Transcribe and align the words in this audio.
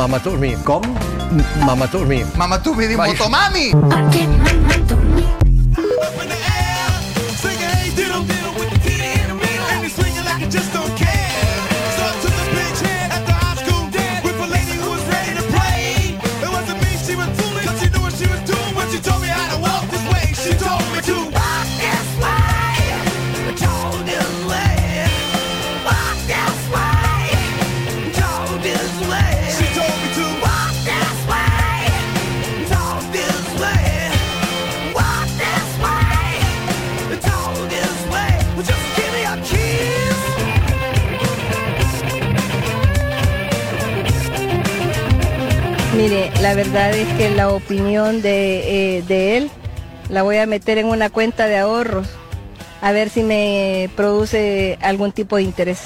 Mamatormi. 0.00 0.56
Com? 0.64 0.80
Mamatormi. 1.60 2.24
Mamatumi 2.34 2.88
de 2.88 2.96
Vaya. 2.96 3.12
Motomami. 3.12 3.68
She 4.12 4.59
verdad 46.64 46.94
es 46.94 47.08
que 47.16 47.30
la 47.30 47.48
opinión 47.48 48.20
de, 48.20 48.98
eh, 48.98 49.02
de 49.08 49.38
él 49.38 49.50
la 50.10 50.22
voy 50.22 50.36
a 50.36 50.44
meter 50.44 50.76
en 50.76 50.88
una 50.88 51.08
cuenta 51.08 51.46
de 51.46 51.56
ahorros, 51.56 52.06
a 52.82 52.92
ver 52.92 53.08
si 53.08 53.22
me 53.22 53.88
produce 53.96 54.78
algún 54.82 55.10
tipo 55.12 55.36
de 55.36 55.44
interés. 55.44 55.80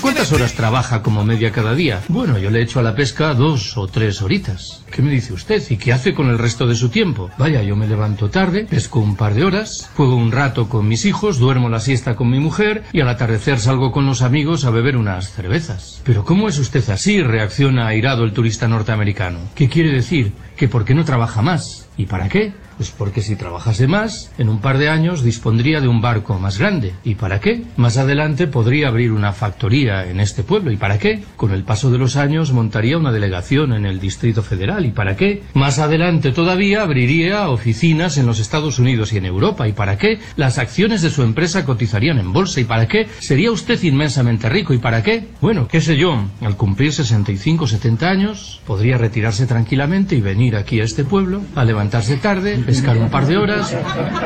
¿Cuántas 0.00 0.32
horas 0.32 0.52
trabaja 0.52 1.02
como 1.02 1.24
media 1.24 1.50
cada 1.50 1.74
día? 1.74 2.00
Bueno, 2.06 2.38
yo 2.38 2.50
le 2.50 2.62
echo 2.62 2.78
a 2.78 2.84
la 2.84 2.94
pesca 2.94 3.34
dos 3.34 3.76
o 3.76 3.88
tres 3.88 4.22
horitas. 4.22 4.84
¿Qué 4.92 5.00
me 5.00 5.10
dice 5.10 5.32
usted? 5.32 5.62
¿Y 5.70 5.78
qué 5.78 5.94
hace 5.94 6.12
con 6.12 6.28
el 6.28 6.38
resto 6.38 6.66
de 6.66 6.74
su 6.74 6.90
tiempo? 6.90 7.30
Vaya, 7.38 7.62
yo 7.62 7.76
me 7.76 7.88
levanto 7.88 8.28
tarde, 8.28 8.66
pesco 8.68 9.00
un 9.00 9.16
par 9.16 9.32
de 9.32 9.42
horas, 9.42 9.90
juego 9.96 10.16
un 10.16 10.32
rato 10.32 10.68
con 10.68 10.86
mis 10.86 11.06
hijos, 11.06 11.38
duermo 11.38 11.70
la 11.70 11.80
siesta 11.80 12.14
con 12.14 12.28
mi 12.28 12.38
mujer 12.38 12.84
y 12.92 13.00
al 13.00 13.08
atardecer 13.08 13.58
salgo 13.58 13.90
con 13.90 14.04
los 14.04 14.20
amigos 14.20 14.66
a 14.66 14.70
beber 14.70 14.98
unas 14.98 15.32
cervezas. 15.32 16.02
Pero 16.04 16.26
¿cómo 16.26 16.46
es 16.46 16.58
usted 16.58 16.88
así? 16.90 17.22
reacciona 17.22 17.86
airado 17.86 18.24
el 18.24 18.34
turista 18.34 18.68
norteamericano. 18.68 19.38
¿Qué 19.54 19.70
quiere 19.70 19.92
decir? 19.92 20.32
¿Que 20.56 20.68
por 20.68 20.84
qué 20.84 20.94
no 20.94 21.06
trabaja 21.06 21.40
más? 21.40 21.88
¿Y 21.96 22.06
para 22.06 22.28
qué? 22.28 22.52
Pues 22.76 22.90
porque 22.90 23.22
si 23.22 23.36
trabajase 23.36 23.86
más, 23.86 24.32
en 24.38 24.48
un 24.48 24.60
par 24.60 24.78
de 24.78 24.88
años 24.88 25.22
dispondría 25.22 25.80
de 25.80 25.88
un 25.88 26.00
barco 26.00 26.38
más 26.38 26.58
grande. 26.58 26.94
¿Y 27.04 27.14
para 27.14 27.40
qué? 27.40 27.62
Más 27.76 27.96
adelante 27.96 28.46
podría 28.46 28.88
abrir 28.88 29.12
una 29.12 29.32
factoría 29.32 30.08
en 30.08 30.20
este 30.20 30.42
pueblo. 30.42 30.72
¿Y 30.72 30.76
para 30.76 30.98
qué? 30.98 31.22
Con 31.36 31.52
el 31.52 31.64
paso 31.64 31.90
de 31.90 31.98
los 31.98 32.16
años 32.16 32.52
montaría 32.52 32.98
una 32.98 33.12
delegación 33.12 33.72
en 33.72 33.86
el 33.86 34.00
Distrito 34.00 34.42
Federal. 34.42 34.81
¿Y 34.84 34.90
para 34.90 35.16
qué? 35.16 35.42
Más 35.54 35.78
adelante 35.78 36.32
todavía 36.32 36.82
abriría 36.82 37.48
oficinas 37.48 38.18
en 38.18 38.26
los 38.26 38.38
Estados 38.40 38.78
Unidos 38.78 39.12
y 39.12 39.18
en 39.18 39.26
Europa. 39.26 39.68
¿Y 39.68 39.72
para 39.72 39.98
qué? 39.98 40.18
Las 40.36 40.58
acciones 40.58 41.02
de 41.02 41.10
su 41.10 41.22
empresa 41.22 41.64
cotizarían 41.64 42.18
en 42.18 42.32
bolsa. 42.32 42.60
¿Y 42.60 42.64
para 42.64 42.86
qué? 42.86 43.08
Sería 43.18 43.50
usted 43.50 43.82
inmensamente 43.82 44.48
rico. 44.48 44.74
¿Y 44.74 44.78
para 44.78 45.02
qué? 45.02 45.28
Bueno, 45.40 45.68
qué 45.68 45.80
sé 45.80 45.96
yo, 45.96 46.24
al 46.40 46.56
cumplir 46.56 46.92
65 46.92 47.66
70 47.66 48.08
años, 48.08 48.60
podría 48.66 48.98
retirarse 48.98 49.46
tranquilamente 49.46 50.16
y 50.16 50.20
venir 50.20 50.56
aquí 50.56 50.80
a 50.80 50.84
este 50.84 51.04
pueblo, 51.04 51.42
a 51.54 51.64
levantarse 51.64 52.16
tarde, 52.16 52.58
pescar 52.58 52.96
un 52.96 53.10
par 53.10 53.26
de 53.26 53.36
horas, 53.36 53.76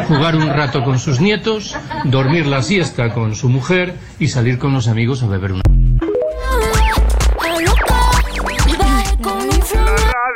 jugar 0.08 0.36
un 0.36 0.48
rato 0.48 0.82
con 0.84 0.98
sus 0.98 1.20
nietos, 1.20 1.76
dormir 2.04 2.46
la 2.46 2.62
siesta 2.62 3.12
con 3.12 3.34
su 3.34 3.48
mujer 3.48 3.94
y 4.18 4.28
salir 4.28 4.58
con 4.58 4.72
los 4.72 4.88
amigos 4.88 5.22
a 5.22 5.26
beber 5.26 5.52
una. 5.52 5.62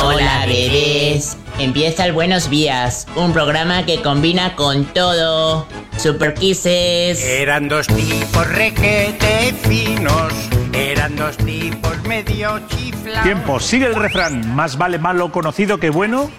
Hola, 0.00 0.46
bebés. 0.46 1.36
Empieza 1.58 2.06
el 2.06 2.12
Buenos 2.12 2.48
Días, 2.48 3.06
un 3.14 3.32
programa 3.32 3.84
que 3.84 4.00
combina 4.00 4.56
con 4.56 4.86
todo. 4.86 5.66
Super 5.98 6.34
Kisses. 6.34 7.22
Eran 7.22 7.68
dos 7.68 7.86
tipos 7.86 8.48
requete 8.48 9.54
finos, 9.62 10.32
eran 10.72 11.14
dos 11.14 11.36
tipos 11.36 12.02
medio 12.04 12.58
chiflados. 12.68 13.22
Tiempo, 13.22 13.60
sigue 13.60 13.86
el 13.86 13.94
refrán. 13.94 14.54
Más 14.54 14.78
vale 14.78 14.98
malo 14.98 15.30
conocido 15.30 15.78
que 15.78 15.90
bueno. 15.90 16.30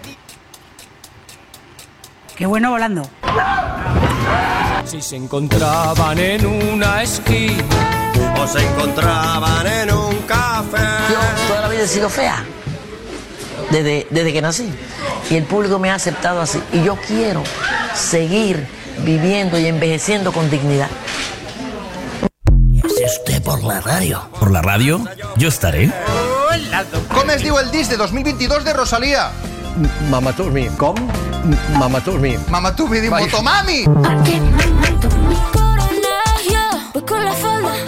Qué 2.36 2.46
bueno 2.46 2.72
volando. 2.72 3.04
Si 4.86 5.02
se 5.02 5.16
encontraban 5.16 6.18
en 6.18 6.46
una 6.46 7.04
esquina 7.04 8.02
o 8.38 8.48
se 8.48 8.66
encontraban 8.66 9.68
en 9.68 9.94
un 9.94 10.16
café. 10.24 10.78
Yo 11.10 11.48
toda 11.48 11.62
la 11.62 11.68
vida 11.70 11.84
he 11.84 11.88
sido 11.88 12.10
fea. 12.10 12.44
Desde, 13.74 14.06
desde 14.12 14.32
que 14.32 14.42
nací. 14.42 14.70
Y 15.32 15.36
el 15.36 15.46
público 15.46 15.80
me 15.80 15.90
ha 15.90 15.96
aceptado 15.96 16.42
así. 16.42 16.62
Y 16.72 16.84
yo 16.84 16.96
quiero 17.08 17.42
seguir 17.96 18.68
viviendo 19.00 19.58
y 19.58 19.66
envejeciendo 19.66 20.32
con 20.32 20.48
dignidad. 20.52 20.90
Si 22.82 23.04
usted 23.04 23.42
por 23.42 23.64
la 23.64 23.82
radio. 23.82 24.30
¿Por 24.40 24.52
la 24.52 24.62
radio? 24.62 25.04
Yo 25.38 25.50
estaré. 25.50 25.92
Com 27.10 27.32
es 27.34 27.42
diu 27.42 27.58
el 27.58 27.72
disc 27.72 27.90
de 27.90 27.98
2022 27.98 28.64
de 28.64 28.74
Rosalía? 28.74 29.32
Mamatormi. 30.12 30.68
Com? 30.78 30.94
Mamatormi. 31.80 32.38
Mamatumi 32.50 33.00
de 33.00 33.10
Vaya. 33.10 33.26
Motomami. 33.26 33.86
Voy 36.94 37.04
con 37.04 37.26
la 37.26 37.34
falda, 37.34 37.74
y 37.76 37.88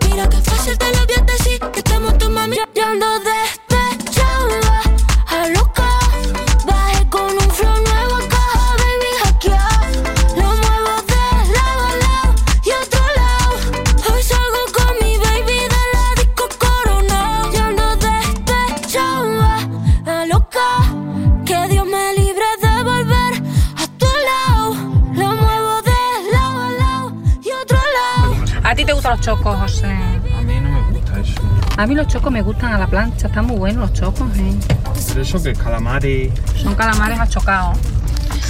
gustan 29.11 29.17
los 29.17 29.19
chocos, 29.21 29.59
José? 29.59 29.87
A 29.87 30.41
mí 30.41 30.59
no 30.59 30.69
me 30.69 30.91
gusta 30.91 31.19
eso. 31.19 31.41
A 31.77 31.87
mí 31.87 31.95
los 31.95 32.07
chocos 32.07 32.31
me 32.31 32.41
gustan 32.41 32.73
a 32.73 32.77
la 32.77 32.87
plancha, 32.87 33.27
están 33.27 33.45
muy 33.45 33.57
buenos 33.57 33.89
los 33.89 33.93
chocos, 33.93 34.27
¿eh? 34.37 34.53
Pero 35.07 35.21
eso 35.21 35.41
que 35.41 35.53
calamares. 35.53 36.31
Son 36.55 36.75
calamares 36.75 37.19
achocados. 37.19 37.77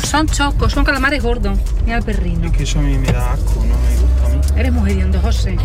Son 0.08 0.28
chocos, 0.28 0.72
son 0.72 0.84
calamares 0.84 1.24
gordos. 1.24 1.58
Mira 1.86 1.98
el 1.98 2.04
perrino. 2.04 2.48
Es 2.48 2.52
que 2.52 2.64
eso 2.64 2.80
a 2.80 2.82
mí 2.82 2.98
me 2.98 3.12
da 3.12 3.34
asco, 3.34 3.56
no 3.56 3.76
me 3.76 3.98
gusta 4.02 4.26
a 4.26 4.30
mí. 4.30 4.60
Eres 4.60 4.74
muy 4.74 4.92
hediondo, 4.92 5.20
José. 5.22 5.58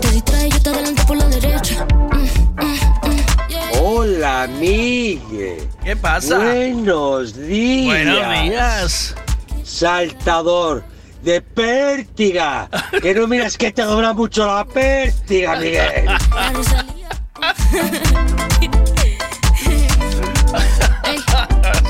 Te 0.00 0.10
distrae, 0.10 0.48
yo 0.50 0.62
te 0.62 0.70
adelanto 0.70 1.06
por 1.06 1.16
la 1.16 1.26
derecha. 1.26 1.86
Mm, 1.86 2.28
Migue. 4.60 5.68
¿Qué 5.84 5.96
pasa? 5.96 6.38
Buenos 6.38 7.34
días. 7.34 7.86
Buenos 7.86 8.42
días. 8.42 9.14
Saltador 9.64 10.91
de 11.22 11.40
pértiga. 11.40 12.68
Que 13.00 13.14
no 13.14 13.26
miras 13.26 13.56
que 13.56 13.72
te 13.72 13.84
cobra 13.84 14.12
mucho 14.12 14.46
la 14.46 14.64
pértiga, 14.64 15.56
Miguel. 15.56 16.06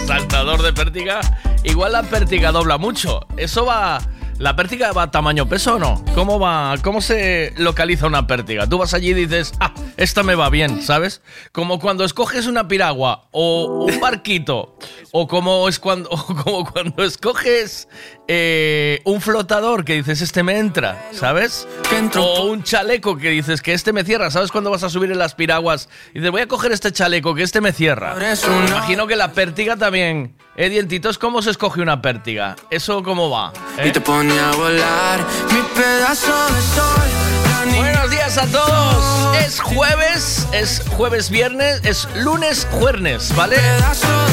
Saltador 0.07 0.63
de 0.63 0.73
pértiga. 0.73 1.21
Igual 1.65 1.93
la 1.93 2.03
pértiga 2.03 2.53
dobla 2.53 2.79
mucho. 2.79 3.21
Eso 3.37 3.67
va. 3.67 4.01
¿La 4.43 4.57
pértiga 4.57 4.91
va 4.91 5.05
a 5.05 5.11
tamaño 5.13 5.49
peso 5.49 5.77
o 5.77 5.79
no? 5.79 6.05
¿Cómo 6.17 6.41
va? 6.41 6.75
¿Cómo 6.83 7.01
se 7.01 7.55
localiza 7.59 8.09
una 8.09 8.27
pértiga? 8.27 8.67
Tú 8.67 8.77
vas 8.77 8.93
allí 8.93 9.11
y 9.11 9.15
dices, 9.15 9.53
ah, 9.61 9.73
esta 9.97 10.25
me 10.25 10.35
va 10.35 10.51
bien, 10.51 10.83
¿sabes? 10.83 11.23
Como 11.53 11.79
cuando 11.79 12.05
escoges 12.05 12.49
una 12.49 12.67
piragua 12.67 13.29
o 13.31 13.87
un 13.89 14.01
barquito, 14.01 14.77
o 15.13 15.29
como 15.29 15.69
es 15.69 15.79
cuando, 15.79 16.11
o 16.11 16.27
como 16.35 16.65
cuando 16.65 17.05
escoges 17.05 17.87
eh, 18.27 19.01
un 19.05 19.21
flotador 19.21 19.85
que 19.85 19.95
dices, 19.95 20.21
este 20.23 20.43
me 20.43 20.59
entra, 20.59 21.09
¿sabes? 21.13 21.69
O 22.17 22.47
un 22.47 22.65
chaleco 22.65 23.17
que 23.17 23.31
dices 23.31 23.63
que 23.63 23.75
este 23.75 23.93
me 23.93 24.03
cierra, 24.03 24.33
¿sabes? 24.33 24.51
Cuando 24.51 24.73
vas 24.73 24.83
a 24.83 24.91
subir 24.91 25.13
en 25.13 25.21
las 25.21 25.37
piraguas 25.37 25.89
y 26.11 26.15
dices, 26.15 26.33
voy 26.33 26.41
a 26.41 26.49
coger 26.49 26.73
este 26.73 26.91
chaleco 26.91 27.37
que 27.37 27.45
este 27.45 27.61
me 27.61 27.73
cierra. 27.73 28.17
Me 28.17 28.67
imagino 28.67 29.07
que 29.07 29.15
la 29.15 29.31
pértiga 29.35 29.77
también. 29.77 30.35
Eh, 30.55 30.69
dientitos, 30.69 31.17
¿cómo 31.17 31.41
se 31.41 31.51
escoge 31.51 31.81
una 31.81 32.03
pértiga? 32.03 32.57
¿Eso 32.69 33.03
cómo 33.03 33.31
va? 33.31 33.55
¿Eh? 33.79 33.89
Y 33.89 33.91
te 33.91 34.03
pone 34.03 34.39
a 34.39 34.51
volar 34.51 35.21
mi 35.51 35.63
pedazo 35.75 36.31
de 36.53 36.61
sol. 36.61 37.75
Buenos 37.75 38.11
días 38.11 38.37
a 38.37 38.47
todos. 38.49 39.35
Es 39.39 39.61
jueves, 39.61 40.47
es 40.53 40.83
jueves 40.91 41.31
viernes, 41.31 41.81
es 41.85 42.07
lunes 42.17 42.69
jueves, 42.71 43.35
¿vale? 43.35 43.57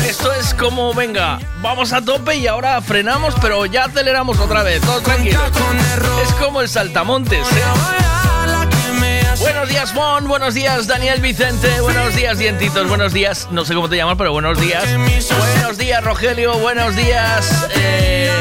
Esto 0.06 0.34
es 0.34 0.54
como, 0.54 0.94
venga, 0.94 1.40
vamos 1.62 1.94
a 1.94 2.02
tope 2.02 2.36
y 2.36 2.48
ahora 2.48 2.82
frenamos, 2.82 3.34
pero 3.42 3.66
ya 3.66 3.86
aceleramos 3.86 4.40
otra 4.40 4.64
vez, 4.64 4.82
todos 4.82 5.04
tranquilos. 5.04 5.42
Es 6.22 6.34
como 6.34 6.60
el 6.60 6.68
saltamontes, 6.68 7.50
¿eh? 7.50 7.64
Buenos 9.50 9.68
días, 9.68 9.94
Mon. 9.96 10.28
Buenos 10.28 10.54
días, 10.54 10.86
Daniel 10.86 11.20
Vicente. 11.22 11.82
Buenos 11.82 12.16
días, 12.16 12.38
Dientitos. 12.38 12.88
Buenos 12.88 13.14
días. 13.14 13.48
No 13.50 13.66
sé 13.66 13.74
cómo 13.74 13.90
te 13.90 13.96
llamas, 13.96 14.16
pero 14.16 14.32
buenos 14.32 14.62
días. 14.62 14.84
Buenos 14.86 15.78
días, 15.80 16.04
Rogelio. 16.04 16.54
Buenos 16.60 16.96
días. 16.96 17.68
Eh... 17.76 18.32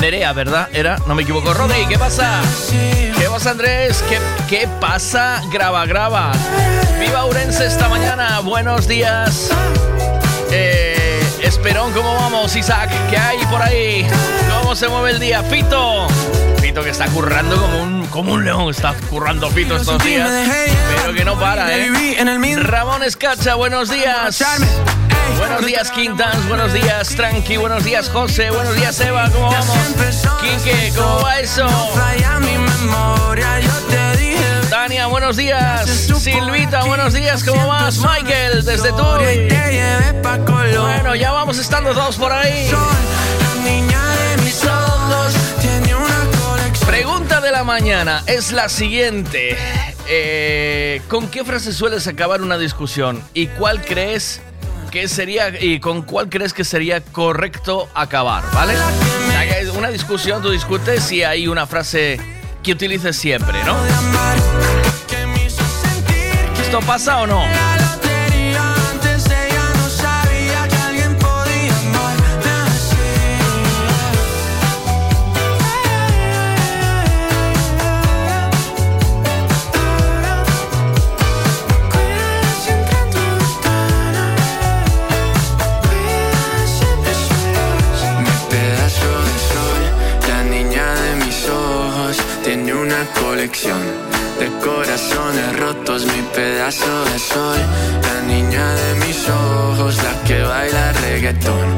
Nerea, 0.00 0.32
¿verdad? 0.32 0.68
Era, 0.72 0.98
no 1.06 1.14
me 1.14 1.22
equivoco. 1.22 1.54
Rodri, 1.54 1.86
¿qué 1.86 1.96
pasa? 1.96 2.42
¿Qué 3.16 3.28
pasa, 3.30 3.52
Andrés? 3.52 4.02
¿Qué, 4.08 4.18
qué 4.48 4.68
pasa? 4.80 5.40
Graba, 5.52 5.86
graba. 5.86 6.32
Viva 6.98 7.24
Urense 7.24 7.64
esta 7.64 7.88
mañana. 7.88 8.40
Buenos 8.40 8.88
días. 8.88 9.50
Eh, 10.50 10.83
Esperón, 11.44 11.92
¿cómo 11.92 12.14
vamos? 12.14 12.56
Isaac, 12.56 12.90
¿qué 13.10 13.18
hay 13.18 13.36
por 13.46 13.60
ahí? 13.60 14.06
¿Cómo 14.48 14.74
se 14.74 14.88
mueve 14.88 15.10
el 15.10 15.20
día? 15.20 15.42
Fito. 15.42 16.06
Fito 16.58 16.82
que 16.82 16.88
está 16.88 17.06
currando 17.08 17.60
como 17.60 17.82
un, 17.82 18.06
como 18.06 18.32
un 18.32 18.44
león. 18.46 18.70
Está 18.70 18.94
currando 19.10 19.50
Fito 19.50 19.76
estos 19.76 20.02
días. 20.02 20.30
Pero 20.96 21.12
que 21.12 21.22
no 21.22 21.38
para, 21.38 21.70
¿eh? 21.76 21.90
Ramón 22.62 23.02
Escacha, 23.02 23.56
buenos 23.56 23.90
días. 23.90 24.42
Buenos 25.36 25.66
días, 25.66 25.90
Quintans. 25.90 26.48
Buenos 26.48 26.72
días, 26.72 27.08
Tranqui. 27.14 27.58
Buenos 27.58 27.84
días, 27.84 28.08
José. 28.08 28.50
Buenos 28.50 28.74
días, 28.76 28.98
Eva. 29.00 29.28
¿Cómo 29.30 29.50
vamos? 29.50 29.76
Quique, 30.40 30.92
¿cómo 30.96 31.20
va 31.20 31.40
eso? 31.40 31.66
Buenos 34.84 35.38
días. 35.38 35.88
Silvita, 36.18 36.84
buenos 36.84 37.14
días. 37.14 37.42
¿Cómo 37.42 37.66
vas? 37.66 37.96
Michael, 38.00 38.66
desde 38.66 38.90
Turi. 38.90 39.48
Bueno, 40.78 41.14
ya 41.14 41.32
vamos 41.32 41.58
estando 41.58 41.94
todos 41.94 42.16
por 42.16 42.30
ahí. 42.30 42.70
Pregunta 46.84 47.40
de 47.40 47.50
la 47.50 47.64
mañana 47.64 48.24
es 48.26 48.52
la 48.52 48.68
siguiente. 48.68 49.56
Eh, 50.06 51.00
¿Con 51.08 51.28
qué 51.28 51.44
frase 51.44 51.72
sueles 51.72 52.06
acabar 52.06 52.42
una 52.42 52.58
discusión? 52.58 53.22
¿Y 53.32 53.46
cuál 53.46 53.80
crees 53.80 54.42
que 54.90 55.08
sería 55.08 55.48
y 55.58 55.80
con 55.80 56.02
cuál 56.02 56.28
crees 56.28 56.52
que 56.52 56.62
sería 56.62 57.00
correcto 57.00 57.88
acabar? 57.94 58.44
¿Vale? 58.52 58.74
Una 59.78 59.88
discusión, 59.88 60.42
tú 60.42 60.50
discutes 60.50 61.10
y 61.10 61.22
hay 61.22 61.48
una 61.48 61.66
frase 61.66 62.20
que 62.62 62.72
utilices 62.72 63.16
siempre, 63.16 63.64
¿no? 63.64 64.53
¿Esto 66.74 66.86
pasa 66.88 67.20
o 67.20 67.26
no? 67.28 67.40
Mi 67.40 67.46
pedazo 88.50 89.10
de 89.22 89.38
sol, 89.38 89.82
la 90.26 90.42
niña 90.42 90.92
de 90.92 91.24
mis 91.24 91.48
ojos, 91.48 92.16
tiene 92.42 92.74
una 92.74 93.06
colección 93.20 94.03
de 94.44 94.50
corazones 94.60 95.58
rotos. 95.58 96.04
Mi 96.04 96.22
pedazo 96.34 97.04
de 97.06 97.18
sol, 97.18 97.58
la 98.02 98.20
niña 98.26 98.66
de 98.74 99.06
mis 99.06 99.28
ojos, 99.28 99.96
la 100.02 100.12
que 100.24 100.42
baila 100.42 100.92
reggaetón 100.92 101.68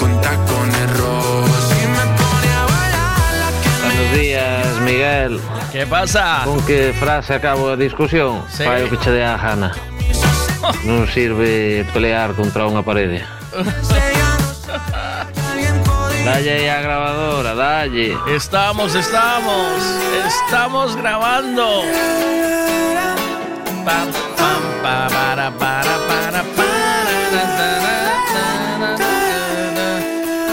con 0.00 0.20
tacones 0.20 0.98
rojos. 0.98 1.62
Y 1.82 1.86
me 1.96 2.04
pone 2.20 2.50
a 2.60 2.64
bailar 2.74 3.52
Buenos 3.84 4.18
días, 4.18 4.80
Miguel. 4.80 5.40
¿Qué 5.72 5.86
pasa? 5.86 6.42
Con 6.44 6.60
que 6.66 6.92
frase 6.98 7.34
acabo 7.34 7.70
a 7.70 7.76
discusión? 7.76 8.42
Sí. 8.48 8.64
O 8.64 8.90
que 8.90 8.98
che 8.98 9.24
a 9.24 9.36
gana. 9.36 9.72
Non 10.82 11.06
sirve 11.06 11.86
pelear 11.94 12.34
contra 12.34 12.66
unha 12.66 12.82
parede. 12.82 13.22
Dalle 16.26 16.50
aí 16.50 16.68
a 16.68 16.80
grabadora, 16.82 17.54
dalle. 17.54 18.18
Estamos, 18.26 18.96
estamos, 18.96 19.80
estamos 20.26 20.96
grabando. 20.96 21.84
Pam, 23.84 24.10
pam, 24.36 24.62
pa, 24.82 25.06
para, 25.08 25.52
para, 25.52 25.98
para, 26.08 26.42
para. 26.42 26.66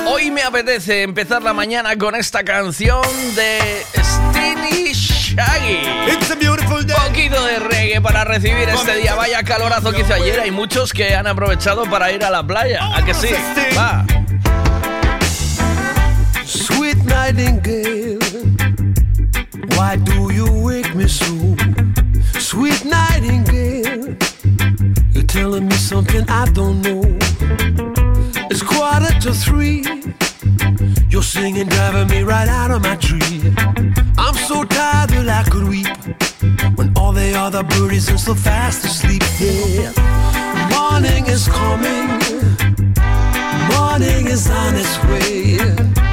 Hoy 0.06 0.30
me 0.30 0.44
apetece 0.44 1.02
empezar 1.02 1.42
la 1.42 1.54
mañana 1.54 1.98
con 1.98 2.14
esta 2.14 2.44
canción 2.44 3.02
de 3.36 3.84
Steely 3.96 4.94
Shaggy. 4.94 6.14
It's 6.14 6.30
a 6.30 6.36
beautiful 6.36 6.86
day. 6.86 6.96
Poquito 7.08 7.44
de 7.46 7.58
reggae 7.58 8.00
para 8.00 8.24
recibir 8.24 8.70
este 8.70 8.98
día. 8.98 9.16
Vaya 9.16 9.42
calorazo 9.42 9.92
que 9.92 10.02
hizo 10.02 10.14
ayer. 10.14 10.40
Hay 10.40 10.52
muchos 10.52 10.94
que 10.94 11.16
han 11.16 11.26
aprovechado 11.26 11.86
para 11.86 12.12
ir 12.12 12.24
a 12.24 12.30
la 12.30 12.44
playa. 12.44 12.96
¿A 12.96 13.04
que 13.04 13.16
sí? 13.16 13.30
Va. 13.76 14.06
Sweet 16.84 17.06
nightingale, 17.06 18.20
why 19.78 19.96
do 19.96 20.34
you 20.34 20.52
wake 20.52 20.94
me 20.94 21.08
so? 21.08 21.56
Sweet 22.38 22.84
nightingale, 22.84 24.18
you're 25.14 25.24
telling 25.24 25.70
me 25.70 25.76
something 25.76 26.30
I 26.30 26.44
don't 26.52 26.82
know. 26.82 27.02
It's 28.52 28.62
quarter 28.62 29.18
to 29.22 29.34
three, 29.34 29.86
you're 31.10 31.24
singing, 31.24 31.70
driving 31.70 32.10
me 32.10 32.24
right 32.24 32.50
out 32.50 32.70
of 32.72 32.82
my 32.82 32.98
tree. 32.98 33.54
I'm 34.18 34.36
so 34.36 34.66
tired 34.66 35.12
that 35.12 35.30
I 35.30 35.50
could 35.50 35.66
weep 35.70 35.88
when 36.76 36.92
all 36.98 37.14
the 37.14 37.34
other 37.34 37.64
birdies 37.64 38.12
are 38.12 38.18
so 38.18 38.36
fast 38.36 38.84
asleep. 38.84 39.24
Yeah, 39.40 39.94
morning 40.76 41.28
is 41.28 41.48
coming, 41.48 42.10
morning 43.72 44.28
is 44.28 44.50
on 44.50 44.76
its 44.76 45.02
way. 45.06 46.13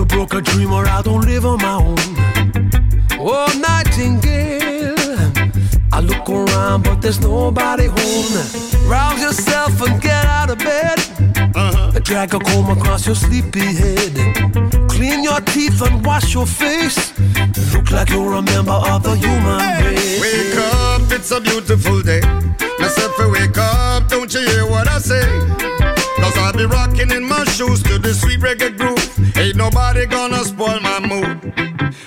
You 0.00 0.06
broke 0.06 0.32
a 0.32 0.40
dream 0.40 0.72
or 0.72 0.86
I 0.86 1.02
don't 1.02 1.26
live 1.26 1.44
on 1.44 1.58
my 1.58 1.74
own. 1.74 1.98
Oh, 3.20 3.52
Nightingale. 3.60 4.96
I 5.92 6.00
look 6.00 6.26
around, 6.26 6.84
but 6.84 7.02
there's 7.02 7.20
nobody 7.20 7.84
home. 7.84 8.88
Rouse 8.88 9.20
yourself 9.20 9.78
and 9.82 10.00
get 10.00 10.24
out 10.24 10.48
of 10.48 10.58
bed. 10.58 10.98
Uh-huh. 11.54 11.98
Drag 12.02 12.32
a 12.32 12.38
comb 12.38 12.70
across 12.70 13.04
your 13.04 13.14
sleepy 13.14 13.60
head. 13.60 14.14
Clean 14.88 15.22
your 15.22 15.38
teeth 15.42 15.82
and 15.82 16.02
wash 16.02 16.32
your 16.32 16.46
face. 16.46 17.12
Look 17.74 17.90
like 17.90 18.08
you're 18.08 18.32
a 18.32 18.40
member 18.40 18.72
of 18.72 19.02
the 19.02 19.16
human 19.16 19.84
race. 19.84 20.18
Wake 20.18 20.56
up, 20.80 21.12
it's 21.12 21.30
a 21.30 21.42
beautiful 21.42 22.00
day. 22.00 22.22
Myself, 22.78 23.18
wake 23.18 23.58
up, 23.58 24.08
don't 24.08 24.32
you 24.32 24.40
hear 24.48 24.64
what 24.66 24.88
I 24.88 24.98
say? 24.98 25.28
Cause 26.16 26.36
I'll 26.38 26.54
be 26.54 26.64
rocking 26.64 27.10
in 27.10 27.22
my 27.22 27.44
shoes 27.44 27.82
to 27.82 27.98
the 27.98 28.14
sweet 28.14 28.40
reggae 28.40 28.74
groove. 28.78 29.29
Nobody 29.60 30.06
gonna 30.06 30.42
spoil 30.42 30.80
my 30.80 31.00
mood. 31.00 31.52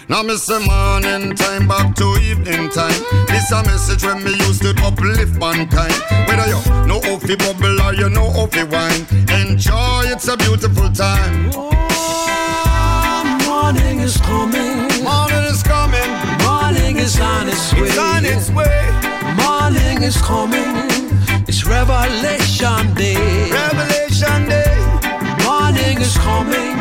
Now 0.09 0.23
me 0.23 0.35
say 0.37 0.57
morning 0.65 1.35
time 1.35 1.67
back 1.67 1.95
to 1.97 2.17
evening 2.29 2.67
time. 2.71 2.99
This 3.27 3.51
a 3.51 3.61
message 3.61 4.03
when 4.03 4.23
me 4.23 4.31
used 4.31 4.63
to 4.63 4.73
uplift 4.83 5.35
mankind. 5.37 5.93
Whether 6.27 6.47
you 6.47 6.59
know 6.87 6.99
how 6.99 7.19
fi 7.19 7.35
bubble 7.35 7.79
or 7.83 7.93
you 7.93 8.09
know 8.09 8.27
how 8.31 8.47
fi 8.47 8.63
wine, 8.63 9.05
enjoy. 9.39 10.01
It's 10.13 10.27
a 10.27 10.35
beautiful 10.35 10.89
time. 10.89 11.51
Oh, 11.53 11.69
morning 13.45 13.99
is 13.99 14.17
coming. 14.17 14.89
Morning 15.03 15.45
is 15.53 15.61
coming. 15.61 16.09
Morning 16.41 16.97
is 16.97 17.19
on 17.19 17.49
its 17.49 17.71
way. 17.75 17.81
It's 17.81 17.97
on 17.99 18.25
its 18.25 18.49
way. 18.49 18.81
Morning 19.37 20.01
is 20.01 20.17
coming. 20.17 20.73
It's 21.47 21.63
Revelation 21.67 22.95
Day. 22.95 23.51
Revelation 23.51 24.49
Day. 24.49 24.73
Morning 25.45 26.01
is 26.01 26.17
coming. 26.17 26.72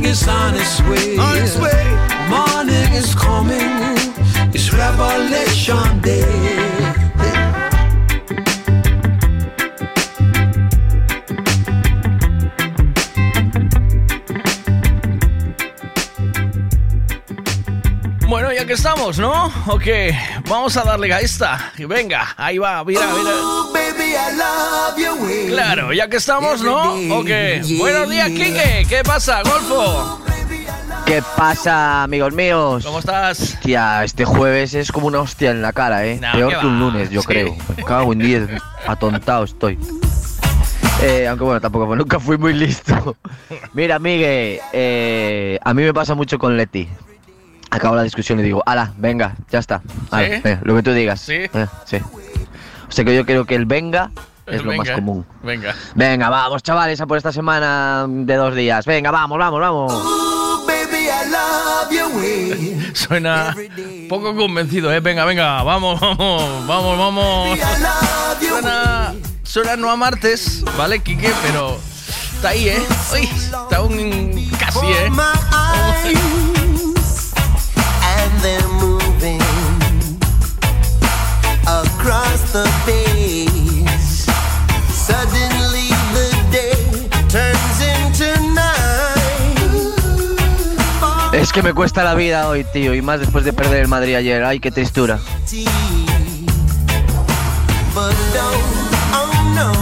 Morning 0.00 0.12
is 0.12 0.28
on 0.28 0.54
its 0.54 0.80
way. 0.80 1.18
On 1.18 1.36
its 1.36 1.56
way. 1.58 1.84
Morning 2.30 2.94
is 2.94 3.14
coming. 3.14 3.98
It's 4.54 4.72
Revelation 4.72 6.00
Day. 6.00 6.69
Bueno, 18.30 18.52
ya 18.52 18.64
que 18.64 18.74
estamos, 18.74 19.18
¿no? 19.18 19.46
Ok, 19.66 19.86
vamos 20.48 20.76
a 20.76 20.84
darle 20.84 21.12
a 21.12 21.18
esta. 21.18 21.72
Y 21.76 21.84
venga, 21.84 22.28
ahí 22.36 22.58
va, 22.58 22.84
mira, 22.84 23.00
mira. 23.12 23.32
Claro, 25.48 25.92
ya 25.92 26.06
que 26.08 26.16
estamos, 26.18 26.62
¿no? 26.62 26.92
Ok. 27.18 27.28
Buenos 27.78 28.08
días, 28.08 28.28
Kike. 28.28 28.86
¿Qué 28.88 29.02
pasa, 29.04 29.42
Golfo? 29.42 30.20
¿Qué 31.06 31.24
pasa, 31.36 32.04
amigos 32.04 32.32
míos? 32.32 32.84
¿Cómo 32.86 33.00
estás? 33.00 33.40
Hostia, 33.40 34.04
este 34.04 34.24
jueves 34.24 34.74
es 34.74 34.92
como 34.92 35.08
una 35.08 35.18
hostia 35.18 35.50
en 35.50 35.60
la 35.60 35.72
cara, 35.72 36.06
¿eh? 36.06 36.20
No, 36.22 36.30
Peor 36.30 36.52
¿qué 36.52 36.58
que 36.60 36.66
un 36.66 36.78
lunes, 36.78 37.10
yo 37.10 37.22
Sí. 37.22 37.26
creo. 37.26 37.56
Me 37.76 37.82
cago 37.82 38.12
en 38.12 38.20
10, 38.20 38.48
atontado 38.86 39.42
estoy. 39.42 39.76
Eh, 41.02 41.26
aunque 41.26 41.42
bueno, 41.44 41.60
tampoco, 41.60 41.88
pues 41.88 41.98
nunca 41.98 42.20
fui 42.20 42.38
muy 42.38 42.52
listo. 42.52 43.16
Mira, 43.74 43.98
Miguel, 43.98 44.60
eh, 44.72 45.58
a 45.64 45.74
mí 45.74 45.82
me 45.82 45.92
pasa 45.92 46.14
mucho 46.14 46.38
con 46.38 46.56
Leti. 46.56 46.88
Acabo 47.70 47.94
la 47.94 48.02
discusión 48.02 48.40
y 48.40 48.42
digo, 48.42 48.62
ala, 48.66 48.92
venga, 48.96 49.36
ya 49.50 49.60
está. 49.60 49.82
Ala, 50.10 50.26
¿Sí? 50.36 50.40
venga, 50.42 50.60
lo 50.64 50.74
que 50.76 50.82
tú 50.82 50.92
digas. 50.92 51.20
¿Sí? 51.20 51.34
Eh, 51.34 51.66
sí. 51.84 51.98
O 52.88 52.92
sea 52.92 53.04
que 53.04 53.14
yo 53.14 53.24
creo 53.24 53.44
que 53.44 53.54
el 53.54 53.66
venga 53.66 54.10
es 54.46 54.64
lo 54.64 54.72
más 54.72 54.88
Venga, 54.88 54.94
común. 54.96 55.26
Venga. 55.42 55.74
Venga, 55.94 56.28
vamos, 56.28 56.62
chavales, 56.62 57.00
a 57.00 57.06
por 57.06 57.16
esta 57.16 57.32
semana 57.32 58.06
de 58.08 58.34
dos 58.34 58.54
días. 58.54 58.84
Venga, 58.84 59.10
vamos, 59.10 59.38
vamos, 59.38 59.60
vamos. 59.60 60.20
Suena 62.92 63.54
poco 64.08 64.34
convencido, 64.34 64.92
¿eh? 64.92 65.00
Venga, 65.00 65.24
venga, 65.24 65.62
vamos, 65.62 66.00
vamos, 66.00 66.66
vamos, 66.66 66.98
vamos. 66.98 67.58
Suena, 68.40 69.14
suena 69.42 69.76
no 69.76 69.90
a 69.90 69.96
martes, 69.96 70.64
¿vale, 70.76 71.00
Kike? 71.00 71.32
Pero 71.46 71.78
está 72.34 72.48
ahí, 72.48 72.68
¿eh? 72.68 72.82
Uy, 73.12 73.28
está 73.46 73.82
un 73.82 74.50
casi, 74.58 74.86
¿eh? 74.86 75.10
And 78.40 78.44
they're 78.44 78.68
moving 78.68 79.40
across 81.66 82.52
the 82.52 82.68
page. 82.86 84.26
Suddenly 84.90 85.88
the 86.14 86.28
day 86.50 86.74
turns 87.28 87.80
into 87.80 88.28
night. 88.54 88.70
Es 91.32 91.52
que 91.52 91.62
me 91.62 91.72
cuesta 91.72 92.04
la 92.04 92.14
vida 92.14 92.48
hoy, 92.48 92.64
tío, 92.64 92.94
y 92.94 93.02
más 93.02 93.20
después 93.20 93.44
de 93.44 93.52
perder 93.52 93.82
el 93.82 93.88
Madrid 93.88 94.14
ayer. 94.14 94.44
Ay, 94.44 94.60
qué 94.60 94.70
tristura. 94.70 95.18
But 97.94 98.14
oh 99.12 99.32
no, 99.54 99.72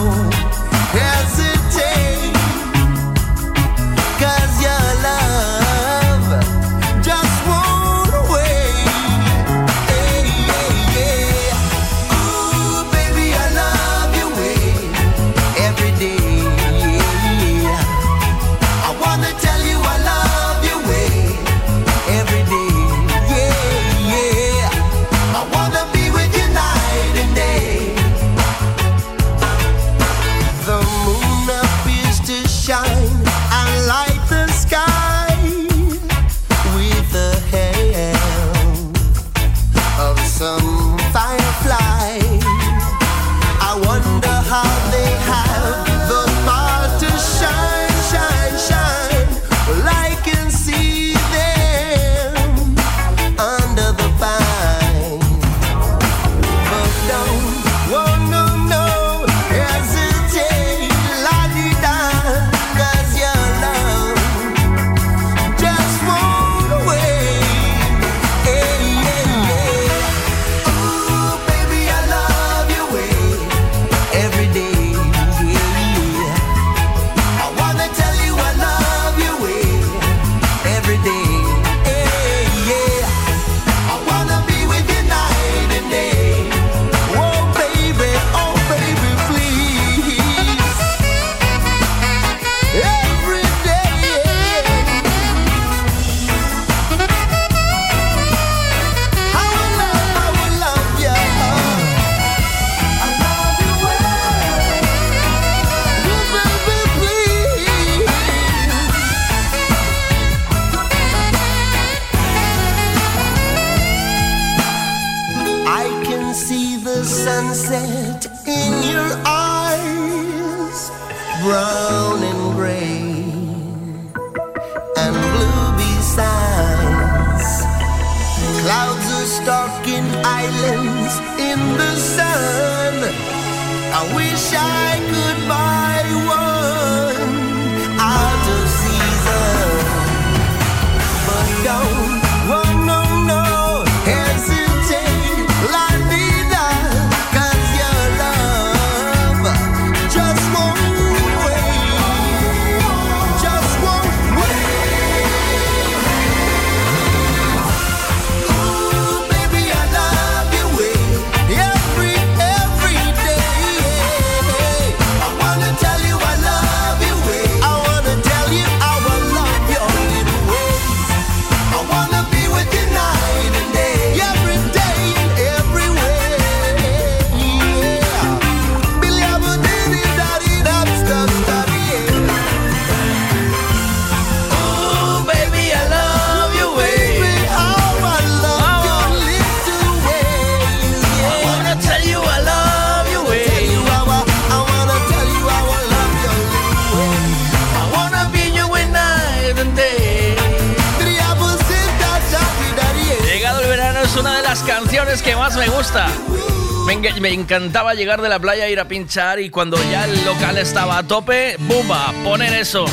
encantaba 207.49 207.95
llegar 207.95 208.21
de 208.21 208.29
la 208.29 208.39
playa, 208.39 208.69
ir 208.69 208.79
a 208.79 208.87
pinchar 208.89 209.41
y 209.41 209.49
cuando 209.49 209.79
ya 209.91 210.05
el 210.05 210.23
local 210.27 210.59
estaba 210.59 210.99
a 210.99 211.03
tope, 211.03 211.57
¡bumba! 211.61 212.13
Poner 212.23 212.53
eso. 212.53 212.85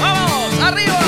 ¡Vamos! 0.00 0.60
¡Arriba! 0.60 0.98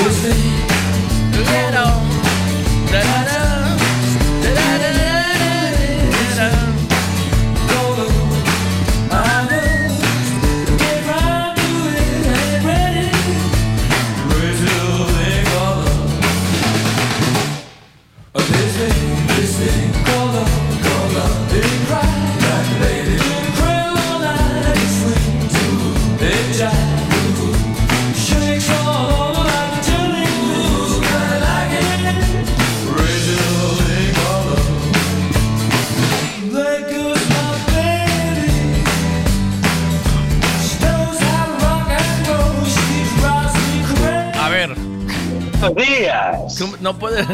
No 46.81 46.97
puedes. 46.97 47.25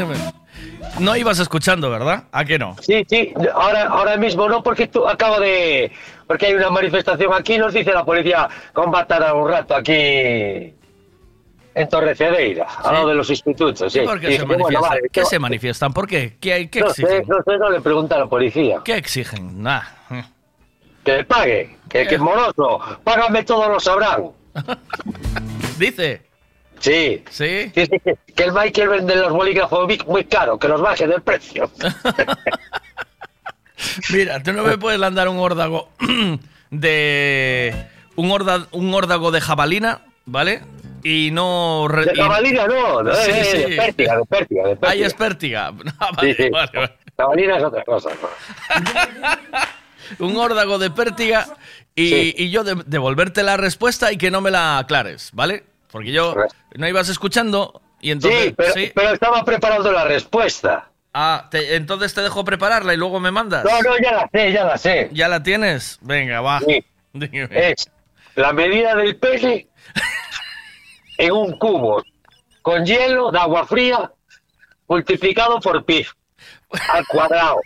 No 1.00 1.16
ibas 1.16 1.40
escuchando, 1.40 1.90
¿verdad? 1.90 2.24
¿A 2.32 2.44
qué 2.46 2.58
no? 2.58 2.76
Sí, 2.82 3.06
sí, 3.08 3.34
ahora, 3.54 3.84
ahora 3.88 4.18
mismo 4.18 4.48
no, 4.48 4.64
porque 4.64 4.88
tú 4.88 5.08
acaba 5.08 5.40
de. 5.40 5.92
Porque 6.26 6.48
hay 6.48 6.54
una 6.56 6.70
manifestación 6.70 7.34
aquí, 7.34 7.58
nos 7.58 7.74
dice 7.74 7.92
la 7.94 8.04
policía, 8.04 8.48
combatan 8.74 9.24
a 9.24 9.34
un 9.34 9.48
rato 9.50 9.76
aquí 9.76 9.94
en 9.94 11.90
Torrecedeira, 11.90 12.66
al 12.84 12.94
lado 12.94 13.08
de 13.10 13.16
los 13.16 13.30
institutos. 13.30 13.94
Sí. 13.94 14.00
¿Por 14.02 14.20
qué 14.20 14.38
se 14.38 14.44
bueno, 14.46 14.64
manifiestan? 14.64 14.90
vale, 14.90 15.02
¿Qué 15.04 15.10
¿qué- 15.22 15.26
se 15.26 15.40
manifiestan? 15.40 15.94
¿Por 15.94 16.08
qué? 16.08 16.38
¿Qué, 16.40 16.54
hay- 16.54 16.68
qué 16.70 16.80
no 16.82 16.90
sé, 16.90 17.04
exigen? 17.04 17.26
no 17.28 17.38
sé, 17.46 17.58
no 17.60 17.70
le 17.70 17.82
pregunta 17.82 18.16
a 18.16 18.20
la 18.20 18.26
policía. 18.26 18.80
¿Qué 18.84 18.96
exigen? 18.98 19.62
Nada. 19.62 19.94
Que 21.04 21.18
le 21.18 21.24
pague, 21.24 21.78
que, 21.88 22.06
que 22.08 22.16
es 22.16 22.20
moroso, 22.22 22.80
págame 23.04 23.44
todo, 23.44 23.70
lo 23.70 23.80
sabrán. 23.80 24.24
Dice. 25.78 26.27
Sí. 26.80 27.24
Sí. 27.30 27.72
Que, 27.74 27.88
que- 27.88 28.18
que 28.36 28.44
el 28.44 28.54
Michael 28.54 28.90
vende 28.90 29.16
los 29.16 29.32
bolígrafos 29.32 29.88
muy, 30.08 30.26
caros, 30.26 30.60
que 30.60 30.68
los 30.68 30.82
baje 30.82 31.08
del 31.08 31.22
precio. 31.22 31.70
Mira, 34.12 34.42
tú 34.42 34.54
no 34.54 34.64
me 34.64 34.78
puedes 34.78 35.00
landar 35.00 35.28
un 35.28 35.38
órdago 35.38 35.90
de. 36.72 37.74
Un, 38.16 38.32
horda- 38.32 38.68
un 38.72 38.94
órdago 38.94 39.32
de 39.32 39.42
jabalina, 39.42 40.02
¿vale? 40.26 40.62
Y 41.04 41.30
no. 41.32 41.88
re- 41.88 42.06
De 42.06 42.14
y- 42.16 42.18
jabalina 42.18 42.68
no, 42.68 43.04
no, 43.04 43.14
Sí, 43.16 43.32
eh, 43.32 43.44
sí. 43.44 43.58
de 43.72 43.76
pértiga, 43.78 44.18
de 44.18 44.26
pértiga, 44.26 44.68
de 44.68 44.76
pértiga. 44.76 45.18
Pértiga. 45.18 45.74
Ah, 46.00 46.10
vale, 46.16 46.36
Sí, 46.36 46.44
sí. 46.44 46.50
vale, 46.50 46.72
vale. 46.74 46.94
Jabalina 47.18 47.58
es 47.58 47.64
otra 47.64 47.84
cosa. 47.84 48.10
Un 50.20 50.38
órdago 50.38 50.80
de 50.80 50.90
pértiga 50.90 51.46
y, 51.96 52.44
y 52.44 52.50
yo 52.50 52.64
de- 52.64 52.82
devolverte 52.86 53.44
la 53.44 53.58
respuesta 53.58 54.12
y 54.12 54.18
que 54.18 54.32
no 54.32 54.42
me 54.42 54.52
la 54.52 54.80
aclares, 54.80 55.30
¿vale? 55.34 55.64
Porque 55.92 56.12
yo 56.12 56.36
no 56.76 56.88
ibas 56.88 57.10
escuchando 57.10 57.82
y 58.02 58.12
entonces. 58.12 58.46
Sí, 58.46 58.54
pero, 58.58 58.74
sí. 58.74 58.92
pero 58.94 59.10
estaba 59.14 59.44
preparando 59.44 59.92
la 59.92 60.04
respuesta. 60.06 60.90
Ah, 61.14 61.48
te- 61.50 61.76
entonces 61.76 62.14
te 62.14 62.22
dejo 62.22 62.44
prepararla 62.46 62.94
y 62.94 62.98
luego 62.98 63.20
me 63.20 63.32
mandas. 63.32 63.64
No, 63.64 63.82
no, 63.82 63.98
ya 64.04 64.12
la 64.12 64.30
sé, 64.32 64.52
ya 64.52 64.64
la 64.66 64.78
sé. 64.78 65.10
¿Ya 65.14 65.28
la 65.28 65.42
tienes? 65.42 65.98
Venga, 66.02 66.42
va. 66.42 66.60
Sí. 66.60 66.84
Es 67.50 67.90
la 68.36 68.54
medida 68.54 68.94
del 68.96 69.16
pene 69.16 69.68
en 71.18 71.32
un 71.32 71.58
cubo 71.58 72.04
con 72.62 72.86
hielo 72.86 73.32
de 73.32 73.40
agua 73.40 73.66
fría 73.66 74.12
multiplicado 74.88 75.60
por 75.60 75.84
pi 75.86 76.06
al 76.90 77.08
cuadrado. 77.08 77.60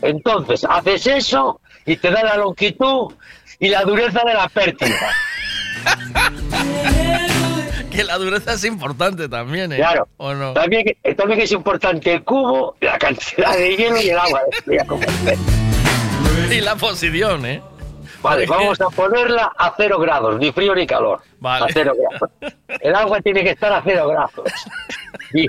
Entonces, 0.00 0.64
haces 0.64 1.06
eso 1.08 1.60
y 1.84 1.96
te 1.96 2.10
da 2.10 2.22
la 2.22 2.36
longitud 2.36 3.12
y 3.58 3.68
la 3.68 3.82
dureza 3.82 4.22
de 4.24 4.32
la 4.32 4.48
pértiga. 4.48 5.12
Que 7.98 8.04
la 8.04 8.16
dureza 8.16 8.52
es 8.52 8.62
importante 8.62 9.28
también, 9.28 9.72
¿eh? 9.72 9.78
Claro. 9.78 10.06
¿O 10.18 10.32
no? 10.32 10.52
También, 10.52 10.84
también 11.16 11.40
es 11.40 11.50
importante 11.50 12.14
el 12.14 12.22
cubo, 12.22 12.76
la 12.80 12.96
cantidad 12.96 13.56
de 13.56 13.76
hielo 13.76 14.00
y 14.00 14.10
el 14.10 14.16
agua. 14.16 14.40
Y 16.48 16.60
la 16.60 16.76
posición, 16.76 17.44
¿eh? 17.44 17.60
Vale, 18.22 18.46
vamos 18.46 18.80
a 18.80 18.88
ponerla 18.90 19.52
a 19.58 19.74
cero 19.76 19.98
grados, 19.98 20.38
ni 20.38 20.52
frío 20.52 20.76
ni 20.76 20.86
calor. 20.86 21.22
Vale. 21.40 21.64
A 21.64 21.68
cero 21.72 21.92
grados. 21.98 22.54
El 22.78 22.94
agua 22.94 23.20
tiene 23.20 23.42
que 23.42 23.50
estar 23.50 23.72
a 23.72 23.82
cero 23.82 24.06
grados. 24.06 24.52
Y 25.34 25.48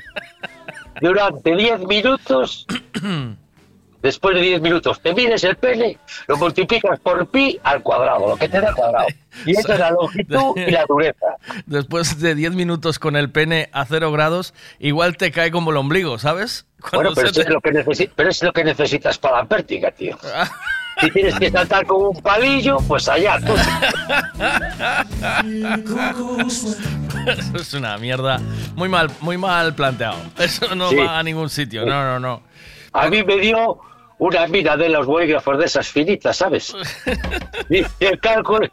durante 1.02 1.56
10 1.56 1.82
minutos, 1.82 2.66
después 4.02 4.36
de 4.36 4.42
10 4.42 4.62
minutos, 4.62 5.00
te 5.02 5.14
mides 5.14 5.44
el 5.44 5.56
pene, 5.58 5.98
lo 6.28 6.38
multiplicas 6.38 7.00
por 7.00 7.28
pi 7.28 7.60
al 7.64 7.82
cuadrado, 7.84 8.30
lo 8.30 8.36
que 8.38 8.48
te 8.50 8.60
da 8.62 8.74
cuadrado. 8.74 9.08
Y 9.46 9.52
esa 9.52 9.74
es 9.74 9.80
la 9.80 9.92
longitud 9.92 10.58
y 10.58 10.72
la 10.72 10.86
dureza. 10.88 11.26
Después 11.66 12.20
de 12.20 12.34
10 12.36 12.54
minutos 12.56 12.98
con 13.00 13.16
el 13.16 13.30
pene 13.32 13.70
a 13.74 13.86
0 13.86 14.12
grados, 14.12 14.54
igual 14.80 15.18
te 15.18 15.32
cae 15.32 15.52
como 15.52 15.72
el 15.72 15.78
ombligo, 15.78 16.18
¿sabes? 16.20 16.66
Bueno, 16.94 17.10
Cuando 17.12 17.16
pero 17.16 17.28
se 17.28 17.32
eso, 17.32 17.42
es 17.42 17.48
te- 17.48 17.54
lo 17.54 17.62
que 17.62 18.10
pero 18.16 18.30
es 18.30 18.42
lo 18.44 18.54
que 18.54 18.64
necesitas 18.64 19.18
para 19.18 19.38
la 19.40 19.46
pértiga, 19.46 19.92
tío. 19.92 20.18
Si 21.02 21.10
tienes 21.12 21.40
que 21.40 21.50
saltar 21.50 21.86
con 21.86 22.08
un 22.08 22.22
palillo, 22.22 22.76
pues 22.86 23.08
allá 23.08 23.40
tú. 23.40 23.54
Eso 27.28 27.58
es 27.58 27.74
una 27.74 27.98
mierda. 27.98 28.40
Muy 28.76 28.90
mal, 28.90 29.10
muy 29.22 29.38
mal 29.38 29.74
planteado. 29.76 30.18
Eso 30.38 30.76
no 30.76 30.90
Sí. 30.90 30.96
va 30.98 31.20
a 31.20 31.24
ningún 31.24 31.50
sitio. 31.50 31.86
No, 31.86 32.04
no, 32.04 32.20
no. 32.20 32.42
A 32.94 33.10
mí 33.10 33.24
me 33.24 33.38
dio 33.38 33.80
una 34.18 34.48
mina 34.48 34.76
de 34.78 34.90
los 34.90 35.06
bolígrafos 35.06 35.58
de 35.58 35.66
esas 35.66 35.88
finitas, 35.88 36.38
¿sabes? 36.38 36.74
Y 37.70 37.84
el 38.04 38.20
cálculo, 38.20 38.68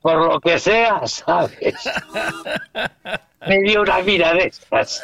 por 0.00 0.32
lo 0.32 0.40
que 0.40 0.58
sea, 0.58 1.06
¿sabes? 1.06 1.74
me 3.46 3.60
dio 3.62 3.82
una 3.82 4.00
mira 4.00 4.32
de 4.34 4.46
estas. 4.46 5.02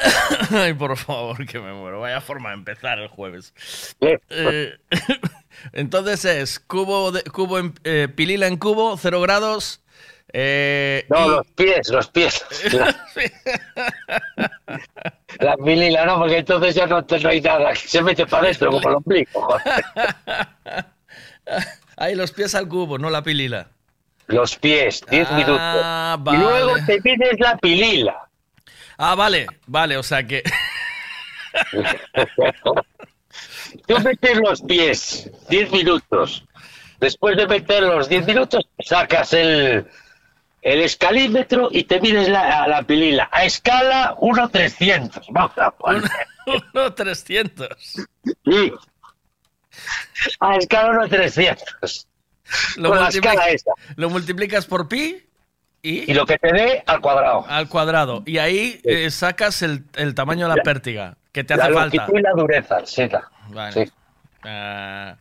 Ay, 0.51 0.73
por 0.73 0.97
favor, 0.97 1.45
que 1.45 1.59
me 1.59 1.73
muero. 1.73 2.01
Vaya 2.01 2.21
forma 2.21 2.49
de 2.49 2.55
empezar 2.55 2.99
el 2.99 3.07
jueves. 3.07 3.53
Eh, 4.01 4.19
Eh, 4.29 4.77
entonces 5.73 6.25
es 6.25 6.59
cubo, 6.59 7.11
de, 7.11 7.23
cubo 7.23 7.59
en, 7.59 7.73
eh, 7.83 8.07
pilila 8.13 8.47
en 8.47 8.57
cubo, 8.57 8.97
cero 8.97 9.21
grados. 9.21 9.81
Eh, 10.33 11.05
No, 11.09 11.25
y- 11.25 11.29
los 11.29 11.47
pies, 11.55 11.89
los 11.89 12.07
pies. 12.09 12.45
La, 12.73 12.95
la 15.39 15.55
pilila 15.57 16.05
no, 16.05 16.19
porque 16.19 16.37
entonces 16.39 16.75
ya 16.75 16.85
no, 16.87 17.01
no 17.01 17.29
hay 17.29 17.41
nada, 17.41 17.73
se 17.75 18.01
mete 18.01 18.25
para 18.25 18.43
adentro 18.43 18.71
como 18.71 18.89
el 18.89 18.95
ombligo. 18.95 19.57
Ahí 21.97 22.15
los 22.15 22.31
pies 22.31 22.53
al 22.55 22.67
cubo, 22.67 22.97
no 22.97 23.09
la 23.09 23.21
pilila. 23.23 23.67
Los 24.27 24.55
pies, 24.57 25.03
10 25.09 25.27
Ah, 25.31 25.35
minutos. 25.35 25.61
vale. 26.25 26.37
Y 26.37 26.41
luego 26.41 26.73
te 26.85 27.01
pides 27.01 27.39
la 27.39 27.57
pilila. 27.57 28.15
Ah, 28.97 29.15
vale, 29.15 29.47
vale, 29.67 29.95
o 29.97 30.03
sea 30.03 30.23
que. 30.23 30.43
Tú 33.87 33.99
metes 33.99 34.37
los 34.37 34.61
pies, 34.61 35.29
10 35.49 35.71
minutos. 35.71 36.43
Después 36.99 37.37
de 37.37 37.47
meter 37.47 37.83
los 37.83 38.09
10 38.09 38.25
minutos, 38.25 38.67
sacas 38.79 39.33
el, 39.33 39.85
el 40.73 40.81
escalímetro 40.81 41.69
y 41.71 41.83
te 41.85 42.01
mides 42.01 42.27
la, 42.29 42.67
la 42.67 42.83
pilila. 42.83 43.29
A 43.31 43.45
escala 43.45 44.15
1.300. 44.19 45.25
Vamos 45.29 45.57
a 45.57 45.71
poner. 45.71 46.03
Uno 46.73 46.93
300. 46.93 47.67
Sí. 48.45 48.73
A 50.39 50.55
escala 50.57 51.07
1.300. 51.07 52.05
Lo, 52.77 52.89
Con 52.89 52.97
la 52.99 53.05
multiplica- 53.05 53.31
escala 53.33 53.49
esa. 53.49 53.71
lo 53.95 54.09
multiplicas 54.09 54.65
por 54.65 54.87
pi 54.87 55.23
y, 55.81 56.11
Y 56.11 56.13
lo 56.13 56.25
que 56.25 56.37
te 56.37 56.51
dé 56.53 56.83
al 56.85 56.99
cuadrado. 57.01 57.45
al 57.47 57.69
cuadrado. 57.69 58.23
Y 58.25 58.37
ahí 58.39 58.81
eh, 58.83 59.09
sacas 59.11 59.61
el, 59.61 59.83
el 59.95 60.15
tamaño 60.15 60.49
de 60.49 60.55
la 60.57 60.63
pértiga 60.63 61.17
que 61.31 61.43
te 61.43 61.55
la 61.55 61.65
hace 61.65 61.73
longitud 61.73 62.03
falta. 62.05 62.19
y 62.19 62.21
la 62.23 62.31
dureza, 62.31 62.85
sí. 62.85 63.07
la- 63.07 63.29
Vale. 63.49 63.85
sí. 63.85 63.91
Ah, 64.43 65.15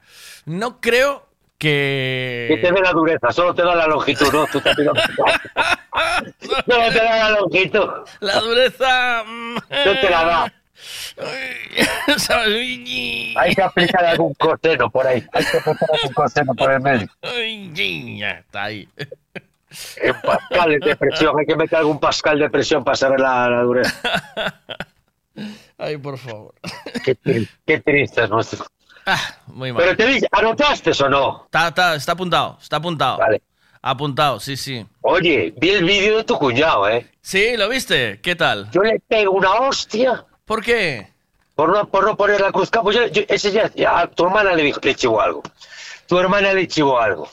no 0.45 0.81
creo 0.81 1.26
que. 1.59 2.47
Que 2.51 2.57
te 2.59 2.73
dé 2.73 2.81
la 2.81 2.93
dureza, 2.93 3.31
solo 3.33 3.55
te 3.55 3.63
da 3.63 3.75
la 3.75 3.87
longitud, 3.87 4.33
¿no? 4.33 4.47
Tú 4.47 4.61
lo- 4.65 4.93
Solo 6.67 6.89
te 6.93 6.99
da 6.99 7.31
la 7.31 7.31
longitud. 7.41 7.89
La 8.21 8.41
dureza. 8.41 9.25
mm, 9.25 9.55
No 9.55 10.01
te 10.01 10.11
la 10.11 10.25
da. 10.25 10.53
¿sabes? 12.19 12.55
Hay 13.37 13.55
que 13.55 13.63
aplicar 13.63 14.05
algún 14.05 14.35
coseno 14.35 14.91
por 14.91 15.07
ahí. 15.07 15.25
Hay 15.33 15.45
que 15.45 15.57
aplicar 15.59 15.89
algún 15.95 16.13
coseno 16.15 16.55
por 16.55 16.71
el 16.73 16.81
medio. 16.81 17.09
Ay, 17.23 18.19
ya 18.19 18.31
está 18.33 18.65
ahí. 18.65 18.89
En 19.97 20.15
pascales 20.21 20.81
de 20.81 20.97
presión. 20.97 21.39
Hay 21.39 21.47
que 21.47 21.57
meter 21.57 21.79
algún 21.79 21.99
pascal 21.99 22.39
de 22.39 22.51
presión 22.51 22.85
para 22.85 22.97
saber 22.97 23.21
la, 23.21 23.49
la 23.49 23.63
dureza. 23.63 24.23
Ay, 25.79 25.97
por 25.99 26.19
favor. 26.19 26.55
Qué, 27.05 27.17
qué 27.67 27.81
triste 27.81 28.25
es 28.25 28.31
nuestro. 28.31 28.65
Muy 29.47 29.73
mal. 29.73 29.83
Pero 29.83 29.97
te 29.97 30.07
dice, 30.07 30.29
¿anotaste 30.33 30.91
o 31.03 31.09
no? 31.09 31.43
Está, 31.47 31.69
está, 31.69 31.95
está 31.95 32.13
apuntado, 32.13 32.59
está 32.61 32.77
apuntado. 32.77 33.19
Vale. 33.19 33.43
Apuntado, 33.83 34.41
sí, 34.41 34.57
sí. 34.57 34.85
Oye, 35.03 35.55
vi 35.57 35.71
el 35.71 35.85
vídeo 35.85 36.17
de 36.17 36.25
tu 36.25 36.37
cuñado, 36.39 36.89
¿eh? 36.89 37.09
Sí, 37.21 37.57
¿lo 37.57 37.69
viste? 37.69 38.21
¿Qué 38.21 38.35
tal? 38.35 38.69
Yo 38.73 38.83
le 38.83 38.99
pego 39.01 39.33
una 39.33 39.53
hostia. 39.55 40.25
¿Por 40.45 40.63
qué? 40.63 41.13
Por 41.55 41.69
no, 41.71 41.87
por 41.89 42.05
no 42.05 42.17
poner 42.17 42.41
la 42.41 42.51
cruz. 42.51 42.69
Yo, 42.73 43.07
yo- 43.07 43.23
ese 43.29 43.53
ya, 43.53 43.71
ya 43.75 44.01
a 44.01 44.07
tu 44.11 44.25
hermana 44.27 44.53
le 44.55 44.63
dijo, 44.65 44.81
le 44.83 44.95
chivó 44.95 45.21
algo. 45.21 45.43
Tu 46.09 46.19
hermana 46.19 46.53
le 46.53 46.67
chivó 46.67 46.99
algo. 47.01 47.29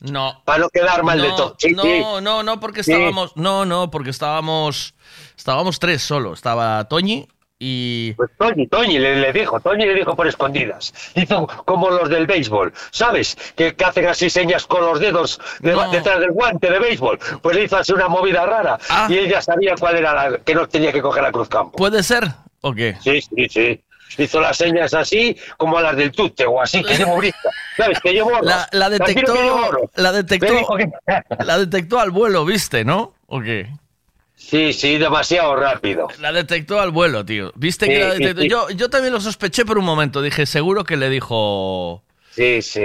No. 0.00 0.40
Para 0.44 0.60
no 0.60 0.68
quedar 0.70 1.02
mal 1.02 1.20
de 1.20 1.28
todo. 1.30 1.56
Sí, 1.58 1.72
no, 1.72 1.82
sí. 1.82 2.00
no, 2.22 2.42
no, 2.42 2.60
porque 2.60 2.82
Sí. 2.82 2.92
estábamos. 2.92 3.36
No, 3.36 3.64
no, 3.66 3.90
porque 3.90 4.10
estábamos. 4.10 4.94
Estábamos 5.36 5.78
tres 5.78 6.02
solo. 6.02 6.32
Estaba 6.32 6.84
Toñi 6.88 7.28
y. 7.58 8.12
Pues 8.14 8.30
Toñi, 8.38 8.66
Toñi 8.68 8.98
le, 8.98 9.16
le 9.16 9.32
dijo, 9.32 9.58
Toñi 9.60 9.84
le 9.86 9.94
dijo 9.94 10.14
por 10.14 10.26
escondidas. 10.28 10.92
Hizo 11.14 11.46
como 11.64 11.90
los 11.90 12.08
del 12.08 12.26
béisbol, 12.26 12.72
¿sabes? 12.90 13.36
Que, 13.56 13.74
que 13.74 13.84
hacen 13.84 14.06
así 14.06 14.30
señas 14.30 14.66
con 14.66 14.80
los 14.82 15.00
dedos 15.00 15.40
de- 15.60 15.72
No. 15.72 15.90
detrás 15.90 16.20
del 16.20 16.30
guante 16.30 16.70
de 16.70 16.78
béisbol. 16.78 17.18
Pues 17.42 17.56
le 17.56 17.64
hizo 17.64 17.76
así 17.76 17.92
una 17.92 18.08
movida 18.08 18.46
rara 18.46 18.78
Ah. 18.88 19.06
y 19.10 19.18
ella 19.18 19.40
sabía 19.42 19.74
cuál 19.78 19.96
era 19.96 20.14
la 20.30 20.38
que 20.38 20.54
no 20.54 20.68
tenía 20.68 20.92
que 20.92 21.02
coger 21.02 21.22
la 21.22 21.32
cruz 21.32 21.48
campo. 21.48 21.76
¿Puede 21.76 22.02
ser? 22.02 22.24
¿O 22.60 22.72
qué? 22.72 22.96
Sí, 23.02 23.20
sí, 23.20 23.48
sí. 23.48 23.84
Hizo 24.16 24.40
las 24.40 24.56
señas 24.56 24.94
así 24.94 25.36
como 25.58 25.78
las 25.80 25.94
del 25.94 26.10
tute 26.12 26.46
o 26.46 26.62
así, 26.62 26.82
que 26.82 26.96
llevo 26.96 27.16
brista. 27.18 27.50
¿Sabes? 27.76 28.00
Que 28.00 28.12
llevo 28.12 28.30
La, 28.40 28.66
la 28.72 28.88
detectó. 28.88 29.34
La 29.96 30.12
detectó. 30.12 30.76
La 31.44 31.58
detectó 31.58 32.00
al 32.00 32.10
vuelo, 32.10 32.44
¿viste, 32.46 32.84
no? 32.84 33.14
¿O 33.26 33.40
qué? 33.40 33.68
Sí, 34.48 34.72
sí, 34.72 34.96
demasiado 34.96 35.54
rápido. 35.56 36.08
La 36.20 36.32
detectó 36.32 36.80
al 36.80 36.90
vuelo, 36.90 37.24
tío. 37.24 37.52
¿Viste 37.54 37.86
que 37.86 37.98
la 37.98 38.14
detectó? 38.14 38.40
sí. 38.40 38.48
Yo, 38.48 38.70
yo 38.70 38.88
también 38.88 39.12
lo 39.12 39.20
sospeché 39.20 39.66
por 39.66 39.76
un 39.76 39.84
momento. 39.84 40.22
Dije, 40.22 40.46
seguro 40.46 40.84
que 40.84 40.96
le 40.96 41.10
dijo. 41.10 42.02
Sí, 42.30 42.62
sí. 42.62 42.84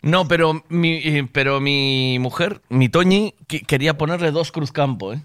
No, 0.00 0.26
pero 0.28 0.62
mi, 0.68 0.96
eh, 0.98 1.28
pero 1.30 1.60
mi 1.60 2.18
mujer, 2.20 2.60
mi 2.70 2.88
Toñi, 2.88 3.34
que- 3.46 3.60
quería 3.62 3.98
ponerle 3.98 4.30
dos 4.30 4.50
cruzcampo, 4.50 5.12
¿eh? 5.12 5.18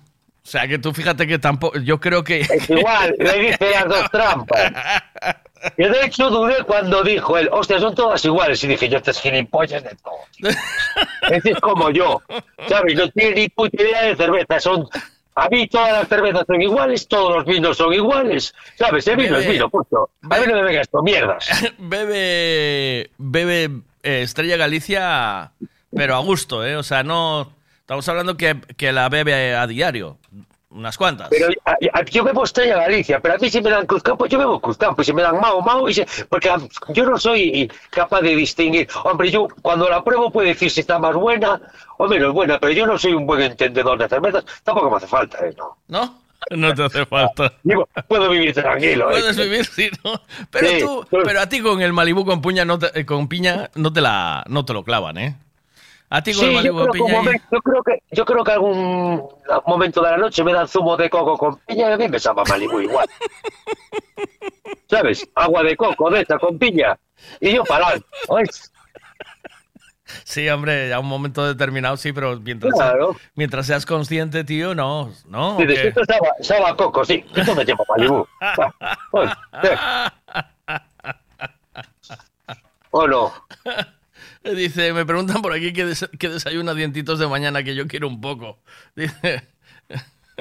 O 0.44 0.48
sea, 0.52 0.68
que 0.68 0.80
tú 0.80 0.94
fíjate 0.94 1.28
que 1.28 1.38
tampoco. 1.40 1.78
Yo 1.80 2.00
creo 2.00 2.24
que. 2.24 2.42
Es 2.42 2.70
igual, 2.70 3.16
le 3.18 3.40
dice 3.40 3.72
las 3.72 3.88
dos 3.88 4.10
trampas. 4.12 4.74
Yo 5.78 5.90
de 5.90 6.06
hecho 6.06 6.30
dudé 6.30 6.64
cuando 6.64 7.04
dijo 7.04 7.38
él, 7.38 7.50
hostia, 7.52 7.80
son 7.80 7.94
todas 7.96 8.24
iguales. 8.26 8.62
Y 8.64 8.68
dije, 8.68 8.90
yo 8.90 8.98
estas 8.98 9.22
gilipollas 9.22 9.84
de 9.84 9.96
todo. 10.04 10.16
Ese 11.30 11.52
es 11.52 11.60
como 11.60 11.90
yo. 11.92 12.22
¿Sabes? 12.68 12.96
No 12.96 13.10
tiene 13.12 13.36
ni 13.36 13.50
puta 13.50 13.82
idea 13.82 14.04
de 14.04 14.16
cerveza. 14.16 14.60
Son. 14.60 14.86
A 15.40 15.50
mí 15.50 15.68
todas 15.68 15.92
las 15.92 16.08
cervezas 16.08 16.44
son 16.46 16.62
iguales, 16.62 17.08
todos 17.08 17.38
los 17.38 17.46
vinos 17.46 17.78
son 17.78 17.94
iguales. 17.94 18.54
¿Sabes? 18.76 19.08
El 19.08 19.18
vino 19.18 19.38
es 19.38 19.44
Bebe. 19.44 19.54
vino, 19.54 19.70
punto. 19.70 20.10
A 20.30 20.40
mí 20.40 20.46
no 20.48 20.54
me 20.56 20.64
vengas 20.64 20.88
con 20.88 21.04
mierdas. 21.04 21.48
bebe. 21.78 23.10
Bebe 23.18 23.64
eh, 24.04 24.22
Estrella 24.22 24.58
Galicia, 24.58 25.52
pero 25.96 26.16
a 26.16 26.20
gusto, 26.20 26.66
¿eh? 26.66 26.76
O 26.76 26.84
sea, 26.84 27.04
no. 27.04 27.54
Estamos 27.80 28.08
hablando 28.08 28.38
que, 28.38 28.60
que 28.78 28.92
la 28.92 29.10
bebe 29.10 29.56
a 29.56 29.66
diario. 29.66 30.18
Unas 30.72 30.98
cuantas. 30.98 31.30
Pero 31.32 31.48
a- 31.66 31.72
a- 31.94 32.04
yo 32.06 32.24
bebo 32.24 32.44
Estrella 32.44 32.76
Galicia, 32.78 33.20
pero 33.20 33.34
a 33.34 33.38
mí 33.38 33.50
si 33.50 33.60
me 33.60 33.72
dan 33.72 33.88
Cruzcampo, 33.88 34.28
yo 34.28 34.38
bebo 34.38 34.60
Cruzcampo, 34.60 35.02
y 35.02 35.06
si 35.06 35.14
me 35.14 35.24
dan 35.24 35.40
Mao, 35.40 35.62
Mao, 35.62 35.90
y 35.90 35.96
se- 35.96 36.06
porque 36.30 36.48
a- 36.50 36.60
yo 36.90 37.06
no 37.06 37.18
soy 37.18 37.72
capaz 37.90 38.22
de 38.22 38.36
distinguir. 38.36 38.88
Hombre, 39.04 39.32
yo 39.32 39.48
cuando 39.64 39.90
la 39.90 40.04
pruebo 40.04 40.30
puedo 40.32 40.48
decir 40.48 40.70
si 40.70 40.82
está 40.82 41.00
más 41.00 41.16
buena 41.16 41.60
o 41.98 42.08
menos 42.08 42.34
buena, 42.34 42.60
pero 42.60 42.72
yo 42.74 42.86
no 42.86 43.00
soy 43.00 43.14
un 43.14 43.26
buen 43.26 43.42
entendedor 43.42 43.98
de 43.98 44.08
cervezas, 44.08 44.46
tampoco 44.64 44.92
me 44.92 44.98
hace 44.98 45.08
falta, 45.08 45.40
¿eh? 45.44 45.56
No. 45.58 45.78
¿No? 45.88 46.20
No 46.52 46.74
te 46.74 46.84
hace 46.86 47.06
falta. 47.06 47.52
Digo, 47.64 47.90
puedo 48.08 48.30
vivir 48.30 48.54
tranquilo. 48.54 49.10
¿eh? 49.12 49.20
Puedes 49.20 49.38
vivir, 49.38 49.66
sí, 49.66 49.90
¿no? 50.06 50.22
Pero 50.52 50.68
Sí, 50.68 50.80
tú, 50.80 51.06
pues- 51.10 51.24
pero 51.26 51.42
a 51.42 51.50
ti 51.50 51.62
con 51.62 51.82
el 51.82 51.94
Malibú 51.94 52.24
con 52.26 52.42
puña 52.42 52.64
no 52.64 52.78
te, 52.80 52.98
eh, 52.98 53.06
con 53.06 53.28
piña 53.28 53.70
no 53.76 53.92
te 53.92 54.02
la 54.02 54.44
no 54.48 54.64
te 54.66 54.74
lo 54.74 54.84
clavan, 54.84 55.18
¿eh? 55.18 55.36
A 56.12 56.22
ti 56.24 56.34
Sí, 56.34 56.42
yo 56.42 56.60
creo, 56.62 56.74
con 56.74 56.86
que 56.88 57.00
piña. 57.00 57.14
momento- 57.20 57.46
yo 57.52 57.62
creo 57.62 57.84
que 57.84 58.04
yo 58.12 58.26
creo 58.26 58.44
que 58.44 58.52
algún 58.52 59.30
momento 59.68 60.02
de 60.02 60.10
la 60.12 60.18
noche 60.18 60.44
me 60.44 60.54
dan 60.54 60.68
zumo 60.68 60.98
de 60.98 61.10
coco 61.10 61.38
con 61.38 61.58
piña 61.68 61.90
y 61.90 61.94
a 61.94 61.98
mí 61.98 62.08
me 62.08 62.20
sabe 62.20 62.42
Malibu 62.50 62.80
igual. 62.82 63.08
¿Sabes? 64.90 65.28
Agua 65.36 65.62
de 65.64 65.76
coco 65.78 66.10
de 66.10 66.22
esta 66.22 66.40
con 66.40 66.58
piña 66.58 66.98
y 67.40 67.54
yo 67.54 67.64
para 67.64 67.86
adelante. 67.86 68.08
¿oís? 68.28 68.72
Sí, 70.24 70.50
hombre, 70.50 70.92
a 70.92 71.00
un 71.00 71.06
momento 71.06 71.46
determinado 71.46 71.96
sí, 71.96 72.12
pero 72.12 72.40
mientras, 72.40 72.74
Claro. 72.74 73.16
mientras 73.36 73.68
seas 73.68 73.86
consciente, 73.86 74.44
tío, 74.44 74.74
no, 74.74 75.12
no. 75.28 75.58
Dices, 75.58 75.78
¿o 75.78 75.82
qué? 75.82 75.88
esto 75.90 76.02
sabe, 76.06 76.28
sabe 76.42 76.66
a 76.66 76.76
coco, 76.76 77.06
sí. 77.06 77.24
Esto 77.36 77.54
me 77.54 77.64
lleva 77.64 77.84
Malibu. 77.88 78.26
¿O 79.12 79.24
¿O 82.92 83.08
no? 83.08 83.32
Dice, 84.56 84.94
me 84.94 85.06
preguntan 85.06 85.42
por 85.42 85.54
aquí 85.54 85.72
qué, 85.74 85.86
des- 85.86 86.10
qué 86.20 86.30
desayuna 86.30 86.74
dientitos 86.74 87.20
de 87.20 87.28
mañana, 87.28 87.64
que 87.64 87.76
yo 87.76 87.88
quiero 87.88 88.08
un 88.08 88.20
poco. 88.22 88.60
Dice, 88.96 89.44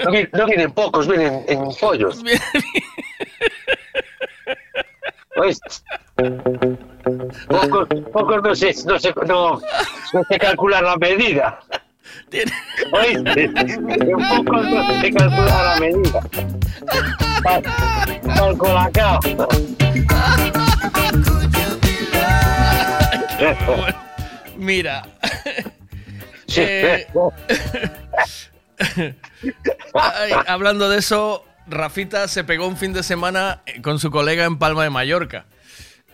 No, 0.05 0.11
vi- 0.13 0.29
no 0.33 0.47
vienen 0.47 0.71
pocos, 0.73 1.07
vienen 1.09 1.45
en 1.49 1.61
pollos. 1.81 2.23
¿Oís? 5.37 5.59
Pocos, 7.49 7.89
pocos 8.13 8.43
no 8.43 8.55
sé, 8.55 8.75
no 8.87 8.99
sé, 8.99 9.15
no, 9.27 9.61
no 10.13 10.25
sé 10.29 10.39
calcular 10.39 10.83
la 10.83 10.97
medida. 10.97 11.61
¿Oíste? 12.93 13.45
En 13.45 14.19
pocos 14.29 14.67
no 14.69 15.01
sé 15.01 15.13
calcular 15.13 15.65
la 15.65 15.81
medida. 15.81 16.21
Colacao. 23.39 23.87
mira. 24.57 25.03
Sí, 26.51 26.63
Eh, 26.63 27.07
eh, 28.97 29.15
Ay, 29.95 30.33
hablando 30.47 30.89
de 30.89 30.99
eso, 30.99 31.45
Rafita 31.67 32.27
se 32.27 32.43
pegó 32.43 32.67
un 32.67 32.79
fin 32.79 32.95
de 32.95 33.03
semana 33.03 33.61
con 33.83 33.99
su 33.99 34.11
colega 34.11 34.47
en 34.47 34.57
Palma 34.59 34.83
de 34.85 34.89
Mallorca. 34.89 35.45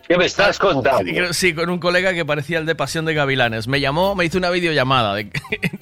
¿Qué 0.09 0.17
me 0.17 0.25
estás 0.25 0.59
contando? 0.59 1.33
Sí, 1.33 1.53
con 1.55 1.69
un 1.69 1.79
colega 1.79 2.13
que 2.13 2.25
parecía 2.25 2.59
el 2.59 2.65
de 2.65 2.75
Pasión 2.75 3.05
de 3.05 3.13
Gavilanes. 3.13 3.69
Me 3.69 3.79
llamó, 3.79 4.13
me 4.13 4.25
hizo 4.25 4.37
una 4.37 4.49
videollamada 4.49 5.15
de- 5.15 5.31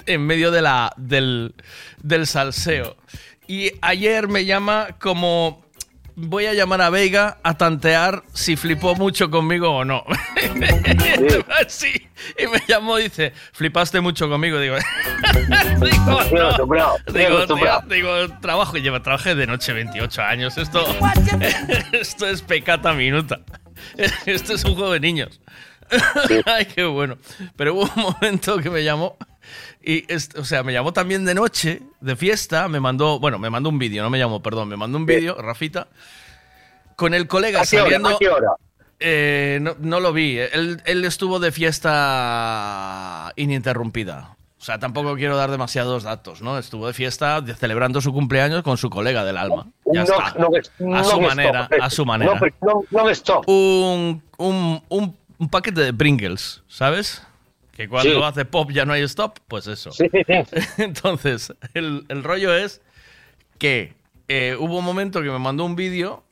en 0.06 0.24
medio 0.24 0.52
de 0.52 0.62
la, 0.62 0.92
del, 0.96 1.56
del 2.00 2.28
salseo. 2.28 2.96
Y 3.48 3.72
ayer 3.82 4.28
me 4.28 4.44
llama 4.44 4.90
como 5.00 5.63
voy 6.16 6.46
a 6.46 6.54
llamar 6.54 6.80
a 6.82 6.90
Veiga 6.90 7.38
a 7.42 7.56
tantear 7.56 8.22
si 8.32 8.56
flipó 8.56 8.94
mucho 8.94 9.30
conmigo 9.30 9.70
o 9.70 9.84
no. 9.84 10.04
Sí. 11.68 11.92
Y 12.38 12.46
me 12.46 12.60
llamó 12.66 12.98
y 12.98 13.04
dice, 13.04 13.32
flipaste 13.52 14.00
mucho 14.00 14.28
conmigo. 14.28 14.58
Digo, 14.58 14.76
digo, 15.80 16.24
no. 16.32 16.94
Digo, 17.12 17.46
tío, 17.46 17.80
digo, 17.88 18.28
trabajo, 18.40 18.76
lleva, 18.76 19.02
trabajé 19.02 19.34
de 19.34 19.46
noche 19.46 19.72
28 19.72 20.22
años. 20.22 20.58
Esto, 20.58 20.84
esto 21.92 22.26
es 22.28 22.42
pecata 22.42 22.92
minuta. 22.92 23.40
Esto 24.26 24.54
es 24.54 24.64
un 24.64 24.74
juego 24.74 24.92
de 24.92 25.00
niños. 25.00 25.40
Ay, 26.46 26.66
qué 26.66 26.84
bueno. 26.84 27.18
Pero 27.56 27.74
hubo 27.74 27.90
un 27.96 28.02
momento 28.02 28.58
que 28.58 28.70
me 28.70 28.82
llamó 28.82 29.16
y, 29.82 30.04
es- 30.12 30.30
o 30.36 30.44
sea, 30.44 30.62
me 30.62 30.72
llamó 30.72 30.92
también 30.92 31.24
de 31.24 31.34
noche, 31.34 31.82
de 32.00 32.16
fiesta, 32.16 32.68
me 32.68 32.80
mandó, 32.80 33.18
bueno, 33.20 33.38
me 33.38 33.50
mandó 33.50 33.68
un 33.68 33.78
vídeo, 33.78 34.02
no 34.02 34.10
me 34.10 34.18
llamó, 34.18 34.42
perdón, 34.42 34.68
me 34.68 34.76
mandó 34.76 34.98
un 34.98 35.06
vídeo, 35.06 35.34
Rafita, 35.40 35.88
con 36.96 37.14
el 37.14 37.26
colega 37.26 37.62
¿A 37.62 37.64
qué 37.64 37.76
hora? 37.76 37.84
saliendo... 37.84 38.08
¿A 38.10 38.18
qué 38.18 38.28
hora? 38.28 38.48
Eh, 39.00 39.58
no, 39.60 39.74
no 39.80 40.00
lo 40.00 40.12
vi. 40.12 40.38
Él, 40.38 40.80
él 40.86 41.04
estuvo 41.04 41.38
de 41.40 41.50
fiesta 41.52 43.32
ininterrumpida. 43.36 44.36
O 44.58 44.64
sea, 44.64 44.78
tampoco 44.78 45.14
quiero 45.16 45.36
dar 45.36 45.50
demasiados 45.50 46.04
datos, 46.04 46.40
¿no? 46.40 46.58
Estuvo 46.58 46.86
de 46.86 46.94
fiesta 46.94 47.40
de- 47.42 47.54
celebrando 47.54 48.00
su 48.00 48.12
cumpleaños 48.14 48.62
con 48.62 48.78
su 48.78 48.88
colega 48.88 49.24
del 49.24 49.36
alma. 49.36 49.66
Ya 49.92 50.04
No, 50.04 50.12
está. 50.14 50.34
no, 50.38 50.48
no, 50.78 50.96
a 50.96 51.04
su 51.04 51.20
manera, 51.20 51.68
a 51.82 51.90
su 51.90 52.06
manera. 52.06 52.40
No, 52.90 53.10
stop. 53.10 53.46
Un, 53.46 54.22
un, 54.38 54.82
un, 54.88 55.16
un 55.36 55.48
paquete 55.50 55.82
de 55.82 55.92
Pringles, 55.92 56.62
¿sabes? 56.66 57.22
Que 57.74 57.88
cuando 57.88 58.10
Sí. 58.12 58.22
hace 58.22 58.44
pop 58.44 58.70
ya 58.70 58.84
no 58.84 58.92
hay 58.92 59.02
stop, 59.02 59.38
pues 59.48 59.66
eso. 59.66 59.90
Sí, 59.90 60.06
sí, 60.12 60.22
sí. 60.26 60.60
Entonces, 60.82 61.52
el, 61.74 62.04
el 62.08 62.22
rollo 62.22 62.54
es 62.54 62.80
que 63.58 63.94
eh, 64.28 64.56
hubo 64.58 64.78
un 64.78 64.84
momento 64.84 65.22
que 65.22 65.30
me 65.30 65.38
mandó 65.38 65.64
un 65.64 65.74
vídeo 65.76 66.22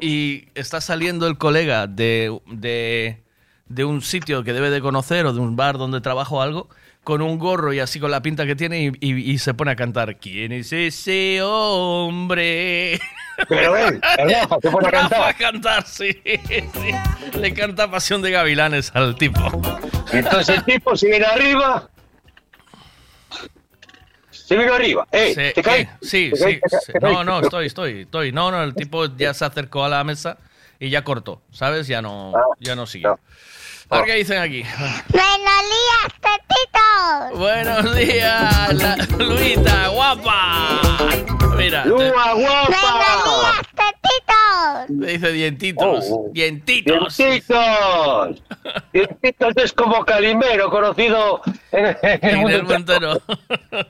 y 0.00 0.46
está 0.54 0.80
saliendo 0.80 1.26
el 1.26 1.36
colega 1.38 1.86
de, 1.86 2.38
de, 2.46 3.22
de 3.68 3.84
un 3.84 4.00
sitio 4.00 4.42
que 4.44 4.52
debe 4.52 4.70
de 4.70 4.80
conocer 4.80 5.26
o 5.26 5.32
de 5.32 5.40
un 5.40 5.56
bar 5.56 5.76
donde 5.76 6.00
trabajo 6.00 6.36
o 6.36 6.40
algo, 6.40 6.68
con 7.04 7.20
un 7.22 7.38
gorro 7.38 7.72
y 7.72 7.80
así 7.80 8.00
con 8.00 8.10
la 8.10 8.22
pinta 8.22 8.46
que 8.46 8.54
tiene 8.56 8.82
y, 8.84 8.92
y- 9.00 9.30
y 9.32 9.38
se 9.38 9.54
pone 9.54 9.70
a 9.70 9.76
cantar 9.76 10.18
¿Quién 10.18 10.52
es 10.52 10.72
ese 10.72 11.40
hombre? 11.42 12.98
Pero 13.48 13.76
él, 13.76 14.00
el 14.18 14.30
Rafa, 14.34 14.56
se 14.60 14.70
pone 14.70 14.88
a 14.88 14.90
Rafa 14.90 15.08
cantar. 15.08 15.28
a 15.28 15.34
cantar, 15.34 15.86
sí, 15.86 16.20
sí. 16.24 17.38
Le 17.38 17.54
canta 17.54 17.90
Pasión 17.90 18.22
de 18.22 18.30
Gavilanes 18.30 18.90
al 18.94 19.14
tipo. 19.16 19.40
Entonces 20.12 20.56
el 20.56 20.64
tipo 20.64 20.96
se 20.96 21.08
viene 21.08 21.24
arriba. 21.26 21.88
Se 24.30 24.56
vino 24.56 24.72
arriba. 24.72 25.06
¡Eh! 25.12 25.34
Sí, 25.34 25.52
¿Te 25.54 25.62
caes? 25.62 25.88
eh, 25.88 25.90
sí, 26.00 26.30
¿Te 26.30 26.36
sí, 26.36 26.42
caes? 26.42 26.60
¿Te 26.62 26.68
caes? 26.70 26.84
sí. 26.86 26.92
¿Te 26.92 27.00
caes? 27.00 27.14
No, 27.14 27.24
no, 27.24 27.40
estoy, 27.40 27.66
estoy, 27.66 28.00
estoy. 28.02 28.32
No, 28.32 28.50
no, 28.50 28.62
el 28.62 28.74
tipo 28.74 29.04
ya 29.16 29.34
se 29.34 29.44
acercó 29.44 29.84
a 29.84 29.88
la 29.90 30.02
mesa 30.04 30.38
y 30.80 30.88
ya 30.90 31.04
cortó, 31.04 31.42
¿sabes? 31.52 31.86
Ya 31.86 32.00
no, 32.00 32.32
Ah, 32.34 32.40
ya 32.58 32.74
no 32.74 32.86
siguió. 32.86 33.18
A 33.90 33.96
ver 33.98 34.04
qué 34.06 34.14
dicen 34.16 34.38
aquí. 34.38 34.62
Buenos 35.08 35.62
días, 35.64 36.12
tetitos. 36.20 37.38
Buenos 37.38 37.96
días, 37.96 38.74
la- 38.74 38.96
Luita, 39.24 39.88
guapa. 39.88 40.80
Mira, 41.56 41.84
¡Lua, 41.86 42.32
guapa! 42.34 42.34
Buenos 42.34 43.24
días, 43.24 43.62
tetitos. 43.74 45.00
te 45.00 45.06
dice 45.12 45.32
dientitos, 45.32 46.06
Oh, 46.10 46.26
dientitos. 46.32 47.16
¡Dientitos! 47.16 48.42
Dientitos 48.92 49.52
es 49.56 49.72
como 49.72 50.04
Calimero, 50.04 50.70
conocido 50.70 51.40
en, 51.72 51.86
en 52.02 52.18
En 52.22 52.38
mundo 52.40 52.56
el 52.58 52.70
entero. 52.72 53.12
entero. 53.14 53.86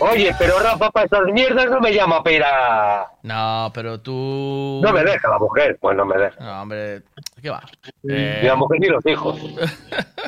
Oye, 0.00 0.34
pero 0.38 0.58
Rafa 0.58 0.90
para 0.90 1.06
esas 1.06 1.24
mierdas 1.32 1.66
no 1.70 1.80
me 1.80 1.92
llama 1.94 2.22
para... 2.22 3.06
No, 3.22 3.70
pero 3.72 4.00
tú. 4.00 4.80
No 4.82 4.92
me 4.92 5.02
deja 5.04 5.28
la 5.28 5.38
mujer, 5.38 5.78
pues 5.80 5.96
no 5.96 6.04
me 6.04 6.18
deja. 6.18 6.36
No, 6.44 6.62
hombre, 6.62 7.02
¿qué 7.42 7.50
va? 7.50 7.62
Eh, 8.08 8.42
la 8.44 8.54
mujer 8.56 8.80
ni 8.80 8.86
los 8.88 9.04
hijos. 9.04 9.38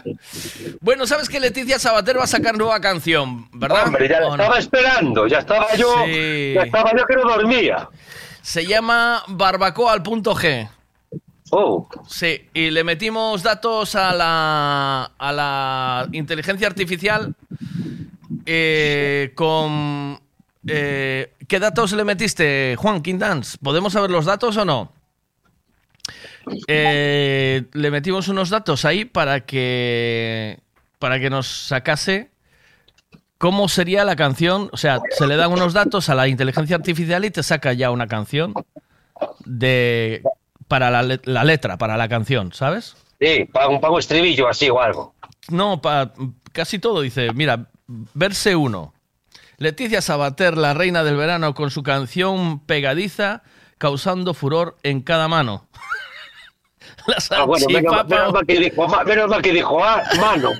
bueno, 0.81 1.07
sabes 1.07 1.29
que 1.29 1.40
Leticia 1.40 1.79
Sabater 1.79 2.18
va 2.18 2.24
a 2.24 2.27
sacar 2.27 2.57
nueva 2.59 2.81
canción, 2.81 3.48
¿verdad? 3.53 3.87
Hombre, 3.87 4.09
ya 4.09 4.20
la 4.20 4.31
estaba 4.31 4.59
esperando, 4.59 5.27
ya 5.27 5.38
estaba 5.38 5.74
yo, 5.77 5.94
Sí. 6.07 6.53
ya 6.55 6.62
estaba 6.62 6.90
yo 6.96 7.07
que 7.07 7.14
no 7.16 7.22
dormía. 7.22 7.88
Se 8.42 8.66
llama 8.66 9.22
Barbacoa 9.29 9.92
al 9.92 10.03
punto 10.03 10.35
G. 10.35 10.68
Oh, 11.50 11.88
Sí, 12.09 12.48
y 12.53 12.70
le 12.70 12.83
metimos 12.85 13.42
datos 13.42 13.94
a 13.94 14.12
la, 14.12 15.12
a 15.16 15.33
la 15.33 16.09
inteligencia 16.12 16.66
artificial 16.66 17.33
eh, 18.44 19.33
con... 19.35 20.18
eh, 20.66 21.33
¿Qué 21.46 21.61
datos 21.61 21.92
le 21.92 22.03
metiste, 22.05 22.74
Juan 22.77 23.03
King 23.03 23.18
Dance? 23.18 23.57
¿Podemos 23.62 23.92
saber 23.92 24.11
los 24.11 24.24
datos 24.24 24.57
o 24.57 24.64
no? 24.64 24.90
Eh, 26.68 27.64
le 27.72 27.90
metimos 27.90 28.28
unos 28.28 28.50
datos 28.50 28.85
ahí 28.85 29.04
para 29.04 29.40
que 29.46 30.59
para 30.98 31.18
que 31.20 31.30
nos 31.30 31.46
sacase 31.46 32.30
cómo 33.38 33.68
sería 33.68 34.04
la 34.04 34.16
canción. 34.16 34.68
O 34.72 34.76
sea, 34.76 35.00
se 35.11 35.26
le 35.26 35.37
dan 35.37 35.52
unos 35.52 35.72
datos 35.72 36.09
a 36.09 36.14
la 36.14 36.28
inteligencia 36.28 36.76
artificial 36.76 37.24
y 37.24 37.30
te 37.30 37.42
saca 37.42 37.72
ya 37.72 37.90
una 37.90 38.07
canción 38.07 38.54
de 39.44 40.22
para 40.68 40.90
la, 40.90 41.02
le- 41.02 41.20
la 41.24 41.44
letra, 41.44 41.76
para 41.76 41.96
la 41.96 42.09
canción, 42.09 42.52
¿sabes? 42.52 42.96
sí, 43.20 43.44
para 43.52 43.68
un 43.68 43.80
pago 43.80 43.98
estribillo 43.98 44.48
así 44.48 44.68
o 44.70 44.80
algo. 44.80 45.14
No, 45.48 45.80
pa- 45.80 46.12
casi 46.52 46.78
todo 46.78 47.00
dice, 47.02 47.33
mira, 47.35 47.66
verse 47.87 48.57
uno. 48.57 48.92
Leticia 49.59 50.00
Sabater, 50.02 50.57
la 50.59 50.74
reina 50.74 51.04
del 51.04 51.16
verano, 51.16 51.54
con 51.54 51.70
su 51.70 51.83
canción 51.83 52.61
pegadiza, 52.61 53.42
causando 53.78 54.35
furor 54.35 54.76
en 54.83 55.00
cada 55.00 55.28
mano. 55.28 55.66
La 57.28 57.36
Ah, 57.38 57.44
bueno, 57.44 57.66
menos, 57.68 58.32
mal 58.32 58.46
que 58.46 58.58
dijo, 58.58 58.88
ma- 58.88 59.04
menos 59.04 59.28
mal 59.28 59.42
que 59.42 59.52
dijo, 59.52 59.84
ah, 59.84 60.02
mano. 60.18 60.50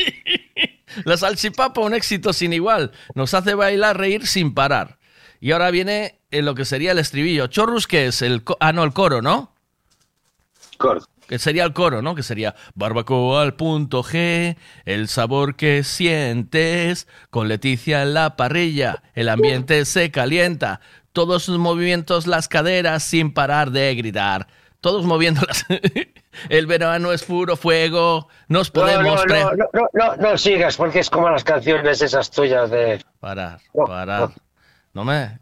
la 1.04 1.16
salchipapa, 1.16 1.80
un 1.80 1.94
éxito 1.94 2.32
sin 2.32 2.52
igual. 2.52 2.92
Nos 3.14 3.34
hace 3.34 3.54
bailar, 3.54 3.98
reír 3.98 4.26
sin 4.26 4.54
parar. 4.54 4.98
Y 5.40 5.52
ahora 5.52 5.70
viene 5.70 6.18
en 6.30 6.44
lo 6.44 6.54
que 6.54 6.64
sería 6.64 6.92
el 6.92 6.98
estribillo. 6.98 7.46
Chorrus, 7.48 7.86
que 7.86 8.06
es 8.06 8.22
el... 8.22 8.42
ah, 8.60 8.72
no, 8.72 8.84
el 8.84 8.92
coro, 8.92 9.22
¿no? 9.22 9.52
Coro. 10.78 11.02
Que 11.28 11.38
sería 11.40 11.64
el 11.64 11.72
coro, 11.72 12.02
¿no? 12.02 12.14
Que 12.14 12.22
sería 12.22 12.54
barbacoa 12.74 13.42
al 13.42 13.54
punto 13.54 14.04
G, 14.04 14.56
el 14.84 15.08
sabor 15.08 15.56
que 15.56 15.82
sientes, 15.82 17.08
con 17.30 17.48
Leticia 17.48 18.02
en 18.02 18.14
la 18.14 18.36
parrilla, 18.36 19.02
el 19.14 19.28
ambiente 19.28 19.84
se 19.86 20.12
calienta, 20.12 20.80
todos 21.12 21.42
sus 21.42 21.58
movimientos, 21.58 22.28
las 22.28 22.46
caderas 22.46 23.02
sin 23.02 23.32
parar 23.34 23.72
de 23.72 23.92
gritar, 23.96 24.46
todos 24.86 25.04
moviéndolas. 25.04 25.66
el 26.48 26.66
verano 26.68 27.10
es 27.10 27.24
puro 27.24 27.56
fuego, 27.56 28.28
nos 28.46 28.72
No, 28.72 28.82
podemos... 28.82 29.26
no, 29.26 29.50
no, 29.50 29.68
no, 29.72 29.88
no, 29.92 30.16
no, 30.16 30.38
sigas, 30.38 30.76
porque 30.76 31.00
es 31.00 31.10
como 31.10 31.28
las 31.28 31.42
canciones 31.42 32.00
esas 32.02 32.30
tuyas 32.30 32.70
de... 32.70 33.04
Parar, 33.18 33.58
parar. 33.74 34.30
No 34.94 35.04
me, 35.04 35.40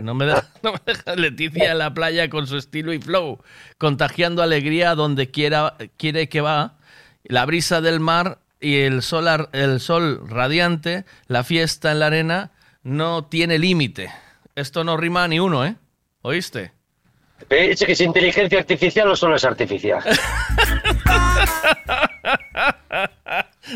no 0.00 0.14
me 0.14 0.24
deja, 0.24 0.48
no 0.62 0.72
me 0.72 0.78
deja 0.86 1.14
Leticia 1.14 1.72
en 1.72 1.76
la 1.76 1.92
playa 1.92 2.30
con 2.30 2.46
su 2.46 2.56
estilo 2.56 2.94
y 2.94 2.98
flow, 2.98 3.42
contagiando 3.76 4.42
alegría 4.42 4.94
donde 4.94 5.30
quiera, 5.30 5.76
quiere 5.98 6.30
que 6.30 6.40
va. 6.40 6.78
La 7.22 7.44
brisa 7.44 7.82
del 7.82 8.00
mar 8.00 8.38
y 8.60 8.78
el 8.78 9.02
sol, 9.02 9.28
el 9.52 9.80
sol 9.80 10.26
radiante, 10.26 11.04
la 11.26 11.44
fiesta 11.44 11.92
en 11.92 11.98
la 11.98 12.06
arena, 12.06 12.52
no 12.82 13.26
tiene 13.26 13.58
límite. 13.58 14.10
Esto 14.54 14.84
no 14.84 14.96
rima 14.96 15.28
ni 15.28 15.38
uno, 15.38 15.66
¿eh? 15.66 15.76
¿Oíste? 16.22 16.72
Dice 17.48 17.86
que 17.86 17.92
es 17.92 18.00
inteligencia 18.00 18.58
artificial 18.58 19.08
o 19.10 19.16
solo 19.16 19.36
es 19.36 19.44
artificial. 19.44 20.02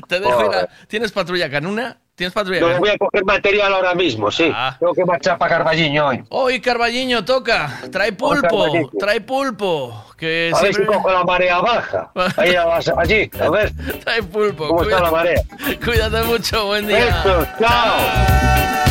Te 0.09 0.21
dejo 0.21 0.45
ir 0.51 0.57
a-. 0.57 0.69
¿Tienes 0.89 1.13
patrulla 1.13 1.51
canuna? 1.51 1.97
¿Tienes 2.15 2.33
patrulla 2.33 2.61
No 2.61 2.67
canuna? 2.67 2.81
voy 2.81 2.91
a 2.91 2.99
coger 2.99 3.25
material 3.25 3.75
ahora 3.75 3.95
mismo, 3.95 4.31
sí. 4.31 4.51
Ah. 4.55 4.77
Tengo 4.79 4.95
que 4.95 5.05
marchar 5.05 5.37
para 5.39 5.57
Carballiño 5.57 6.07
hoy. 6.07 6.25
Hoy 6.31 6.61
Carballiño 6.61 7.25
toca, 7.25 7.81
trae 7.91 8.13
pulpo, 8.13 8.67
trae 8.99 9.21
pulpo. 9.21 10.05
Que 10.17 10.53
A 10.55 10.61
ver 10.61 10.69
si 10.69 10.75
siempre- 10.75 10.97
cojo 10.97 11.11
la 11.13 11.25
marea 11.25 11.59
baja. 11.61 12.11
Ahí, 12.37 12.55
allí, 12.99 13.31
a 13.41 13.51
ver. 13.51 13.73
Trae 14.05 14.23
pulpo. 14.23 14.69
¿Cómo 14.69 14.83
está 14.83 14.97
cuida- 14.99 15.07
la 15.07 15.11
marea? 15.11 15.43
Cuídate 15.85 16.23
mucho, 16.23 16.67
buen 16.67 16.87
día. 16.87 17.09
Eso, 17.09 17.47
chao. 17.59 17.97
Don't 17.99 18.84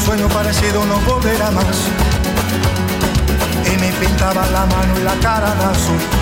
Un 0.00 0.06
sueño 0.06 0.28
parecido 0.28 0.84
no 0.86 0.98
volverá 1.00 1.50
más. 1.50 1.76
Y 3.66 3.78
me 3.80 3.92
pintaba 3.92 4.46
la 4.50 4.66
mano 4.66 4.98
y 4.98 5.02
la 5.02 5.14
cara 5.20 5.54
de 5.54 5.64
azul. 5.64 6.19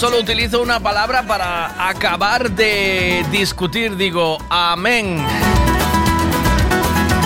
Solo 0.00 0.18
utilizo 0.18 0.62
una 0.62 0.80
palabra 0.80 1.26
para 1.26 1.90
acabar 1.90 2.50
de 2.52 3.22
discutir, 3.30 3.98
digo, 3.98 4.38
amén. 4.48 5.22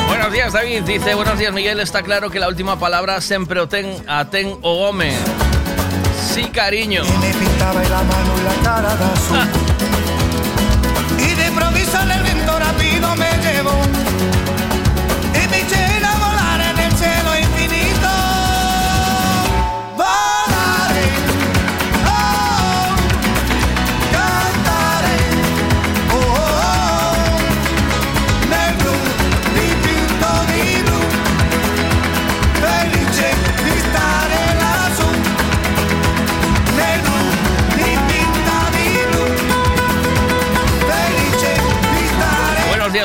Buenos 0.08 0.32
días, 0.32 0.52
David. 0.52 0.82
Dice, 0.82 1.14
buenos 1.14 1.38
días, 1.38 1.52
Miguel. 1.52 1.78
Está 1.78 2.02
claro 2.02 2.30
que 2.30 2.40
la 2.40 2.48
última 2.48 2.76
palabra 2.76 3.20
siempre 3.20 3.60
o 3.60 3.68
ten, 3.68 3.94
aten 4.08 4.58
o 4.62 4.88
home. 4.88 5.14
Sí, 6.20 6.46
cariño. 6.46 7.04
me 7.20 7.32
pintaba 7.34 7.80
la 7.80 8.02
mano 8.02 8.34
y 8.40 8.42
la 8.42 8.62
cara 8.64 8.96
de 8.96 9.04
azul. 9.04 9.60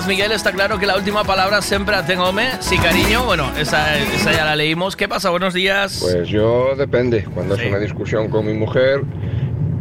Miguel. 0.09 0.31
Está 0.31 0.51
claro 0.51 0.79
que 0.79 0.87
la 0.87 0.97
última 0.97 1.23
palabra 1.23 1.61
siempre 1.61 1.95
aten 1.95 2.17
home. 2.19 2.49
Sí, 2.61 2.79
cariño. 2.79 3.25
Bueno, 3.25 3.51
esa, 3.57 3.95
esa 3.95 4.31
ya 4.31 4.43
la 4.43 4.55
leímos. 4.55 4.95
¿Qué 4.95 5.07
pasa? 5.07 5.29
Buenos 5.29 5.53
días. 5.53 5.99
Pues 6.01 6.27
yo 6.27 6.75
depende. 6.75 7.23
Cuando 7.25 7.53
es 7.53 7.63
una 7.63 7.77
discusión 7.77 8.27
con 8.27 8.47
mi 8.47 8.53
mujer, 8.53 9.03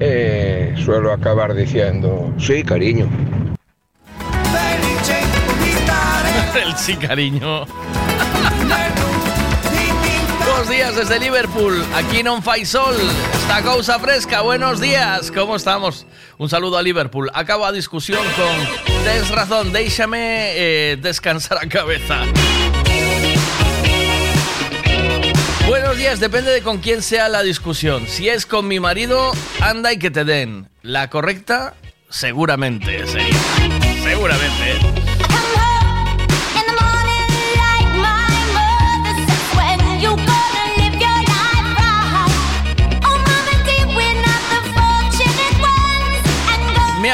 eh, 0.01 0.75
suelo 0.85 1.13
acabar 1.13 1.55
diciendo, 1.55 2.31
sí, 2.39 2.63
cariño. 2.63 3.09
El 6.63 6.77
sí, 6.77 6.95
cariño. 6.97 7.65
Buenos 10.45 10.69
días 10.69 10.95
desde 10.97 11.21
Liverpool. 11.21 11.85
Aquí 11.95 12.23
non 12.23 12.43
fai 12.43 12.67
sol. 12.67 12.97
Esta 13.33 13.63
cousa 13.63 13.99
fresca. 13.99 14.43
Buenos 14.43 14.81
días. 14.81 15.31
¿Cómo 15.31 15.57
estamos? 15.57 16.05
Un 16.37 16.49
saludo 16.49 16.77
a 16.77 16.83
Liverpool. 16.83 17.31
Acabo 17.33 17.65
a 17.65 17.73
discusión 17.73 18.21
con 18.37 18.88
Tens 19.09 19.31
razón, 19.31 19.73
déixame 19.73 20.53
eh, 20.53 20.99
descansar 21.01 21.57
a 21.57 21.67
cabeza. 21.67 22.27
Buenos 25.67 25.97
días, 25.97 26.21
depende 26.21 26.51
de 26.51 26.61
con 26.61 26.77
quién 26.77 27.01
sea 27.01 27.31
la 27.31 27.43
discusión. 27.43 28.07
Si 28.07 28.29
es 28.29 28.45
con 28.45 28.69
mi 28.69 28.81
marido, 28.81 29.33
anda 29.63 29.95
y 29.95 29.99
que 29.99 30.11
te 30.11 30.27
den. 30.27 30.69
La 30.83 31.09
correcta, 31.09 31.73
seguramente 32.11 33.07
sería. 33.07 33.33
Seguramente. 34.03 34.88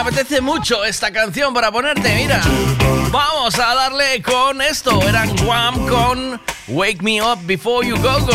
apetece 0.05 0.43
mucho 0.43 0.85
esta 0.85 1.11
canción 1.11 1.55
para 1.55 1.73
ponerte, 1.73 2.15
mira. 2.15 2.43
Vamos 3.11 3.59
a 3.59 3.75
darle 3.75 4.21
con 4.21 4.61
esto. 4.61 5.01
Eran 5.09 5.35
Guam 5.37 5.87
con 5.89 6.41
Wake 6.69 7.01
Me 7.01 7.23
Up 7.23 7.39
Before 7.47 7.87
You 7.87 7.97
Go 7.97 8.21
Go. 8.21 8.35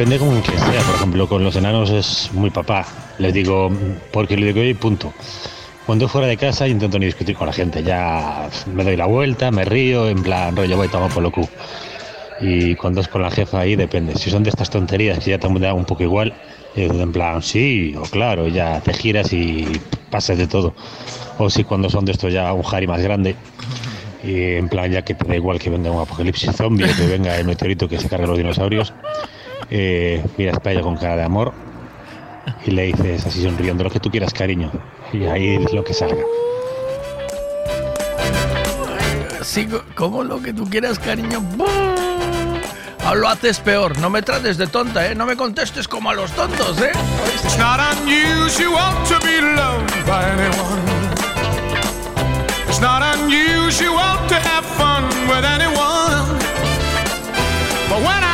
Depende 0.00 0.18
con 0.18 0.40
quién 0.40 0.58
sea. 0.58 0.80
Por 0.80 0.94
ejemplo, 0.94 1.28
con 1.28 1.44
los 1.44 1.56
enanos 1.56 1.90
es 1.90 2.30
muy 2.32 2.48
papá. 2.48 2.86
Les 3.18 3.34
digo, 3.34 3.70
porque 4.10 4.34
le 4.34 4.46
digo, 4.46 4.62
y 4.62 4.72
punto. 4.72 5.12
Cuando 5.84 6.08
fuera 6.08 6.26
de 6.26 6.38
casa 6.38 6.66
intento 6.66 6.98
ni 6.98 7.04
discutir 7.04 7.36
con 7.36 7.46
la 7.46 7.52
gente. 7.52 7.82
Ya 7.82 8.48
me 8.72 8.82
doy 8.82 8.96
la 8.96 9.04
vuelta, 9.04 9.50
me 9.50 9.66
río, 9.66 10.08
en 10.08 10.22
plan, 10.22 10.56
rollo, 10.56 10.78
voy, 10.78 10.88
toma 10.88 11.08
por 11.08 11.22
lo 11.22 11.30
cu. 11.30 11.46
Y 12.40 12.76
cuando 12.76 13.02
es 13.02 13.08
con 13.08 13.20
la 13.20 13.30
jefa 13.30 13.60
ahí 13.60 13.76
depende. 13.76 14.16
Si 14.16 14.30
son 14.30 14.42
de 14.42 14.48
estas 14.48 14.70
tonterías 14.70 15.18
que 15.18 15.32
ya 15.32 15.38
te 15.38 15.46
da 15.58 15.74
un 15.74 15.84
poco 15.84 16.02
igual, 16.02 16.32
en 16.74 17.12
plan, 17.12 17.42
sí, 17.42 17.94
o 17.94 18.04
claro, 18.04 18.48
ya 18.48 18.80
te 18.80 18.94
giras 18.94 19.30
y 19.34 19.66
pasas 20.10 20.38
de 20.38 20.46
todo. 20.46 20.72
O 21.36 21.50
si 21.50 21.62
cuando 21.64 21.90
son 21.90 22.06
de 22.06 22.12
estos 22.12 22.32
ya 22.32 22.54
un 22.54 22.64
Harry 22.72 22.86
más 22.86 23.02
grande, 23.02 23.36
y 24.22 24.54
en 24.54 24.68
plan 24.68 24.90
ya 24.90 25.02
que 25.02 25.14
te 25.14 25.26
da 25.26 25.36
igual 25.36 25.58
que 25.58 25.70
venga 25.70 25.90
un 25.90 26.00
apocalipsis 26.00 26.54
zombie, 26.54 26.86
que 26.94 27.06
venga 27.06 27.36
el 27.36 27.46
meteorito 27.46 27.88
que 27.88 27.98
se 27.98 28.08
cargue 28.08 28.26
los 28.26 28.38
dinosaurios, 28.38 28.92
eh, 29.70 30.24
miras 30.36 30.58
para 30.60 30.72
ella 30.72 30.82
con 30.82 30.96
cara 30.96 31.16
de 31.16 31.22
amor 31.24 31.52
y 32.66 32.70
le 32.72 32.84
dices 32.84 33.26
así 33.26 33.42
sonriendo 33.42 33.84
lo 33.84 33.90
que 33.90 34.00
tú 34.00 34.10
quieras, 34.10 34.32
cariño. 34.32 34.70
Y 35.12 35.24
ahí 35.24 35.56
es 35.64 35.72
lo 35.72 35.82
que 35.84 35.94
salga. 35.94 36.22
Sí, 39.42 39.66
co- 39.66 39.82
como 39.94 40.22
lo 40.22 40.40
que 40.42 40.52
tú 40.52 40.64
quieras, 40.68 40.98
cariño. 40.98 41.40
¡Bum! 41.40 41.66
Ah, 43.04 43.14
Lo 43.14 43.28
haces 43.28 43.58
peor. 43.60 43.98
No 43.98 44.10
me 44.10 44.22
trates 44.22 44.56
de 44.58 44.66
tonta, 44.66 45.06
¿eh? 45.10 45.14
No 45.14 45.26
me 45.26 45.34
contestes 45.36 45.88
como 45.88 46.10
a 46.10 46.14
los 46.14 46.30
tontos, 46.32 46.80
¿eh? 46.80 46.92
It's 47.44 47.58
not 47.58 47.80
unusual 47.80 48.94
to 49.08 49.18
be 49.26 49.40
loved 49.40 50.06
by 50.06 50.22
anyone. 50.24 50.82
It's 52.68 52.80
not 52.80 53.02
unusual 53.16 54.16
to 54.28 54.34
have 54.36 54.64
fun 54.76 55.04
with 55.28 55.44
anyone. 55.44 56.09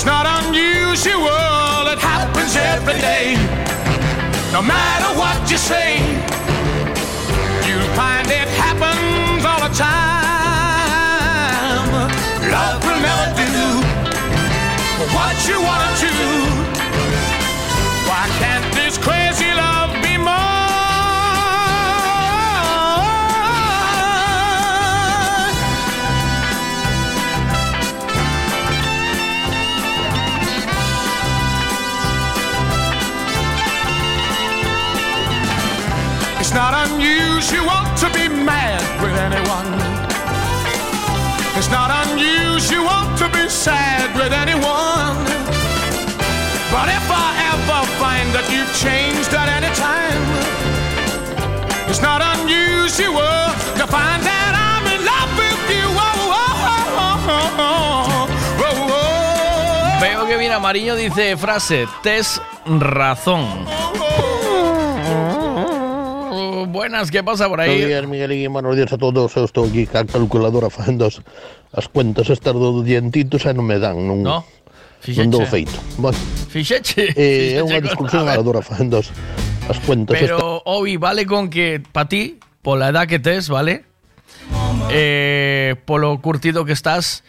it's 0.00 0.06
not 0.06 0.24
unusual, 0.46 1.86
it 1.92 1.98
happens 1.98 2.56
every 2.56 2.94
day. 3.02 3.34
No 4.50 4.62
matter 4.62 5.12
what 5.18 5.50
you 5.50 5.58
say, 5.58 5.98
you'll 7.68 7.92
find 7.94 8.26
it 8.28 8.48
happens 8.56 9.44
all 9.44 9.60
the 9.60 9.68
time. 9.76 10.00
Love 12.50 12.82
will 12.82 13.00
never 13.08 13.34
do 13.36 13.52
what 15.12 15.36
you 15.46 15.60
wanna 15.60 15.92
do. 16.00 16.49
Unusual 36.56 37.80
to 38.00 38.06
be 38.16 38.28
mad 38.28 38.82
with 39.02 39.14
anyone. 39.14 39.70
It's 41.56 41.70
not 41.70 41.90
unusual 42.06 43.00
to 43.20 43.28
be 43.28 43.48
sad 43.48 44.08
with 44.16 44.32
anyone. 44.32 45.18
But 46.72 46.88
if 46.88 47.06
I 47.10 47.28
ever 47.52 47.80
find 48.02 48.32
that 48.34 48.46
you've 48.50 48.72
changed 48.78 49.32
at 49.34 49.48
any 49.58 49.70
time, 49.76 50.22
it's 51.90 52.02
not 52.02 52.22
unusual 52.22 53.36
to 53.78 53.86
find 53.86 54.22
that 54.24 54.52
I'm 54.54 54.86
in 54.94 55.02
love 55.04 55.30
with 55.36 55.62
you. 55.70 55.86
Oh, 55.86 56.34
oh, 56.34 56.70
oh. 58.68 60.00
Veo 60.00 60.26
que 60.26 60.36
viene 60.36 60.54
Amariño, 60.54 60.96
dice 60.96 61.36
frase, 61.36 61.86
tes 62.02 62.40
razón. 62.66 63.89
Buenas, 66.70 67.10
¿qué 67.10 67.22
pasa 67.22 67.48
por 67.48 67.58
Buenos 67.58 67.74
ahí? 67.76 67.84
días, 67.86 68.06
Miguelín, 68.06 68.52
buenos 68.52 68.76
días 68.76 68.92
a 68.92 68.98
todos. 68.98 69.36
Estou 69.36 69.66
aquí 69.66 69.86
ca 69.86 70.04
calculadora 70.04 70.70
facendo 70.70 71.06
as, 71.06 71.20
as 71.72 71.88
cuentas 71.88 72.30
estas 72.30 72.54
do 72.54 72.82
dientitos 72.82 73.42
e 73.46 73.52
non 73.54 73.66
me 73.66 73.78
dan, 73.82 73.98
non, 74.06 74.22
No, 74.22 74.44
non 74.44 75.28
dou 75.32 75.42
fixeche. 75.42 75.50
feito. 75.50 75.76
Bueno, 75.98 76.18
Fixeche. 76.48 77.10
eh, 77.16 77.58
é 77.58 77.60
fixeche 77.60 77.62
unha 77.66 77.78
con- 77.80 77.86
discusión 77.90 78.22
a 78.22 78.30
ver, 78.30 78.34
amadora 78.38 78.60
facendo 78.62 79.02
as, 79.02 79.10
as 79.66 79.78
cuentas 79.82 80.14
estas. 80.14 80.36
Pero, 80.38 80.62
Obi, 80.68 80.94
vale 81.00 81.26
con 81.26 81.50
que 81.50 81.82
para 81.82 82.06
ti, 82.06 82.38
por 82.62 82.78
la 82.78 82.88
edad 82.94 83.08
que 83.10 83.18
tes, 83.18 83.48
¿vale? 83.50 83.84
Eh, 84.90 85.74
polo 85.86 86.18
curtido 86.22 86.64
que 86.64 86.72
estás, 86.72 87.22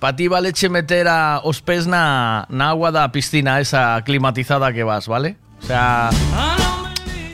para 0.00 0.16
ti 0.16 0.28
vale 0.28 0.52
che 0.56 0.68
meter 0.72 1.08
a 1.08 1.40
os 1.44 1.60
pés 1.60 1.84
na, 1.90 2.46
na 2.48 2.70
agua 2.72 2.88
da 2.94 3.04
piscina 3.12 3.60
esa 3.60 4.00
climatizada 4.06 4.72
que 4.72 4.84
vas, 4.86 5.08
¿vale? 5.08 5.36
O 5.60 5.66
sea, 5.66 6.08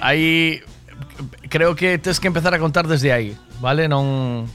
aí 0.00 0.62
creo 1.48 1.74
que 1.74 1.98
tens 1.98 2.18
que 2.20 2.28
empezar 2.28 2.54
a 2.54 2.58
contar 2.58 2.86
desde 2.86 3.12
aí, 3.12 3.36
¿vale? 3.60 3.88
Non 3.88 4.46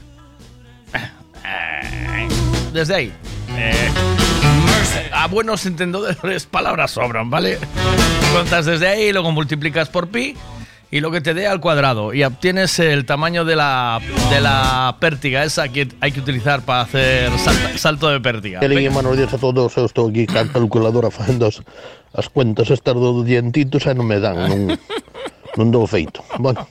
desde 2.72 2.94
aí. 2.94 3.12
Eh, 3.56 3.90
a 5.12 5.26
buenos 5.26 5.66
entendedores 5.66 6.46
palabras 6.50 6.92
sobran, 6.92 7.30
¿vale? 7.30 7.58
Contas 8.32 8.66
desde 8.66 8.88
ahí, 8.88 9.12
luego 9.12 9.32
multiplicas 9.32 9.88
por 9.88 10.08
pi 10.08 10.36
y 10.92 11.00
lo 11.00 11.10
que 11.10 11.20
te 11.20 11.34
dé 11.34 11.46
al 11.46 11.60
cuadrado 11.60 12.14
y 12.14 12.24
obtienes 12.24 12.78
el 12.80 13.06
tamaño 13.06 13.44
de 13.44 13.54
la, 13.54 14.00
de 14.30 14.40
la 14.40 14.96
pértiga 14.98 15.44
esa 15.44 15.68
que 15.68 15.86
hay 16.00 16.10
que 16.12 16.18
utilizar 16.20 16.62
para 16.62 16.82
hacer 16.82 17.30
salta- 17.38 17.78
salto 17.78 18.08
de 18.08 18.20
pértiga. 18.20 18.60
Miguelín, 18.60 18.92
buenos 18.94 19.16
días 19.16 19.32
a 19.34 19.38
todos. 19.38 19.76
Eu 19.76 19.86
estou 19.86 20.08
aquí 20.10 20.26
ca 20.26 20.46
calculadora 20.46 21.10
facendo 21.14 21.46
as, 21.46 21.62
as 22.14 22.28
cuentas 22.28 22.70
estas 22.70 22.94
do 22.94 23.22
dientitos 23.22 23.86
e 23.86 23.94
non 23.94 24.06
me 24.06 24.18
dan, 24.18 24.34
non, 24.50 24.60
non 25.56 25.70
dou 25.70 25.86
feito. 25.86 26.22
Bueno, 26.38 26.66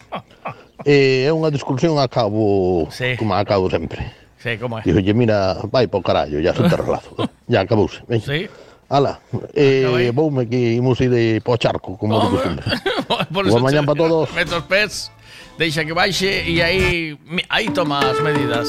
eh, 0.85 1.27
é 1.27 1.31
unha 1.31 1.51
discusión 1.51 1.99
a 1.99 2.07
cabo, 2.07 2.87
sí. 2.91 3.17
como 3.19 3.35
a 3.35 3.43
cabo 3.43 3.67
sempre. 3.67 4.11
Sí, 4.39 4.55
como 4.57 4.79
é. 4.79 4.81
Dixolle, 4.83 5.13
mira, 5.13 5.59
vai 5.67 5.87
po 5.87 5.99
carallo, 6.01 6.39
ya 6.39 6.55
son 6.55 6.71
terrelazo. 6.71 7.15
ya 7.51 7.61
acabouse. 7.67 8.03
Ven. 8.07 8.21
Sí. 8.21 8.47
Ala, 8.89 9.19
eh, 9.53 10.09
voume 10.15 10.49
que 10.49 10.73
imos 10.73 10.99
ir 11.01 11.11
de 11.11 11.41
po 11.45 11.57
charco, 11.57 11.97
como 11.97 12.17
oh, 12.17 12.23
de 12.23 12.29
costumbre. 12.31 12.65
Boa 13.29 13.59
mañan 13.59 13.85
para 13.85 13.99
todos. 13.99 14.33
Metos 14.33 14.63
pés, 14.65 15.11
deixa 15.59 15.85
que 15.85 15.93
baixe 15.93 16.49
e 16.49 16.61
aí, 16.61 17.17
aí 17.49 17.69
toma 17.69 17.99
as 17.99 18.19
medidas. 18.21 18.65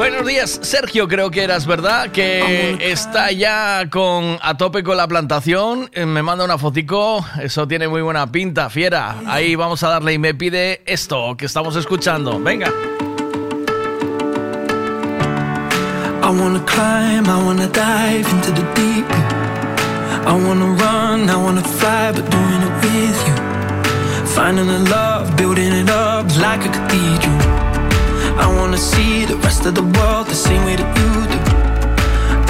Buenos 0.00 0.26
días, 0.26 0.58
Sergio, 0.62 1.06
creo 1.08 1.30
que 1.30 1.42
eras, 1.42 1.66
¿verdad? 1.66 2.10
Que 2.10 2.90
está 2.90 3.30
ya 3.32 3.90
con 3.90 4.38
a 4.40 4.56
tope 4.56 4.82
con 4.82 4.96
la 4.96 5.06
plantación. 5.06 5.90
Eh, 5.92 6.06
Me 6.06 6.22
manda 6.22 6.42
una 6.42 6.56
fotico, 6.56 7.22
eso 7.42 7.68
tiene 7.68 7.86
muy 7.86 8.00
buena 8.00 8.32
pinta, 8.32 8.70
fiera. 8.70 9.16
Ahí 9.26 9.56
vamos 9.56 9.82
a 9.82 9.90
darle 9.90 10.14
y 10.14 10.18
me 10.18 10.32
pide 10.32 10.80
esto 10.86 11.36
que 11.36 11.44
estamos 11.44 11.76
escuchando. 11.76 12.40
Venga. 12.40 12.68
I 16.22 16.30
wanna 16.30 16.64
climb, 16.64 17.26
I 17.26 17.44
wanna 17.44 17.66
dive 17.66 18.26
into 18.30 18.52
the 18.54 18.62
deep. 18.74 19.04
I 20.26 20.32
wanna 20.32 20.76
run, 20.82 21.28
I 21.28 21.36
wanna 21.36 21.60
fly, 21.60 22.10
but 22.14 22.24
doing 22.30 22.62
it 22.62 22.72
with 22.82 23.26
you. 23.28 23.34
Finding 24.34 24.66
the 24.66 24.78
love, 24.88 25.36
building 25.36 25.74
it 25.74 25.90
up 25.90 26.24
like 26.38 26.64
a 26.64 26.70
cathedral. 26.70 27.59
I 28.38 28.46
wanna 28.56 28.78
see 28.78 29.24
the 29.24 29.36
rest 29.36 29.66
of 29.66 29.74
the 29.74 29.82
world 29.82 30.26
the 30.28 30.34
same 30.34 30.64
way 30.64 30.76
that 30.76 30.90
you 30.98 31.10
do. 31.34 31.40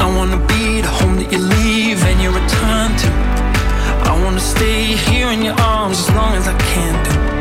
I 0.04 0.06
wanna 0.16 0.38
be 0.46 0.80
the 0.80 0.88
home 0.88 1.16
that 1.16 1.30
you 1.32 1.38
leave 1.38 2.02
and 2.04 2.20
you 2.20 2.30
return 2.30 2.96
to. 3.02 3.08
I 4.10 4.20
wanna 4.22 4.40
stay 4.40 4.96
here 5.08 5.28
in 5.28 5.42
your 5.42 5.58
arms 5.60 5.98
as 6.00 6.10
long 6.14 6.34
as 6.34 6.46
I 6.48 6.56
can 6.58 6.92
do. 7.04 7.39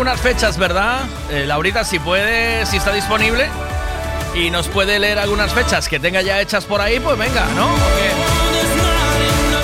Algunas 0.00 0.20
fechas, 0.22 0.56
¿verdad? 0.56 1.00
Eh, 1.28 1.44
Laurita, 1.46 1.84
si 1.84 1.98
puede, 1.98 2.64
si 2.64 2.78
está 2.78 2.90
disponible 2.90 3.50
y 4.34 4.48
nos 4.50 4.66
puede 4.66 4.98
leer 4.98 5.18
algunas 5.18 5.52
fechas 5.52 5.90
que 5.90 6.00
tenga 6.00 6.22
ya 6.22 6.40
hechas 6.40 6.64
por 6.64 6.80
ahí, 6.80 6.98
pues 6.98 7.18
venga, 7.18 7.44
¿no? 7.54 7.68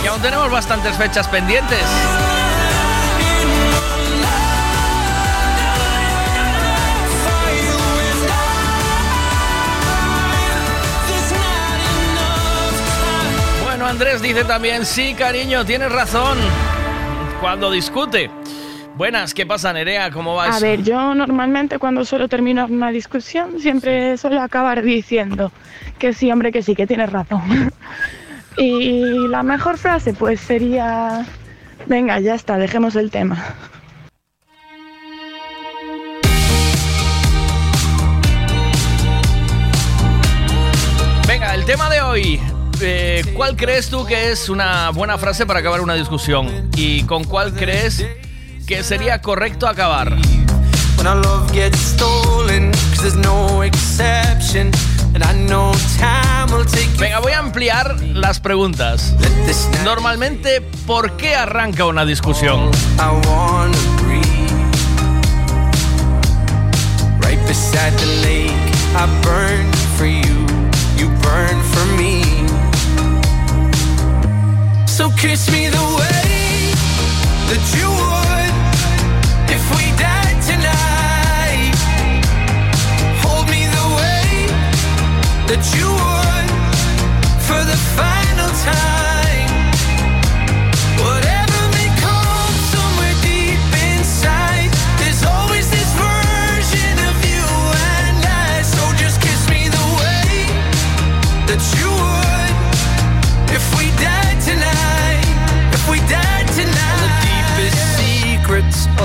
Y 0.05 0.07
aún 0.07 0.21
tenemos 0.21 0.51
bastantes 0.51 0.95
fechas 0.99 1.27
pendientes. 1.29 1.81
Bueno, 13.65 13.87
Andrés 13.87 14.21
dice 14.21 14.45
también, 14.45 14.85
sí, 14.85 15.15
cariño, 15.15 15.65
tienes 15.65 15.91
razón. 15.91 16.37
Cuando 17.41 17.71
discute. 17.71 18.31
Buenas, 18.97 19.35
¿qué 19.35 19.45
pasa, 19.45 19.75
Nerea? 19.75 20.11
¿Cómo 20.11 20.37
va 20.37 20.47
A 20.47 20.59
ver, 20.59 20.83
yo 20.83 21.15
normalmente 21.15 21.79
cuando 21.79 22.03
suelo 22.07 22.29
terminar 22.29 22.71
una 22.71 22.91
discusión 22.91 23.61
siempre 23.61 24.17
suelo 24.17 24.41
acabar 24.41 24.83
diciendo 24.83 25.53
que 25.99 26.15
sí, 26.15 26.33
hombre, 26.33 26.51
que 26.51 26.63
sí, 26.63 26.75
que 26.75 26.87
tienes 26.87 27.13
razón. 27.13 27.43
y 28.57 29.29
la 29.29 29.43
mejor 29.43 29.77
frase 29.77 30.15
pues 30.15 30.41
sería, 30.41 31.27
venga, 31.85 32.19
ya 32.21 32.35
está, 32.35 32.57
dejemos 32.57 32.97
el 32.97 33.11
tema. 33.11 33.45
Venga, 41.29 41.55
el 41.55 41.67
tema 41.67 41.91
de 41.91 42.01
hoy. 42.01 42.41
eh, 42.81 43.23
¿Cuál 43.37 43.57
crees 43.57 43.91
tú 43.91 44.07
que 44.07 44.31
es 44.31 44.49
una 44.49 44.89
buena 44.89 45.19
frase 45.19 45.45
para 45.45 45.61
acabar 45.61 45.83
una 45.83 45.93
discusión? 45.93 46.71
¿Y 46.75 47.03
con 47.03 47.25
cuál 47.25 47.53
crees 47.53 48.07
que 48.67 48.83
sería 48.83 49.23
correcto 49.23 49.69
acabar? 49.69 50.17
When 50.97 51.07
our 51.07 51.17
love 51.25 51.53
gets 51.53 51.79
stolen, 51.79 52.73
'cause 52.91 53.03
there's 53.03 53.15
no 53.15 53.63
exception. 53.63 54.73
And 55.15 55.23
I 55.25 55.33
know 55.47 55.73
time 55.99 56.53
will 56.53 56.67
take 56.67 56.89
Venga, 56.99 57.21
voy 57.21 57.33
a 57.33 57.39
ampliar 57.39 57.97
las 58.03 58.41
preguntas. 58.41 59.15
Normalmente, 59.85 60.61
¿por 60.87 61.17
qué 61.17 61.37
arranca 61.37 61.85
una 61.87 62.05
discusión? 62.05 62.71
Right 67.21 67.41
beside 67.47 67.93
the 67.99 68.07
lake, 68.23 68.53
I 68.95 69.07
burn 69.23 69.71
for 69.97 70.07
you, 70.07 70.47
you 70.99 71.09
burn 71.23 71.63
for 71.73 71.85
me. 71.97 72.23
So 74.87 75.11
kiss 75.15 75.49
me 75.51 75.69
the 75.69 75.79
way 75.79 76.73
that 77.49 77.61
you 77.79 77.96
that 85.57 85.75
you 85.75 85.86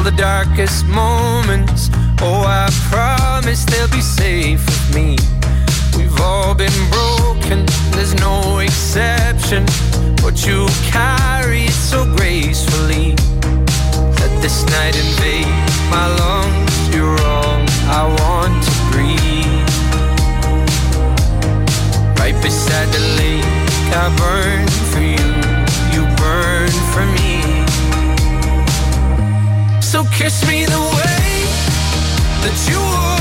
all 0.02 0.10
the 0.10 0.18
darkest 0.18 0.88
moments. 0.88 1.90
Oh, 2.22 2.44
I 2.44 2.70
promise 2.90 3.66
they'll 3.66 3.88
be 3.90 4.02
safe 4.02 4.66
with 4.66 4.96
me. 4.96 5.18
We've 5.96 6.20
all 6.22 6.56
been 6.56 6.80
broken, 6.90 7.66
there's 7.92 8.16
no 8.16 8.60
exception. 8.60 9.64
But 10.24 10.46
you 10.48 10.68
carry 10.90 11.66
it 11.66 11.80
so 11.92 12.06
gracefully. 12.16 13.16
Let 14.20 14.34
this 14.42 14.66
night 14.74 14.96
invade 15.06 15.70
my 15.96 16.08
lungs. 16.22 16.96
You're 16.96 17.22
all 17.22 17.62
I 18.00 18.04
want 18.22 18.56
to 18.68 18.74
breathe. 18.92 19.70
Right 22.18 22.38
beside 22.42 22.88
the 22.98 23.04
lake, 23.22 23.46
I 24.02 24.06
burn 24.22 24.68
for 24.92 25.04
you. 25.16 25.30
You 25.94 26.04
burn 26.16 26.72
for 26.94 27.06
me. 27.18 27.31
So 29.92 30.06
kiss 30.06 30.48
me 30.48 30.64
the 30.64 30.80
way 30.80 31.44
that 32.44 32.70
you 32.70 32.80
would 32.80 33.21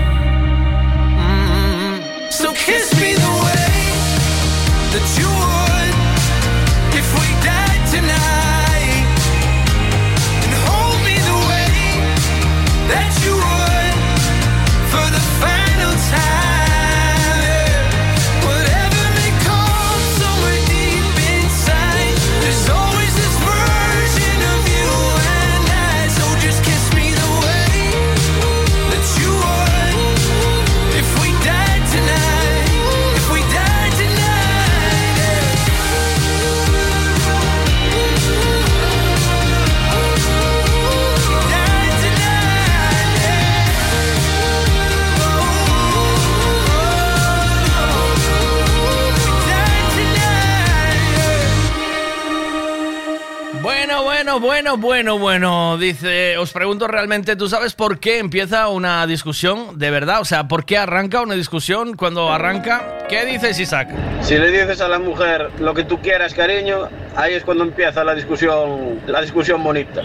Bueno, 54.31 54.47
bueno, 54.47 54.77
bueno, 54.77 55.19
bueno. 55.19 55.77
Dice, 55.77 56.37
os 56.37 56.53
pregunto 56.53 56.87
realmente, 56.87 57.35
¿tú 57.35 57.49
sabes 57.49 57.73
por 57.73 57.99
qué 57.99 58.19
empieza 58.19 58.69
una 58.69 59.05
discusión 59.05 59.77
de 59.77 59.91
verdad? 59.91 60.21
O 60.21 60.25
sea, 60.25 60.47
¿por 60.47 60.63
qué 60.63 60.77
arranca 60.77 61.19
una 61.19 61.35
discusión 61.35 61.97
cuando 61.97 62.31
arranca? 62.31 62.99
¿Qué 63.09 63.25
dices, 63.25 63.59
Isaac? 63.59 63.89
Si 64.21 64.37
le 64.37 64.49
dices 64.49 64.79
a 64.79 64.87
la 64.87 64.99
mujer 64.99 65.49
lo 65.59 65.73
que 65.73 65.83
tú 65.83 65.99
quieras, 65.99 66.33
cariño, 66.33 66.87
ahí 67.13 67.33
es 67.33 67.43
cuando 67.43 67.65
empieza 67.65 68.05
la 68.05 68.15
discusión, 68.15 69.01
la 69.05 69.19
discusión 69.21 69.61
bonita. 69.63 70.01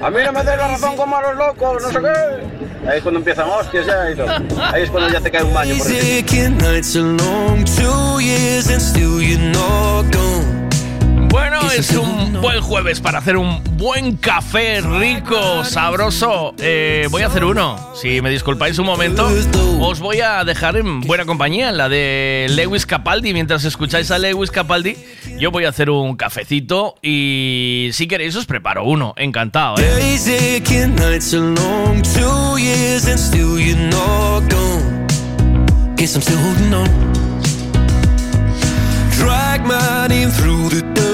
A 0.00 0.08
mí 0.08 0.20
no 0.24 0.32
me 0.32 0.42
des 0.42 0.56
la 0.56 0.68
razón 0.68 0.96
como 0.96 1.16
a 1.16 1.22
los 1.22 1.36
locos, 1.36 1.82
no 1.82 1.90
sé 1.90 1.98
qué. 1.98 2.88
Ahí 2.88 2.96
es 2.96 3.02
cuando 3.02 3.18
empiezan 3.20 3.46
hostias 3.50 3.84
ya 3.84 4.10
y 4.10 4.16
todo. 4.16 4.28
Ahí 4.72 4.84
es 4.84 4.90
cuando 4.90 5.10
ya 5.10 5.20
te 5.20 5.30
cae 5.30 5.42
un 5.42 5.52
baño 5.52 5.74
por 5.76 5.86
bueno, 11.34 11.68
es 11.72 11.90
un 11.90 12.40
buen 12.40 12.60
jueves 12.60 13.00
para 13.00 13.18
hacer 13.18 13.36
un 13.36 13.60
buen 13.76 14.16
café 14.18 14.80
rico, 14.80 15.64
sabroso. 15.64 16.54
Eh, 16.58 17.08
voy 17.10 17.22
a 17.22 17.26
hacer 17.26 17.44
uno, 17.44 17.92
si 18.00 18.22
me 18.22 18.30
disculpáis 18.30 18.78
un 18.78 18.86
momento. 18.86 19.28
Os 19.80 19.98
voy 19.98 20.20
a 20.20 20.44
dejar 20.44 20.76
en 20.76 21.00
buena 21.00 21.24
compañía, 21.24 21.72
la 21.72 21.88
de 21.88 22.46
Lewis 22.50 22.86
Capaldi. 22.86 23.32
Mientras 23.32 23.64
escucháis 23.64 24.12
a 24.12 24.20
Lewis 24.20 24.52
Capaldi, 24.52 24.96
yo 25.36 25.50
voy 25.50 25.64
a 25.64 25.70
hacer 25.70 25.90
un 25.90 26.14
cafecito 26.14 26.94
y 27.02 27.90
si 27.94 28.06
queréis 28.06 28.36
os 28.36 28.46
preparo 28.46 28.84
uno. 28.84 29.12
Encantado, 29.16 29.74
¿eh? 29.78 30.20
Drag 39.18 39.66
my 39.66 40.06
name 40.06 40.30
through 40.30 40.68
the 40.68 40.82
dirt. 40.94 41.13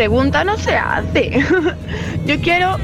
Pregunta 0.00 0.44
no 0.44 0.56
se 0.56 0.74
hace. 0.74 1.30
Yo 2.26 2.40
quiero 2.40 2.76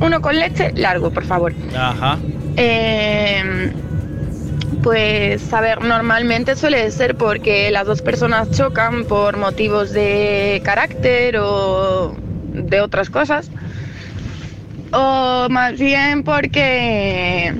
uno 0.00 0.22
con 0.22 0.34
leche 0.40 0.72
largo, 0.74 1.10
por 1.10 1.22
favor. 1.26 1.52
Ajá. 1.76 2.16
Eh, 2.56 3.70
pues, 4.82 5.52
a 5.52 5.60
ver, 5.60 5.82
normalmente 5.82 6.56
suele 6.56 6.90
ser 6.90 7.14
porque 7.14 7.70
las 7.70 7.84
dos 7.86 8.00
personas 8.00 8.50
chocan 8.52 9.04
por 9.04 9.36
motivos 9.36 9.92
de 9.92 10.62
carácter 10.64 11.36
o 11.38 12.14
de 12.54 12.80
otras 12.80 13.10
cosas. 13.10 13.50
O 14.94 15.48
más 15.50 15.78
bien 15.78 16.22
porque 16.22 17.54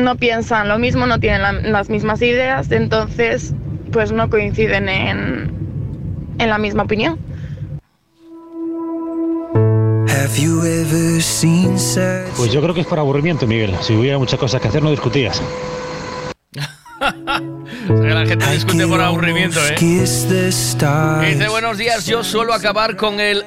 no 0.00 0.14
piensan 0.14 0.68
lo 0.68 0.78
mismo, 0.78 1.08
no 1.08 1.18
tienen 1.18 1.42
la- 1.42 1.52
las 1.52 1.90
mismas 1.90 2.22
ideas, 2.22 2.70
entonces 2.70 3.54
pues 3.90 4.12
no 4.12 4.30
coinciden 4.30 4.88
en, 4.88 5.50
en 6.38 6.48
la 6.48 6.58
misma 6.58 6.84
opinión. 6.84 7.18
Pues 12.36 12.52
yo 12.52 12.62
creo 12.62 12.72
que 12.72 12.82
es 12.82 12.86
por 12.86 12.98
aburrimiento, 12.98 13.46
Miguel. 13.46 13.74
Si 13.80 13.94
hubiera 13.94 14.16
muchas 14.16 14.38
cosas 14.38 14.60
que 14.60 14.68
hacer, 14.68 14.82
no 14.82 14.90
discutías. 14.90 15.42
O 17.88 17.96
sea, 17.96 18.06
que 18.06 18.14
la 18.14 18.26
gente 18.26 18.50
discute 18.52 18.86
por 18.86 19.00
aburrimiento, 19.00 19.58
¿eh? 19.66 19.74
Dice, 21.20 21.48
buenos 21.48 21.76
días, 21.76 22.06
yo 22.06 22.22
suelo 22.22 22.54
acabar 22.54 22.96
con 22.96 23.18
el. 23.18 23.44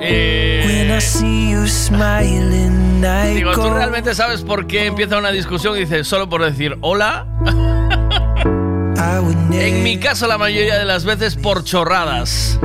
Eh, 0.00 0.98
you 1.20 1.66
smiling, 1.66 3.04
I 3.04 3.34
digo, 3.34 3.52
¿tú 3.52 3.68
realmente 3.68 4.14
sabes 4.14 4.42
por 4.42 4.66
qué 4.66 4.86
empieza 4.86 5.18
una 5.18 5.30
discusión? 5.30 5.76
Y 5.76 5.80
dice, 5.80 6.04
solo 6.04 6.28
por 6.28 6.42
decir 6.42 6.78
hola. 6.80 7.26
En 9.52 9.82
mi 9.82 9.98
caso, 9.98 10.26
la 10.26 10.38
mayoría 10.38 10.78
de 10.78 10.84
las 10.84 11.04
veces 11.04 11.36
por 11.36 11.64
chorradas. 11.64 12.58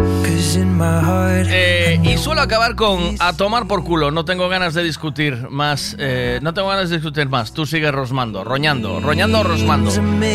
Eh, 1.48 2.00
y 2.04 2.18
suelo 2.18 2.42
acabar 2.42 2.76
con 2.76 3.16
a 3.20 3.34
tomar 3.34 3.68
por 3.68 3.84
culo. 3.84 4.12
No 4.12 4.26
tengo 4.26 4.50
ganas 4.50 4.74
de 4.74 4.84
discutir 4.84 5.48
más. 5.50 5.96
eh, 6.00 6.40
no 6.42 6.54
tengo 6.54 6.68
ganas 6.70 6.90
de 6.90 6.98
discutir 6.98 7.30
más. 7.30 7.54
Tú 7.54 7.66
sigues 7.66 7.92
rosmando, 7.92 8.44
roñando, 8.44 9.00
roñando 9.00 9.40
o 9.40 9.44
rosmando. 9.44 9.92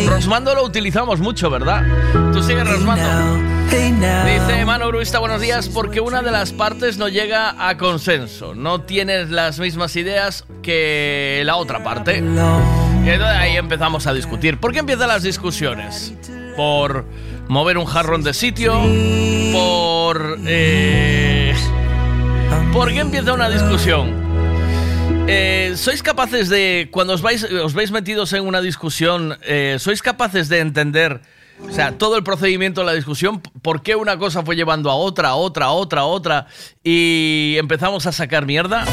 Rosmando 0.09 0.55
lo 0.55 0.65
utilizamos 0.65 1.21
mucho, 1.21 1.51
¿verdad? 1.51 1.85
Tú 2.33 2.43
sigues 2.43 2.69
rosmando. 2.69 3.58
Dice 3.71 4.65
Manu 4.65 4.87
Gruista, 4.89 5.19
buenos 5.19 5.43
días, 5.43 5.69
porque 5.69 6.01
una 6.01 6.23
de 6.23 6.31
las 6.31 6.53
partes 6.53 6.97
no 6.97 7.09
llega 7.09 7.69
a 7.69 7.77
consenso. 7.77 8.55
No 8.55 8.81
tienes 8.81 9.29
las 9.31 9.59
mismas 9.59 9.95
ideas 9.97 10.47
que 10.63 11.43
la 11.45 11.57
otra 11.57 11.83
parte. 11.85 12.17
Y 13.05 13.11
entonces 13.11 13.37
ahí 13.37 13.57
empezamos 13.57 14.07
a 14.07 14.15
discutir. 14.15 14.59
¿Por 14.59 14.73
qué 14.73 14.79
empiezan 14.79 15.09
las 15.09 15.23
discusiones? 15.23 16.15
Por 16.57 17.05
mover 17.49 17.77
un 17.77 17.85
jarrón 17.85 18.23
de 18.23 18.33
sitio, 18.33 18.73
por... 19.53 20.39
eh, 20.47 21.55
¿Por 22.73 22.89
qué 22.89 23.01
empieza 23.01 23.35
una 23.35 23.51
discusión? 23.51 24.29
Eh, 25.27 25.75
¿Sois 25.77 26.03
capaces 26.03 26.49
de, 26.49 26.89
cuando 26.91 27.13
os 27.13 27.21
vais, 27.21 27.45
os 27.45 27.75
veis 27.75 27.91
metidos 27.91 28.33
en 28.33 28.47
una 28.47 28.63
discusión, 28.63 29.37
eh, 29.43 29.77
sois 29.79 30.01
capaces 30.01 30.49
de 30.49 30.61
entender, 30.61 31.21
o 31.67 31.73
sea, 31.73 31.97
todo 31.99 32.17
el 32.17 32.25
procedimiento 32.25 32.81
de 32.81 32.87
la 32.87 32.93
discusión, 32.95 33.41
por 33.63 33.83
qué 33.83 33.97
una 33.97 34.19
cosa 34.19 34.43
fue 34.43 34.57
llevando 34.57 34.91
a 34.91 34.95
otra, 34.95 35.31
a 35.31 35.35
otra, 35.35 35.71
otra, 35.71 36.05
otra, 36.05 36.47
y 36.83 37.57
empezamos 37.59 38.07
a 38.07 38.13
sacar 38.13 38.47
mierda? 38.47 38.85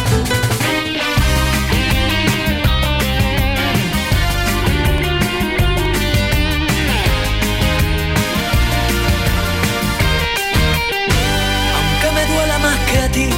Aunque 11.76 12.12
me 12.14 12.34
duela 12.34 12.60
más 12.60 12.80
que 12.92 12.98
a 12.98 13.12
ti, 13.12 13.30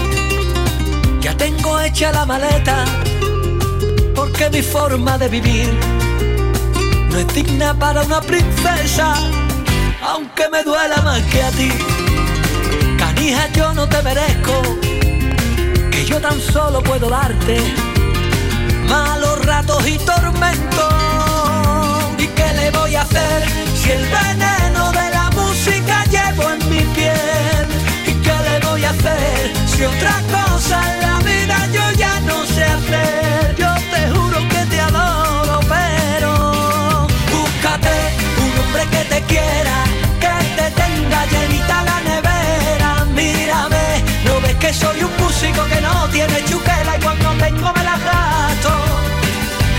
ya 1.22 1.36
tengo 1.38 1.80
hecha 1.82 2.12
la 2.12 2.26
maleta, 2.26 2.86
porque 4.16 4.50
mi 4.50 4.62
forma 4.62 5.18
de 5.18 5.28
vivir 5.28 6.07
es 7.18 7.34
digna 7.34 7.74
para 7.74 8.04
una 8.04 8.22
princesa. 8.22 9.14
Aunque 10.04 10.48
me 10.50 10.64
duela 10.64 11.02
más 11.02 11.22
que 11.24 11.44
a 11.44 11.50
ti, 11.52 11.72
canija 12.98 13.48
yo 13.54 13.74
no 13.74 13.88
te 13.88 14.02
merezco, 14.04 14.62
que 15.92 16.06
yo 16.06 16.20
tan 16.22 16.40
solo 16.40 16.82
puedo 16.84 17.10
darte 17.10 17.58
malos 18.88 19.46
ratos 19.46 19.88
y 19.88 19.98
tormentos. 19.98 20.94
¿Y 22.20 22.28
qué 22.28 22.54
le 22.54 22.72
voy 22.72 22.96
a 22.96 23.02
hacer 23.02 23.44
si 23.76 23.92
el 23.92 24.04
veneno 24.04 24.92
de 24.92 25.10
la 25.10 25.30
música 25.32 26.04
llevo 26.06 26.44
en 26.52 26.70
mi 26.70 26.82
piel? 26.96 27.68
¿Y 28.06 28.14
qué 28.24 28.36
le 28.50 28.66
voy 28.68 28.84
a 28.84 28.92
hacer 28.92 29.54
si 29.68 29.84
otra 29.84 30.16
cosa 30.32 30.94
en 30.94 31.02
la 31.02 31.20
vida 31.20 31.58
yo 31.74 31.92
ya 31.98 32.20
no 32.22 32.37
que 40.24 40.34
te 40.58 40.72
tenga 40.82 41.20
llenita 41.34 41.84
la 41.90 41.98
nevera. 42.10 43.06
Mírame, 43.20 44.04
no 44.26 44.42
ves 44.42 44.56
que 44.56 44.74
soy 44.74 45.04
un 45.04 45.12
músico 45.18 45.64
que 45.66 45.82
no 45.82 46.08
tiene 46.10 46.44
chuquela 46.46 46.98
y 46.98 47.02
cuando 47.02 47.30
tengo 47.46 47.74
me 47.74 47.84
la 47.84 47.98
gasto 48.08 48.74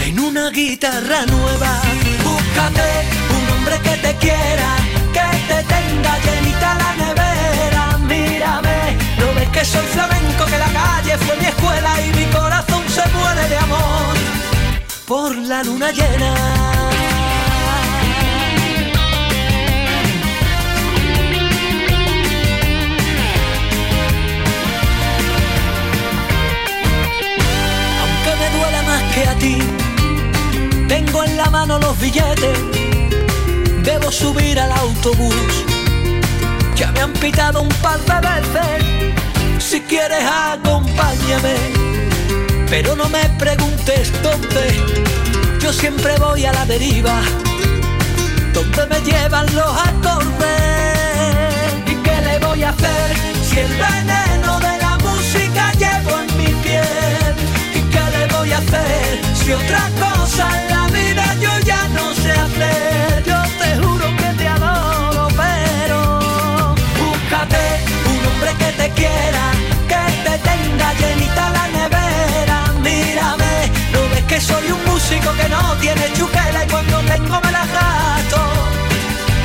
en 0.07 0.21
una 0.21 0.51
guitarra 0.51 1.27
nueva. 1.27 1.81
Búscate 2.25 2.89
un 3.37 3.45
hombre 3.55 3.77
que 3.87 3.95
te 4.05 4.12
quiera, 4.16 4.71
que 5.16 5.29
te 5.51 5.59
tenga 5.75 6.12
llenita 6.25 6.69
la 6.83 6.91
nevera. 7.03 7.83
Mírame, 8.12 8.97
no 9.19 9.35
ves 9.35 9.49
que 9.51 9.64
soy 9.64 9.87
flamenco, 9.87 10.45
que 10.47 10.59
la 10.59 10.71
calle 10.79 11.19
fue 11.19 11.37
mi 11.37 11.47
escuela 11.47 11.91
y 12.07 12.09
mi 12.19 12.25
corazón 12.27 12.83
se 12.89 13.05
muere 13.16 13.49
de 13.49 13.57
amor 13.57 14.14
por 15.07 15.35
la 15.37 15.62
luna 15.62 15.91
llena. 15.91 17.08
Los 31.81 31.99
billetes, 31.99 32.59
debo 33.83 34.11
subir 34.11 34.59
al 34.59 34.72
autobús. 34.72 35.64
Ya 36.74 36.93
me 36.93 37.01
han 37.01 37.12
pitado 37.14 37.62
un 37.62 37.68
par 37.83 37.99
de 38.01 38.20
veces, 38.29 38.85
si 39.59 39.81
quieres 39.81 40.24
acompáñame, 40.24 41.57
pero 42.70 42.95
no 42.97 43.09
me 43.09 43.24
preguntes 43.39 44.12
dónde, 44.22 44.81
yo 45.61 45.72
siempre 45.72 46.16
voy 46.18 46.45
a 46.45 46.53
la 46.53 46.64
deriva, 46.66 47.20
donde 48.53 48.87
me 48.87 49.01
llevan 49.01 49.47
los 49.55 49.72
acordes. 49.89 50.49
¿Y 51.87 51.95
qué 51.97 52.20
le 52.22 52.39
voy 52.39 52.62
a 52.62 52.70
hacer 52.70 53.16
si 53.49 53.59
el 53.59 53.72
veneno 53.72 54.61
de 54.61 54.79
la 54.79 54.99
música 54.99 55.72
llevo 55.72 56.18
en 56.20 56.37
mi 56.39 56.53
piel? 56.62 57.35
¿Y 57.74 57.81
qué 57.93 58.18
le 58.18 58.26
voy 58.35 58.53
a 58.53 58.59
hacer 58.59 59.20
si 59.35 59.53
otra 59.53 59.91
cosa 59.99 60.49
en 60.61 60.68
la 60.76 60.87
vida 60.89 61.35
yo 61.41 61.58
Yo 63.25 63.41
te 63.61 63.77
juro 63.81 64.07
que 64.17 64.35
te 64.39 64.49
adoro, 64.49 65.29
pero 65.37 65.99
búscate 66.99 67.63
un 68.11 68.27
hombre 68.27 68.51
que 68.59 68.73
te 68.81 68.91
quiera, 68.99 69.45
que 69.91 70.03
te 70.25 70.39
tenga 70.49 70.93
llenita 70.95 71.51
la 71.51 71.69
nevera. 71.79 72.59
Mírame, 72.83 73.71
no 73.93 74.01
ves 74.11 74.25
que 74.25 74.41
soy 74.41 74.73
un 74.73 74.85
músico 74.87 75.33
que 75.41 75.49
no 75.49 75.77
tiene 75.81 76.13
chuquela 76.17 76.65
y 76.65 76.69
cuando 76.69 76.99
tengo 77.03 77.41
me 77.45 77.53
la 77.53 77.65
gasto 77.67 78.41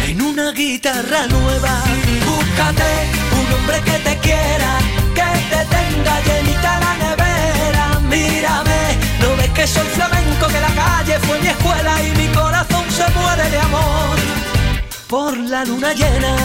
en 0.07 0.21
una 0.21 0.51
guitarra 0.51 1.27
nueva. 1.27 1.73
Búscate 2.25 2.91
un 3.39 3.53
hombre 3.53 3.79
que 3.81 3.97
te 4.07 4.17
quiera, 4.25 4.71
que 5.13 5.29
te 5.51 5.61
tenga 5.75 6.13
llenita 6.27 6.79
la 6.79 6.93
nevera. 7.05 7.99
Mírame, 8.09 8.81
no 9.21 9.35
ves 9.37 9.49
que 9.51 9.67
soy 9.67 9.87
flamenco, 9.87 10.47
que 10.47 10.59
la 10.59 10.73
calle 10.81 11.19
fue 11.19 11.39
mi 11.41 11.47
escuela 11.47 12.01
y 12.01 12.11
mi 12.17 12.27
corazón 12.33 12.72
se 12.93 13.09
muere 13.17 13.49
de 13.49 13.57
amor 13.57 14.17
por 15.07 15.35
la 15.35 15.65
luna 15.65 15.93
llena. 15.93 16.35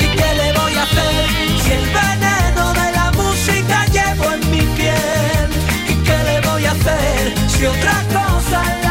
¿Y 0.00 0.06
qué 0.18 0.30
le 0.40 0.52
voy 0.58 0.74
a 0.74 0.82
hacer 0.84 1.28
si 1.62 1.70
el 1.72 1.86
veneno 2.00 2.64
de 2.80 2.92
la 2.98 3.12
música 3.12 3.84
llevo 3.96 4.24
en 4.32 4.50
mi 4.50 4.62
piel? 4.78 5.48
¿Y 5.92 5.94
qué 6.06 6.18
le 6.28 6.40
voy 6.48 6.64
a 6.64 6.70
hacer 6.70 7.34
si 7.48 7.66
otra 7.66 7.96
cosa 8.16 8.87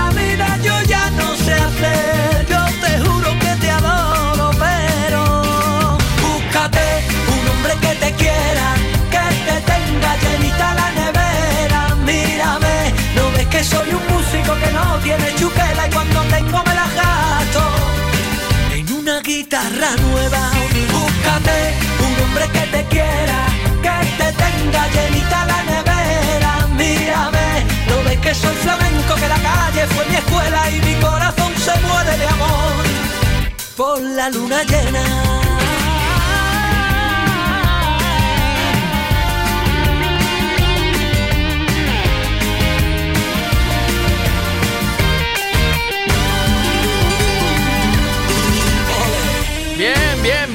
que 13.58 13.64
soy 13.64 13.90
un 13.90 14.06
músico 14.14 14.54
que 14.62 14.72
no 14.72 15.00
tiene 15.02 15.34
chupela 15.36 15.88
y 15.88 15.92
cuando 15.92 16.22
tengo 16.36 16.64
me 16.64 16.74
la 16.76 16.88
gasto 17.00 17.64
en 18.72 18.94
una 18.94 19.20
guitarra 19.22 19.90
nueva. 20.06 20.52
Búscate 20.94 21.58
un 22.06 22.24
hombre 22.24 22.46
que 22.54 22.66
te 22.74 22.84
quiera, 22.94 23.40
que 23.86 23.98
te 24.20 24.30
tenga 24.44 24.82
llenita 24.94 25.46
la 25.52 25.60
nevera. 25.72 26.68
Mírame, 26.78 27.48
no 27.90 28.04
ves 28.04 28.20
que 28.20 28.36
soy 28.36 28.56
flamenco, 28.58 29.16
que 29.16 29.28
la 29.28 29.40
calle 29.50 29.88
fue 29.88 30.06
mi 30.06 30.16
escuela 30.18 30.70
y 30.70 30.80
mi 30.88 30.96
corazón 31.02 31.52
se 31.58 31.80
muere 31.88 32.16
de 32.16 32.28
amor 32.28 32.84
por 33.76 34.00
la 34.02 34.30
luna 34.30 34.62
llena. 34.66 35.47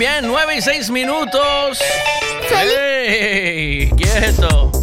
Bien, 0.02 0.14
bien, 0.14 0.22
bien. 0.22 0.32
9 0.32 0.56
y 0.56 0.60
6 0.60 0.90
minutos. 0.90 1.80
¡Ey! 2.50 3.88
¡Quieto! 3.90 4.81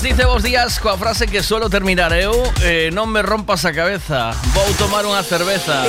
Días. 0.00 0.02
Dice 0.02 0.24
vos 0.24 0.42
días 0.42 0.78
coa 0.80 0.96
frase 0.96 1.26
que 1.26 1.42
suelo 1.42 1.70
terminar 1.70 2.12
eu 2.12 2.32
eh, 2.62 2.90
Non 2.92 3.06
me 3.06 3.22
rompas 3.22 3.64
a 3.64 3.72
cabeza 3.72 4.34
Vou 4.54 4.66
tomar 4.74 5.06
unha 5.06 5.22
cerveza 5.22 5.86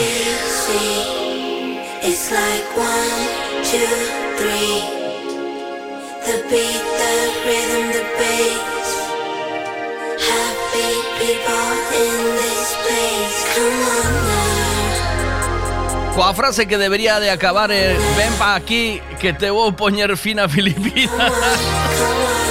It's 2.05 2.29
like 2.29 2.69
one, 2.77 3.25
two, 3.65 3.81
three. 4.37 4.77
The 6.21 6.37
beat, 6.53 6.85
the 7.01 7.13
rhythm, 7.49 7.85
the 7.97 8.05
bass. 8.13 8.89
Happy 10.21 11.01
people 11.17 11.65
in 11.97 12.13
this 12.37 12.69
place. 12.85 13.41
Come 13.57 13.89
on 13.89 14.05
now. 14.21 16.13
Coa 16.13 16.37
frase 16.37 16.67
que 16.67 16.77
debería 16.77 17.19
de 17.19 17.31
acabar 17.31 17.71
eh, 17.73 17.97
Ven 18.15 18.33
pa 18.37 18.53
aquí 18.53 19.01
que 19.19 19.33
te 19.33 19.49
vou 19.49 19.73
poñer 19.73 20.15
fina 20.15 20.47
filipina 20.47 21.25
Dice, 21.25 22.44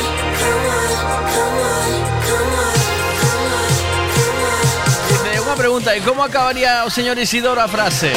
e 5.93 6.01
como 6.01 6.25
acabaría 6.25 6.85
señor 6.91 7.19
Isidoro 7.19 7.61
a 7.61 7.69
frase? 7.69 8.13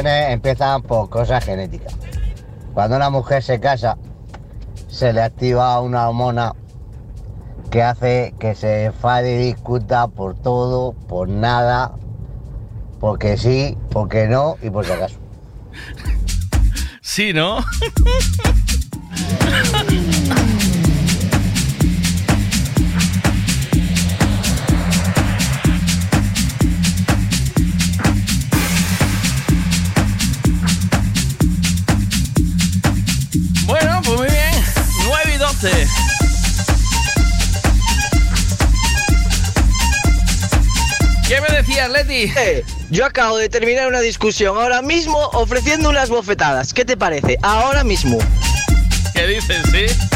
Empiezan 0.00 0.82
por 0.82 1.08
cosas 1.08 1.44
genéticas. 1.44 1.94
Cuando 2.74 2.96
una 2.96 3.10
mujer 3.10 3.42
se 3.42 3.60
casa, 3.60 3.98
se 4.88 5.12
le 5.12 5.22
activa 5.22 5.80
una 5.80 6.08
hormona 6.08 6.54
que 7.70 7.82
hace 7.82 8.34
que 8.38 8.54
se 8.54 8.84
enfade 8.84 9.34
y 9.34 9.46
discuta 9.52 10.08
por 10.08 10.34
todo, 10.34 10.92
por 10.92 11.28
nada, 11.28 11.92
porque 13.00 13.36
sí, 13.36 13.76
porque 13.90 14.26
no 14.28 14.56
y 14.62 14.70
por 14.70 14.84
si 14.84 14.92
acaso. 14.92 15.18
Sí, 17.04 17.32
¿no? 17.34 17.58
yo 42.90 43.04
acabo 43.04 43.36
de 43.36 43.48
terminar 43.48 43.88
una 43.88 44.00
discusión 44.00 44.56
ahora 44.56 44.82
mismo 44.82 45.18
ofreciendo 45.32 45.88
unas 45.88 46.08
bofetadas. 46.08 46.72
¿Qué 46.72 46.84
te 46.84 46.96
parece? 46.96 47.38
Ahora 47.42 47.84
mismo. 47.84 48.18
¿Qué 49.14 49.26
dices, 49.26 49.62
sí? 49.70 50.11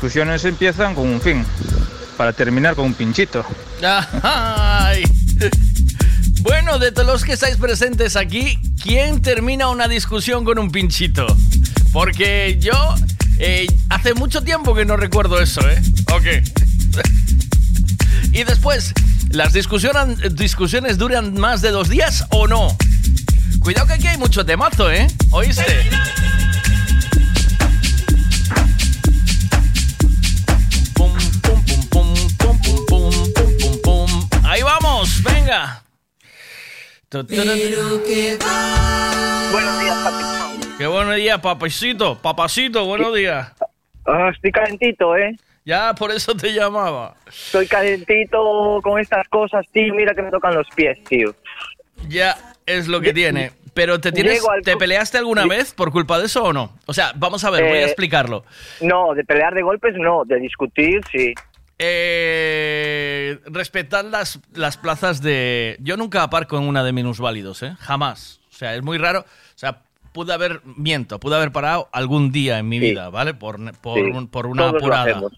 Discusiones 0.00 0.46
empiezan 0.46 0.94
con 0.94 1.06
un 1.06 1.20
fin, 1.20 1.44
para 2.16 2.32
terminar 2.32 2.74
con 2.74 2.86
un 2.86 2.94
pinchito. 2.94 3.44
Ay. 4.22 5.04
Bueno, 6.42 6.78
de 6.78 6.90
todos 6.90 7.06
los 7.06 7.22
que 7.22 7.34
estáis 7.34 7.58
presentes 7.58 8.16
aquí, 8.16 8.58
¿quién 8.82 9.20
termina 9.20 9.68
una 9.68 9.88
discusión 9.88 10.42
con 10.42 10.58
un 10.58 10.70
pinchito? 10.72 11.26
Porque 11.92 12.56
yo 12.58 12.94
eh, 13.36 13.66
hace 13.90 14.14
mucho 14.14 14.42
tiempo 14.42 14.74
que 14.74 14.86
no 14.86 14.96
recuerdo 14.96 15.38
eso, 15.38 15.60
¿eh? 15.68 15.82
Ok. 16.14 16.24
y 18.32 18.44
después, 18.44 18.94
¿las 19.28 19.52
discusiones, 19.52 20.34
discusiones 20.34 20.96
duran 20.96 21.34
más 21.34 21.60
de 21.60 21.72
dos 21.72 21.90
días 21.90 22.24
o 22.30 22.46
no? 22.46 22.74
Cuidado 23.60 23.88
que 23.88 23.92
aquí 23.92 24.06
hay 24.06 24.16
mucho 24.16 24.46
temazo, 24.46 24.90
¿eh? 24.90 25.08
¿Oíste? 25.32 25.90
Buenos 37.12 37.26
días, 39.80 39.98
papi. 40.04 40.66
Qué 40.78 40.86
buenos 40.86 41.16
días, 41.16 41.40
papacito. 41.40 42.16
Papacito, 42.22 42.86
buenos 42.86 43.12
días. 43.12 43.52
Ah, 44.06 44.30
estoy 44.32 44.52
calentito, 44.52 45.16
¿eh? 45.16 45.36
Ya, 45.64 45.92
por 45.94 46.12
eso 46.12 46.36
te 46.36 46.52
llamaba. 46.52 47.16
Estoy 47.28 47.66
calentito 47.66 48.78
con 48.84 49.00
estas 49.00 49.26
cosas, 49.28 49.66
tío. 49.72 49.92
Mira 49.94 50.14
que 50.14 50.22
me 50.22 50.30
tocan 50.30 50.54
los 50.54 50.68
pies, 50.76 51.02
tío. 51.04 51.34
Ya 52.08 52.36
es 52.64 52.86
lo 52.86 53.00
que 53.00 53.12
tiene. 53.12 53.50
Pero 53.74 54.00
te 54.00 54.12
tienes, 54.12 54.46
al 54.48 54.62
¿te 54.62 54.76
peleaste 54.76 55.18
alguna 55.18 55.46
vez 55.46 55.72
por 55.74 55.90
culpa 55.90 56.18
de 56.20 56.26
eso 56.26 56.44
o 56.44 56.52
no? 56.52 56.72
O 56.86 56.92
sea, 56.92 57.12
vamos 57.16 57.42
a 57.44 57.50
ver, 57.50 57.64
voy 57.64 57.78
a 57.78 57.82
Eh, 57.82 57.84
explicarlo. 57.86 58.44
No, 58.80 59.14
de 59.14 59.24
pelear 59.24 59.52
de 59.54 59.62
golpes 59.62 59.94
no, 59.96 60.22
de 60.24 60.38
discutir 60.38 61.00
sí. 61.10 61.34
Eh, 61.82 63.38
respetar 63.46 64.04
las, 64.04 64.40
las 64.54 64.76
plazas 64.76 65.22
de. 65.22 65.76
Yo 65.80 65.96
nunca 65.96 66.22
aparco 66.22 66.56
en 66.58 66.64
una 66.68 66.82
de 66.84 66.92
minusválidos, 66.92 67.62
¿eh? 67.62 67.74
Jamás. 67.80 68.40
O 68.50 68.52
sea, 68.52 68.74
es 68.74 68.82
muy 68.82 68.98
raro. 68.98 69.20
O 69.20 69.58
sea, 69.58 69.82
pude 70.12 70.32
haber, 70.32 70.60
miento, 70.64 71.18
pude 71.20 71.36
haber 71.36 71.52
parado 71.52 71.88
algún 71.92 72.32
día 72.32 72.58
en 72.58 72.68
mi 72.68 72.78
Sí. 72.80 72.90
vida, 72.90 73.08
¿vale? 73.10 73.34
Por, 73.34 73.58
por, 73.80 73.94
Sí. 73.98 74.02
un- 74.02 74.28
por 74.28 74.46
una 74.46 74.62
Todos 74.62 74.72
lo 74.72 74.78
apurada. 74.78 75.02
hacemos. 75.10 75.32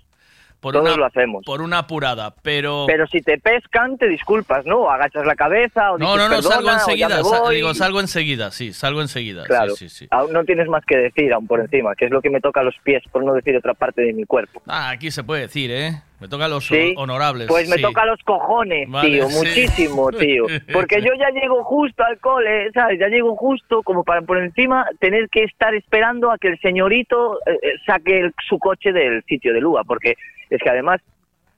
Por 0.61 0.75
Todos 0.75 0.87
una, 0.87 0.97
lo 0.97 1.07
hacemos. 1.07 1.45
Por 1.45 1.61
una 1.61 1.79
apurada, 1.79 2.35
pero. 2.43 2.85
Pero 2.87 3.07
si 3.09 3.21
te 3.21 3.37
pescan, 3.39 3.99
te 3.99 4.07
disculpas, 4.09 4.65
¿no? 4.65 4.89
Agachas 4.91 5.27
la 5.27 5.35
cabeza 5.35 5.91
o 5.93 5.99
no, 5.99 6.13
dices, 6.15 6.29
no, 6.31 6.37
no, 6.37 6.43
salgo 6.43 6.67
"Perdona", 6.69 6.85
o 6.85 6.95
"Ya 6.95 7.07
enseguida. 7.07 7.51
digo, 7.51 7.75
salgo 7.75 8.01
enseguida, 8.01 8.51
sí, 8.53 8.73
salgo 8.73 9.01
enseguida. 9.01 9.43
Claro, 9.45 9.75
Sí, 9.75 9.89
sí, 9.89 9.97
sí. 10.05 10.09
aún 10.13 10.33
no 10.33 10.45
tienes 10.45 10.69
más 10.69 10.85
que 10.87 10.97
decir, 10.99 11.33
aún 11.33 11.49
por 11.49 11.59
encima, 11.61 11.97
que 11.97 12.05
es 12.05 12.13
lo 12.13 12.23
que 12.23 12.31
me 12.31 12.41
toca 12.41 12.61
a 12.61 12.63
los 12.63 12.77
pies, 12.85 13.03
por 13.11 13.25
no 13.25 13.33
decir 13.35 13.57
otra 13.57 13.75
parte 13.75 14.03
de 14.03 14.13
mi 14.13 14.25
cuerpo. 14.25 14.63
Ah, 14.69 14.91
aquí 14.91 15.11
se 15.11 15.25
puede 15.25 15.43
decir, 15.43 15.73
¿eh? 15.73 16.01
Me 16.23 16.29
toca 16.29 16.47
los 16.47 16.65
Sí. 16.65 16.95
honorables. 16.97 17.49
Pues 17.49 17.69
me 17.69 17.77
sí. 17.77 17.83
toca 17.83 18.07
los 18.07 18.21
cojones, 18.23 18.89
Vale, 18.89 19.09
tío, 19.11 19.29
sí. 19.29 19.37
muchísimo, 19.39 20.11
tío. 20.13 20.47
Porque 20.73 21.03
yo 21.03 21.11
ya 21.19 21.31
llego 21.31 21.65
justo 21.65 22.05
al 22.05 22.19
cole, 22.21 22.71
¿sabes? 22.73 23.01
Ya 23.01 23.09
llego 23.09 23.35
justo 23.35 23.83
como 23.83 24.05
para 24.05 24.23
por 24.23 24.39
encima 24.39 24.87
tener 25.01 25.29
que 25.31 25.43
estar 25.43 25.75
esperando 25.75 26.31
a 26.31 26.39
que 26.39 26.47
el 26.49 26.61
señorito 26.61 27.39
eh, 27.45 27.59
eh, 27.61 27.73
saque 27.85 28.21
el- 28.21 28.35
su 28.49 28.61
coche 28.61 28.93
del 28.93 29.25
sitio 29.25 29.53
de 29.53 29.61
Lua, 29.61 29.83
porque 29.85 30.15
es 30.49 30.63
que 30.63 30.71
además 30.71 31.01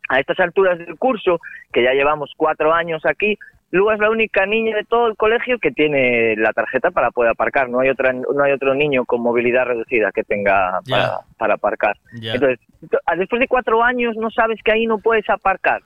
a 0.09 0.19
estas 0.21 0.41
alturas 0.41 0.79
del 0.79 0.97
curso, 0.99 1.41
que 1.73 1.83
ya 1.83 1.93
llevamos 1.93 2.33
cuatro 2.37 2.73
años 2.73 3.05
aquí, 3.05 3.37
Lua 3.71 3.95
es 3.95 4.01
la 4.01 4.11
única 4.11 4.47
niña 4.47 4.77
de 4.77 4.85
todo 4.85 5.09
el 5.09 5.17
colegio 5.17 5.59
que 5.59 5.73
tiene 5.73 6.37
la 6.37 6.53
tarjeta 6.53 6.91
para 6.93 7.11
poder 7.11 7.33
aparcar. 7.33 7.69
No 7.69 7.81
hay 7.81 7.89
otra, 7.91 8.13
no 8.13 8.43
hay 8.45 8.53
otro 8.53 8.75
niño 8.75 9.05
con 9.05 9.21
movilidad 9.21 9.65
reducida 9.67 10.13
que 10.13 10.23
tenga 10.23 10.81
para, 10.89 11.19
para 11.37 11.55
aparcar. 11.55 11.97
Entonces, 12.35 12.61
t- 12.89 12.99
después 13.17 13.41
de 13.41 13.49
cuatro 13.49 13.83
años 13.83 14.15
no 14.17 14.31
sabes 14.31 14.61
que 14.65 14.71
ahí 14.73 14.87
no 14.87 14.99
puedes 14.99 15.29
aparcar. 15.29 15.83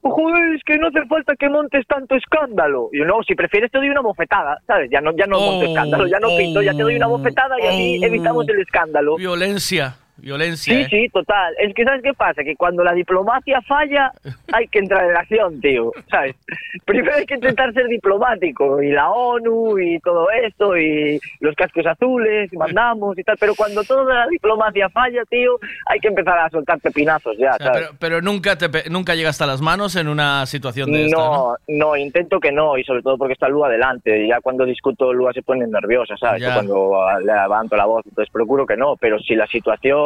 Oh, 0.00 0.10
joder, 0.10 0.54
es 0.54 0.62
que 0.64 0.78
no 0.78 0.86
hace 0.86 1.04
falta 1.06 1.34
que 1.36 1.48
montes 1.50 1.84
tanto 1.86 2.14
escándalo. 2.14 2.88
Y 2.92 3.00
yo, 3.00 3.04
no, 3.04 3.22
si 3.26 3.34
prefieres 3.34 3.70
te 3.72 3.78
doy 3.78 3.90
una 3.90 4.00
bofetada, 4.02 4.58
¿sabes? 4.66 4.88
Ya 4.90 5.00
no, 5.00 5.10
ya 5.16 5.26
no 5.26 5.38
monto 5.40 5.66
Oh, 5.66 5.68
escándalo, 5.68 6.06
ya 6.06 6.18
no 6.20 6.28
pinto, 6.38 6.62
ya 6.62 6.72
te 6.72 6.82
doy 6.82 6.96
una 6.96 7.08
bofetada 7.08 7.56
y 7.60 7.66
así 7.66 8.00
oh. 8.02 8.06
evitamos 8.06 8.48
el 8.48 8.60
escándalo. 8.60 9.16
Violencia, 9.16 9.96
violencia. 10.18 10.74
Sí, 10.74 10.80
¿eh? 10.82 10.86
sí, 10.88 11.08
total. 11.10 11.54
Es 11.58 11.74
que 11.74 11.84
¿sabes 11.84 12.02
qué 12.02 12.14
pasa? 12.14 12.42
Que 12.42 12.56
cuando 12.56 12.82
la 12.82 12.92
diplomacia 12.92 13.60
falla, 13.62 14.12
hay 14.52 14.66
que 14.68 14.78
entrar 14.78 15.08
en 15.10 15.16
acción, 15.16 15.60
tío. 15.60 15.92
¿Sabes? 16.10 16.36
Primero 16.84 17.16
hay 17.16 17.26
que 17.26 17.34
intentar 17.34 17.72
ser 17.72 17.86
diplomático. 17.86 18.82
Y 18.82 18.92
la 18.92 19.10
ONU 19.10 19.78
y 19.78 19.98
todo 20.00 20.30
esto, 20.30 20.76
y 20.76 21.20
los 21.40 21.54
cascos 21.54 21.86
azules, 21.86 22.52
y 22.52 22.56
mandamos 22.56 23.18
y 23.18 23.22
tal. 23.22 23.36
Pero 23.38 23.54
cuando 23.54 23.82
toda 23.84 24.14
la 24.14 24.26
diplomacia 24.28 24.88
falla, 24.88 25.22
tío, 25.28 25.58
hay 25.86 26.00
que 26.00 26.08
empezar 26.08 26.38
a 26.38 26.50
soltar 26.50 26.80
pepinazos 26.80 27.36
ya, 27.38 27.52
O 27.52 27.56
sea, 27.56 27.66
¿sabes? 27.66 27.82
pero, 27.82 27.96
pero 27.98 28.22
nunca 28.22 28.56
te 28.56 28.68
nunca 28.90 29.14
llegas 29.14 29.36
hasta 29.36 29.46
las 29.46 29.60
manos 29.60 29.96
en 29.96 30.08
una 30.08 30.46
situación 30.46 30.92
de 30.92 31.06
esta, 31.06 31.16
¿no? 31.16 31.26
No, 31.26 31.56
no, 31.68 31.96
intento 31.96 32.40
que 32.40 32.52
no, 32.52 32.76
y 32.78 32.84
sobre 32.84 33.02
todo 33.02 33.18
porque 33.18 33.34
está 33.34 33.48
Lua 33.48 33.68
delante. 33.68 34.24
Y 34.24 34.28
ya 34.28 34.40
cuando 34.40 34.64
discuto, 34.64 35.12
Lua 35.12 35.32
se 35.32 35.42
pone 35.42 35.66
nerviosa, 35.66 36.16
¿sabes? 36.16 36.42
Cuando 36.44 36.96
le 37.20 37.32
levanto 37.32 37.76
la 37.76 37.86
voz, 37.86 38.04
entonces 38.06 38.32
procuro 38.32 38.66
que 38.66 38.76
no. 38.76 38.96
Pero 38.96 39.18
si 39.18 39.34
la 39.34 39.46
situación 39.46 40.05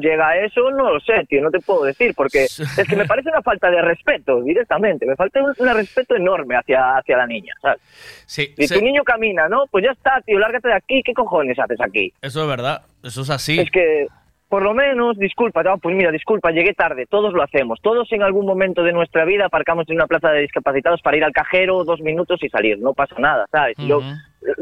llega 0.00 0.28
a 0.28 0.36
eso, 0.44 0.70
no 0.70 0.92
lo 0.92 1.00
sé, 1.00 1.24
tío, 1.28 1.42
no 1.42 1.50
te 1.50 1.60
puedo 1.60 1.84
decir, 1.84 2.14
porque 2.14 2.44
es 2.44 2.86
que 2.88 2.96
me 2.96 3.06
parece 3.06 3.30
una 3.30 3.42
falta 3.42 3.70
de 3.70 3.82
respeto, 3.82 4.42
directamente. 4.42 5.06
Me 5.06 5.16
falta 5.16 5.42
un, 5.42 5.52
un 5.56 5.74
respeto 5.74 6.16
enorme 6.16 6.56
hacia, 6.56 6.96
hacia 6.96 7.16
la 7.16 7.26
niña, 7.26 7.54
¿sabes? 7.60 7.80
Sí, 8.26 8.52
Si 8.56 8.68
sí, 8.68 8.74
tu 8.74 8.84
niño 8.84 9.02
camina, 9.04 9.48
¿no? 9.48 9.64
Pues 9.70 9.84
ya 9.84 9.92
está, 9.92 10.20
tío, 10.22 10.38
lárgate 10.38 10.68
de 10.68 10.74
aquí, 10.74 11.02
¿qué 11.04 11.12
cojones 11.12 11.58
haces 11.58 11.80
aquí? 11.80 12.12
eso 12.22 12.42
es 12.42 12.48
verdad. 12.48 12.82
Eso 13.02 13.22
es 13.22 13.30
así. 13.30 13.58
Es 13.58 13.70
que, 13.70 14.08
por 14.48 14.62
lo 14.62 14.74
menos, 14.74 15.16
disculpa, 15.16 15.62
no, 15.62 15.78
pues 15.78 15.96
mira, 15.96 16.10
disculpa, 16.10 16.50
llegué 16.50 16.74
tarde, 16.74 17.06
todos 17.06 17.32
lo 17.32 17.42
hacemos. 17.42 17.80
Todos 17.80 18.10
en 18.12 18.22
algún 18.22 18.46
momento 18.46 18.82
de 18.82 18.92
nuestra 18.92 19.24
vida 19.24 19.46
aparcamos 19.46 19.88
en 19.88 19.96
una 19.96 20.06
plaza 20.06 20.30
de 20.30 20.40
discapacitados 20.40 21.00
para 21.00 21.16
ir 21.16 21.24
al 21.24 21.32
cajero 21.32 21.84
dos 21.84 22.00
minutos 22.00 22.42
y 22.42 22.48
salir. 22.48 22.78
No 22.78 22.92
pasa 22.92 23.14
nada, 23.18 23.46
¿sabes? 23.50 23.76
Yo, 23.78 24.00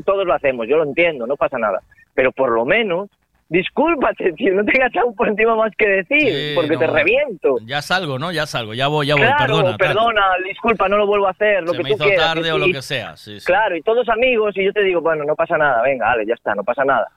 todos 0.05 0.27
lo 0.27 0.35
hacemos, 0.35 0.69
yo 0.69 0.77
lo 0.77 0.85
entiendo, 0.85 1.27
no 1.27 1.37
pasa 1.37 1.59
nada. 1.59 1.81
Pero 2.15 2.33
por 2.33 2.51
lo 2.51 2.65
menos, 2.65 3.09
discúlpate, 3.49 4.33
tío, 4.35 4.55
no 4.55 4.65
tengas 4.65 4.95
aún 4.97 5.15
por 5.15 5.29
encima 5.29 5.57
más 5.57 5.73
que 5.77 5.89
decir, 5.89 6.33
Sí, 6.33 6.53
porque 6.55 6.75
no, 6.75 6.79
te 6.81 6.87
reviento. 6.87 7.57
Ya 7.65 7.83
salgo, 7.83 8.19
¿no? 8.19 8.33
Ya 8.33 8.47
salgo. 8.47 8.75
Ya 8.75 8.89
voy, 8.89 9.07
ya 9.07 9.15
voy. 9.15 9.23
claro, 9.25 9.39
perdona. 9.47 9.69
tal. 9.71 9.77
perdona, 9.79 10.23
disculpa, 10.47 10.89
no 10.89 10.97
lo 10.97 11.07
vuelvo 11.07 11.29
a 11.29 11.31
hacer, 11.31 11.63
lo 11.63 11.73
Se 11.73 11.77
que 11.79 11.83
me 11.85 11.89
tú 11.91 11.95
hizo 11.97 12.05
quieras. 12.05 12.27
tarde 12.35 12.53
o 12.53 12.59
lo 12.59 12.67
que 12.67 12.83
sea. 12.83 13.17
Sí, 13.17 13.41
sí. 13.41 13.47
Claro, 13.47 13.77
y 13.77 13.83
todos 13.83 14.09
amigos, 14.09 14.57
y 14.57 14.65
yo 14.65 14.73
te 14.73 14.83
digo, 14.83 15.01
bueno, 15.01 15.25
no 15.25 15.35
pasa 15.35 15.57
nada, 15.59 15.83
venga, 15.83 16.07
vale, 16.07 16.27
ya 16.27 16.35
está, 16.35 16.55
no 16.55 16.65
pasa 16.65 16.85
nada. 16.85 17.09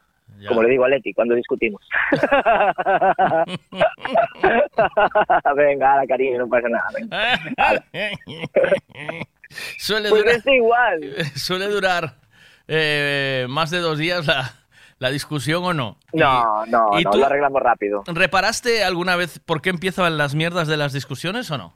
Como 0.47 0.63
le 0.63 0.69
digo 0.69 0.85
a 0.85 0.89
Leti 0.89 1.13
cuando 1.13 1.35
discutimos. 1.35 1.81
venga, 5.55 5.93
ala, 5.93 6.07
cariño, 6.07 6.39
no 6.39 6.49
pasa 6.49 6.67
nada. 6.69 6.87
Venga. 6.93 7.83
Suele 9.77 10.09
Pues 10.09 10.23
durar, 10.23 10.35
es 10.37 10.47
igual. 10.47 11.01
suele 11.35 11.65
durar 11.67 12.13
eh, 12.67 13.45
más 13.49 13.69
de 13.69 13.79
dos 13.79 13.97
días 13.97 14.25
la, 14.25 14.49
la 15.01 15.09
discusión 15.09 15.63
o 15.63 15.73
no. 15.73 15.97
No, 16.13 16.63
no, 16.67 16.99
¿y 16.99 17.03
no, 17.03 17.09
tú- 17.09 17.17
lo 17.17 17.25
arreglamos 17.25 17.59
rápido. 17.59 18.03
¿Reparaste 18.05 18.83
alguna 18.83 19.15
vez 19.15 19.39
por 19.39 19.59
qué 19.63 19.71
empiezan 19.71 20.15
las 20.15 20.35
mierdas 20.35 20.67
de 20.67 20.77
las 20.77 20.93
discusiones 20.93 21.49
o 21.49 21.57
no? 21.57 21.73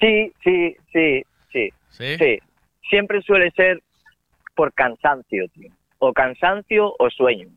Sí, 0.00 0.32
sí, 0.44 0.76
sí, 0.92 1.22
sí. 1.50 1.68
¿Sí? 1.90 2.38
Siempre 2.88 3.22
suele 3.22 3.50
ser 3.50 3.82
por 4.54 4.72
cansancio, 4.72 5.46
tío. 5.48 5.70
O 5.98 6.12
cansancio 6.12 6.94
o 6.96 7.10
sueño. 7.10 7.48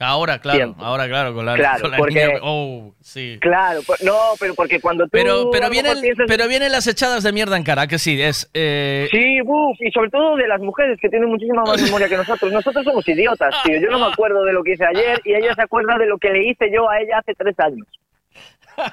Ahora, 0.00 0.38
claro, 0.40 0.76
ahora, 0.78 1.08
claro, 1.08 1.34
con 1.34 1.44
la, 1.44 1.54
Claro, 1.56 1.80
con 1.82 1.90
la 1.90 1.96
porque- 1.96 2.26
niña- 2.26 2.38
Oh, 2.42 2.94
sí. 3.00 3.36
Claro, 3.40 3.80
no, 4.04 4.16
pero 4.38 4.54
porque 4.54 4.80
cuando 4.80 5.04
tú... 5.04 5.10
Pero, 5.10 5.50
piensas- 5.50 6.00
pero 6.28 6.46
vienen 6.46 6.70
las 6.70 6.86
echadas 6.86 7.24
de 7.24 7.32
mierda 7.32 7.56
en 7.56 7.64
cara, 7.64 7.88
que 7.88 7.98
sí, 7.98 8.20
es... 8.22 8.48
eh, 8.54 9.08
Sí, 9.10 9.40
uff, 9.44 9.76
y 9.80 9.90
sobre 9.90 10.10
todo 10.10 10.36
de 10.36 10.46
las 10.46 10.60
mujeres 10.60 10.98
que 11.00 11.08
tienen 11.08 11.28
muchísima 11.28 11.62
más 11.64 11.82
memoria 11.82 12.08
que 12.08 12.16
nosotros. 12.16 12.52
Nosotros 12.52 12.84
somos 12.84 13.08
idiotas, 13.08 13.52
tío. 13.64 13.80
Yo 13.80 13.90
no 13.90 13.98
me 13.98 14.06
acuerdo 14.12 14.44
de 14.44 14.52
lo 14.52 14.62
que 14.62 14.74
hice 14.74 14.84
ayer 14.86 15.20
y 15.24 15.34
ella 15.34 15.52
se 15.54 15.62
acuerda 15.62 15.98
de 15.98 16.06
lo 16.06 16.16
que 16.18 16.30
le 16.30 16.48
hice 16.48 16.70
yo 16.72 16.88
a 16.88 17.00
ella 17.00 17.18
hace 17.18 17.34
tres 17.34 17.58
años. 17.58 17.86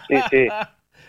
Sí, 0.07 0.15
sí. 0.32 0.48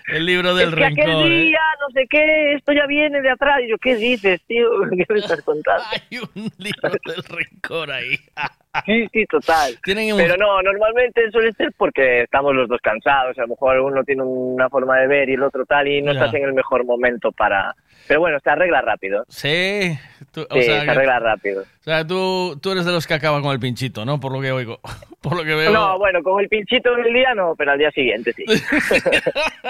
El 0.09 0.25
libro 0.27 0.55
del 0.55 0.69
es 0.69 0.75
que 0.75 0.85
aquel 0.85 1.05
rencor. 1.07 1.27
¿eh? 1.33 1.41
día, 1.43 1.61
no 1.81 1.87
sé 1.93 2.07
qué, 2.09 2.53
esto 2.55 2.73
ya 2.73 2.87
viene 2.87 3.21
de 3.23 3.31
atrás. 3.31 3.61
Y 3.65 3.69
yo, 3.71 3.77
¿qué 3.79 3.97
dices, 3.97 4.41
tío? 4.47 4.69
¿Qué 4.91 5.05
me 5.13 5.19
estás 5.19 5.43
contando? 5.43 5.83
Hay 5.93 6.19
un 6.19 6.51
libro 6.59 6.91
del 7.05 7.25
rencor 7.25 7.91
ahí. 7.91 8.17
Sí, 8.85 9.07
sí, 9.11 9.25
total. 9.25 9.73
Un- 9.73 10.17
Pero 10.19 10.37
no, 10.37 10.61
normalmente 10.61 11.31
suele 11.31 11.51
ser 11.55 11.73
porque 11.79 12.25
estamos 12.25 12.55
los 12.55 12.69
dos 12.69 12.79
cansados. 12.83 13.39
A 13.39 13.43
lo 13.43 13.49
mejor 13.49 13.81
uno 13.81 14.05
tiene 14.05 14.23
una 14.23 14.69
forma 14.69 14.99
de 14.99 15.07
ver 15.07 15.31
y 15.31 15.33
el 15.33 15.43
otro 15.43 15.65
tal 15.65 15.89
y 15.89 16.03
no 16.03 16.13
Ya. 16.13 16.19
estás 16.21 16.35
en 16.35 16.45
el 16.45 16.53
mejor 16.53 16.85
momento 16.85 17.33
para... 17.33 17.75
Pero 18.09 18.21
bueno, 18.21 18.39
se 18.41 18.51
arregla 18.51 18.81
rápido. 18.83 19.25
Sí, 19.29 19.99
tú- 20.33 20.47
o 20.49 20.55
Sí, 20.55 20.63
sea, 20.63 20.81
se 20.81 20.85
que- 20.85 20.91
arregla 20.93 21.19
rápido. 21.19 21.63
o 21.63 21.83
sea, 21.83 22.07
tú, 22.07 22.59
tú 22.63 22.71
eres 22.73 22.85
de 22.85 22.93
los 22.93 23.07
que 23.07 23.15
acaban 23.15 23.43
con 23.43 23.53
el 23.53 23.59
pinchito, 23.61 24.05
¿no? 24.05 24.21
Por 24.21 24.33
lo 24.33 24.41
que 24.41 24.53
oigo. 24.53 24.79
Por 25.23 25.37
lo 25.37 25.43
que 25.43 25.57
veo. 25.57 25.73
No, 25.73 25.99
bueno, 25.99 26.23
con 26.23 26.41
el 26.41 26.49
pinchito 26.49 26.97
en 26.97 27.05
el 27.07 27.13
día 27.13 27.35
no, 27.35 27.55
pero 27.59 27.73
al 27.73 27.79
día 27.79 27.91
siguiente 27.91 28.33
sí. 28.33 28.45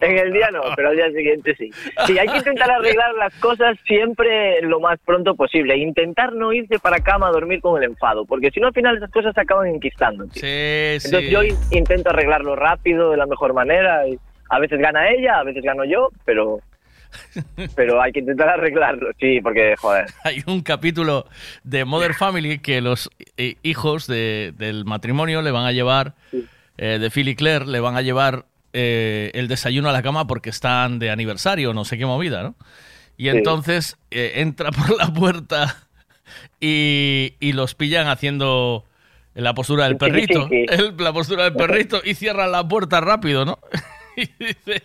en 0.00 0.18
el 0.18 0.32
día 0.32 0.48
no, 0.50 0.62
pero 0.74 0.88
al 0.90 0.96
día 0.96 1.10
siguiente 1.10 1.54
sí. 1.56 1.70
Sí, 2.06 2.18
hay 2.18 2.28
que 2.28 2.38
intentar 2.38 2.70
arreglar 2.70 3.14
las 3.14 3.34
cosas 3.34 3.76
siempre 3.86 4.62
lo 4.62 4.80
más 4.80 4.98
pronto 5.04 5.34
posible. 5.34 5.76
Intentar 5.76 6.32
no 6.32 6.52
irse 6.52 6.78
para 6.78 7.00
cama 7.00 7.28
a 7.28 7.30
dormir 7.32 7.60
con 7.60 7.76
el 7.82 7.90
enfado, 7.90 8.24
porque 8.24 8.50
si 8.50 8.60
no 8.60 8.68
al 8.68 8.72
final 8.74 8.96
esas 8.96 9.10
cosas 9.10 9.34
se 9.34 9.40
acaban 9.42 9.66
enquistando. 9.68 10.24
tío. 10.28 10.40
Sí, 10.42 11.00
sí. 11.00 11.06
Entonces 11.08 11.30
yo 11.30 11.42
in- 11.42 11.56
intento 11.70 12.10
arreglarlo 12.10 12.56
rápido, 12.56 13.10
de 13.10 13.16
la 13.16 13.26
mejor 13.26 13.52
manera. 13.54 14.06
Y 14.08 14.18
a 14.48 14.58
veces 14.58 14.78
gana 14.80 15.10
ella, 15.10 15.38
a 15.38 15.44
veces 15.44 15.62
gano 15.62 15.84
yo, 15.84 16.08
pero... 16.24 16.60
Pero 17.76 18.00
hay 18.00 18.12
que 18.12 18.20
intentar 18.20 18.48
arreglarlo, 18.48 19.08
sí, 19.20 19.40
porque, 19.42 19.74
joder. 19.76 20.06
Hay 20.24 20.42
un 20.46 20.62
capítulo 20.62 21.26
de 21.64 21.84
Mother 21.84 22.14
Family 22.14 22.58
que 22.58 22.80
los 22.80 23.10
eh, 23.36 23.56
hijos 23.62 24.06
de- 24.06 24.52
del 24.56 24.84
matrimonio 24.84 25.42
le 25.42 25.50
van 25.50 25.64
a 25.66 25.72
llevar, 25.72 26.14
eh, 26.78 26.98
de 26.98 27.10
Phil 27.10 27.28
y 27.28 27.34
Claire, 27.36 27.66
le 27.66 27.80
van 27.80 27.96
a 27.96 28.02
llevar 28.02 28.46
eh, 28.72 29.30
el 29.34 29.48
desayuno 29.48 29.88
a 29.88 29.92
la 29.92 30.02
cama 30.02 30.26
porque 30.26 30.50
están 30.50 30.98
de 30.98 31.10
aniversario, 31.10 31.74
no 31.74 31.84
sé 31.84 31.98
qué 31.98 32.06
movida, 32.06 32.42
¿no? 32.42 32.54
Y 33.18 33.24
Sí. 33.24 33.36
entonces 33.36 33.98
eh, 34.10 34.32
entra 34.36 34.70
por 34.72 34.96
la 34.96 35.12
puerta 35.12 35.76
y, 36.60 37.34
y 37.40 37.52
los 37.52 37.74
pillan 37.74 38.08
haciendo 38.08 38.84
la 39.34 39.54
postura 39.54 39.84
del 39.84 39.96
perrito, 39.96 40.48
el- 40.50 40.94
la 40.98 41.12
postura 41.12 41.44
del 41.44 41.54
perrito 41.54 42.00
y 42.04 42.14
cierran 42.14 42.52
la 42.52 42.66
puerta 42.66 43.00
rápido, 43.00 43.44
¿no? 43.44 43.58
y 44.16 44.22
dice, 44.42 44.82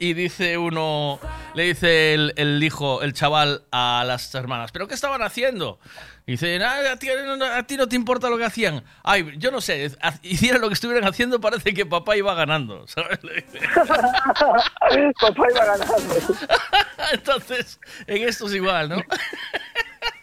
y 0.00 0.14
dice 0.14 0.56
uno, 0.58 1.20
le 1.54 1.64
dice 1.64 2.14
el, 2.14 2.32
el 2.36 2.62
hijo, 2.64 3.02
el 3.02 3.12
chaval 3.12 3.62
a 3.70 4.02
las 4.06 4.34
hermanas, 4.34 4.72
¿pero 4.72 4.88
qué 4.88 4.94
estaban 4.94 5.22
haciendo? 5.22 5.78
Y 6.26 6.32
dice, 6.32 6.58
"Ah, 6.64 6.78
a, 6.92 6.96
ti, 6.96 7.08
no- 7.38 7.44
a 7.44 7.62
ti 7.64 7.76
no 7.76 7.88
te 7.88 7.96
importa 7.96 8.28
lo 8.30 8.38
que 8.38 8.44
hacían. 8.44 8.84
Ay, 9.02 9.32
yo 9.36 9.50
no 9.50 9.60
sé, 9.60 9.90
hicieran 10.22 10.60
lo 10.60 10.68
que 10.68 10.74
estuvieran 10.74 11.08
haciendo, 11.08 11.40
parece 11.40 11.74
que 11.74 11.84
papá 11.86 12.16
iba 12.16 12.34
ganando, 12.34 12.86
¿sabes? 12.88 13.18
Papá 15.20 15.42
iba 15.50 15.64
ganando. 15.64 15.94
Entonces, 17.12 17.78
en 18.06 18.28
esto 18.28 18.46
es 18.46 18.54
igual, 18.54 18.88
¿no? 18.88 19.02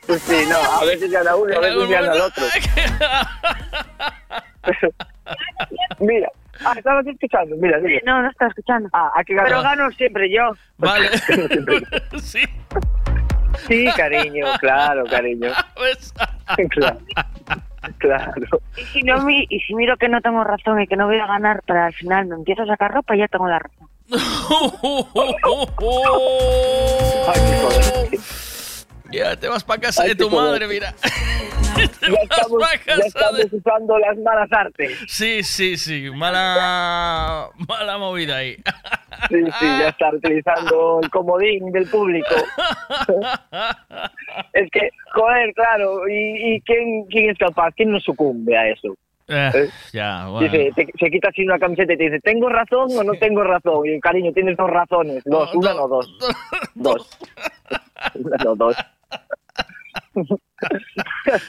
Pues 0.07 0.21
sí, 0.21 0.45
no, 0.49 0.55
a 0.57 0.85
veces 0.85 1.11
gana 1.11 1.35
uno, 1.35 1.55
a 1.55 1.59
veces 1.59 1.89
gana 1.89 2.13
el 2.13 2.21
otro. 2.21 2.43
mira, 5.99 6.29
ah, 6.65 6.73
estabas 6.77 7.05
escuchando, 7.07 7.55
mira, 7.57 7.77
mira. 7.79 8.01
No, 8.05 8.21
no 8.21 8.29
estaba 8.29 8.49
escuchando. 8.49 8.89
Ah, 8.93 9.11
aquí 9.15 9.33
gano. 9.33 9.47
Pero 9.47 9.61
gano 9.61 9.91
siempre 9.91 10.29
yo. 10.31 10.51
Vale. 10.77 11.09
sí. 12.21 12.41
Sí, 13.67 13.87
cariño, 13.95 14.45
claro, 14.59 15.03
cariño. 15.05 15.49
Pues, 15.75 16.13
claro. 16.69 16.99
Claro. 17.99 18.61
Y 18.75 18.81
si, 18.85 19.03
no, 19.03 19.21
mi- 19.21 19.45
y 19.49 19.59
si 19.61 19.73
miro 19.73 19.95
que 19.97 20.09
no 20.09 20.19
tengo 20.21 20.43
razón 20.43 20.81
y 20.81 20.87
que 20.87 20.95
no 20.97 21.07
voy 21.07 21.19
a 21.19 21.25
ganar, 21.27 21.61
pero 21.65 21.83
al 21.83 21.93
final 21.93 22.25
me 22.27 22.35
empiezo 22.35 22.63
a 22.63 22.67
sacar 22.67 22.91
ropa 22.93 23.15
y 23.15 23.19
ya 23.19 23.27
tengo 23.27 23.47
la 23.47 23.59
razón. 23.59 23.87
Ya 29.11 29.35
te 29.35 29.47
vas 29.47 29.63
para 29.63 29.81
casa 29.81 30.03
Ay, 30.03 30.09
de 30.09 30.15
tu 30.15 30.29
madre, 30.29 30.67
mira. 30.67 30.93
ya 31.01 31.83
estamos, 32.23 32.61
ya 32.85 32.93
estamos 33.05 33.53
usando 33.53 33.97
las 33.99 34.17
malas 34.17 34.51
artes. 34.51 34.97
Sí, 35.07 35.43
sí, 35.43 35.77
sí. 35.77 36.09
Mala, 36.13 37.49
mala 37.67 37.97
movida 37.97 38.37
ahí. 38.37 38.55
Sí, 39.29 39.35
sí, 39.59 39.65
ya 39.65 39.89
está 39.89 40.09
utilizando 40.13 40.99
el 41.01 41.09
comodín 41.09 41.71
del 41.71 41.89
público. 41.89 42.35
es 44.53 44.69
que, 44.71 44.89
joder, 45.13 45.53
claro, 45.53 46.07
¿y, 46.07 46.55
y 46.55 46.61
quién, 46.61 47.05
quién 47.05 47.29
es 47.29 47.37
capaz? 47.37 47.71
¿Quién 47.75 47.91
no 47.91 47.99
sucumbe 47.99 48.57
a 48.57 48.69
eso? 48.69 48.95
Eh, 49.29 49.51
¿Eh? 49.53 49.69
ya, 49.91 50.27
bueno. 50.27 50.47
Dice, 50.49 50.71
te- 50.75 50.87
se 50.97 51.11
quita 51.11 51.29
así 51.29 51.43
una 51.43 51.59
camiseta 51.59 51.93
y 51.93 51.97
te 51.97 52.03
dice, 52.05 52.19
¿tengo 52.21 52.47
razón 52.47 52.89
o 52.97 53.03
no 53.03 53.13
tengo 53.15 53.43
razón? 53.43 53.85
Y 53.85 53.99
cariño, 53.99 54.31
tienes 54.33 54.55
dos 54.55 54.69
razones. 54.69 55.21
Dos, 55.25 55.53
una 55.53 55.73
no 55.73 55.87
dos. 55.87 56.17
Dos. 56.75 57.09
Una 58.15 58.37
no 58.43 58.55
dos. 58.55 58.75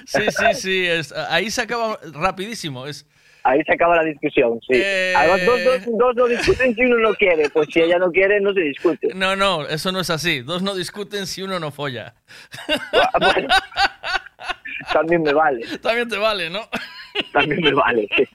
Sí, 0.06 0.22
sí, 0.30 0.54
sí. 0.54 0.86
es- 0.86 1.12
ahí 1.12 1.50
se 1.50 1.62
acaba 1.62 1.98
rapidísimo. 2.12 2.86
Es, 2.86 3.06
Ahí 3.44 3.62
se 3.64 3.72
acaba 3.72 3.96
la 3.96 4.04
discusión, 4.04 4.58
sí. 4.60 4.74
Eh. 4.74 5.14
Además, 5.16 5.46
dos, 5.46 5.64
dos, 5.64 5.80
dos 5.98 6.16
no 6.16 6.26
discuten 6.26 6.74
si 6.74 6.82
uno 6.82 6.98
no 6.98 7.14
quiere. 7.14 7.48
Pues 7.48 7.68
si 7.72 7.80
ella 7.80 7.96
no 7.98 8.10
quiere, 8.10 8.40
no 8.40 8.52
se 8.52 8.60
discute. 8.60 9.08
no, 9.14 9.36
no, 9.36 9.66
eso 9.66 9.90
no 9.90 10.00
es 10.00 10.10
así. 10.10 10.42
Dos 10.42 10.60
no 10.62 10.74
discuten 10.74 11.26
si 11.26 11.42
uno 11.42 11.58
no 11.58 11.70
folla. 11.70 12.14
También 14.92 15.22
me 15.22 15.32
vale. 15.32 15.64
También 15.78 16.08
te 16.08 16.18
vale, 16.18 16.50
¿no? 16.50 16.68
También 17.32 17.60
me 17.62 17.72
vale, 17.72 18.06
sí. 18.16 18.28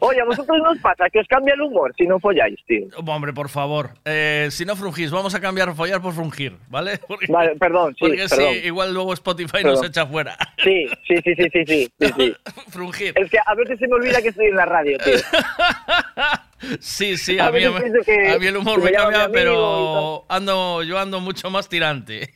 Oye, 0.00 0.20
¿a 0.20 0.24
vosotros 0.24 0.58
no 0.62 0.70
os 0.72 0.78
pasa 0.78 1.08
que 1.10 1.20
os 1.20 1.26
cambia 1.28 1.54
el 1.54 1.60
humor 1.62 1.92
si 1.96 2.06
no 2.06 2.18
folláis, 2.20 2.58
tío? 2.66 2.86
Hombre, 3.06 3.32
por 3.32 3.48
favor. 3.48 3.90
Eh, 4.04 4.48
si 4.50 4.64
no 4.64 4.76
frungís, 4.76 5.10
vamos 5.10 5.34
a 5.34 5.40
cambiar 5.40 5.74
follar 5.74 6.00
por 6.02 6.12
frungir, 6.14 6.56
¿vale? 6.68 6.98
Porque, 7.08 7.26
Vale, 7.32 7.56
perdón, 7.56 7.94
sí, 7.94 8.00
porque 8.00 8.26
perdón. 8.28 8.52
sí, 8.54 8.60
igual 8.66 8.92
luego 8.94 9.12
Spotify 9.12 9.52
Perdón. 9.62 9.72
nos 9.74 9.84
echa 9.84 10.06
fuera. 10.06 10.36
Sí, 10.62 10.86
sí, 11.06 11.16
sí, 11.24 11.34
sí, 11.36 11.48
sí, 11.52 11.64
sí, 11.66 11.92
sí, 12.00 12.12
sí. 12.16 12.36
Frungir. 12.70 13.12
Es 13.16 13.30
que 13.30 13.38
a 13.44 13.54
veces 13.54 13.78
se 13.78 13.86
me 13.88 13.94
olvida 13.94 14.20
que 14.22 14.28
estoy 14.28 14.46
en 14.46 14.56
la 14.56 14.66
radio, 14.66 14.98
tío. 14.98 15.14
Sí, 16.80 17.16
sí, 17.18 17.38
A 17.38 17.48
a 17.48 17.52
mí, 17.52 17.62
a 17.64 17.70
mí 17.70 18.46
el 18.46 18.56
humor 18.56 18.82
me 18.82 18.90
cambia, 18.90 19.28
pero 19.30 20.24
ando, 20.28 20.82
yo 20.82 20.98
ando 20.98 21.20
mucho 21.20 21.50
más 21.50 21.68
tirante. 21.68 22.30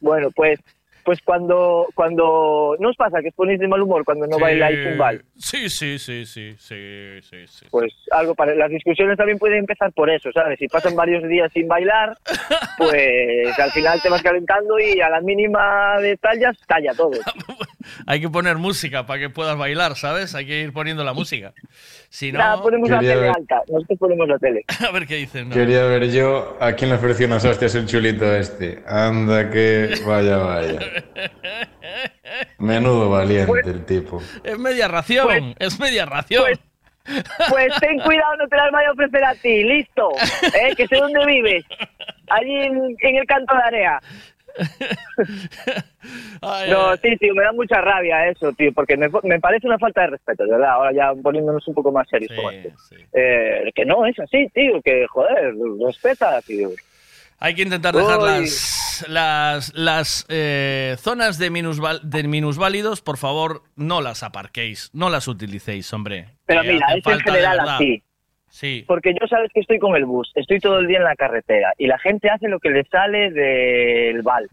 Bueno, 0.00 0.30
pues 0.30 0.60
pues 1.10 1.18
cuando 1.24 1.88
cuando 1.96 2.76
no 2.78 2.90
os 2.90 2.96
pasa 2.96 3.20
que 3.20 3.30
os 3.30 3.34
ponéis 3.34 3.58
de 3.58 3.66
mal 3.66 3.82
humor 3.82 4.04
cuando 4.04 4.28
no 4.28 4.36
Sí. 4.36 4.42
bailáis 4.42 4.86
un 4.92 4.96
bal, 4.96 5.24
Sí, 5.36 5.68
sí, 5.68 5.98
sí, 5.98 6.24
sí, 6.24 6.54
sí, 6.56 7.18
sí, 7.20 7.46
sí. 7.48 7.66
pues 7.68 7.92
algo 8.12 8.36
para 8.36 8.54
las 8.54 8.70
discusiones 8.70 9.16
también 9.18 9.36
pueden 9.36 9.58
empezar 9.58 9.92
por 9.92 10.08
eso, 10.08 10.30
¿sabes? 10.32 10.56
Si 10.60 10.68
pasan 10.68 10.94
varios 10.94 11.26
días 11.28 11.50
sin 11.52 11.66
bailar, 11.66 12.16
pues 12.78 13.58
al 13.58 13.72
final 13.72 14.00
te 14.00 14.08
vas 14.08 14.22
calentando 14.22 14.78
y 14.78 15.00
a 15.00 15.10
la 15.10 15.20
mínima 15.20 15.98
de 16.00 16.16
tallas 16.16 16.56
talla 16.68 16.94
todo. 16.94 17.10
Hay 18.06 18.20
que 18.20 18.28
poner 18.28 18.56
música 18.56 19.04
para 19.04 19.18
que 19.18 19.30
puedas 19.30 19.56
bailar, 19.58 19.96
¿sabes? 19.96 20.34
Hay 20.36 20.46
que 20.46 20.60
ir 20.60 20.72
poniendo 20.72 21.02
la 21.02 21.12
música. 21.12 21.52
Si 22.08 22.30
no, 22.30 22.38
Nada, 22.38 22.62
ponemos 22.62 22.88
la 22.88 23.00
tele 23.00 23.16
ver- 23.16 23.32
alta, 23.36 23.62
nosotros 23.68 23.98
ponemos 23.98 24.28
la 24.28 24.38
tele. 24.38 24.64
a 24.88 24.92
ver 24.92 25.06
qué 25.08 25.16
dicen. 25.16 25.48
¿no? 25.48 25.54
Quería 25.56 25.82
ver 25.86 26.08
yo 26.10 26.56
a 26.60 26.72
quién 26.74 26.90
le 26.90 26.96
ofreció 26.96 27.26
unas 27.26 27.44
hostias 27.44 27.74
el 27.74 27.86
chulito 27.86 28.32
este. 28.32 28.82
Anda 28.86 29.50
que 29.50 29.94
vaya, 30.06 30.36
vaya. 30.38 30.78
Menudo 32.58 33.10
valiente 33.10 33.70
el 33.70 33.84
tipo. 33.84 34.22
Es 34.44 34.58
media 34.58 34.88
ración, 34.88 35.54
es 35.58 35.78
media 35.80 36.06
ración. 36.06 36.44
Pues 37.48 37.72
ten 37.80 37.98
cuidado, 38.00 38.36
no 38.36 38.46
te 38.46 38.56
las 38.56 38.70
vaya 38.70 38.88
a 38.88 38.92
ofrecer 38.92 39.24
a 39.24 39.34
ti, 39.34 39.64
listo, 39.64 40.10
¿eh? 40.54 40.74
que 40.76 40.86
sé 40.86 40.96
dónde 40.96 41.24
vives, 41.26 41.64
allí 42.28 42.54
en, 42.54 42.96
en 43.00 43.16
el 43.16 43.26
canto 43.26 43.54
de 43.54 43.62
Area. 43.62 44.00
No, 46.68 46.96
sí, 46.96 47.16
tío, 47.16 47.34
me 47.34 47.42
da 47.42 47.52
mucha 47.52 47.80
rabia 47.80 48.28
eso, 48.28 48.52
tío, 48.52 48.72
porque 48.72 48.96
me, 48.96 49.08
me 49.22 49.40
parece 49.40 49.66
una 49.66 49.78
falta 49.78 50.02
de 50.02 50.06
respeto, 50.08 50.44
de 50.44 50.50
verdad, 50.52 50.70
ahora 50.70 50.92
ya 50.92 51.12
poniéndonos 51.20 51.66
un 51.68 51.74
poco 51.74 51.90
más 51.92 52.08
serios 52.08 52.32
con 52.40 52.54
esto. 52.54 52.70
Eh, 53.12 53.70
que 53.74 53.84
no 53.84 54.06
es 54.06 54.18
así, 54.18 54.48
tío, 54.54 54.80
que 54.82 55.06
joder, 55.08 55.54
respeta, 55.84 56.40
tío. 56.42 56.70
Hay 57.42 57.54
que 57.54 57.62
intentar 57.62 57.94
dejar 57.94 58.18
Uy. 58.18 58.26
las, 58.26 59.06
las, 59.08 59.74
las 59.74 60.26
eh, 60.28 60.96
zonas 60.98 61.38
de, 61.38 61.50
minusval- 61.50 62.02
de 62.02 62.22
minusválidos, 62.24 63.00
por 63.00 63.16
favor, 63.16 63.62
no 63.76 64.02
las 64.02 64.22
aparquéis, 64.22 64.90
no 64.92 65.08
las 65.08 65.26
utilicéis, 65.26 65.90
hombre. 65.94 66.26
Pero 66.44 66.62
mira, 66.62 66.86
es 66.94 67.06
en 67.06 67.20
general 67.20 67.60
así. 67.60 68.02
Sí. 68.50 68.84
Porque 68.86 69.14
yo 69.18 69.26
sabes 69.26 69.50
que 69.54 69.60
estoy 69.60 69.78
con 69.78 69.96
el 69.96 70.04
bus, 70.04 70.30
estoy 70.34 70.58
todo 70.58 70.80
el 70.80 70.86
día 70.86 70.98
en 70.98 71.04
la 71.04 71.14
carretera 71.16 71.72
y 71.78 71.86
la 71.86 71.98
gente 71.98 72.28
hace 72.28 72.48
lo 72.48 72.58
que 72.58 72.70
le 72.70 72.84
sale 72.84 73.30
del 73.30 74.20
vals, 74.22 74.50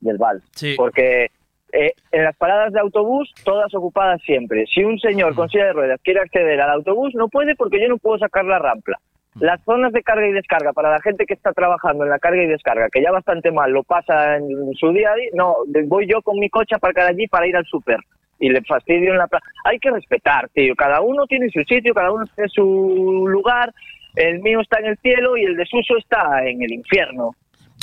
del 0.00 0.16
vals. 0.16 0.44
Sí. 0.54 0.74
Porque 0.76 1.30
eh, 1.72 1.92
en 2.12 2.24
las 2.24 2.36
paradas 2.36 2.72
de 2.72 2.80
autobús, 2.80 3.30
todas 3.44 3.74
ocupadas 3.74 4.22
siempre. 4.22 4.64
Si 4.72 4.82
un 4.82 4.98
señor 4.98 5.34
con 5.34 5.50
silla 5.50 5.66
de 5.66 5.72
ruedas 5.74 6.00
quiere 6.02 6.20
acceder 6.20 6.58
al 6.60 6.70
autobús, 6.70 7.12
no 7.14 7.28
puede 7.28 7.54
porque 7.56 7.80
yo 7.82 7.88
no 7.88 7.98
puedo 7.98 8.18
sacar 8.18 8.44
la 8.46 8.60
rampla. 8.60 8.98
Las 9.40 9.62
zonas 9.64 9.92
de 9.92 10.02
carga 10.02 10.26
y 10.26 10.32
descarga 10.32 10.72
para 10.72 10.90
la 10.90 11.00
gente 11.00 11.24
que 11.26 11.34
está 11.34 11.52
trabajando 11.52 12.04
en 12.04 12.10
la 12.10 12.18
carga 12.18 12.42
y 12.42 12.46
descarga, 12.46 12.88
que 12.90 13.02
ya 13.02 13.12
bastante 13.12 13.52
mal 13.52 13.70
lo 13.70 13.84
pasa 13.84 14.36
en 14.36 14.48
su 14.74 14.90
día 14.92 15.10
a 15.12 15.14
día, 15.14 15.30
no, 15.34 15.56
voy 15.86 16.08
yo 16.10 16.20
con 16.22 16.38
mi 16.40 16.50
coche 16.50 16.74
a 16.74 16.78
aparcar 16.78 17.06
allí 17.06 17.28
para 17.28 17.46
ir 17.46 17.56
al 17.56 17.64
súper 17.66 17.98
y 18.40 18.48
le 18.50 18.62
fastidio 18.62 19.12
en 19.12 19.18
la 19.18 19.26
plaza. 19.28 19.44
Hay 19.64 19.78
que 19.78 19.90
respetar, 19.90 20.48
tío. 20.50 20.74
Cada 20.76 21.00
uno 21.00 21.26
tiene 21.26 21.48
su 21.50 21.60
sitio, 21.64 21.92
cada 21.94 22.10
uno 22.12 22.24
tiene 22.34 22.48
su 22.48 23.26
lugar. 23.28 23.72
El 24.16 24.40
mío 24.40 24.60
está 24.60 24.78
en 24.80 24.86
el 24.86 24.98
cielo 24.98 25.36
y 25.36 25.44
el 25.44 25.56
de 25.56 25.66
Suso 25.66 25.96
está 25.98 26.44
en 26.44 26.62
el 26.62 26.72
infierno. 26.72 27.32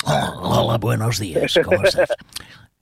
Hola, 0.04 0.76
buenos 0.78 1.18
días, 1.20 1.58
¿cómo 1.64 1.82
estás? 1.82 2.14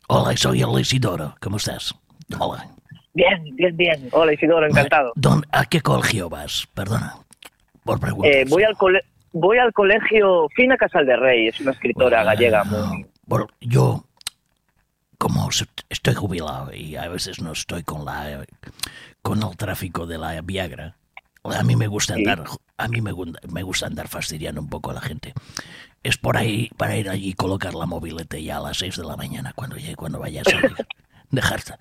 Hola, 0.08 0.36
soy 0.36 0.62
el 0.62 0.80
Isidoro, 0.80 1.34
¿cómo 1.40 1.56
estás? 1.58 1.94
Hola. 2.38 2.66
Bien, 3.14 3.42
bien, 3.54 3.76
bien. 3.76 4.08
Hola 4.12 4.32
Isidoro, 4.32 4.66
encantado. 4.66 5.12
¿Dónde- 5.14 5.46
¿A 5.52 5.64
qué 5.66 5.80
colegio 5.80 6.28
vas? 6.28 6.66
Perdona, 6.74 7.14
por. 7.84 8.00
Eh, 8.26 8.44
voy 8.48 8.62
al 8.64 8.76
cole 8.76 9.00
voy 9.32 9.58
al 9.58 9.72
colegio 9.72 10.48
Fina 10.54 10.76
Casal 10.76 11.06
de 11.06 11.16
Rey, 11.16 11.48
es 11.48 11.60
una 11.60 11.72
escritora 11.72 12.22
gallega. 12.24 12.64
muy- 12.64 13.06
Bueno, 13.26 13.48
yo, 13.60 14.04
como 15.18 15.48
estoy 15.88 16.14
jubilado 16.14 16.72
y 16.74 16.96
a 16.96 17.08
veces 17.08 17.40
no 17.40 17.52
estoy 17.52 17.82
con 17.82 18.04
la 18.04 18.44
con 19.22 19.42
el 19.42 19.56
tráfico 19.56 20.06
de 20.06 20.18
la 20.18 20.40
Viagra, 20.42 20.96
a 21.44 21.62
mí 21.62 21.76
me 21.76 21.86
gusta 21.86 22.14
andar, 22.14 22.44
a 22.76 22.88
mí 22.88 23.00
me, 23.00 23.12
me 23.50 23.62
gusta 23.62 23.86
andar 23.86 24.08
fastidiando 24.08 24.60
un 24.60 24.68
poco 24.68 24.90
a 24.90 24.94
la 24.94 25.00
gente. 25.00 25.32
Es 26.02 26.18
por 26.18 26.36
ahí 26.36 26.70
para 26.76 26.96
ir 26.96 27.08
allí 27.08 27.30
y 27.30 27.34
colocar 27.34 27.74
la 27.74 27.86
mobilete 27.86 28.42
ya 28.42 28.58
a 28.58 28.60
las 28.60 28.78
6 28.78 28.96
de 28.98 29.04
la 29.04 29.16
mañana 29.16 29.52
cuando 29.54 29.76
llegue, 29.76 29.96
cuando 29.96 30.18
vaya 30.20 30.42
a 30.42 30.44
salir. 30.44 30.74
Dejarte. 31.30 31.74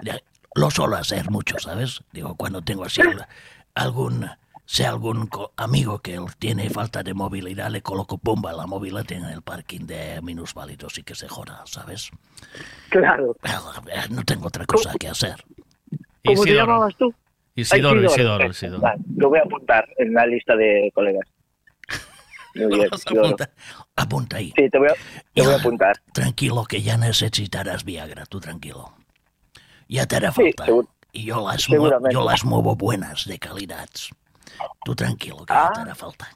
de- 0.00 0.22
Lo 0.54 0.70
suelo 0.70 0.96
hacer 0.96 1.30
mucho, 1.30 1.58
¿sabes? 1.58 2.02
Digo, 2.12 2.34
cuando 2.34 2.60
tengo 2.62 2.84
así 2.84 3.00
al- 3.00 3.26
algún 3.74 4.28
sea 4.64 4.90
algún 4.90 5.26
co- 5.26 5.52
amigo 5.56 5.98
que 6.00 6.18
tiene 6.38 6.70
falta 6.70 7.02
de 7.02 7.14
movilidad, 7.14 7.70
le 7.70 7.82
coloco 7.82 8.18
bomba 8.22 8.52
la 8.52 8.66
mobilete 8.66 9.14
en 9.16 9.24
el 9.24 9.42
parking 9.42 9.86
de 9.86 10.20
minusválidos 10.22 10.96
y 10.98 11.02
que 11.02 11.14
se 11.14 11.28
joda, 11.28 11.62
¿sabes? 11.66 12.10
Claro. 12.88 13.36
No 14.10 14.22
tengo 14.24 14.46
otra 14.46 14.64
cosa 14.66 14.92
que 14.98 15.08
hacer. 15.08 15.44
¿Cómo 16.24 16.44
te 16.44 16.54
llamabas 16.54 16.94
tú? 16.96 17.12
Isidoro, 17.54 18.02
Isidoro, 18.02 18.44
Eh, 18.44 18.48
Isidoro. 18.48 18.80
vale, 18.80 19.02
lo 19.16 19.28
voy 19.28 19.38
a 19.38 19.42
apuntar 19.42 19.86
en 19.98 20.14
la 20.14 20.24
lista 20.26 20.56
de 20.56 20.90
colegas. 20.94 21.28
Muy 22.54 22.66
bien, 22.78 22.88
Isidoro. 22.94 23.36
Apunta 23.96 24.36
ahí. 24.38 24.54
Sí, 24.56 24.70
te 24.70 24.78
voy 24.78 24.88
a, 24.88 24.94
te 25.34 25.42
voy 25.42 25.52
a 25.52 25.56
apuntar. 25.56 26.00
Tranquilo 26.14 26.64
que 26.64 26.80
ya 26.80 26.96
necesitarás 26.96 27.84
Viagra, 27.84 28.24
tú 28.24 28.40
tranquilo. 28.40 28.94
Ya 29.88 30.06
te 30.06 30.16
hará 30.16 30.32
falta. 30.32 30.64
y 31.12 31.24
yo 31.24 31.46
las, 31.46 31.66
yo 31.66 32.24
las 32.24 32.44
muevo 32.46 32.74
buenas, 32.76 33.26
de 33.26 33.38
calidad. 33.38 33.88
Tú 34.84 34.94
tranquilo 34.94 35.44
que 35.46 35.54
ya 35.54 35.70
te 35.72 35.80
hará 35.80 35.94
falta. 35.94 36.28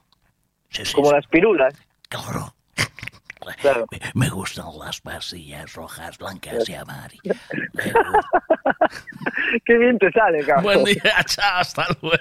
Sí, 0.71 0.85
sí, 0.85 0.93
Ah. 0.93 0.97
Como 0.97 1.09
sí. 1.11 1.15
las 1.17 1.27
pirulas. 1.27 1.75
Claro. 3.61 3.87
Me, 3.93 4.01
me 4.27 4.29
gustan 4.31 4.67
las 4.77 5.01
pastillas 5.01 5.73
rojas, 5.75 6.19
blancas 6.19 6.69
y 6.69 6.75
amarillas. 6.75 7.37
Qué 9.65 9.79
bien 9.79 9.97
te 10.01 10.11
sale, 10.11 10.43
cabrón. 10.45 10.65
Buen 10.65 10.85
día, 10.85 11.15
chao, 11.27 11.61
hasta 11.61 11.87
luego. 12.03 12.19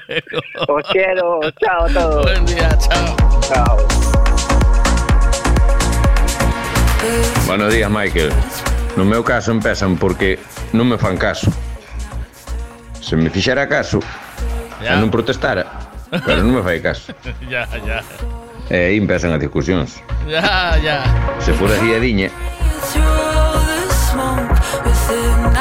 Os 0.67 0.83
quiero, 0.91 1.39
chao 1.59 1.85
a 1.85 1.89
todos. 1.89 2.25
Buen 2.25 2.45
día, 2.45 2.69
chao. 2.77 3.15
Chao. 3.41 3.77
Buenos 7.47 7.73
días, 7.73 7.89
Michael. 7.89 8.31
No 8.95 9.03
meu 9.03 9.23
caso 9.23 9.51
empezan 9.51 9.97
porque 9.97 10.39
non 10.73 10.87
me 10.87 10.97
fan 10.97 11.17
caso. 11.17 11.51
Se 13.01 13.15
me 13.17 13.29
fixera 13.29 13.67
caso, 13.67 13.99
e 14.81 14.89
non 14.95 15.09
protestara, 15.11 15.84
pero 16.09 16.43
non 16.43 16.55
me 16.55 16.61
fai 16.61 16.81
caso. 16.81 17.13
ya, 17.49 17.67
ya. 17.85 18.01
E 18.69 18.75
aí 18.75 18.97
empezan 18.97 19.31
as 19.33 19.39
discusións. 19.39 20.01
Ya, 20.27 20.77
ya. 20.81 21.03
Se 21.39 21.53
fora 21.53 21.77
guiadiña, 21.77 22.29
Through 22.91 23.03
the 23.65 23.93
smoke, 23.93 24.57
within 24.85 25.53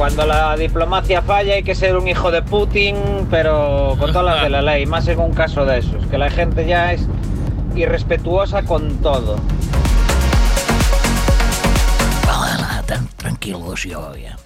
Cuando 0.00 0.24
la 0.24 0.56
diplomacia 0.56 1.20
falla 1.20 1.56
hay 1.56 1.62
que 1.62 1.74
ser 1.74 1.94
un 1.94 2.08
hijo 2.08 2.30
de 2.30 2.40
Putin, 2.40 2.96
pero 3.30 3.96
con 3.98 4.14
todas 4.14 4.24
las 4.34 4.42
de 4.42 4.48
la 4.48 4.62
ley, 4.62 4.86
más 4.86 5.06
en 5.08 5.18
un 5.18 5.34
caso 5.34 5.66
de 5.66 5.80
esos, 5.80 6.06
que 6.06 6.16
la 6.16 6.30
gente 6.30 6.64
ya 6.64 6.94
es 6.94 7.02
irrespetuosa 7.76 8.62
con 8.62 8.96
todo. 9.02 9.36
Tan 12.86 13.08
tranquilos 13.08 13.82
yo 13.82 14.16
ya. 14.16 14.38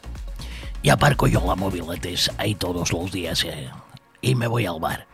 Y 0.83 0.89
aparco 0.89 1.29
yo 1.29 1.41
la 1.47 1.55
mobiletes 1.55 2.33
ahí 2.37 2.57
todos 2.57 2.93
los 2.93 3.13
días 3.13 3.45
eh, 3.45 3.71
y 4.23 4.35
me 4.35 4.49
voy 4.49 4.67
al 4.67 4.81
bar. 4.81 5.07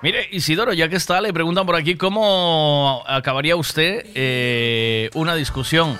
Mire, 0.00 0.28
Isidoro, 0.30 0.74
ya 0.74 0.88
que 0.88 0.94
está, 0.94 1.20
le 1.20 1.32
preguntan 1.32 1.66
por 1.66 1.74
aquí 1.74 1.96
cómo 1.96 3.02
acabaría 3.08 3.56
usted 3.56 4.06
eh, 4.14 5.10
una 5.14 5.34
discusión. 5.34 5.98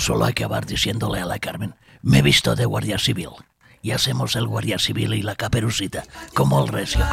Yo 0.00 0.14
la 0.14 0.18
suelo 0.18 0.24
acabar 0.24 0.64
diciéndole 0.64 1.20
a 1.20 1.26
la 1.26 1.38
Carmen, 1.38 1.74
me 2.00 2.20
he 2.20 2.22
visto 2.22 2.56
de 2.56 2.64
guardia 2.64 2.98
civil. 2.98 3.28
Y 3.82 3.90
hacemos 3.90 4.34
el 4.34 4.46
guardia 4.46 4.78
civil 4.78 5.12
y 5.12 5.20
la 5.20 5.34
caperucita, 5.34 6.04
como 6.32 6.64
el 6.64 6.68
recio. 6.68 7.04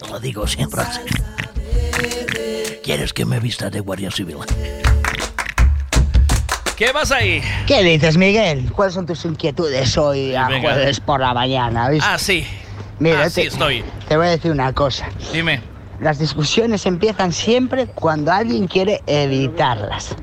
Lo 0.10 0.20
digo 0.20 0.46
siempre 0.46 0.82
así. 0.82 1.00
¿Quieres 2.84 3.14
que 3.14 3.24
me 3.24 3.40
vista 3.40 3.70
de 3.70 3.80
guardia 3.80 4.10
civil? 4.10 4.36
¿Qué 6.76 6.90
pasa 6.92 7.16
ahí? 7.16 7.40
¿Qué 7.66 7.82
dices, 7.82 8.18
Miguel? 8.18 8.70
¿Cuáles 8.70 8.92
son 8.92 9.06
tus 9.06 9.24
inquietudes 9.24 9.96
hoy 9.96 10.34
a 10.34 10.48
venga. 10.48 10.70
jueves 10.70 11.00
por 11.00 11.20
la 11.20 11.32
mañana? 11.32 11.88
¿viste? 11.88 12.06
Ah, 12.06 12.18
sí. 12.18 12.46
Mira, 12.98 13.22
Así 13.22 13.40
te, 13.40 13.46
estoy. 13.46 13.82
te 14.06 14.18
voy 14.18 14.26
a 14.26 14.30
decir 14.30 14.50
una 14.50 14.74
cosa. 14.74 15.08
Dime. 15.32 15.62
Las 15.98 16.18
discusiones 16.18 16.84
empiezan 16.84 17.32
siempre 17.32 17.86
cuando 17.86 18.32
alguien 18.32 18.66
quiere 18.66 19.02
evitarlas. 19.06 20.14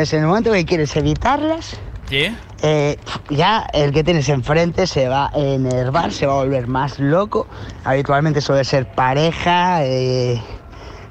Entonces, 0.00 0.14
en 0.14 0.20
el 0.20 0.28
momento 0.28 0.52
que 0.52 0.64
quieres 0.64 0.96
evitarlas, 0.96 1.76
¿Sí? 2.08 2.34
eh, 2.62 2.96
ya 3.28 3.66
el 3.74 3.92
que 3.92 4.02
tienes 4.02 4.30
enfrente 4.30 4.86
se 4.86 5.08
va 5.08 5.26
a 5.26 5.38
enervar, 5.38 6.10
se 6.10 6.24
va 6.24 6.32
a 6.32 6.36
volver 6.36 6.68
más 6.68 6.98
loco. 6.98 7.46
Habitualmente 7.84 8.40
suele 8.40 8.64
ser 8.64 8.90
pareja, 8.90 9.84
eh, 9.84 10.40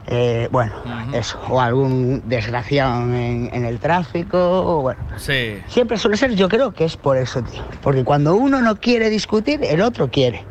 eh, 0.07 0.49
bueno, 0.51 0.73
eso, 1.13 1.39
o 1.49 1.61
algún 1.61 2.23
desgraciado 2.25 3.03
en, 3.03 3.51
en 3.53 3.63
el 3.63 3.77
tráfico, 3.77 4.39
o 4.39 4.81
bueno. 4.81 4.99
Sí. 5.17 5.59
Siempre 5.67 5.95
suele 5.95 6.17
ser, 6.17 6.33
yo 6.33 6.49
creo 6.49 6.73
que 6.73 6.85
es 6.85 6.97
por 6.97 7.15
eso, 7.15 7.43
tío. 7.43 7.61
Porque 7.83 8.03
cuando 8.03 8.33
uno 8.33 8.59
no 8.59 8.77
quiere 8.77 9.11
discutir, 9.11 9.63
el 9.63 9.81
otro 9.81 10.09
quiere. 10.09 10.45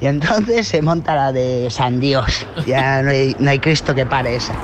Y 0.00 0.06
entonces 0.06 0.68
se 0.68 0.82
monta 0.82 1.14
la 1.14 1.32
de 1.32 1.68
San 1.70 2.00
Dios. 2.00 2.46
Ya 2.66 3.02
no 3.02 3.10
hay, 3.10 3.34
no 3.38 3.50
hay 3.50 3.58
Cristo 3.58 3.94
que 3.94 4.04
pare 4.04 4.36
esa. 4.36 4.54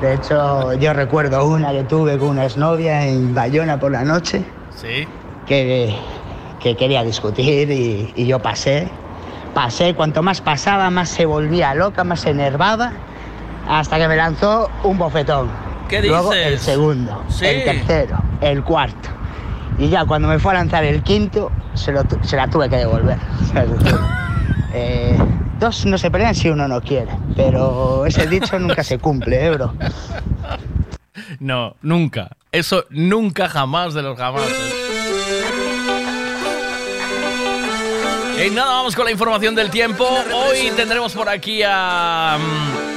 De 0.00 0.14
hecho, 0.14 0.72
yo 0.74 0.92
recuerdo 0.92 1.44
una 1.46 1.72
que 1.72 1.82
tuve 1.84 2.16
con 2.18 2.28
una 2.30 2.44
exnovia 2.44 3.04
en 3.06 3.34
Bayona 3.34 3.78
por 3.80 3.90
la 3.92 4.04
noche 4.04 4.44
Sí. 4.76 5.06
que, 5.46 5.94
que 6.60 6.76
quería 6.76 7.02
discutir 7.02 7.70
y, 7.70 8.12
y 8.14 8.26
yo 8.26 8.38
pasé. 8.40 8.88
Pasé, 9.54 9.94
cuanto 9.94 10.22
más 10.22 10.40
pasaba, 10.40 10.88
más 10.90 11.08
se 11.10 11.26
volvía 11.26 11.74
loca, 11.74 12.04
más 12.04 12.20
se 12.20 12.30
enervaba, 12.30 12.92
hasta 13.68 13.98
que 13.98 14.08
me 14.08 14.16
lanzó 14.16 14.70
un 14.84 14.96
bofetón. 14.96 15.50
¿Qué 15.88 16.00
Luego 16.02 16.30
dices? 16.30 16.46
el 16.46 16.58
segundo, 16.58 17.22
Sí. 17.28 17.44
el 17.46 17.64
tercero, 17.64 18.16
el 18.40 18.62
cuarto. 18.64 19.10
Y 19.78 19.88
ya 19.88 20.04
cuando 20.06 20.28
me 20.28 20.38
fue 20.38 20.52
a 20.52 20.54
lanzar 20.54 20.84
el 20.84 21.02
quinto, 21.02 21.50
se, 21.74 21.92
lo 21.92 22.02
se 22.22 22.36
la 22.36 22.48
tuve 22.48 22.68
que 22.70 22.76
devolver. 22.76 23.18
Eh, 24.74 25.16
dos 25.58 25.84
no 25.86 25.98
se 25.98 26.10
pelean 26.10 26.34
si 26.34 26.48
uno 26.48 26.66
no 26.66 26.80
quiere, 26.80 27.12
pero 27.36 28.06
ese 28.06 28.26
dicho 28.26 28.58
nunca 28.58 28.82
se 28.82 28.98
cumple, 28.98 29.46
¿eh, 29.46 29.50
bro? 29.50 29.74
No, 31.40 31.76
nunca. 31.82 32.30
Eso 32.50 32.84
nunca 32.90 33.48
jamás 33.48 33.94
de 33.94 34.02
los 34.02 34.16
jamás. 34.18 34.42
Y 38.44 38.50
nada, 38.50 38.72
vamos 38.72 38.96
con 38.96 39.04
la 39.04 39.10
información 39.12 39.54
del 39.54 39.70
tiempo. 39.70 40.04
Hoy 40.34 40.72
tendremos 40.74 41.12
por 41.12 41.28
aquí 41.28 41.62
a. 41.64 42.38
mm, 42.40 42.92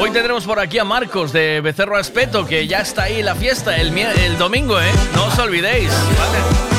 Hoy 0.00 0.10
tendremos 0.10 0.44
por 0.44 0.58
aquí 0.60 0.78
a 0.78 0.84
Marcos 0.84 1.32
de 1.32 1.60
Becerro 1.62 1.98
Espeto, 1.98 2.44
que 2.44 2.66
ya 2.66 2.80
está 2.80 3.04
ahí 3.04 3.22
la 3.22 3.34
fiesta 3.34 3.76
el, 3.76 3.96
el 3.96 4.36
domingo, 4.38 4.78
¿eh? 4.80 4.92
No 5.14 5.24
os 5.26 5.38
olvidéis, 5.38 5.88
¿vale? 5.90 6.75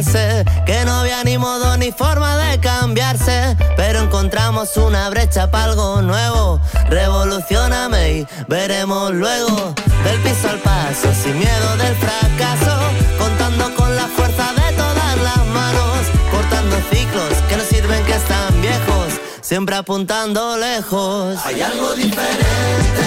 Que 0.00 0.84
no 0.86 1.00
había 1.00 1.22
ni 1.24 1.36
modo 1.36 1.76
ni 1.76 1.92
forma 1.92 2.34
de 2.38 2.58
cambiarse, 2.58 3.54
pero 3.76 4.00
encontramos 4.00 4.76
una 4.78 5.10
brecha 5.10 5.50
para 5.50 5.64
algo 5.64 6.00
nuevo. 6.00 6.58
Revolucioname 6.88 8.10
y 8.10 8.26
veremos 8.48 9.12
luego 9.12 9.74
del 10.04 10.18
piso 10.22 10.48
al 10.48 10.58
paso, 10.60 11.12
sin 11.22 11.38
miedo 11.38 11.76
del 11.76 11.94
fracaso, 11.96 12.80
contando 13.18 13.74
con 13.74 13.94
la 13.94 14.06
fuerza 14.08 14.52
de 14.54 14.72
todas 14.74 15.16
las 15.18 15.46
manos, 15.48 15.98
cortando 16.30 16.76
ciclos 16.90 17.34
que 17.48 17.56
no 17.58 17.64
sirven 17.64 18.02
que 18.06 18.14
están 18.14 18.60
viejos. 18.62 19.20
siempre 19.42 19.76
apuntando 19.76 20.56
lejos. 20.56 21.36
Hay 21.44 21.60
algo 21.60 21.94
diferente, 21.94 23.04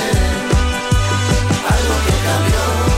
algo 1.70 1.96
que 2.06 2.16
cambió. 2.28 2.93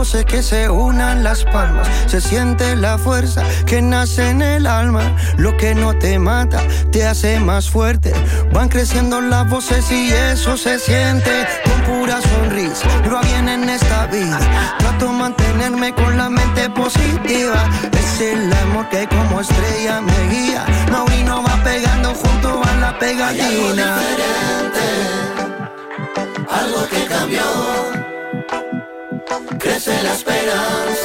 Que 0.00 0.42
se 0.42 0.70
unan 0.70 1.22
las 1.22 1.44
palmas. 1.44 1.86
Se 2.06 2.22
siente 2.22 2.74
la 2.74 2.96
fuerza 2.96 3.44
que 3.66 3.82
nace 3.82 4.30
en 4.30 4.40
el 4.40 4.66
alma. 4.66 5.14
Lo 5.36 5.58
que 5.58 5.74
no 5.74 5.94
te 5.94 6.18
mata 6.18 6.62
te 6.90 7.04
hace 7.04 7.38
más 7.38 7.68
fuerte. 7.68 8.14
Van 8.50 8.70
creciendo 8.70 9.20
las 9.20 9.48
voces 9.50 9.92
y 9.92 10.10
eso 10.10 10.56
se 10.56 10.78
siente 10.78 11.46
con 11.64 11.82
pura 11.82 12.18
sonrisa. 12.22 12.88
Esperanza, 30.20 30.99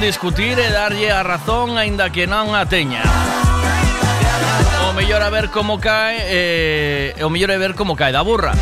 discutir 0.00 0.58
e 0.58 0.70
darlle 0.70 1.10
a 1.10 1.22
razón 1.22 1.76
aínda 1.76 2.10
que 2.14 2.26
non 2.26 2.54
a 2.54 2.64
teña. 2.70 3.02
O 4.86 4.94
mellor 4.94 5.22
a 5.22 5.30
ver 5.30 5.50
como 5.50 5.82
cae 5.82 6.22
eh, 6.30 7.24
o 7.24 7.28
mellor 7.28 7.50
é 7.50 7.58
ver 7.58 7.74
como 7.74 7.98
cae 7.98 8.14
da 8.14 8.22
burra. 8.22 8.54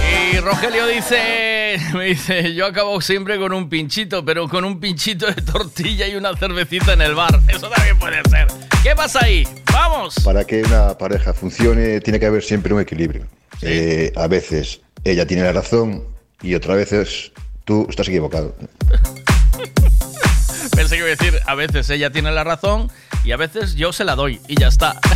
Y 0.00 0.38
Rogelio 0.38 0.86
dice, 0.86 1.80
me 1.94 2.04
dice, 2.12 2.54
yo 2.54 2.66
acabo 2.66 3.00
siempre 3.00 3.38
con 3.38 3.52
un 3.52 3.68
pinchito, 3.68 4.24
pero 4.24 4.48
con 4.48 4.64
un 4.64 4.78
pinchito 4.78 5.26
de 5.26 5.40
tortilla 5.40 6.06
y 6.06 6.16
una 6.16 6.36
cervecita 6.36 6.92
en 6.92 7.02
el 7.02 7.14
bar. 7.14 7.40
Eso 7.48 7.68
también 7.68 7.98
puede 7.98 8.20
ser. 8.28 8.48
¿Qué 8.82 8.94
pasa 8.94 9.24
ahí? 9.24 9.46
¡Vamos! 9.72 10.16
Para 10.24 10.44
que 10.44 10.62
una 10.62 10.96
pareja 10.96 11.32
funcione 11.32 12.00
tiene 12.00 12.20
que 12.20 12.26
haber 12.26 12.42
siempre 12.42 12.74
un 12.74 12.80
equilibrio. 12.80 13.26
Eh, 13.62 14.12
a 14.16 14.26
veces 14.26 14.80
ella 15.04 15.26
tiene 15.26 15.42
la 15.44 15.52
razón 15.52 16.04
y 16.42 16.54
otras 16.54 16.76
veces 16.76 17.32
tú 17.64 17.86
estás 17.88 18.08
equivocado. 18.08 18.54
Pensé 20.74 20.94
que 20.96 20.98
iba 21.00 21.06
a 21.06 21.10
decir, 21.10 21.34
a 21.46 21.54
veces 21.54 21.88
ella 21.90 22.10
tiene 22.10 22.30
la 22.32 22.44
razón 22.44 22.90
y 23.24 23.32
a 23.32 23.36
veces 23.36 23.74
yo 23.74 23.92
se 23.92 24.04
la 24.04 24.14
doy 24.14 24.40
y 24.48 24.58
ya 24.58 24.68
está. 24.68 24.94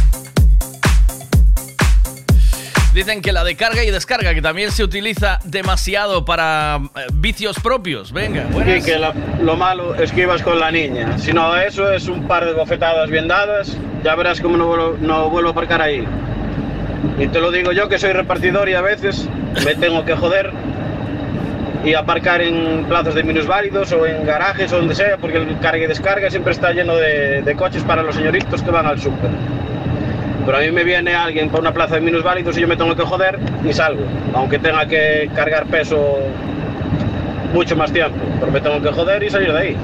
Dicen 2.95 3.23
que 3.23 3.33
la 3.33 3.43
de 3.43 3.57
carga 3.57 3.83
y 3.83 3.91
descarga, 3.91 4.35
que 4.35 4.43
también 4.43 4.71
se 4.71 4.85
utiliza 4.85 5.41
demasiado 5.45 6.25
para 6.25 6.77
eh, 6.95 7.07
vicios 7.15 7.59
propios. 7.59 8.13
Venga, 8.13 8.45
Sí, 8.65 8.83
que 8.85 8.99
la- 8.99 9.13
lo 9.43 9.57
malo 9.57 9.97
es 9.97 10.13
que 10.13 10.21
ibas 10.23 10.43
con 10.43 10.61
la 10.61 10.71
niña. 10.71 11.19
Si 11.19 11.33
no, 11.33 11.57
eso 11.57 11.91
es 11.93 12.07
un 12.07 12.29
par 12.29 12.45
de 12.45 12.53
bofetadas 12.53 13.11
bien 13.11 13.27
dadas. 13.27 13.77
Ya 14.05 14.15
verás 14.15 14.41
cómo 14.41 14.57
no 14.57 14.67
vuelvo, 14.69 14.97
no 15.01 15.29
vuelvo 15.29 15.49
a 15.49 15.53
aparcar 15.53 15.83
ahí. 15.83 16.07
Y 17.19 17.27
te 17.27 17.41
lo 17.41 17.51
digo 17.51 17.73
yo 17.73 17.89
que 17.89 17.99
soy 17.99 18.13
repartidor 18.13 18.69
y 18.69 18.75
a 18.75 18.81
veces 18.81 19.27
me 19.65 19.75
tengo 19.75 20.05
que 20.05 20.15
joder 20.15 20.53
y 21.85 21.95
aparcar 21.95 22.41
en 22.41 22.85
plazas 22.89 23.15
de 23.15 23.23
minusválidos 23.23 23.93
o 23.93 24.07
en 24.07 24.25
garajes 24.25 24.73
o 24.73 24.79
donde 24.79 24.95
sea, 24.95 25.17
porque 25.19 25.37
el 25.37 25.59
carga 25.59 25.85
y 25.85 25.87
descarga 25.87 26.31
siempre 26.31 26.53
está 26.53 26.73
lleno 26.73 26.97
de, 26.97 27.43
de 27.43 27.55
coches 27.55 27.83
para 27.83 28.03
los 28.03 28.15
señoritos 28.15 28.63
que 28.63 28.71
van 28.71 28.87
al 28.87 28.99
súper. 28.99 29.31
Pero 30.47 30.59
a 30.59 30.61
mí 30.61 30.71
me 30.71 30.85
viene 30.85 31.15
alguien 31.15 31.49
para 31.49 31.61
una 31.61 31.73
plaza 31.73 31.97
de 31.97 32.01
minusválidos 32.01 32.57
y 32.57 32.63
yo 32.63 32.69
me 32.69 32.77
tengo 32.77 32.95
que 32.97 33.03
joder 33.03 33.39
y 33.65 33.73
salgo, 33.73 34.05
aunque 34.35 34.59
tenga 34.59 34.87
que 34.87 35.31
cargar 35.35 35.67
peso 35.67 36.19
mucho 37.53 37.77
más 37.77 37.93
tiempo, 37.93 38.19
pero 38.41 38.51
me 38.51 38.61
tengo 38.61 38.81
que 38.81 38.89
joder 38.89 39.23
y 39.23 39.31
salir 39.31 39.53
de 39.53 39.59
ahí. 39.59 39.77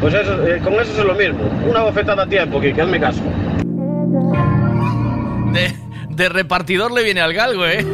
Pues 0.00 0.14
eso, 0.14 0.46
eh, 0.46 0.60
con 0.62 0.74
eso 0.74 1.00
es 1.00 1.04
lo 1.04 1.14
mismo, 1.14 1.40
una 1.68 1.80
bofetada 1.80 2.24
a 2.24 2.26
tiempo, 2.26 2.60
Kike, 2.60 2.82
hazme 2.82 3.00
caso. 3.00 3.22
De, 5.52 5.74
de 6.10 6.28
repartidor 6.28 6.92
le 6.92 7.02
viene 7.02 7.22
al 7.22 7.32
galgo, 7.32 7.66
¿eh? 7.66 7.84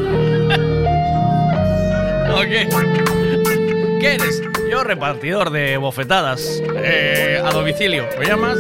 ¿O 2.35 2.41
qué? 2.43 2.69
Yo 4.71 4.83
repartidor 4.85 5.51
de 5.51 5.77
bofetadas 5.77 6.63
eh, 6.77 7.41
a 7.45 7.51
domicilio. 7.51 8.07
¿Me 8.19 8.27
llamas? 8.27 8.59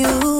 You, 0.00 0.39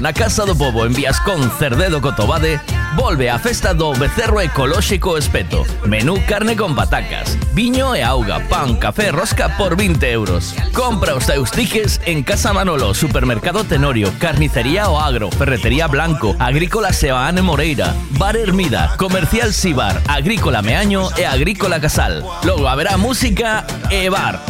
Na 0.00 0.12
Casa 0.12 0.44
do 0.44 0.56
Pobo 0.56 0.86
en 0.86 0.94
Viascón 0.94 1.50
Cerdedo 1.58 2.00
Cotobade 2.00 2.60
volve 2.96 3.30
a 3.30 3.38
festa 3.38 3.74
do 3.74 3.92
Becerro 3.92 4.40
Ecolóxico 4.40 5.16
Espeto. 5.16 5.64
Menú 5.84 6.16
carne 6.26 6.56
con 6.56 6.74
patacas, 6.74 7.36
viño 7.54 7.94
e 7.94 8.02
auga, 8.02 8.40
pan, 8.48 8.76
café, 8.76 9.12
rosca 9.12 9.56
por 9.56 9.76
20 9.76 10.10
euros. 10.10 10.54
Compra 10.72 11.14
os 11.14 11.26
teus 11.26 11.50
tiques 11.50 12.00
en 12.06 12.22
Casa 12.22 12.52
Manolo, 12.52 12.94
Supermercado 12.94 13.64
Tenorio, 13.64 14.12
Carnicería 14.18 14.88
O 14.88 14.98
Agro, 14.98 15.30
Ferretería 15.30 15.86
Blanco, 15.86 16.34
Agrícola 16.38 16.92
Sebaane 16.92 17.42
Moreira, 17.42 17.94
Bar 18.18 18.36
Hermida, 18.36 18.94
Comercial 18.96 19.52
Sibar, 19.52 20.00
Agrícola 20.08 20.62
Meaño 20.62 21.08
e 21.16 21.26
Agrícola 21.26 21.80
Casal. 21.80 22.24
Logo 22.44 22.68
haberá 22.68 22.96
música 22.96 23.66
e 23.90 24.08
bar. 24.08 24.40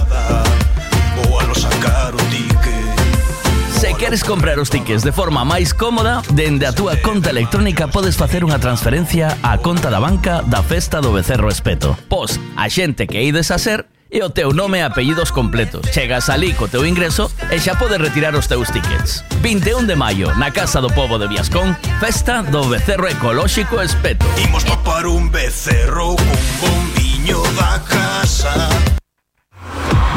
queres 4.01 4.25
comprar 4.25 4.59
os 4.59 4.71
tickets 4.71 5.05
de 5.05 5.13
forma 5.13 5.45
máis 5.45 5.77
cómoda, 5.77 6.25
dende 6.33 6.65
a 6.65 6.73
túa 6.73 6.97
conta 7.05 7.29
electrónica 7.29 7.85
podes 7.85 8.17
facer 8.17 8.41
unha 8.41 8.57
transferencia 8.57 9.37
á 9.45 9.61
conta 9.61 9.93
da 9.93 10.01
banca 10.01 10.41
da 10.41 10.65
Festa 10.65 11.05
do 11.05 11.13
Becerro 11.13 11.53
Espeto. 11.53 11.93
Pos 12.09 12.41
a 12.57 12.65
xente 12.73 13.05
que 13.05 13.21
ides 13.21 13.53
a 13.53 13.61
ser 13.61 13.85
e 14.09 14.25
o 14.25 14.33
teu 14.33 14.57
nome 14.57 14.81
e 14.81 14.89
apellidos 14.89 15.29
completos. 15.29 15.85
Chegas 15.93 16.33
ali 16.33 16.57
co 16.57 16.65
teu 16.65 16.89
ingreso 16.89 17.29
e 17.53 17.61
xa 17.61 17.77
podes 17.77 18.01
retirar 18.01 18.33
os 18.33 18.49
teus 18.49 18.73
tickets. 18.73 19.21
21 19.45 19.85
de 19.85 19.93
maio, 20.01 20.33
na 20.41 20.49
Casa 20.49 20.81
do 20.81 20.89
Povo 20.89 21.21
de 21.21 21.29
Viascón, 21.29 21.77
festa 22.01 22.41
do 22.41 22.65
Becerro 22.73 23.05
Ecolóxico 23.05 23.85
Espeto. 23.85 24.25
Imos 24.41 24.65
topar 24.65 25.05
un 25.05 25.29
becerro, 25.29 26.17
con 26.17 26.73
bombiño 26.73 27.45
da 27.53 27.77
casa 27.85 28.57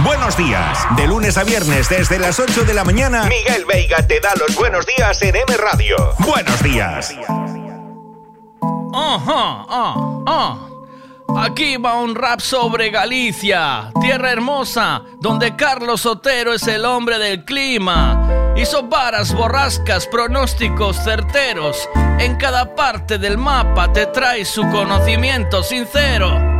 Buenos 0.03 0.35
días. 0.35 0.85
De 0.97 1.07
lunes 1.07 1.37
a 1.37 1.45
viernes 1.45 1.87
desde 1.87 2.19
las 2.19 2.37
8 2.37 2.65
de 2.65 2.73
la 2.73 2.83
mañana, 2.83 3.23
Miguel 3.23 3.63
Veiga 3.65 4.05
te 4.05 4.19
da 4.19 4.33
los 4.35 4.53
buenos 4.55 4.85
días 4.85 5.21
en 5.21 5.35
M 5.35 5.55
Radio. 5.55 5.95
Buenos 6.19 6.61
días. 6.61 7.15
Ajá, 8.93 9.65
ah. 10.27 10.57
Aquí 11.37 11.77
va 11.77 11.95
un 11.95 12.15
rap 12.15 12.41
sobre 12.41 12.89
Galicia, 12.89 13.91
tierra 14.01 14.31
hermosa, 14.31 15.03
donde 15.19 15.55
Carlos 15.55 16.05
Otero 16.05 16.53
es 16.53 16.67
el 16.67 16.83
hombre 16.83 17.17
del 17.17 17.45
clima. 17.45 18.53
Hizo 18.57 18.83
varas, 18.83 19.33
borrascas, 19.33 20.05
pronósticos 20.07 20.97
certeros. 21.01 21.89
En 22.19 22.35
cada 22.35 22.75
parte 22.75 23.17
del 23.17 23.37
mapa 23.37 23.91
te 23.93 24.07
trae 24.07 24.43
su 24.43 24.61
conocimiento 24.69 25.63
sincero. 25.63 26.53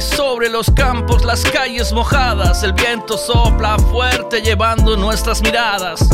Sobre 0.00 0.48
los 0.48 0.70
campos, 0.70 1.24
las 1.24 1.42
calles 1.44 1.92
mojadas, 1.92 2.62
el 2.62 2.72
viento 2.72 3.16
sopla 3.16 3.78
fuerte 3.78 4.40
llevando 4.40 4.96
nuestras 4.96 5.42
miradas. 5.42 6.08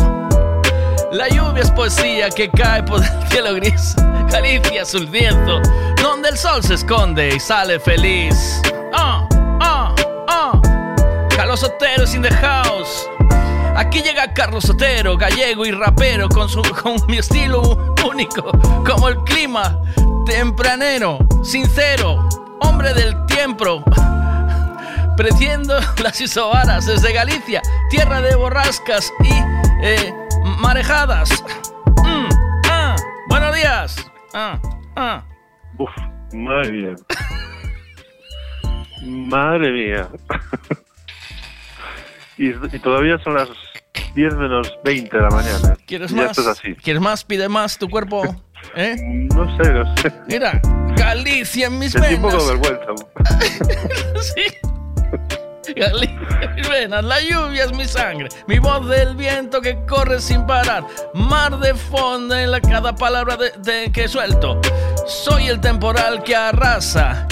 La 1.11 1.29
lluvia 1.29 1.63
es 1.63 1.71
poesía 1.71 2.29
que 2.31 2.51
cae 2.51 2.83
por 2.83 3.03
el 3.03 3.29
cielo 3.29 3.55
gris, 3.55 3.95
Galicia 4.31 4.83
es 4.83 4.95
un 4.95 5.11
lienzo, 5.11 5.61
donde 6.03 6.29
el 6.31 6.37
sol 6.37 6.63
se 6.63 6.75
esconde 6.75 7.35
y 7.35 7.41
sale 7.41 7.81
feliz. 7.81 8.63
Ah, 8.93 9.27
ah, 9.61 9.95
ah. 10.29 10.61
Carlos 11.35 11.63
Otero 11.63 12.05
is 12.05 12.15
in 12.15 12.23
the 12.23 12.35
house. 12.35 13.09
Aquí 13.77 14.03
llega 14.03 14.33
Carlos 14.35 14.69
Otero, 14.69 15.17
gallego 15.17 15.65
y 15.67 15.71
rapero, 15.71 16.29
con, 16.29 16.49
su, 16.49 16.63
con 16.63 16.97
mi 17.09 17.19
estilo 17.19 17.95
único, 18.05 18.51
como 18.85 19.09
el 19.09 19.19
clima, 19.25 19.81
tempranero, 20.27 21.19
sincero, 21.43 22.29
hombre 22.63 22.93
del 22.95 23.15
tiempo. 23.27 23.85
Preciendo 25.17 25.79
las 26.03 26.21
isobaras 26.21 26.87
desde 26.87 27.13
Galicia, 27.13 27.61
tierra 27.91 28.21
de 28.23 28.35
borrascas 28.35 29.13
y 29.23 29.33
eh, 29.87 30.13
marejadas. 30.59 31.45
Mm, 32.05 32.29
ah, 32.71 32.97
buenos 33.29 33.55
días. 33.55 33.97
Ah, 34.35 34.59
ah. 34.97 35.23
Uf, 35.79 35.91
madre 36.33 36.73
mía. 36.73 36.95
Madre 39.03 39.71
mía. 39.73 40.09
Y, 42.39 42.49
y 42.49 42.79
todavía 42.79 43.19
son 43.23 43.35
las 43.35 43.49
10 44.15 44.35
menos 44.37 44.73
20 44.85 45.15
de 45.17 45.23
la 45.23 45.31
mañana. 45.31 45.77
¿Quieres 45.87 46.11
Y 46.13 46.15
más? 46.15 46.31
esto 46.31 46.41
es 46.43 46.47
así. 46.47 46.75
¿Quieres 46.77 47.03
más? 47.03 47.25
Pide 47.25 47.49
más 47.49 47.79
tu 47.79 47.89
cuerpo. 47.91 48.23
¿Eh? 48.77 48.97
No 49.35 49.57
sé, 49.57 49.71
no 49.73 49.97
sé. 49.97 50.13
Mira, 50.29 50.61
Galicia 50.97 51.67
en 51.67 51.79
mis 51.79 51.93
Sentí 51.93 52.15
un 52.15 52.23
venas. 52.23 52.35
poco 52.35 52.47
de 52.49 52.57
vergüenza. 52.59 53.05
sí. 54.21 55.73
Galicia 55.77 56.39
en 56.43 56.55
mis 56.55 56.69
venas. 56.69 57.05
La 57.05 57.21
lluvia 57.21 57.65
es 57.65 57.73
mi 57.73 57.85
sangre. 57.87 58.29
Mi 58.47 58.59
voz 58.59 58.89
del 58.89 59.17
viento 59.17 59.61
que 59.61 59.79
corre 59.87 60.21
sin 60.21 60.47
parar. 60.47 60.85
Mar 61.15 61.59
de 61.59 61.75
fondo 61.75 62.37
en 62.37 62.51
la 62.51 62.61
cada 62.61 62.95
palabra 62.95 63.37
de, 63.37 63.53
de 63.59 63.93
que 63.93 64.09
suelto. 64.09 64.61
Soy 65.07 65.49
el 65.49 65.61
temporal 65.61 66.23
que 66.23 66.35
arrasa. 66.37 67.27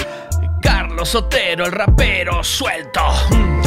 Carlos 0.63 1.09
Sotero, 1.11 1.65
el 1.67 1.73
rapero 1.73 2.43
suelto. 2.45 3.01
Mm. 3.31 3.61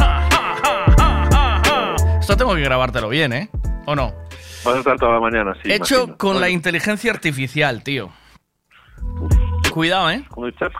Esto 2.19 2.37
tengo 2.37 2.55
que 2.55 2.61
grabártelo 2.61 3.09
bien, 3.09 3.33
¿eh? 3.33 3.49
¿O 3.85 3.95
no? 3.95 4.13
Vas 4.63 4.75
a 4.75 4.79
estar 4.79 4.97
toda 4.97 5.13
la 5.13 5.19
mañana, 5.19 5.53
sí. 5.61 5.71
Hecho 5.71 5.95
imagino. 5.95 6.17
con 6.17 6.33
la 6.35 6.41
Bueno, 6.41 6.53
inteligencia 6.55 7.11
artificial, 7.11 7.83
tío. 7.83 8.11
Cuidado, 9.71 10.09
¿eh? 10.11 10.23
Con 10.29 10.45
el 10.47 10.55
chat 10.55 10.71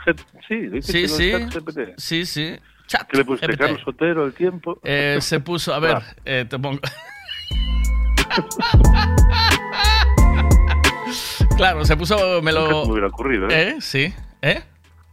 Sí, 0.47 0.55
lo 0.67 0.81
Sí, 0.81 1.07
sí. 1.07 1.31
chat. 1.31 1.53
Sí, 1.97 2.25
sí. 2.25 2.55
Chat 2.87 3.07
¿Qué 3.09 3.17
le 3.17 3.25
pusiste? 3.25 3.47
GPT. 3.47 3.59
Carlos 3.59 3.81
Sotero, 3.83 4.25
el 4.25 4.33
tiempo. 4.33 4.79
Eh, 4.83 5.17
se 5.21 5.39
puso, 5.39 5.73
a 5.73 5.79
ver, 5.79 5.97
Ah. 5.97 6.03
eh, 6.25 6.45
te 6.49 6.59
pongo. 6.59 6.79
claro, 11.57 11.85
se 11.85 11.95
puso, 11.97 12.41
me 12.41 12.51
Nunca 12.51 12.65
se 12.65 12.71
lo. 12.71 12.85
me 12.85 12.91
hubiera 12.91 13.07
ocurrido, 13.07 13.49
¿eh? 13.49 13.69
¿Eh? 13.69 13.75
Sí. 13.81 14.13
¿Eh? 14.41 14.61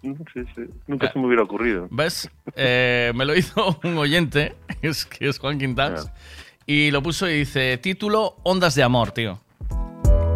Sí, 0.03 0.43
sí. 0.55 0.63
Nunca 0.87 1.13
se 1.13 1.19
me 1.19 1.27
hubiera 1.27 1.43
ocurrido. 1.43 1.89
¿Ves? 1.91 2.31
Eh, 2.57 3.13
me 3.15 3.25
lo 3.25 3.35
hizo 3.37 3.79
un 3.85 3.99
oyente, 3.99 4.55
que 4.81 4.89
es, 4.89 5.05
que 5.05 5.29
es 5.29 5.39
Juan 5.39 5.59
Quintax, 5.59 6.11
y 6.71 6.93
lo 6.93 7.03
puso 7.03 7.29
y 7.29 7.39
dice: 7.39 7.79
título 7.79 8.37
Ondas 8.45 8.77
de 8.77 8.85
Amor, 8.85 9.11
tío. 9.11 9.41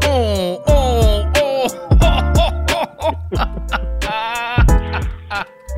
Oh, 0.09 0.61
oh, 0.67 1.33
oh, 1.41 1.69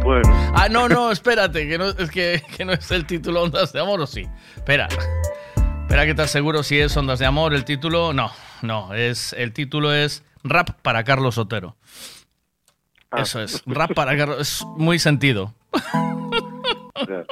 Bueno. 0.02 0.52
Ah, 0.54 0.68
no, 0.70 0.88
no, 0.88 1.12
espérate, 1.12 1.68
que 1.68 1.76
no, 1.76 1.88
es 1.88 2.10
que, 2.10 2.42
que 2.56 2.64
no 2.64 2.72
es 2.72 2.90
el 2.90 3.04
título 3.04 3.42
Ondas 3.42 3.74
de 3.74 3.80
Amor, 3.80 4.00
¿o 4.00 4.06
sí? 4.06 4.26
Espera. 4.56 4.88
Espera 5.82 6.06
que 6.06 6.14
te 6.14 6.22
aseguro 6.22 6.62
si 6.62 6.80
es 6.80 6.96
Ondas 6.96 7.18
de 7.18 7.26
Amor 7.26 7.52
el 7.52 7.66
título. 7.66 8.14
No, 8.14 8.32
no, 8.62 8.94
es 8.94 9.34
el 9.34 9.52
título 9.52 9.92
es 9.92 10.24
Rap 10.42 10.70
para 10.80 11.04
Carlos 11.04 11.34
Sotero. 11.34 11.76
Ah. 13.10 13.20
Eso 13.20 13.42
es, 13.42 13.62
rap 13.66 13.92
para 13.92 14.16
Carlos, 14.16 14.40
es 14.40 14.64
muy 14.78 14.98
sentido. 14.98 15.52
Ya. 17.06 17.26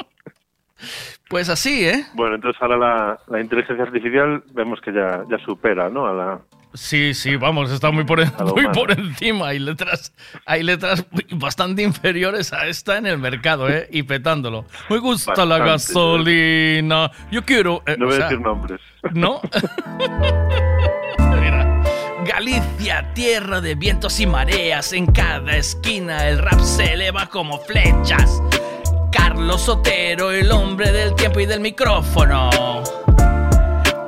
Pues 1.34 1.48
así, 1.48 1.84
¿eh? 1.84 2.06
Bueno, 2.14 2.36
entonces 2.36 2.62
ahora 2.62 2.76
la, 2.76 3.18
la 3.26 3.40
inteligencia 3.40 3.82
artificial 3.84 4.44
vemos 4.52 4.80
que 4.80 4.92
ya, 4.92 5.24
ya 5.28 5.36
supera, 5.44 5.90
¿no? 5.90 6.06
A 6.06 6.12
la, 6.12 6.38
Sí, 6.74 7.12
sí, 7.12 7.34
vamos, 7.34 7.72
está 7.72 7.90
muy 7.90 8.04
por, 8.04 8.20
en- 8.20 8.30
A 8.38 8.44
muy 8.44 8.68
por 8.68 8.92
encima. 8.92 9.48
Hay 9.48 9.58
letras, 9.58 10.14
hay 10.46 10.62
letras 10.62 11.04
bastante 11.32 11.82
inferiores 11.82 12.52
a 12.52 12.68
esta 12.68 12.98
en 12.98 13.06
el 13.06 13.18
mercado, 13.18 13.68
¿eh? 13.68 13.88
Y 13.90 14.04
petándolo. 14.04 14.64
Me 14.88 14.98
gusta 14.98 15.44
la 15.44 15.58
Bastante, 15.58 15.70
gasolina. 15.70 17.10
Yo 17.32 17.44
quiero. 17.44 17.82
eh, 17.86 17.96
no 17.98 18.06
voy 18.06 18.14
a 18.14 18.16
sea, 18.18 18.24
decir 18.28 18.40
nombres. 18.40 18.80
¿No? 19.12 19.40
Mira. 21.40 21.82
Galicia, 22.24 23.12
tierra 23.12 23.60
de 23.60 23.74
vientos 23.74 24.20
y 24.20 24.26
mareas. 24.28 24.92
En 24.92 25.06
cada 25.06 25.56
esquina 25.56 26.28
el 26.28 26.38
rap 26.38 26.60
se 26.60 26.92
eleva 26.92 27.26
como 27.26 27.58
flechas. 27.58 28.40
Carlos 29.34 29.62
Sotero, 29.62 30.30
el 30.30 30.48
hombre 30.52 30.92
del 30.92 31.12
tiempo 31.16 31.40
y 31.40 31.46
del 31.46 31.58
micrófono. 31.58 32.50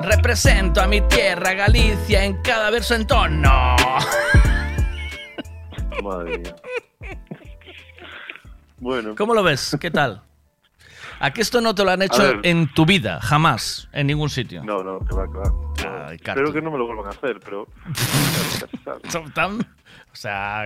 Represento 0.01 0.81
a 0.81 0.87
mi 0.87 1.01
tierra, 1.01 1.53
Galicia, 1.53 2.23
en 2.23 2.41
cada 2.41 2.69
verso 2.69 2.95
en 2.95 3.05
tono. 3.05 3.75
Madre 6.01 6.37
mía. 6.37 6.55
Bueno. 8.77 9.15
¿Cómo 9.17 9.33
lo 9.33 9.43
ves? 9.43 9.75
¿Qué 9.81 9.91
tal? 9.91 10.23
¿A 11.19 11.33
que 11.33 11.41
esto 11.41 11.59
no 11.59 11.75
te 11.75 11.83
lo 11.83 11.91
han 11.91 12.03
hecho 12.03 12.41
en 12.43 12.73
tu 12.73 12.85
vida? 12.85 13.19
Jamás, 13.19 13.89
en 13.91 14.07
ningún 14.07 14.29
sitio. 14.29 14.63
No, 14.63 14.81
no, 14.81 14.99
que 14.99 15.13
va, 15.13 16.13
Espero 16.13 16.53
que 16.53 16.61
no 16.61 16.71
me 16.71 16.77
lo 16.77 16.85
vuelvan 16.85 17.07
a 17.07 17.09
hacer, 17.09 17.41
pero... 17.41 17.67
O 20.13 20.15
sea, 20.19 20.63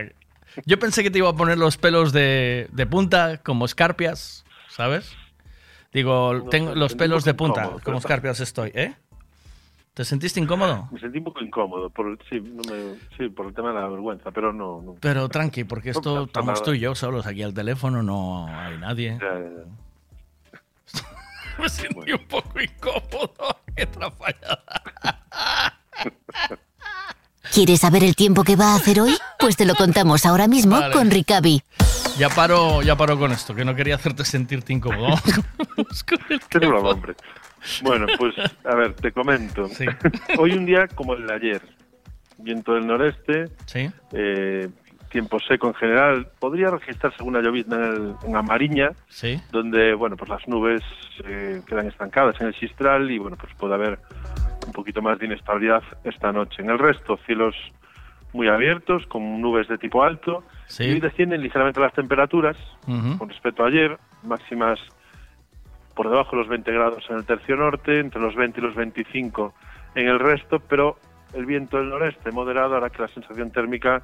yo 0.66 0.78
pensé 0.80 1.02
que 1.02 1.10
te 1.10 1.18
iba 1.18 1.30
a 1.30 1.34
poner 1.34 1.58
los 1.58 1.78
pelos 1.78 2.14
de, 2.14 2.70
de 2.72 2.86
punta 2.86 3.42
como 3.44 3.66
escarpias, 3.66 4.41
¿sabes? 4.72 5.16
Digo, 5.94 6.34
No 6.34 6.50
tengo 6.50 6.74
los 6.76 6.96
pelos 6.96 7.24
de 7.26 7.34
punta, 7.34 7.62
incómodo, 7.64 7.84
como 7.84 7.98
escarpias 7.98 8.40
estoy, 8.40 8.72
¿eh? 8.74 8.96
¿Te 9.94 10.06
sentiste 10.06 10.40
incómodo? 10.40 10.88
Me 10.92 11.00
sentí 11.00 11.18
un 11.18 11.26
poco 11.26 11.42
incómodo, 11.42 11.90
por, 11.90 12.18
sí, 12.30 12.40
no 12.40 12.64
me- 12.64 12.98
sí, 13.18 13.28
por 13.30 13.48
el 13.48 13.54
tema 13.54 13.74
de 13.74 13.82
la 13.82 13.88
vergüenza, 13.90 14.32
pero 14.32 14.54
no... 14.54 14.82
no. 14.82 14.96
Pero 15.02 15.28
tranqui, 15.28 15.66
porque 15.66 15.90
esto 15.90 16.24
estamos 16.24 16.64
tú 16.64 16.72
y 16.74 16.80
yo 16.80 16.96
solos 16.96 17.28
aquí 17.28 17.44
al 17.44 17.54
teléfono, 17.54 18.02
no 18.02 18.48
hay 18.48 18.78
nadie. 18.78 19.18
Ya, 19.22 19.34
ya, 19.34 19.50
ya. 19.50 19.66
Me 21.62 21.68
sentí 21.70 22.14
un 22.14 22.26
poco 22.28 22.62
incómodo. 22.62 23.58
Qué 23.76 23.86
trafallada. 23.86 24.64
¿Quieres 27.54 27.82
saber 27.82 28.04
el 28.04 28.16
tiempo 28.16 28.44
que 28.44 28.56
va 28.56 28.74
a 28.74 28.76
hacer 28.76 29.00
hoy? 29.02 29.14
Pues 29.40 29.58
te 29.58 29.66
lo 29.66 29.76
contamos 29.76 30.26
ahora 30.26 30.48
mismo 30.48 30.80
Vale. 30.80 30.94
con 30.94 31.12
Ricavi. 31.12 31.62
Ya 32.18 32.30
paro, 32.30 32.82
ya 32.82 32.96
paro 32.96 33.18
con 33.18 33.32
esto, 33.32 33.54
que 33.54 33.66
no 33.66 33.76
quería 33.76 33.96
hacerte 33.96 34.24
sentirte 34.24 34.74
incómodo. 34.74 35.16
Qué 36.50 36.60
broma, 36.60 36.90
hombre. 36.92 37.16
Bueno, 37.84 38.06
pues, 38.18 38.34
a 38.66 38.76
ver, 38.76 38.94
te 38.96 39.12
comento. 39.12 39.68
Hoy 40.38 40.54
un 40.54 40.66
día 40.66 40.88
como 40.96 41.14
el 41.14 41.28
de 41.28 41.34
ayer. 41.34 41.62
Viento 42.38 42.74
del 42.74 42.88
noreste, 42.88 43.46
Sí. 43.66 43.90
eh, 44.14 44.68
tiempo 45.12 45.38
seco 45.40 45.68
en 45.68 45.74
general. 45.76 46.28
Podría 46.40 46.70
registrarse 46.70 47.18
alguna 47.20 47.42
llovizna 47.42 47.76
en, 47.76 47.84
el- 47.84 48.16
en 48.28 48.36
Amariña, 48.36 48.90
Sí. 49.10 49.40
donde, 49.52 49.94
bueno, 49.94 50.16
pues 50.18 50.30
las 50.30 50.48
nubes 50.48 50.82
eh, 51.26 51.62
quedan 51.68 51.88
estancadas 51.88 52.40
en 52.42 52.48
el 52.48 52.56
Sistral 52.56 53.12
y, 53.12 53.20
bueno, 53.20 53.38
pues 53.40 53.54
puede 53.56 53.76
haber 53.76 54.00
un 54.72 54.74
poquito 54.74 55.02
más 55.02 55.20
de 55.20 55.26
inestabilidad 55.26 55.84
esta 56.06 56.32
noche. 56.32 56.62
En 56.62 56.70
el 56.70 56.80
resto, 56.80 57.18
cielos 57.26 57.56
muy 58.34 58.48
abiertos, 58.48 59.06
con 59.08 59.42
nubes 59.42 59.68
de 59.68 59.78
tipo 59.78 60.02
alto, 60.04 60.44
Sí. 60.68 60.86
y 60.86 60.92
hoy 60.94 61.00
descienden 61.02 61.42
ligeramente 61.44 61.82
las 61.82 61.94
temperaturas 61.94 62.56
con 63.18 63.28
respecto 63.28 63.64
a 63.64 63.68
ayer, 63.68 63.98
máximas 64.24 64.80
por 65.96 66.10
debajo 66.10 66.32
de 66.32 66.38
los 66.38 66.48
20 66.48 66.72
grados 66.72 67.04
en 67.10 67.18
el 67.18 67.26
tercio 67.26 67.58
norte, 67.58 68.00
entre 68.00 68.22
los 68.22 68.34
20 68.36 68.62
y 68.62 68.64
los 68.64 68.74
25 68.76 69.54
en 69.96 70.08
el 70.08 70.20
resto, 70.20 70.60
pero 70.62 70.96
el 71.34 71.46
viento 71.46 71.78
del 71.78 71.90
noreste 71.90 72.32
moderado 72.32 72.78
hará 72.78 72.90
que 72.90 73.02
la 73.02 73.10
sensación 73.10 73.52
térmica 73.52 74.02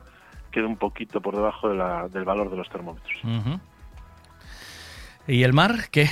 quede 0.52 0.66
un 0.66 0.76
poquito 0.76 1.22
por 1.22 1.34
debajo 1.36 1.70
de 1.70 1.76
la- 1.78 2.10
del 2.10 2.26
valor 2.26 2.50
de 2.52 2.58
los 2.58 2.68
termómetros. 2.70 3.18
¿Y 5.28 5.44
el 5.44 5.54
mar? 5.54 5.76
¿Qué? 5.92 6.08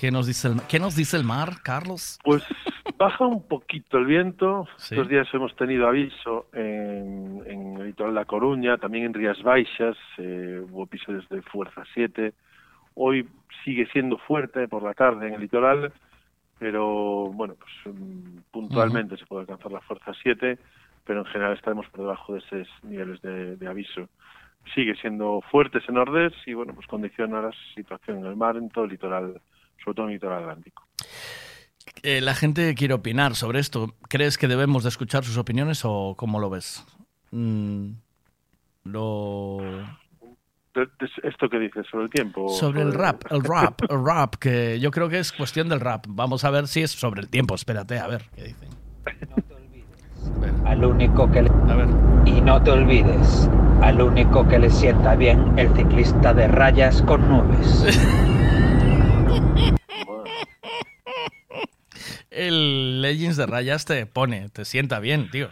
¿Qué 0.00 0.10
nos 0.10 0.26
dice 0.26 0.48
el, 0.48 0.62
¿qué 0.66 0.78
nos 0.78 0.96
dice 0.96 1.18
el 1.18 1.24
mar, 1.24 1.60
Carlos? 1.62 2.18
Pues 2.24 2.42
baja 2.96 3.26
un 3.26 3.46
poquito 3.46 3.98
el 3.98 4.06
viento. 4.06 4.66
Sí. 4.78 4.94
Estos 4.94 5.10
días 5.10 5.28
hemos 5.34 5.54
tenido 5.56 5.86
aviso 5.86 6.46
en, 6.54 7.42
en 7.44 7.76
el 7.76 7.88
litoral 7.88 8.14
de 8.14 8.20
La 8.20 8.24
Coruña, 8.24 8.78
también 8.78 9.04
en 9.04 9.12
Rías 9.12 9.42
Baixas, 9.42 9.98
eh, 10.16 10.64
hubo 10.70 10.84
episodios 10.84 11.28
de 11.28 11.42
fuerza 11.42 11.82
7. 11.92 12.32
Hoy 12.94 13.28
sigue 13.62 13.86
siendo 13.92 14.16
fuerte 14.16 14.68
por 14.68 14.82
la 14.82 14.94
tarde 14.94 15.28
en 15.28 15.34
el 15.34 15.42
litoral, 15.42 15.92
pero 16.58 17.30
bueno, 17.34 17.56
pues 17.56 17.94
mm, 17.94 18.38
puntualmente 18.50 19.18
se 19.18 19.26
puede 19.26 19.42
alcanzar 19.42 19.70
la 19.70 19.82
fuerza 19.82 20.12
7, 20.22 20.58
pero 21.04 21.20
en 21.20 21.26
general 21.26 21.52
estaremos 21.52 21.86
por 21.88 22.00
debajo 22.00 22.32
de 22.32 22.38
esos 22.38 22.68
niveles 22.84 23.20
de, 23.20 23.54
de 23.56 23.68
aviso. 23.68 24.08
Sigue 24.74 24.94
siendo 24.96 25.42
fuerte 25.50 25.76
ese 25.76 25.92
nordés 25.92 26.32
y 26.46 26.54
bueno, 26.54 26.72
pues 26.72 26.86
condiciona 26.86 27.42
la 27.42 27.52
situación 27.74 28.20
en 28.20 28.24
el 28.24 28.36
mar 28.36 28.56
en 28.56 28.70
todo 28.70 28.84
el 28.84 28.92
litoral, 28.92 29.42
sobre 29.84 29.94
todo 29.94 30.06
en 30.06 30.10
el 30.10 30.14
litoral 30.16 30.42
atlántico. 30.42 30.86
Eh, 32.02 32.20
la 32.20 32.34
gente 32.34 32.74
quiere 32.74 32.94
opinar 32.94 33.34
sobre 33.34 33.60
esto. 33.60 33.94
¿Crees 34.08 34.38
que 34.38 34.48
debemos 34.48 34.82
de 34.84 34.88
escuchar 34.88 35.24
sus 35.24 35.36
opiniones 35.36 35.82
o 35.84 36.14
cómo 36.16 36.40
lo 36.40 36.50
ves? 36.50 36.84
Mm, 37.30 37.92
lo... 38.84 39.58
¿Esto 41.22 41.48
que 41.48 41.58
dices 41.58 41.84
sobre 41.90 42.04
el 42.04 42.10
tiempo? 42.10 42.48
Sobre 42.48 42.82
el 42.82 42.94
rap, 42.94 43.24
el 43.30 43.42
rap, 43.42 43.82
el 43.88 44.04
rap, 44.04 44.36
que 44.36 44.78
yo 44.78 44.92
creo 44.92 45.08
que 45.08 45.18
es 45.18 45.32
cuestión 45.32 45.68
del 45.68 45.80
rap. 45.80 46.06
Vamos 46.08 46.44
a 46.44 46.50
ver 46.50 46.68
si 46.68 46.80
es 46.80 46.92
sobre 46.92 47.22
el 47.22 47.28
tiempo. 47.28 47.56
Espérate, 47.56 47.98
a 47.98 48.06
ver 48.06 48.22
qué 48.34 48.44
dicen. 48.44 48.68
Al 50.64 50.84
único 50.84 51.30
que 51.30 51.42
le... 51.42 51.50
Y 52.24 52.40
no 52.40 52.62
te 52.62 52.70
olvides, 52.70 53.50
al 53.82 54.00
único 54.00 54.46
que 54.46 54.58
le 54.58 54.70
sienta 54.70 55.16
bien 55.16 55.58
el 55.58 55.74
ciclista 55.74 56.32
de 56.32 56.46
rayas 56.46 57.02
con 57.02 57.28
nubes. 57.28 58.36
El 62.30 63.02
Legends 63.02 63.36
de 63.36 63.46
rayas 63.46 63.84
te 63.84 64.06
pone, 64.06 64.48
te 64.50 64.64
sienta 64.64 65.00
bien, 65.00 65.30
tío. 65.30 65.50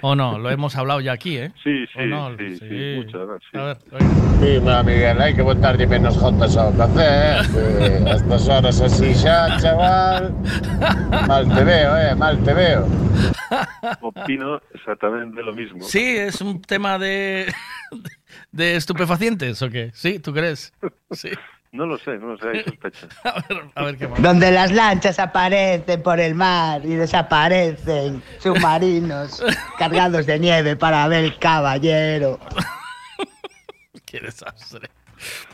¿O 0.00 0.14
no? 0.14 0.38
Lo 0.38 0.50
hemos 0.50 0.76
hablado 0.76 1.00
ya 1.00 1.12
aquí, 1.12 1.36
¿eh? 1.38 1.52
Sí, 1.64 1.84
¿O 1.96 2.00
sí, 2.00 2.06
no? 2.06 2.36
sí, 2.38 2.56
sí, 2.56 2.92
muchas 2.96 3.26
gracias. 3.26 3.54
A 3.54 3.64
ver, 3.64 3.76
Dime, 4.38 4.82
Miguel, 4.84 5.18
hai 5.18 5.34
que 5.34 5.42
botarlle 5.42 5.82
menos 5.90 6.14
jotas 6.14 6.54
ao 6.54 6.70
café, 6.70 7.42
eh? 7.42 8.06
a 8.06 8.14
estas 8.14 8.46
horas 8.46 8.78
así 8.78 9.10
xa, 9.10 9.58
chaval, 9.58 10.30
mal 11.26 11.42
te 11.50 11.64
veo, 11.66 11.90
eh, 11.98 12.14
mal 12.14 12.38
te 12.46 12.54
veo. 12.54 12.86
Opino 13.98 14.62
exactamente 14.70 15.42
lo 15.42 15.50
mismo. 15.52 15.82
Sí, 15.82 16.14
es 16.14 16.40
un 16.40 16.62
tema 16.62 17.02
de, 17.02 17.50
de 18.52 18.76
estupefacientes, 18.76 19.60
¿o 19.62 19.70
qué? 19.70 19.90
Sí, 19.92 20.20
¿tú 20.20 20.32
crees? 20.32 20.72
Sí. 21.10 21.30
No 21.78 21.86
lo 21.86 21.96
sé, 21.96 22.18
no 22.18 22.28
lo 22.32 22.38
sé, 22.38 22.48
hay 22.48 22.64
sospechas. 22.64 23.08
A 23.76 23.84
ver 23.84 23.96
qué 23.96 24.08
más. 24.08 24.20
Donde 24.20 24.50
las 24.50 24.72
lanchas 24.72 25.18
aparecen 25.20 26.02
por 26.02 26.18
el 26.18 26.34
mar 26.34 26.84
y 26.84 26.94
desaparecen 26.96 28.20
submarinos 28.40 29.40
cargados 29.78 30.26
de 30.26 30.40
nieve 30.40 30.74
para 30.74 31.06
ver 31.06 31.22
el 31.24 31.38
caballero. 31.38 32.40
Qué 34.06 34.18
desastre. 34.20 34.88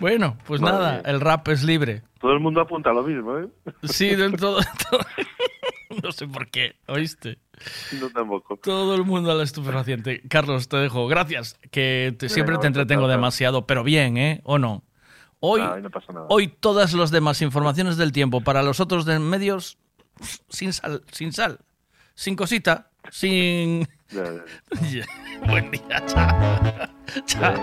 Bueno, 0.00 0.36
pues 0.46 0.60
Madre 0.62 0.78
nada, 0.78 1.02
el 1.04 1.20
rap 1.20 1.46
es 1.48 1.62
libre. 1.62 2.02
Todo 2.20 2.32
el 2.32 2.40
mundo 2.40 2.60
apunta 2.62 2.88
a 2.90 2.94
lo 2.94 3.02
mismo, 3.02 3.38
¿eh? 3.38 3.48
Sí, 3.82 4.14
del 4.14 4.36
todo, 4.36 4.60
todo- 4.90 5.00
No 6.02 6.10
sé 6.12 6.26
por 6.26 6.48
qué, 6.50 6.76
¿oíste? 6.86 7.38
No 8.00 8.08
tampoco. 8.10 8.56
Todo 8.58 8.94
el 8.94 9.04
mundo 9.04 9.30
a 9.30 9.34
la 9.34 9.42
estupefaciente. 9.44 10.22
Carlos, 10.28 10.68
te 10.68 10.76
dejo. 10.78 11.06
Gracias, 11.06 11.58
que 11.70 12.14
te- 12.18 12.28
siempre 12.30 12.56
te 12.58 12.66
entretengo 12.66 13.08
demasiado, 13.08 13.66
pero 13.66 13.82
bien, 13.84 14.16
¿eh? 14.16 14.40
¿O 14.44 14.58
no? 14.58 14.82
Hoy, 15.46 15.60
Ay, 15.60 15.82
no 15.82 15.90
pasa 15.90 16.10
nada. 16.10 16.24
hoy 16.30 16.48
todas 16.48 16.94
las 16.94 17.10
demás 17.10 17.42
informaciones 17.42 17.98
del 17.98 18.12
tiempo 18.12 18.40
para 18.40 18.62
los 18.62 18.80
otros 18.80 19.04
de 19.04 19.18
medios 19.18 19.76
sin 20.48 20.72
sal, 20.72 21.02
sin 21.12 21.34
sal, 21.34 21.58
sin 22.14 22.34
cosita, 22.34 22.90
sin... 23.10 23.86
Ya, 24.08 24.24
ya, 24.80 24.88
ya. 24.88 25.04
Buen 25.46 25.70
día, 25.70 26.02
chao. 26.06 26.90
Chao. 27.26 27.54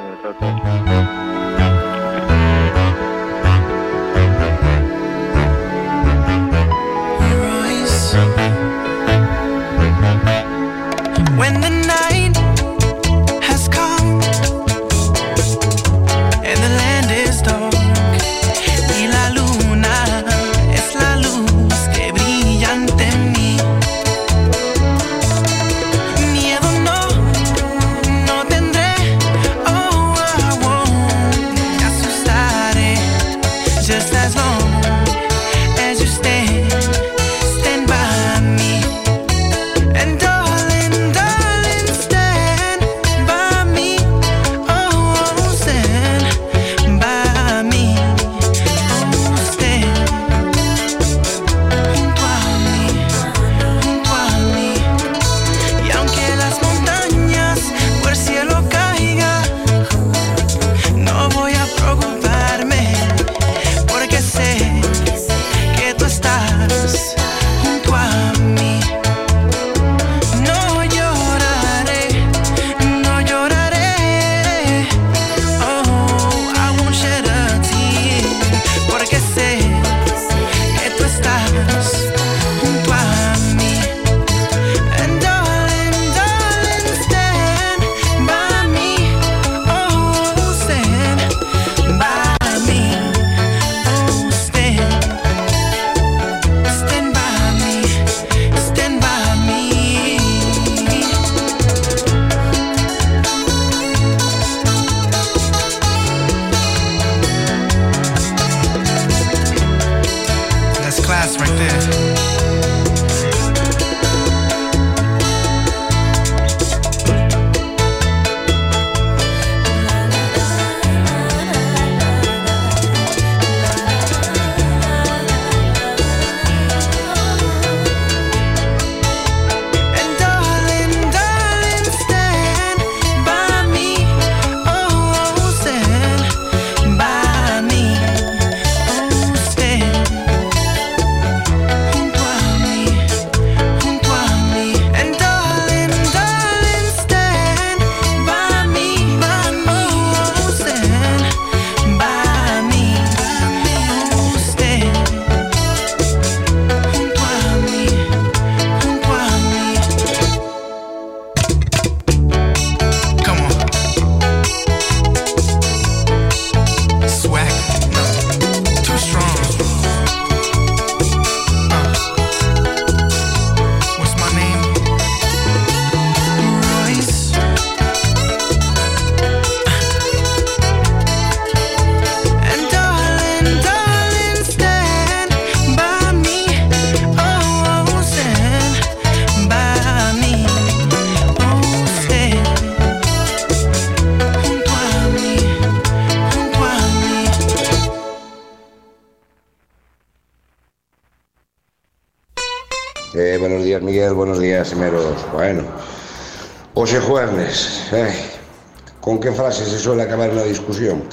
Suele 209.82 210.04
acabar 210.04 210.30
una 210.30 210.44
discusión? 210.44 211.04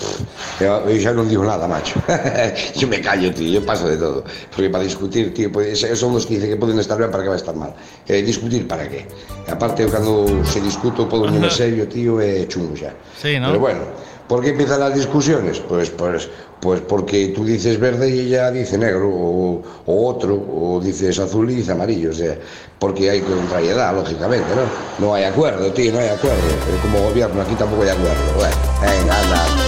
Yo, 0.60 0.88
ya 0.88 1.12
no 1.12 1.24
digo 1.24 1.44
nada, 1.44 1.66
macho. 1.66 2.00
yo 2.76 2.86
me 2.86 3.00
callo, 3.00 3.32
tío. 3.34 3.60
Yo 3.60 3.66
paso 3.66 3.88
de 3.88 3.96
todo. 3.96 4.22
Porque 4.54 4.70
para 4.70 4.84
discutir, 4.84 5.34
tío, 5.34 5.50
pues, 5.50 5.80
son 5.94 6.14
los 6.14 6.26
que 6.26 6.34
dicen 6.34 6.50
que 6.50 6.56
pueden 6.56 6.78
estar 6.78 6.96
bien 6.98 7.10
para 7.10 7.22
que 7.22 7.28
va 7.30 7.34
a 7.34 7.38
estar 7.38 7.56
mal. 7.56 7.74
Eh, 8.06 8.22
discutir 8.22 8.68
para 8.68 8.88
qué? 8.88 9.06
Aparte, 9.50 9.86
cuando 9.86 10.44
se 10.44 10.60
discuto, 10.60 11.08
puedo 11.08 11.24
ponerme 11.26 11.50
serio, 11.50 11.88
tío, 11.88 12.20
é 12.20 12.46
chungo 12.46 12.76
xa. 12.76 12.92
Sí, 13.20 13.40
¿no? 13.40 13.48
Pero 13.48 13.60
bueno, 13.60 13.80
¿Por 14.28 14.42
qué 14.42 14.50
empiezan 14.50 14.80
las 14.80 14.94
discusiones? 14.94 15.58
Pues, 15.58 15.88
pues, 15.88 16.28
pues 16.60 16.82
porque 16.82 17.28
tú 17.28 17.46
dices 17.46 17.80
verde 17.80 18.10
y 18.10 18.20
ella 18.20 18.50
dice 18.50 18.76
negro, 18.76 19.08
o, 19.08 19.62
o 19.86 19.97
outro, 20.18 20.34
ou 20.34 20.80
dices 20.82 21.18
azul 21.22 21.46
e 21.46 21.54
dices 21.54 21.70
amarillo, 21.70 22.10
o 22.10 22.14
sea, 22.14 22.34
porque 22.78 23.06
hai 23.06 23.22
contrariedade, 23.22 23.94
lógicamente, 23.94 24.50
non? 24.50 24.66
Non 24.98 25.14
hai 25.14 25.24
acuerdo, 25.30 25.70
ti, 25.70 25.94
non 25.94 26.02
hai 26.02 26.10
acuerdo, 26.10 26.42
como 26.82 27.06
gobierno 27.06 27.38
aquí 27.38 27.54
tampouco 27.54 27.86
hai 27.86 27.94
acuerdo, 27.94 28.26
bueno, 28.34 28.56
venga, 28.82 29.14
anda. 29.14 29.67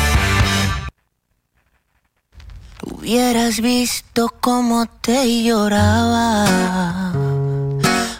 Hubieras 2.83 3.61
visto 3.61 4.33
cómo 4.39 4.87
te 4.87 5.43
lloraba 5.43 7.11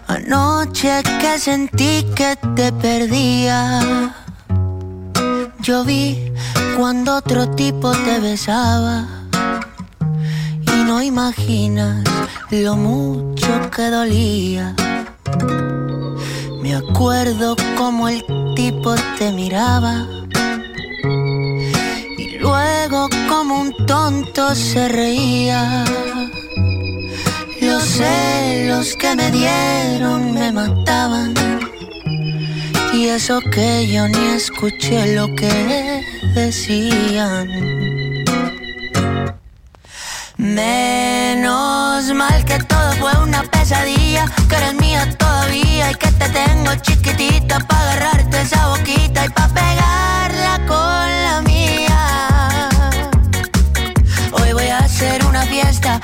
anoche 0.07 1.01
que 1.19 1.39
sentí 1.39 2.05
que 2.15 2.37
te 2.55 2.71
perdía. 2.71 4.13
Yo 5.61 5.83
vi 5.83 6.31
cuando 6.77 7.15
otro 7.15 7.49
tipo 7.49 7.91
te 7.91 8.19
besaba 8.19 9.07
y 10.61 10.83
no 10.83 11.01
imaginas 11.01 12.03
lo 12.51 12.75
mucho 12.75 13.71
que 13.75 13.89
dolía. 13.89 14.75
Me 16.61 16.75
acuerdo 16.75 17.55
como 17.75 18.07
el 18.07 18.23
tipo 18.55 18.93
te 19.17 19.31
miraba 19.31 20.05
luego 22.41 23.07
como 23.29 23.61
un 23.61 23.85
tonto 23.85 24.53
se 24.55 24.87
reía. 24.89 25.85
Los 27.61 27.83
celos 27.83 28.95
que 28.95 29.15
me 29.15 29.31
dieron 29.31 30.33
me 30.33 30.51
mataban. 30.51 31.33
Y 32.93 33.07
eso 33.07 33.39
que 33.53 33.87
yo 33.87 34.07
ni 34.07 34.25
escuché 34.35 35.15
lo 35.15 35.27
que 35.35 36.03
decían. 36.35 37.47
Menos 40.37 42.11
mal 42.13 42.43
que 42.45 42.57
todo 42.63 42.91
fue 42.93 43.11
una 43.23 43.43
pesadilla, 43.43 44.25
que 44.49 44.55
eres 44.55 44.73
mía 44.73 45.07
todavía 45.17 45.91
y 45.91 45.95
que 45.95 46.11
te 46.11 46.27
tengo 46.29 46.75
chiquitita 46.81 47.59
para 47.59 47.91
agarrarte 47.91 48.41
esa 48.41 48.67
boquita 48.69 49.25
y 49.25 49.29
para 49.29 49.53
pegarla 49.53 49.80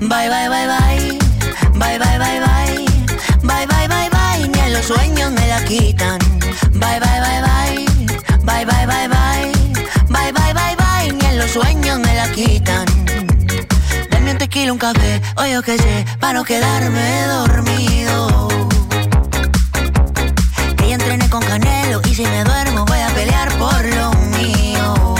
Bye, 0.00 0.28
bye, 0.28 0.48
bye, 0.48 0.66
bye. 0.66 1.18
Bye, 1.78 1.98
bye, 1.98 2.18
bye, 2.18 2.40
bye. 2.40 2.86
Bye, 3.42 3.66
bye, 3.66 3.86
bye, 3.88 4.08
bye. 4.10 4.48
Ni 4.48 4.58
en 4.58 4.72
los 4.72 4.86
sueños 4.86 5.30
me 5.32 5.46
la 5.46 5.62
quitan. 5.64 6.18
Bye, 6.72 6.98
bye, 7.00 7.20
bye, 7.20 7.40
bye. 7.46 7.86
Bye, 8.42 8.64
bye, 8.64 8.86
bye, 8.86 9.08
bye. 9.08 9.52
Bye, 10.08 10.32
bye, 10.32 10.54
bye, 10.54 10.76
bye. 10.76 11.12
Ni 11.12 11.26
en 11.26 11.38
los 11.38 11.50
sueños 11.50 11.98
me 11.98 12.14
la 12.14 12.28
quitan. 12.32 12.86
Dame 14.10 14.32
un 14.32 14.38
tequila, 14.38 14.72
un 14.72 14.78
café, 14.78 15.20
o 15.36 15.44
yo 15.44 15.62
qué 15.62 15.76
sé, 15.78 16.04
para 16.18 16.32
no 16.34 16.44
quedarme 16.44 17.26
dormido. 17.26 18.48
Que 20.76 20.88
ya 20.88 20.94
entrené 20.94 21.28
con 21.28 21.42
Canelo 21.42 22.00
y 22.08 22.14
si 22.14 22.22
me 22.22 22.44
duermo 22.44 22.84
voy 22.86 23.00
a 23.00 23.08
pelear 23.08 23.48
por 23.58 23.84
lo 23.84 24.12
mío. 24.38 25.14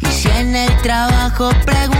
Y 0.00 0.06
si 0.06 0.28
en 0.28 0.56
el 0.56 0.74
trabajo 0.82 1.50
preguntan 1.64 1.99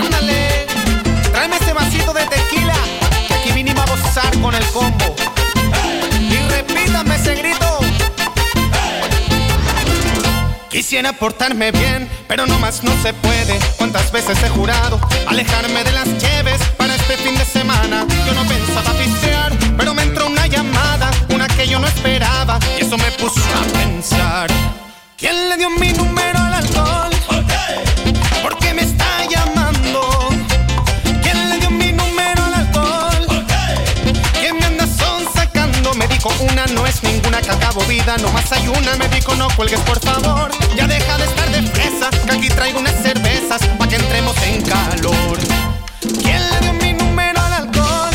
Ándale, 0.00 0.66
tráeme 1.32 1.56
ese 1.56 1.72
vasito 1.72 2.12
de 2.12 2.24
tequila, 2.26 2.76
que 3.26 3.34
aquí 3.34 3.50
vinimos 3.50 3.82
a 3.82 3.90
gozar 3.90 4.40
con 4.40 4.54
el 4.54 4.64
combo. 4.66 5.16
Y 6.20 6.36
repítame 6.48 7.16
ese 7.16 7.34
grito. 7.34 7.80
Quisiera 10.70 11.12
portarme 11.12 11.72
bien, 11.72 12.08
pero 12.28 12.46
no 12.46 12.56
más 12.60 12.84
no 12.84 12.92
se 13.02 13.12
puede. 13.14 13.58
¿Cuántas 13.78 14.12
veces 14.12 14.40
he 14.44 14.48
jurado 14.48 15.00
alejarme 15.26 15.82
de 15.82 15.90
las 15.90 16.06
lleves 16.06 16.62
para 16.76 16.94
este 16.94 17.16
fin 17.16 17.36
de 17.36 17.44
semana? 17.44 18.06
Yo 18.26 18.32
no 18.34 18.44
pensaba 18.44 18.92
pistear, 18.92 19.52
pero 19.76 19.92
me 19.92 20.02
entró 20.02 20.28
una 20.28 20.46
llamada, 20.46 21.10
una 21.30 21.48
que 21.48 21.66
yo 21.66 21.80
no 21.80 21.88
esperaba, 21.88 22.60
y 22.78 22.82
eso 22.84 22.96
me 22.96 23.10
puso 23.12 23.40
a 23.40 23.64
pensar. 23.76 24.50
¿Quién 25.16 25.48
le 25.48 25.56
dio 25.56 25.68
mi 25.70 25.92
número 25.92 26.38
al 26.38 26.54
alcohol? 26.54 27.05
Una 36.40 36.66
no 36.66 36.86
es 36.86 37.02
ninguna 37.02 37.40
que 37.40 37.50
acabo 37.50 37.82
vida, 37.84 38.16
nomás 38.18 38.50
hay 38.52 38.66
una. 38.68 38.96
Me 38.96 39.08
dijo 39.08 39.34
no 39.36 39.48
cuelgues 39.56 39.80
por 39.80 40.00
favor. 40.00 40.50
Ya 40.76 40.86
deja 40.86 41.18
de 41.18 41.24
estar 41.24 41.50
de 41.50 41.62
fresa, 41.62 42.10
que 42.10 42.32
aquí 42.32 42.48
traigo 42.48 42.80
unas 42.80 42.94
cervezas 43.02 43.60
pa' 43.78 43.88
que 43.88 43.96
entremos 43.96 44.36
en 44.42 44.62
calor. 44.62 45.38
¿Quién 46.22 46.42
le 46.50 46.60
dio 46.60 46.72
mi 46.74 46.92
número 46.92 47.40
al 47.40 47.52
alcohol? 47.52 48.14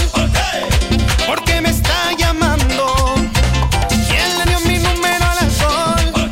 ¿Por 1.26 1.44
qué 1.44 1.62
me 1.62 1.70
está 1.70 2.12
llamando? 2.18 3.16
¿Quién 4.08 4.38
le 4.40 4.46
dio 4.46 4.60
mi 4.62 4.78
número 4.78 5.26
al 5.26 5.38
alcohol? 5.40 6.30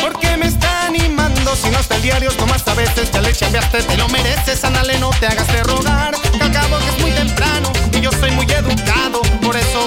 ¿Por 0.00 0.18
qué 0.18 0.36
me 0.36 0.46
está 0.46 0.86
animando? 0.86 1.56
Si 1.56 1.70
no 1.70 1.78
está 1.78 1.96
el 1.96 2.02
diario, 2.02 2.30
nomás 2.38 2.66
a 2.66 2.74
veces 2.74 3.10
ya 3.12 3.20
le 3.20 3.32
chambeaste, 3.32 3.82
te 3.82 3.96
lo 3.96 4.08
mereces, 4.08 4.64
anale, 4.64 4.98
no 4.98 5.10
te 5.20 5.26
hagas 5.26 5.46
de 5.48 5.62
rogar. 5.62 6.14
Acabo 6.40 6.78
que 6.78 6.88
es 6.88 6.98
muy 7.00 7.10
temprano 7.12 7.72
y 7.92 8.00
yo 8.00 8.10
soy 8.12 8.30
muy 8.32 8.46
educado, 8.46 8.97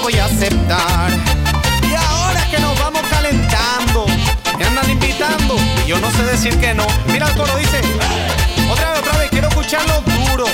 voy 0.02 0.18
a 0.18 0.24
aceptar. 0.24 1.10
Y 1.88 1.94
ahora 1.94 2.44
que 2.50 2.58
nos 2.58 2.78
vamos 2.78 3.02
calentando, 3.08 4.06
me 4.58 4.64
andan 4.64 4.90
invitando 4.90 5.56
y 5.84 5.88
yo 5.88 5.98
no 5.98 6.10
sé 6.10 6.24
decir 6.24 6.58
que 6.58 6.74
no. 6.74 6.84
Mira 7.06 7.28
el 7.28 7.34
coro 7.36 7.56
dice, 7.56 7.80
otra 8.70 8.90
vez, 8.90 9.00
otra 9.00 9.18
vez, 9.18 9.30
quiero 9.30 9.48
escucharlo 9.48 10.00
duro. 10.00 10.46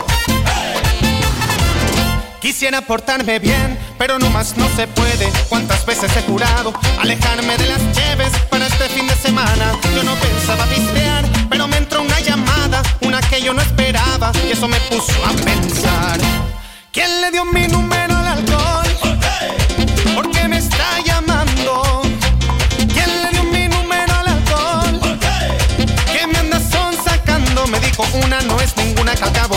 Quisiera 2.40 2.82
portarme 2.82 3.38
bien, 3.38 3.78
pero 3.96 4.18
no 4.18 4.28
más 4.30 4.56
no 4.56 4.68
se 4.76 4.86
puede. 4.86 5.30
¿Cuántas 5.48 5.84
veces 5.86 6.14
he 6.16 6.22
jurado 6.22 6.72
alejarme 7.00 7.56
de 7.56 7.66
las 7.68 7.80
lleves 7.96 8.30
para 8.50 8.66
este 8.66 8.88
fin 8.90 9.06
de 9.06 9.16
semana? 9.16 9.72
Yo 9.94 10.02
no 10.02 10.14
pensaba 10.14 10.64
pistear, 10.66 11.24
pero 11.48 11.66
me 11.68 11.78
entró 11.78 12.02
una 12.02 12.20
llamada, 12.20 12.82
una 13.00 13.20
que 13.20 13.40
yo 13.40 13.54
no 13.54 13.62
esperaba, 13.62 14.30
y 14.46 14.52
eso 14.52 14.68
me 14.68 14.78
puso 14.80 15.12
a 15.24 15.32
pensar. 15.32 16.18
¿Quién 16.92 17.20
le 17.22 17.30
dio 17.30 17.44
mi 17.44 17.66
número 17.66 18.17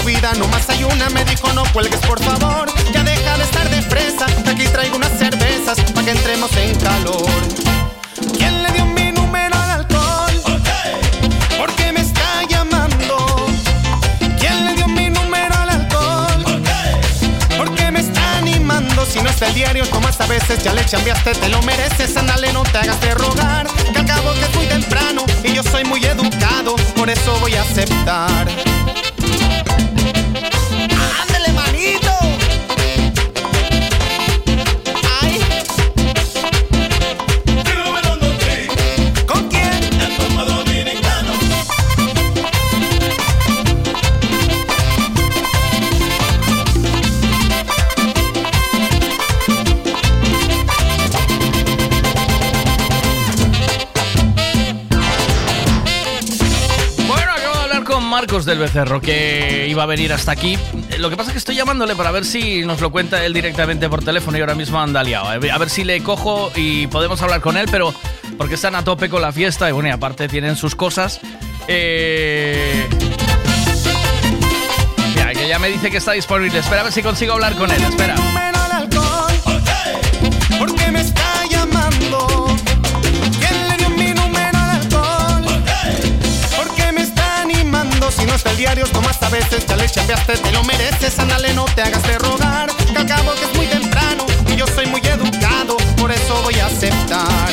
vida, 0.03 0.31
nomás 0.37 0.69
hay 0.69 0.83
una. 0.83 1.09
Me 1.09 1.23
dijo 1.25 1.51
no 1.53 1.63
cuelgues 1.73 1.99
por 2.01 2.21
favor, 2.21 2.71
ya 2.93 3.03
deja 3.03 3.37
de 3.37 3.43
estar 3.43 3.69
de 3.69 3.81
fresa, 3.81 4.25
aquí 4.47 4.65
traigo 4.67 4.95
unas 4.97 5.11
cervezas 5.17 5.79
para 5.93 6.05
que 6.05 6.11
entremos 6.11 6.51
en 6.57 6.75
calor. 6.79 7.29
¿Quién 8.37 8.63
le 8.63 8.71
dio 8.71 8.85
mi 8.85 9.11
número 9.11 9.55
al 9.55 9.71
alcohol? 9.71 10.33
¿Por 11.57 11.71
qué 11.73 11.91
me 11.91 12.01
está 12.01 12.43
llamando? 12.47 13.45
¿Quién 14.39 14.65
le 14.65 14.75
dio 14.75 14.87
mi 14.87 15.09
número 15.09 15.55
al 15.55 15.69
alcohol? 15.69 16.63
¿Por 17.57 17.75
qué 17.75 17.91
me 17.91 17.99
está 17.99 18.37
animando? 18.37 19.05
Si 19.05 19.21
no 19.21 19.29
está 19.29 19.47
el 19.47 19.53
diario, 19.53 19.85
nomás 19.91 20.19
a 20.21 20.27
veces 20.27 20.63
ya 20.63 20.73
le 20.73 20.85
chambeaste, 20.85 21.33
te 21.33 21.49
lo 21.49 21.61
mereces, 21.63 22.15
ándale, 22.17 22.53
no 22.53 22.63
te 22.63 22.77
hagas 22.77 22.99
de 23.01 23.13
rogar. 23.13 23.67
Que 23.93 23.99
al 23.99 24.05
cabo 24.05 24.33
que 24.33 24.41
es 24.41 24.55
muy 24.55 24.65
temprano 24.67 25.25
y 25.43 25.53
yo 25.53 25.63
soy 25.63 25.83
muy 25.83 26.03
educado, 26.05 26.75
por 26.95 27.09
eso 27.09 27.37
voy 27.39 27.55
a 27.55 27.61
aceptar. 27.61 28.47
Del 58.31 58.59
Becerro, 58.59 59.01
que 59.01 59.67
iba 59.67 59.83
a 59.83 59.85
venir 59.85 60.13
hasta 60.13 60.31
aquí. 60.31 60.57
Lo 60.99 61.09
que 61.09 61.17
pasa 61.17 61.31
es 61.31 61.33
que 61.33 61.37
estoy 61.39 61.55
llamándole 61.55 61.97
para 61.97 62.11
ver 62.11 62.23
si 62.23 62.61
nos 62.61 62.79
lo 62.79 62.89
cuenta 62.89 63.25
él 63.25 63.33
directamente 63.33 63.89
por 63.89 64.05
teléfono 64.05 64.37
y 64.37 64.39
ahora 64.39 64.55
mismo 64.55 64.79
anda 64.79 65.03
liado. 65.03 65.27
A 65.27 65.57
ver 65.57 65.69
si 65.69 65.83
le 65.83 66.01
cojo 66.01 66.49
y 66.55 66.87
podemos 66.87 67.21
hablar 67.21 67.41
con 67.41 67.57
él, 67.57 67.67
pero 67.69 67.93
porque 68.37 68.55
están 68.55 68.75
a 68.75 68.85
tope 68.85 69.09
con 69.09 69.21
la 69.21 69.33
fiesta 69.33 69.67
y 69.67 69.73
bueno, 69.73 69.89
y 69.89 69.91
aparte 69.91 70.29
tienen 70.29 70.55
sus 70.55 70.75
cosas. 70.75 71.19
Eh... 71.67 72.87
Que 75.33 75.47
ya 75.47 75.59
me 75.59 75.69
dice 75.69 75.89
que 75.89 75.97
está 75.97 76.13
disponible. 76.13 76.59
Espera 76.59 76.81
a 76.81 76.83
ver 76.85 76.93
si 76.93 77.01
consigo 77.01 77.33
hablar 77.33 77.55
con 77.55 77.69
él. 77.69 77.81
Espera. 77.83 78.15
No 88.31 88.37
está 88.37 88.51
el 88.51 88.57
diario, 88.57 88.85
nomás 88.93 89.21
a 89.21 89.29
veces 89.29 89.65
ya 89.67 89.75
le 89.75 89.89
chambeaste, 89.89 90.37
te 90.37 90.51
lo 90.53 90.63
mereces, 90.63 91.19
ándale, 91.19 91.53
no 91.53 91.65
te 91.65 91.81
hagas 91.81 92.01
de 92.03 92.17
rogar. 92.17 92.73
Que 92.77 92.97
al 92.97 93.05
cabo 93.05 93.33
que 93.33 93.43
es 93.43 93.53
muy 93.57 93.67
temprano 93.67 94.25
y 94.47 94.55
yo 94.55 94.65
soy 94.67 94.85
muy 94.85 95.01
educado, 95.01 95.75
por 95.97 96.13
eso 96.13 96.41
voy 96.41 96.55
a 96.55 96.67
aceptar. 96.67 97.49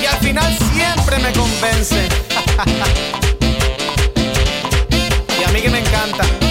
Y 0.00 0.06
al 0.06 0.18
final 0.18 0.56
siempre 0.72 1.18
me 1.18 1.32
convence. 1.32 2.06
y 5.40 5.42
a 5.42 5.48
mí 5.48 5.60
que 5.60 5.70
me 5.70 5.80
encanta. 5.80 6.43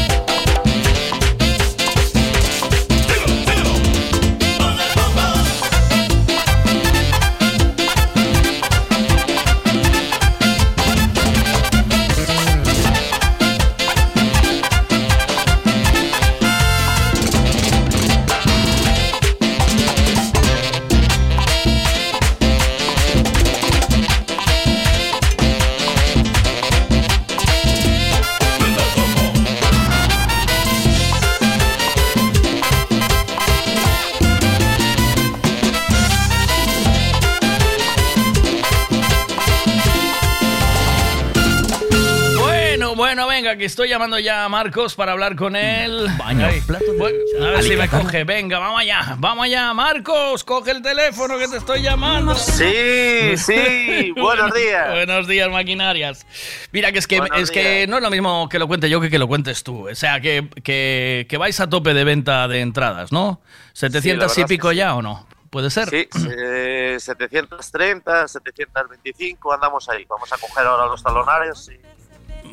Bueno, 43.14 43.28
venga, 43.28 43.56
que 43.58 43.66
estoy 43.66 43.90
llamando 43.90 44.18
ya 44.18 44.44
a 44.44 44.50
Marcos 44.50 44.96
para 44.96 45.12
hablar 45.12 45.36
con 45.36 45.56
él. 45.56 46.08
Baño, 46.18 46.48
Ay, 46.48 46.62
plato 46.62 46.94
de 46.94 46.98
bueno, 46.98 47.20
a 47.44 47.50
ver 47.52 47.62
si 47.62 47.76
me 47.76 47.88
coge. 47.88 48.24
Venga, 48.24 48.58
vamos 48.58 48.82
allá, 48.82 49.16
vamos 49.20 49.46
allá. 49.46 49.72
Marcos, 49.72 50.44
coge 50.44 50.72
el 50.72 50.82
teléfono 50.82 51.38
que 51.38 51.48
te 51.48 51.58
estoy 51.58 51.84
llamando. 51.84 52.34
Sí, 52.34 53.38
sí, 53.38 54.12
buenos 54.20 54.52
días. 54.56 54.90
Buenos 54.90 55.28
días, 55.28 55.48
maquinarias. 55.52 56.26
Mira, 56.72 56.92
que 56.92 56.98
es 56.98 57.06
que, 57.06 57.20
Buenos 57.20 57.40
es 57.40 57.52
que 57.52 57.86
no 57.86 57.98
es 57.98 58.02
lo 58.02 58.10
mismo 58.10 58.50
que 58.50 58.58
lo 58.58 58.68
cuente 58.68 58.90
yo 58.90 59.00
que 59.00 59.12
que 59.12 59.20
lo 59.20 59.28
cuentes 59.28 59.62
tú. 59.62 59.90
O 59.90 59.94
sea, 59.94 60.20
que, 60.20 60.50
que, 60.64 61.28
que 61.30 61.38
vais 61.38 61.60
a 61.60 61.70
tope 61.70 61.94
de 61.94 62.06
venta 62.06 62.48
de 62.48 62.62
entradas, 62.62 63.12
¿no? 63.12 63.42
¿700 63.76 64.06
y 64.06 64.10
verdad 64.14 64.32
es 64.36 64.46
pico 64.46 64.72
sí. 64.72 64.78
ya 64.78 64.96
o 64.96 65.04
no? 65.04 65.28
¿Puede 65.52 65.70
ser? 65.70 65.88
Sí, 65.88 66.10
eh, 66.36 66.98
730, 67.00 68.28
725, 68.28 69.54
andamos 69.54 69.88
ahí. 69.88 70.04
Vamos 70.10 70.34
a 70.34 70.38
coger 70.40 70.66
ahora 70.66 70.88
los 70.88 71.04
talonarios 71.04 71.70
y, 71.70 71.93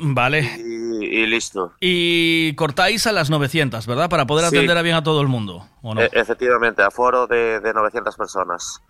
Vale. 0.02 0.42
y- 0.58 1.20
y 1.22 1.26
listo. 1.26 1.72
Y 1.80 2.54
cortáis 2.54 3.06
a 3.06 3.12
las 3.12 3.30
900, 3.30 3.86
¿verdad? 3.86 4.08
Para 4.10 4.26
poder 4.26 4.48
Sí. 4.48 4.56
atender 4.56 4.76
a 4.78 4.82
bien 4.82 4.96
a 4.96 5.02
todo 5.02 5.20
el 5.22 5.28
mundo, 5.28 5.66
¿o 5.82 5.94
no? 5.94 6.00
E- 6.02 6.10
efectivamente, 6.12 6.82
aforo 6.82 7.26
de, 7.26 7.60
de 7.60 7.72
900 7.74 8.16
personas. 8.16 8.80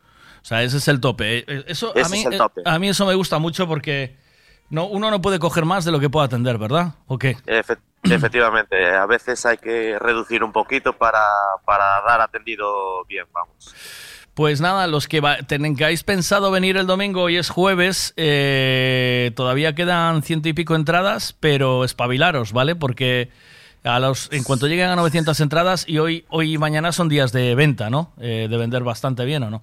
O 0.42 0.44
sea, 0.44 0.62
ese 0.62 0.78
es 0.78 0.88
el 0.88 1.00
tope. 1.00 1.38
Eh, 1.38 1.44
eh, 1.46 1.64
Eso, 1.68 1.90
a, 1.90 2.08
mí, 2.08 2.20
es 2.20 2.26
el 2.26 2.34
eh, 2.34 2.38
tope. 2.38 2.62
a 2.64 2.78
mí 2.78 2.88
eso 2.88 3.06
me 3.06 3.14
gusta 3.14 3.38
mucho 3.38 3.66
porque 3.68 4.16
no, 4.70 4.86
uno 4.86 5.10
no 5.10 5.20
puede 5.20 5.38
coger 5.38 5.64
más 5.64 5.84
de 5.84 5.92
lo 5.92 6.00
que 6.00 6.08
pueda 6.10 6.26
atender, 6.26 6.58
¿verdad? 6.58 6.94
¿O 7.06 7.18
qué? 7.18 7.36
Efe- 7.46 7.78
efectivamente, 8.04 8.86
a 8.94 9.06
veces 9.06 9.44
hay 9.46 9.58
que 9.58 9.98
reducir 9.98 10.42
un 10.42 10.52
poquito 10.52 10.92
para, 10.96 11.22
para 11.64 12.00
dar 12.06 12.20
atendido 12.20 13.04
bien, 13.06 13.26
vamos. 13.32 13.74
Pues 14.34 14.60
nada, 14.60 14.86
los 14.86 15.08
que 15.08 15.20
va- 15.20 15.38
tengáis 15.38 16.02
pensado 16.04 16.50
venir 16.50 16.76
el 16.76 16.86
domingo, 16.86 17.22
hoy 17.22 17.36
es 17.36 17.50
jueves, 17.50 18.14
eh, 18.16 19.32
todavía 19.34 19.74
quedan 19.74 20.22
ciento 20.22 20.48
y 20.48 20.52
pico 20.52 20.74
entradas, 20.76 21.36
pero 21.40 21.84
espabilaros, 21.84 22.52
¿vale? 22.52 22.74
Porque 22.76 23.28
a 23.84 23.98
los, 23.98 24.32
en 24.32 24.44
cuanto 24.44 24.66
lleguen 24.66 24.88
a 24.88 24.96
900 24.96 25.38
entradas, 25.40 25.84
y 25.88 25.98
hoy, 25.98 26.24
hoy 26.28 26.54
y 26.54 26.58
mañana 26.58 26.92
son 26.92 27.08
días 27.08 27.32
de 27.32 27.54
venta, 27.54 27.90
¿no? 27.90 28.12
Eh, 28.20 28.46
de 28.48 28.56
vender 28.56 28.82
bastante 28.84 29.24
bien, 29.24 29.42
¿o 29.42 29.50
no? 29.50 29.62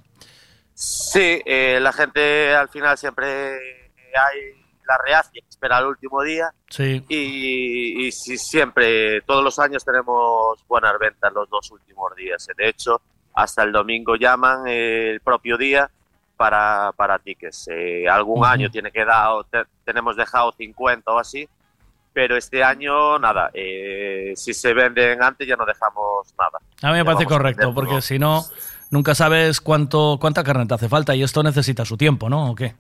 Sí, 0.74 1.42
eh, 1.46 1.80
la 1.82 1.92
gente 1.94 2.54
al 2.54 2.70
final 2.70 2.98
siempre 2.98 3.26
hay 3.56 4.40
la 4.88 4.98
reacia 5.06 5.42
espera 5.50 5.80
el 5.80 5.86
último 5.88 6.22
día 6.24 6.50
Sí. 6.70 7.04
y, 7.10 8.06
y 8.08 8.12
siempre, 8.12 9.22
todos 9.24 9.44
los 9.44 9.58
años 9.60 9.84
tenemos 9.84 10.64
buenas 10.68 10.94
ventas 11.00 11.34
los 11.34 11.50
dos 11.50 11.72
últimos 11.72 12.16
días. 12.16 12.48
De 12.56 12.70
hecho, 12.70 13.02
hasta 13.38 13.62
el 13.62 13.72
domingo 13.72 14.16
llaman 14.16 14.68
el 14.68 15.22
propio 15.22 15.58
día 15.58 15.90
para, 16.36 16.92
para 16.96 17.20
tickets. 17.20 17.68
Eh, 17.72 18.10
algún 18.10 18.44
año 18.44 18.70
tiene 18.72 18.92
que 18.92 19.06
dar, 19.06 19.30
te- 19.52 19.66
tenemos 19.86 20.16
dejado 20.16 20.52
50 20.58 21.12
o 21.12 21.20
así, 21.20 21.48
pero 22.14 22.36
este 22.36 22.64
año 22.64 23.20
nada, 23.20 23.52
eh, 23.54 24.34
si 24.36 24.56
se 24.56 24.74
venden 24.74 25.22
antes 25.22 25.48
ya 25.48 25.56
no 25.56 25.66
dejamos 25.68 26.34
nada. 26.38 26.58
A 26.82 26.88
mí 26.88 26.94
me 26.94 26.98
Ya 27.00 27.06
parece 27.06 27.26
correcto, 27.28 27.74
porque 27.76 28.02
si 28.02 28.18
no, 28.18 28.44
nunca 28.90 29.14
sabes 29.14 29.62
cuánto 29.62 30.18
cuánta 30.20 30.44
carne 30.44 30.66
te 30.66 30.74
hace 30.74 30.90
falta 30.90 31.14
y 31.14 31.22
esto 31.22 31.44
necesita 31.44 31.86
su 31.86 31.96
tiempo, 31.96 32.30
¿no? 32.30 32.50
¿O 32.52 32.56
qué? 32.56 32.74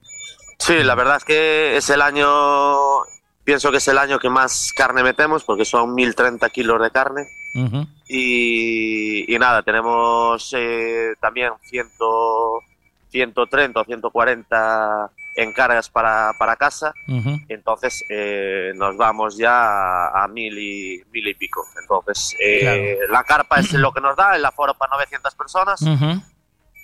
Sí, 0.57 0.81
la 0.83 0.95
verdad 0.95 1.17
es 1.17 1.23
que 1.23 1.77
es 1.77 1.87
el 1.91 2.01
año, 2.01 2.25
pienso 3.47 3.71
que 3.71 3.77
es 3.77 3.87
el 3.87 3.97
año 3.97 4.19
que 4.19 4.29
más 4.29 4.73
carne 4.75 5.03
metemos, 5.03 5.45
porque 5.45 5.63
son 5.63 5.95
1030 5.95 6.49
kilos 6.49 6.81
de 6.81 6.91
carne. 6.91 7.29
Y, 8.05 9.33
y 9.33 9.39
nada, 9.39 9.63
tenemos 9.63 10.53
eh, 10.53 11.13
también 11.21 11.53
100, 11.63 11.87
130 13.09 13.79
o 13.79 13.85
140 13.85 15.11
encargas 15.37 15.89
para, 15.89 16.33
para 16.37 16.57
casa. 16.57 16.91
Entonces 17.47 18.03
eh, 18.09 18.73
nos 18.75 18.97
vamos 18.97 19.37
ya 19.37 20.07
a, 20.07 20.25
a 20.25 20.27
mil, 20.27 20.59
y, 20.59 21.01
mil 21.13 21.25
y 21.25 21.33
pico. 21.33 21.63
Entonces, 21.81 22.35
eh, 22.41 22.97
la 23.09 23.23
carpa 23.23 23.61
es 23.61 23.71
lo 23.71 23.93
que 23.93 24.01
nos 24.01 24.17
da, 24.17 24.35
el 24.35 24.43
aforo 24.43 24.73
para 24.73 24.97
900 24.97 25.33
personas. 25.35 25.79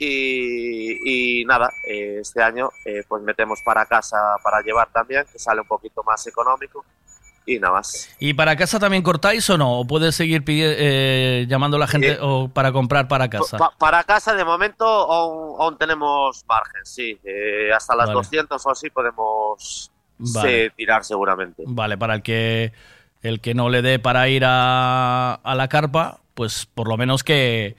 Y, 0.04 1.40
y 1.42 1.46
nada, 1.46 1.70
eh, 1.88 2.18
este 2.22 2.42
año 2.44 2.70
eh, 2.86 3.04
pues 3.08 3.24
metemos 3.24 3.60
para 3.66 3.86
casa 3.86 4.18
para 4.44 4.62
llevar 4.62 4.90
también, 4.92 5.26
que 5.32 5.40
sale 5.40 5.62
un 5.62 5.68
poquito 5.68 6.04
más 6.04 6.26
económico. 6.28 6.86
Y 7.46 7.60
nada 7.60 7.74
más. 7.74 8.10
¿Y 8.20 8.34
para 8.34 8.56
casa 8.56 8.80
también 8.80 9.04
cortáis 9.04 9.50
o 9.50 9.58
no? 9.58 9.80
¿O 9.82 9.86
puedes 9.86 10.16
seguir 10.16 10.44
eh, 10.48 11.46
llamando 11.50 11.76
a 11.76 11.80
la 11.82 11.88
gente 11.88 12.14
Eh, 12.14 12.18
o 12.22 12.48
para 12.48 12.72
comprar 12.72 13.10
para 13.10 13.30
casa? 13.30 13.58
Pa- 13.58 13.74
para 13.78 14.02
casa 14.06 14.34
de 14.34 14.46
momento 14.46 14.86
aún, 14.86 15.62
aún 15.62 15.78
tenemos 15.78 16.46
margen, 16.48 16.86
sí. 16.86 17.20
Eh, 17.26 17.70
hasta 17.76 17.98
las 17.98 18.06
Vale. 18.08 18.20
200 18.20 18.66
o 18.66 18.72
así 18.72 18.90
podemos 18.90 19.92
Vale. 20.20 20.68
sí, 20.70 20.74
tirar 20.78 21.04
seguramente. 21.04 21.64
Vale, 21.66 21.98
para 21.98 22.16
el 22.16 22.22
que 22.24 22.72
el 23.22 23.42
que 23.42 23.54
no 23.54 23.68
le 23.70 23.82
dé 23.82 24.00
para 24.00 24.30
ir 24.30 24.44
a, 24.46 25.34
a 25.34 25.56
la 25.56 25.68
carpa, 25.68 26.20
pues 26.36 26.66
por 26.74 26.88
lo 26.88 26.96
menos 26.96 27.24
que, 27.26 27.76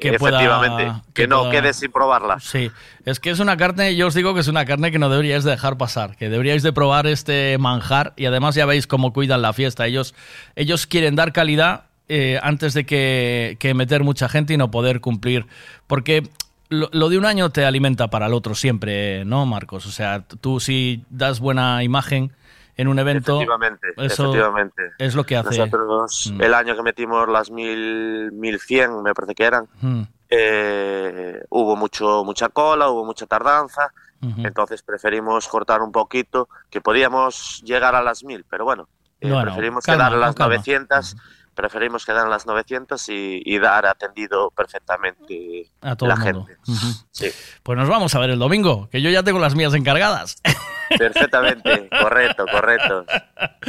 que 0.00 0.14
pueda... 0.14 0.40
Efectivamente, 0.42 1.02
que, 1.12 1.26
no 1.26 1.40
pueda- 1.40 1.50
quede 1.52 1.72
sin 1.72 1.92
probarla. 1.92 2.40
Sí, 2.40 2.70
es 3.04 3.20
que 3.20 3.30
es 3.30 3.40
una 3.40 3.56
carne, 3.56 3.94
yo 3.96 4.06
os 4.08 4.14
digo 4.14 4.34
que 4.34 4.40
es 4.40 4.48
una 4.48 4.64
carne 4.64 4.90
que 4.90 4.98
no 4.98 5.08
deberíais 5.08 5.44
de 5.44 5.50
dejar 5.52 5.76
pasar, 5.78 6.16
que 6.16 6.28
deberíais 6.28 6.62
de 6.62 6.72
probar 6.72 7.06
este 7.06 7.56
manjar 7.58 8.12
y 8.16 8.26
además 8.26 8.54
ya 8.54 8.66
veis 8.66 8.86
cómo 8.86 9.12
cuidan 9.12 9.42
la 9.42 9.52
fiesta. 9.52 9.86
Ellos, 9.86 10.14
ellos 10.56 10.86
quieren 10.86 11.16
dar 11.16 11.32
calidad 11.32 11.84
eh, 12.08 12.38
antes 12.42 12.74
de 12.74 12.84
que, 12.84 13.56
que 13.60 13.74
meter 13.74 14.04
mucha 14.04 14.28
gente 14.28 14.54
y 14.54 14.56
no 14.56 14.70
poder 14.70 15.00
cumplir. 15.00 15.46
Porque 15.86 16.28
lo, 16.68 16.88
lo 16.92 17.08
de 17.08 17.18
un 17.18 17.24
año 17.26 17.50
te 17.50 17.64
alimenta 17.64 18.08
para 18.08 18.26
el 18.26 18.34
otro 18.34 18.54
siempre, 18.54 19.24
¿no, 19.24 19.46
Marcos? 19.46 19.86
O 19.86 19.90
sea, 19.90 20.22
tú 20.40 20.60
si 20.60 21.04
das 21.10 21.40
buena 21.40 21.82
imagen 21.82 22.32
en 22.76 22.88
un 22.88 22.98
evento, 22.98 23.32
Efectivamente, 23.36 23.86
eso 23.96 24.24
efectivamente. 24.24 24.82
es 24.98 25.14
lo 25.14 25.24
que 25.24 25.36
hace. 25.36 25.58
Nosotros, 25.58 26.32
Mm. 26.34 26.42
el 26.42 26.54
año 26.54 26.76
que 26.76 26.82
metimos 26.82 27.28
las 27.28 27.50
mil, 27.50 28.32
1100, 28.32 29.02
me 29.02 29.14
parece 29.14 29.34
que 29.34 29.44
eran, 29.44 29.68
Mm, 29.80 30.02
eh, 30.30 31.42
hubo 31.50 31.76
mucho 31.76 32.24
mucha 32.24 32.48
cola, 32.48 32.88
hubo 32.90 33.04
mucha 33.04 33.26
tardanza, 33.26 33.92
entonces 34.38 34.82
preferimos 34.82 35.46
cortar 35.48 35.82
un 35.82 35.92
poquito, 35.92 36.48
que 36.70 36.80
podíamos 36.80 37.60
llegar 37.62 37.94
a 37.94 38.02
las 38.02 38.24
1000, 38.24 38.44
pero 38.48 38.64
bueno, 38.64 38.88
eh, 39.20 39.28
Bueno, 39.30 39.42
preferimos 39.44 39.84
calma, 39.84 40.04
quedar 40.04 40.12
en 40.14 40.20
las 40.20 40.34
calma. 40.34 40.54
900, 40.54 41.16
preferimos 41.54 42.04
quedar 42.06 42.24
en 42.24 42.30
las 42.30 42.46
900 42.46 43.06
y, 43.10 43.42
y 43.44 43.58
dar 43.58 43.84
atendido 43.86 44.50
perfectamente 44.50 45.70
A 45.82 45.94
todo 45.94 46.08
la 46.08 46.16
gente. 46.16 46.56
Ujú. 46.66 46.86
Sí, 47.10 47.30
Pues 47.62 47.78
nos 47.78 47.88
vamos 47.88 48.14
a 48.14 48.18
ver 48.18 48.30
el 48.30 48.38
domingo, 48.38 48.88
que 48.90 49.02
yo 49.02 49.10
ya 49.10 49.22
tengo 49.22 49.38
las 49.38 49.54
mías 49.54 49.74
encargadas. 49.74 50.40
perfectamente, 50.98 51.88
correcto, 52.00 52.44
correcto. 52.50 53.04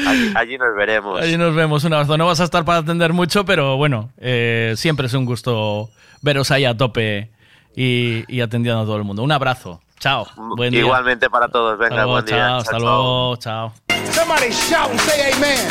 Allí, 0.07 0.33
allí 0.35 0.57
nos 0.57 0.75
veremos. 0.75 1.21
Allí 1.21 1.37
nos 1.37 1.53
vemos, 1.55 1.83
un 1.83 1.93
abrazo. 1.93 2.17
No 2.17 2.25
vas 2.25 2.39
a 2.39 2.43
estar 2.45 2.63
para 2.65 2.79
atender 2.79 3.13
mucho, 3.13 3.45
pero 3.45 3.77
bueno, 3.77 4.11
eh, 4.17 4.73
siempre 4.77 5.07
es 5.07 5.13
un 5.13 5.25
gusto 5.25 5.89
veros 6.21 6.51
ahí 6.51 6.65
a 6.65 6.75
tope 6.75 7.31
y, 7.75 8.23
y 8.33 8.41
atendiendo 8.41 8.81
a 8.81 8.85
todo 8.85 8.97
el 8.97 9.03
mundo. 9.03 9.23
Un 9.23 9.31
abrazo. 9.31 9.81
Chao. 9.99 10.27
Buen 10.57 10.71
día. 10.71 10.81
Igualmente 10.81 11.29
para 11.29 11.47
todos, 11.47 11.73
Hasta 11.73 11.83
venga, 11.85 11.95
luego, 12.03 12.11
buen 12.11 12.25
día. 12.25 12.35
chao, 12.35 12.47
Chao, 12.47 12.57
hasta 12.59 12.71
chao. 12.71 12.79
luego, 12.79 13.35
chao. 13.37 13.73
Somebody 14.11 14.51
shout 14.51 14.89
and 14.91 14.99
say 15.01 15.31
amen. 15.33 15.67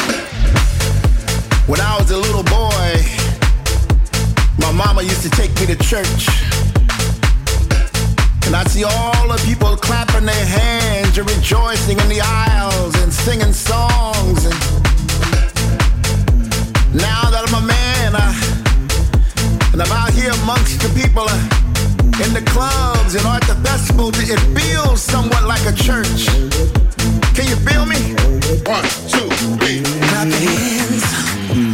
When 1.67 1.81
I 1.81 1.97
was 1.99 2.11
a 2.11 2.17
little 2.17 2.43
boy, 2.43 3.03
my 4.59 4.73
mama 4.73 5.03
used 5.03 5.23
to 5.23 5.31
take 5.31 5.51
me 5.61 5.67
to 5.75 5.83
church. 5.85 6.29
And 8.47 8.55
I'd 8.55 8.69
see 8.69 8.85
all 8.85 9.29
the 9.29 9.41
people 9.47 9.77
clapping 9.77 10.27
their 10.27 10.47
hands 10.47 11.17
and 11.17 11.29
rejoicing 11.29 11.99
in 11.99 12.09
the 12.09 12.21
aisles 12.21 12.95
and 13.03 13.13
singing 13.13 13.53
songs. 13.53 14.45
And 14.45 14.55
now 16.95 17.31
that 17.33 17.45
I'm 17.49 17.57
a 17.57 17.67
man, 17.67 18.15
I, 18.15 18.31
and 19.73 19.81
I'm 19.83 19.93
out 19.93 20.13
here 20.13 20.31
amongst 20.43 20.83
the 20.83 20.93
people 20.93 21.25
uh, 21.27 22.25
in 22.25 22.33
the 22.33 22.45
clubs 22.47 23.15
and 23.15 23.25
at 23.27 23.43
the 23.43 23.57
festivals, 23.65 24.19
it 24.21 24.39
feels 24.55 25.01
somewhat 25.01 25.45
like 25.45 25.65
a 25.67 25.73
church. 25.73 26.29
Can 27.35 27.49
you 27.49 27.57
feel 27.65 27.87
me? 27.87 28.15
One, 28.69 28.85
two, 29.09 29.29
three. 29.59 29.83
Clap 29.83 30.29
your 30.29 30.39
hands. 30.39 31.05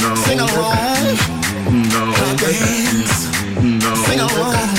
No. 0.01 0.15
Sing 0.15 0.41
along. 0.41 1.19
No. 1.91 2.13
Clap 2.15 2.41
your 2.41 2.53
hands. 2.53 3.29
No. 3.61 3.95
Sing 4.07 4.21
along. 4.21 4.70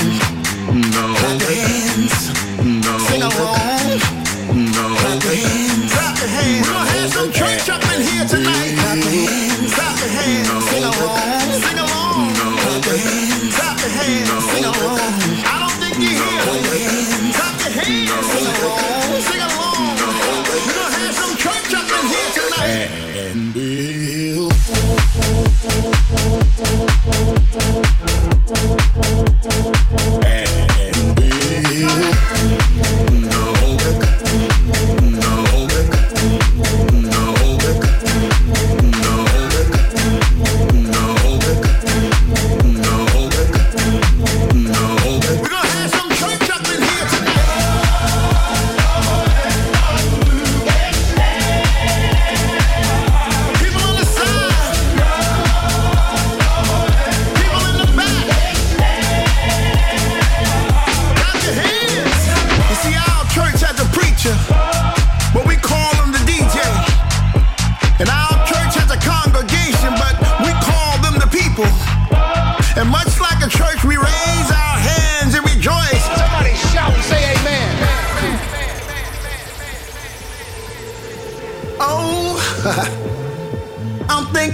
And 28.53 30.50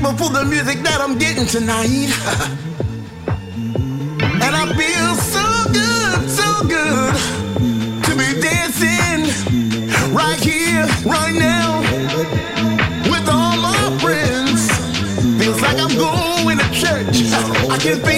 grateful 0.08 0.28
for 0.28 0.34
the 0.34 0.46
music 0.46 0.80
that 0.84 1.02
I'm 1.02 1.18
getting 1.18 1.46
tonight. 1.46 1.88
and 4.44 4.56
I 4.56 4.66
feel 4.76 5.16
so 5.16 5.44
good, 5.74 6.30
so 6.30 6.64
good 6.68 7.16
to 8.06 8.12
be 8.16 8.40
dancing 8.42 9.26
right 10.14 10.40
here, 10.40 10.86
right 11.06 11.36
now 11.36 11.82
with 13.10 13.28
all 13.30 13.58
my 13.58 13.98
friends. 14.00 14.70
Feels 15.44 15.62
like 15.62 15.78
I'm 15.80 15.96
going 15.98 16.58
to 16.58 16.72
church. 16.72 17.32
I 17.70 17.78
can 17.78 18.00
feel 18.02 18.17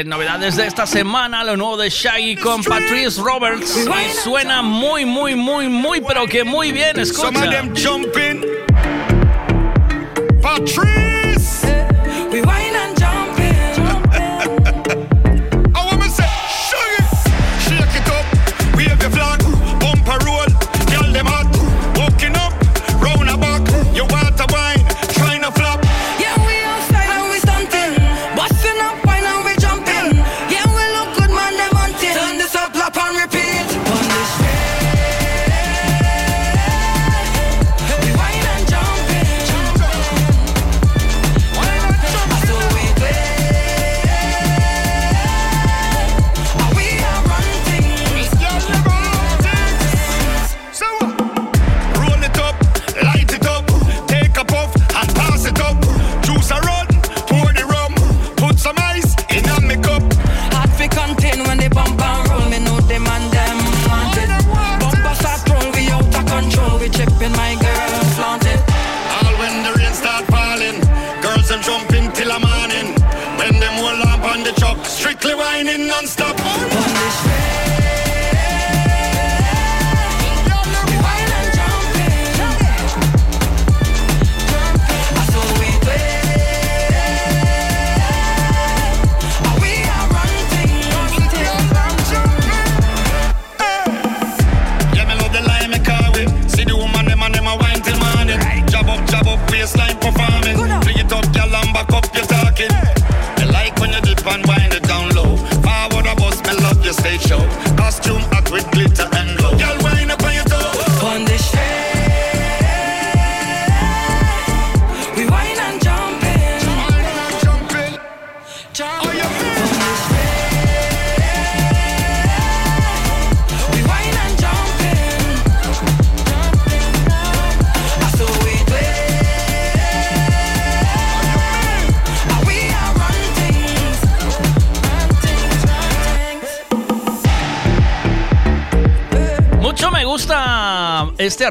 eh, 0.00 0.04
novedades 0.04 0.56
de 0.56 0.66
esta 0.66 0.86
semana, 0.86 1.44
lo 1.44 1.56
nuevo 1.56 1.76
de 1.76 1.90
Shaggy 1.90 2.36
con 2.36 2.62
Patrice 2.62 3.20
Roberts. 3.20 3.86
Y 3.86 4.16
suena 4.22 4.62
muy, 4.62 5.04
muy, 5.04 5.34
muy, 5.34 5.68
muy, 5.68 6.00
pero 6.00 6.26
que 6.26 6.44
muy 6.44 6.72
bien. 6.72 6.98
Escucha. 6.98 7.30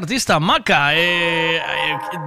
artista, 0.00 0.40
Maca. 0.40 0.94
Eh, 0.94 1.56
eh, 1.56 1.60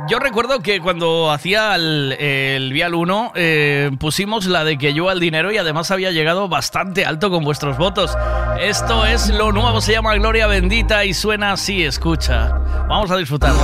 yo 0.08 0.20
recuerdo 0.20 0.60
que 0.60 0.80
cuando 0.80 1.32
hacía 1.32 1.76
el, 1.76 2.14
el 2.14 2.72
Vial 2.72 2.94
1 2.94 3.32
eh, 3.36 3.92
pusimos 4.00 4.46
la 4.46 4.64
de 4.64 4.78
que 4.78 4.94
yo 4.94 5.10
al 5.10 5.20
dinero 5.20 5.52
y 5.52 5.58
además 5.58 5.90
había 5.92 6.12
llegado 6.12 6.48
bastante 6.48 7.06
alto 7.06 7.30
con 7.30 7.44
vuestros 7.44 7.78
votos. 7.78 8.16
Esto 8.60 9.06
es 9.06 9.30
lo 9.30 9.52
nuevo, 9.52 9.82
se 9.82 9.94
llama 9.94 10.14
Gloria 10.16 10.48
Bendita 10.48 11.04
y 11.04 11.14
suena 11.14 11.54
así, 11.54 11.84
escucha. 11.84 12.50
Vamos 12.88 13.10
a 13.10 13.18
disfrutarlo. 13.18 13.60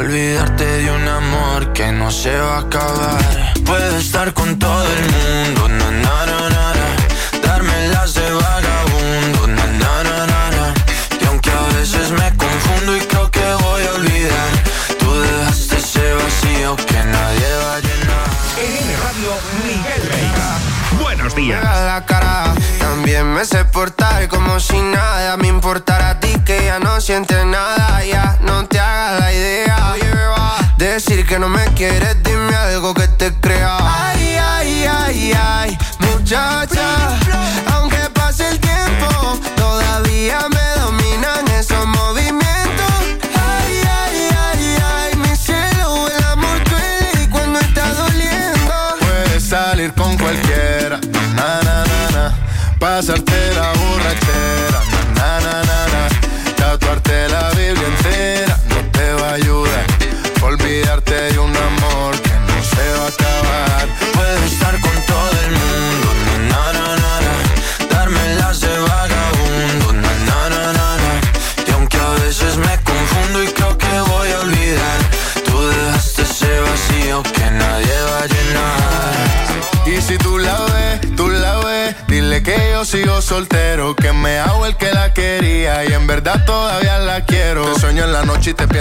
Olvidarte 0.00 0.64
de 0.64 0.90
un 0.90 1.06
amor 1.06 1.72
que 1.74 1.92
no 1.92 2.10
se 2.10 2.34
va 2.34 2.56
a 2.56 2.60
acabar. 2.60 3.09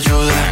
no 0.00 0.51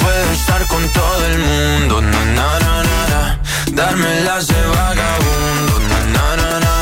Puedo 0.00 0.30
estar 0.32 0.66
con 0.66 0.86
todo 0.90 1.26
el 1.26 1.38
mundo, 1.38 2.00
na 2.00 2.24
na 2.36 2.58
na 2.58 2.82
na, 2.82 3.06
na. 3.12 3.40
darme 3.72 4.20
las 4.22 4.46
de 4.48 4.60
vagabundo, 4.66 5.78
na 5.90 6.00
na 6.14 6.36
na 6.36 6.60
na, 6.60 6.77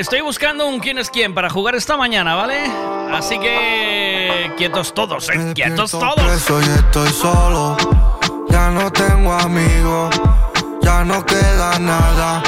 estoy 0.00 0.22
buscando 0.22 0.66
un 0.66 0.80
quién 0.80 0.98
es 0.98 1.10
quién 1.10 1.34
para 1.34 1.50
jugar 1.50 1.74
esta 1.74 1.96
mañana, 1.96 2.34
¿vale? 2.34 2.64
Así 3.12 3.38
que 3.38 4.50
quietos 4.56 4.94
todos, 4.94 5.28
¿eh? 5.28 5.52
Quietos 5.54 5.90
todos. 5.90 6.14
Preso 6.14 6.60
y 6.60 6.64
estoy 6.64 7.10
solo. 7.10 7.76
Ya 8.48 8.70
no 8.70 8.90
tengo 8.90 9.32
amigos. 9.32 10.20
Ya 10.82 11.04
no 11.04 11.24
queda 11.24 11.78
nada. 11.78 12.42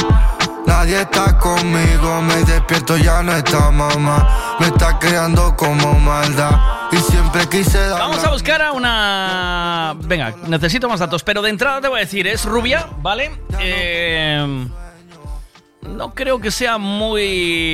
Nadie 0.66 1.02
está 1.02 1.38
conmigo. 1.38 2.22
Me 2.22 2.36
despierto, 2.44 2.96
ya 2.96 3.22
no 3.22 3.36
está 3.36 3.70
mamá. 3.70 4.56
Me 4.58 4.68
está 4.68 4.98
creando 4.98 5.54
como 5.54 5.94
maldad. 6.00 6.88
Y 6.90 6.96
siempre 6.96 7.46
quise 7.48 7.78
dar. 7.78 8.00
Vamos 8.00 8.24
a 8.24 8.30
buscar 8.30 8.62
a 8.62 8.72
una... 8.72 9.94
Venga, 9.98 10.34
necesito 10.46 10.88
más 10.88 11.00
datos, 11.00 11.22
pero 11.22 11.42
de 11.42 11.50
entrada 11.50 11.80
te 11.80 11.88
voy 11.88 11.98
a 11.98 12.00
decir, 12.00 12.26
es 12.26 12.44
rubia, 12.44 12.86
¿vale? 12.98 13.30
Eh, 13.60 14.66
No 15.82 16.14
creo 16.14 16.40
que 16.40 16.50
sea 16.50 16.78
muy... 16.78 17.66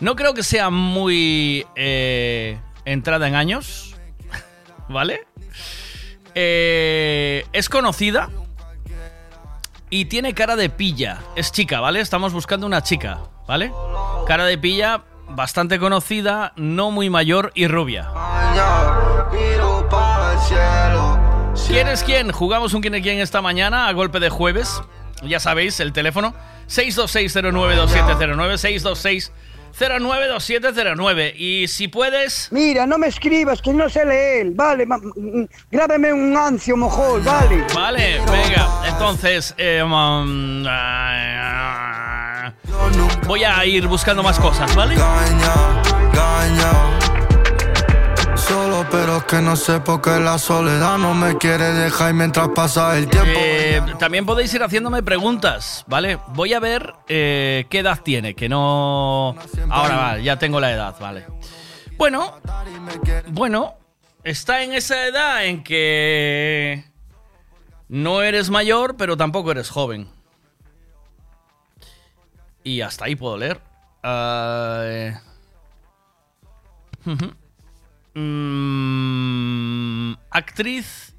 No 0.00 0.16
creo 0.16 0.34
que 0.34 0.42
sea 0.42 0.70
muy 0.70 1.66
eh, 1.76 2.58
entrada 2.84 3.28
en 3.28 3.34
años, 3.34 3.96
¿vale? 4.88 5.26
Eh, 6.34 7.46
es 7.52 7.68
conocida 7.68 8.28
y 9.88 10.06
tiene 10.06 10.34
cara 10.34 10.56
de 10.56 10.68
pilla. 10.68 11.20
Es 11.36 11.52
chica, 11.52 11.80
¿vale? 11.80 12.00
Estamos 12.00 12.32
buscando 12.32 12.66
una 12.66 12.82
chica, 12.82 13.20
¿vale? 13.46 13.72
Cara 14.26 14.44
de 14.44 14.58
pilla 14.58 15.04
bastante 15.28 15.78
conocida, 15.78 16.52
no 16.56 16.90
muy 16.90 17.10
mayor 17.10 17.52
y 17.54 17.66
rubia. 17.66 18.10
¿Quién 21.66 21.88
es 21.88 22.02
quién? 22.04 22.32
Jugamos 22.32 22.74
un 22.74 22.82
quién 22.82 22.94
es 22.94 23.02
quién 23.02 23.18
esta 23.18 23.40
mañana 23.40 23.88
a 23.88 23.92
golpe 23.92 24.20
de 24.20 24.28
jueves. 24.28 24.82
Ya 25.28 25.40
sabéis, 25.40 25.80
el 25.80 25.92
teléfono 25.92 26.34
626092709 26.68 29.32
626092709 29.76 31.34
y 31.36 31.68
si 31.68 31.88
puedes 31.88 32.48
Mira, 32.52 32.86
no 32.86 32.98
me 32.98 33.08
escribas, 33.08 33.60
que 33.60 33.72
no 33.72 33.88
sé 33.88 34.04
leer. 34.04 34.50
Vale, 34.52 34.86
mm, 34.86 35.44
grábame 35.70 36.12
un 36.12 36.36
ancio 36.36 36.76
mojol, 36.76 37.22
vale. 37.22 37.64
Vale, 37.74 38.20
venga, 38.20 38.68
entonces 38.86 39.54
eh, 39.58 39.82
um, 39.82 40.64
ah, 40.68 42.52
voy 43.26 43.44
a 43.44 43.64
ir 43.64 43.86
buscando 43.86 44.22
más 44.22 44.38
cosas, 44.38 44.74
¿vale? 44.74 44.94
Pero 48.94 49.26
que 49.26 49.42
no 49.42 49.56
sé 49.56 49.80
por 49.80 50.00
qué 50.00 50.20
la 50.20 50.38
soledad 50.38 50.98
no 50.98 51.14
me 51.14 51.36
quiere 51.36 51.64
dejar 51.72 52.10
y 52.10 52.14
mientras 52.14 52.48
pasa 52.54 52.96
el 52.96 53.08
tiempo. 53.08 53.32
Eh, 53.34 53.82
también 53.98 54.24
podéis 54.24 54.54
ir 54.54 54.62
haciéndome 54.62 55.02
preguntas, 55.02 55.84
¿vale? 55.88 56.20
Voy 56.28 56.54
a 56.54 56.60
ver 56.60 56.94
eh, 57.08 57.66
qué 57.68 57.80
edad 57.80 58.00
tiene, 58.02 58.34
que 58.34 58.48
no... 58.48 59.34
Ahora 59.68 59.96
va, 59.96 60.18
ya 60.18 60.38
tengo 60.38 60.60
la 60.60 60.70
edad, 60.70 60.94
¿vale? 61.00 61.26
Bueno, 61.96 62.40
bueno, 63.32 63.74
está 64.22 64.62
en 64.62 64.72
esa 64.72 65.06
edad 65.08 65.44
en 65.44 65.64
que 65.64 66.84
no 67.88 68.22
eres 68.22 68.48
mayor, 68.48 68.96
pero 68.96 69.16
tampoco 69.16 69.50
eres 69.50 69.70
joven. 69.70 70.08
Y 72.62 72.80
hasta 72.80 73.06
ahí 73.06 73.16
puedo 73.16 73.36
leer. 73.36 73.60
Ujú. 77.04 77.43
Mm, 78.14 80.12
actriz. 80.30 81.14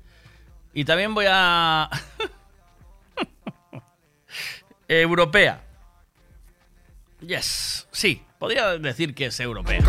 Y 0.74 0.86
también 0.86 1.14
voy 1.14 1.26
a... 1.30 1.90
europea. 4.88 5.62
Yes, 7.22 7.88
sí, 7.92 8.22
podría 8.38 8.78
decir 8.78 9.16
que 9.16 9.28
es 9.28 9.40
europea. 9.40 9.80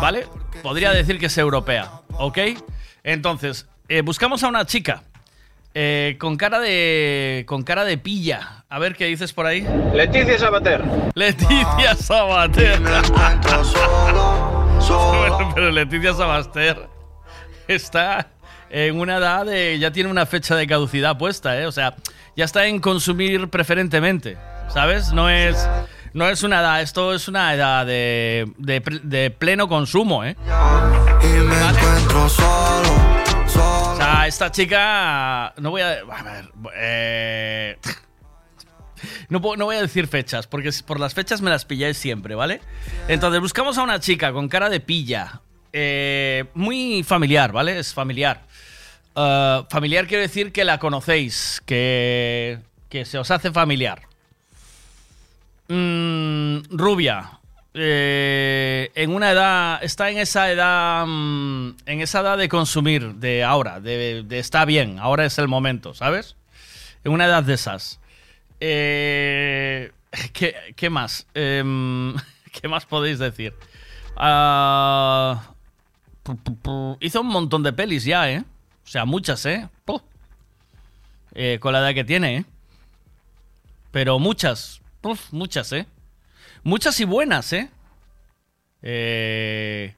¿Vale? 0.00 0.26
Podría 0.62 0.92
decir 0.92 1.18
que 1.18 1.26
es 1.26 1.36
europea, 1.36 1.90
¿ok? 2.12 2.38
Entonces, 3.02 3.66
eh, 3.88 4.00
buscamos 4.00 4.42
a 4.44 4.48
una 4.48 4.64
chica 4.64 5.02
eh, 5.74 6.16
con 6.18 6.36
cara 6.36 6.60
de 6.60 7.44
con 7.46 7.64
cara 7.64 7.84
de 7.84 7.98
pilla. 7.98 8.64
A 8.68 8.78
ver 8.78 8.96
qué 8.96 9.06
dices 9.06 9.32
por 9.32 9.46
ahí. 9.46 9.66
Leticia 9.92 10.38
Sabater. 10.38 10.84
Leticia 11.14 11.94
Sabater. 11.96 12.80
Bueno, 14.88 15.52
pero 15.54 15.70
Leticia 15.70 16.14
Sabater 16.14 16.88
está 17.68 18.28
en 18.70 18.98
una 18.98 19.16
edad 19.16 19.46
de. 19.46 19.78
Ya 19.78 19.90
tiene 19.90 20.10
una 20.10 20.26
fecha 20.26 20.54
de 20.56 20.66
caducidad 20.66 21.16
puesta, 21.16 21.58
¿eh? 21.58 21.66
O 21.66 21.72
sea, 21.72 21.94
ya 22.36 22.44
está 22.44 22.66
en 22.66 22.80
consumir 22.80 23.48
preferentemente, 23.48 24.36
¿sabes? 24.68 25.12
No 25.12 25.28
es. 25.30 25.68
No 26.12 26.28
es 26.28 26.44
una 26.44 26.60
edad, 26.60 26.80
esto 26.80 27.12
es 27.12 27.26
una 27.26 27.52
edad 27.54 27.84
de, 27.84 28.48
de, 28.58 28.80
de 29.02 29.30
pleno 29.32 29.66
consumo, 29.68 30.22
¿eh? 30.24 30.36
Y 31.22 31.26
me 31.26 31.56
encuentro 31.70 32.28
solo, 32.28 32.88
O 33.46 33.96
sea, 33.96 34.26
esta 34.28 34.50
chica. 34.52 35.52
No 35.56 35.70
voy 35.70 35.82
a. 35.82 35.90
A 35.90 36.22
ver. 36.22 36.50
eh, 36.76 37.76
no, 39.28 39.40
no 39.56 39.64
voy 39.66 39.76
a 39.76 39.82
decir 39.82 40.06
fechas, 40.06 40.46
porque 40.46 40.70
por 40.86 41.00
las 41.00 41.14
fechas 41.14 41.40
me 41.42 41.50
las 41.50 41.64
pilláis 41.64 41.96
siempre, 41.96 42.34
¿vale? 42.34 42.60
Entonces, 43.08 43.40
buscamos 43.40 43.78
a 43.78 43.82
una 43.82 44.00
chica 44.00 44.32
con 44.32 44.48
cara 44.48 44.68
de 44.70 44.80
pilla. 44.80 45.40
eh, 45.72 46.44
muy 46.54 47.02
familiar, 47.02 47.52
¿vale? 47.52 47.78
Es 47.78 47.92
familiar. 47.94 48.42
Ah, 49.16 49.66
familiar 49.70 50.06
quiere 50.06 50.22
decir 50.22 50.52
que 50.52 50.64
la 50.64 50.78
conocéis, 50.78 51.62
que, 51.66 52.58
que 52.88 53.04
se 53.04 53.18
os 53.18 53.30
hace 53.30 53.50
familiar. 53.52 54.02
Mm, 55.68 56.58
rubia. 56.70 57.40
eh, 57.76 58.90
en 58.94 59.10
una 59.10 59.32
edad. 59.32 59.82
Está 59.82 60.10
en 60.10 60.18
esa 60.18 60.50
edad. 60.50 61.04
mm, 61.06 61.76
en 61.86 62.00
esa 62.00 62.20
edad 62.20 62.38
de 62.38 62.48
consumir, 62.48 63.14
de 63.16 63.42
ahora, 63.42 63.80
de, 63.80 64.22
de 64.22 64.38
está 64.38 64.64
bien, 64.64 64.98
ahora 65.00 65.24
es 65.24 65.38
el 65.38 65.48
momento, 65.48 65.92
¿sabes? 65.94 66.36
En 67.02 67.12
una 67.12 67.26
edad 67.26 67.42
de 67.42 67.54
esas. 67.54 67.98
Eh, 68.66 69.92
¿qué, 70.32 70.88
más? 70.88 71.26
Em, 71.34 72.14
¿Qué 72.52 72.66
más 72.66 72.86
podéis 72.86 73.18
decir? 73.18 73.52
Pu- 76.62 76.96
hizo 77.00 77.20
un 77.20 77.26
montón 77.26 77.62
de 77.62 77.74
pelis 77.74 78.04
ya, 78.04 78.30
¿eh? 78.30 78.38
O 78.38 78.86
sea, 78.86 79.04
muchas, 79.04 79.44
¿eh? 79.44 79.68
Puh. 79.84 80.00
Eh, 81.34 81.58
con 81.60 81.74
la 81.74 81.80
edad 81.80 81.92
que 81.94 82.04
tiene, 82.04 82.36
¿eh? 82.38 82.44
Pero 83.90 84.18
muchas, 84.18 84.80
Uf, 85.02 85.30
muchas, 85.32 85.70
¿eh? 85.72 85.86
Muchas 86.62 86.98
y 87.00 87.04
buenas, 87.04 87.52
¿eh? 87.52 87.68
Eh, 88.80 89.94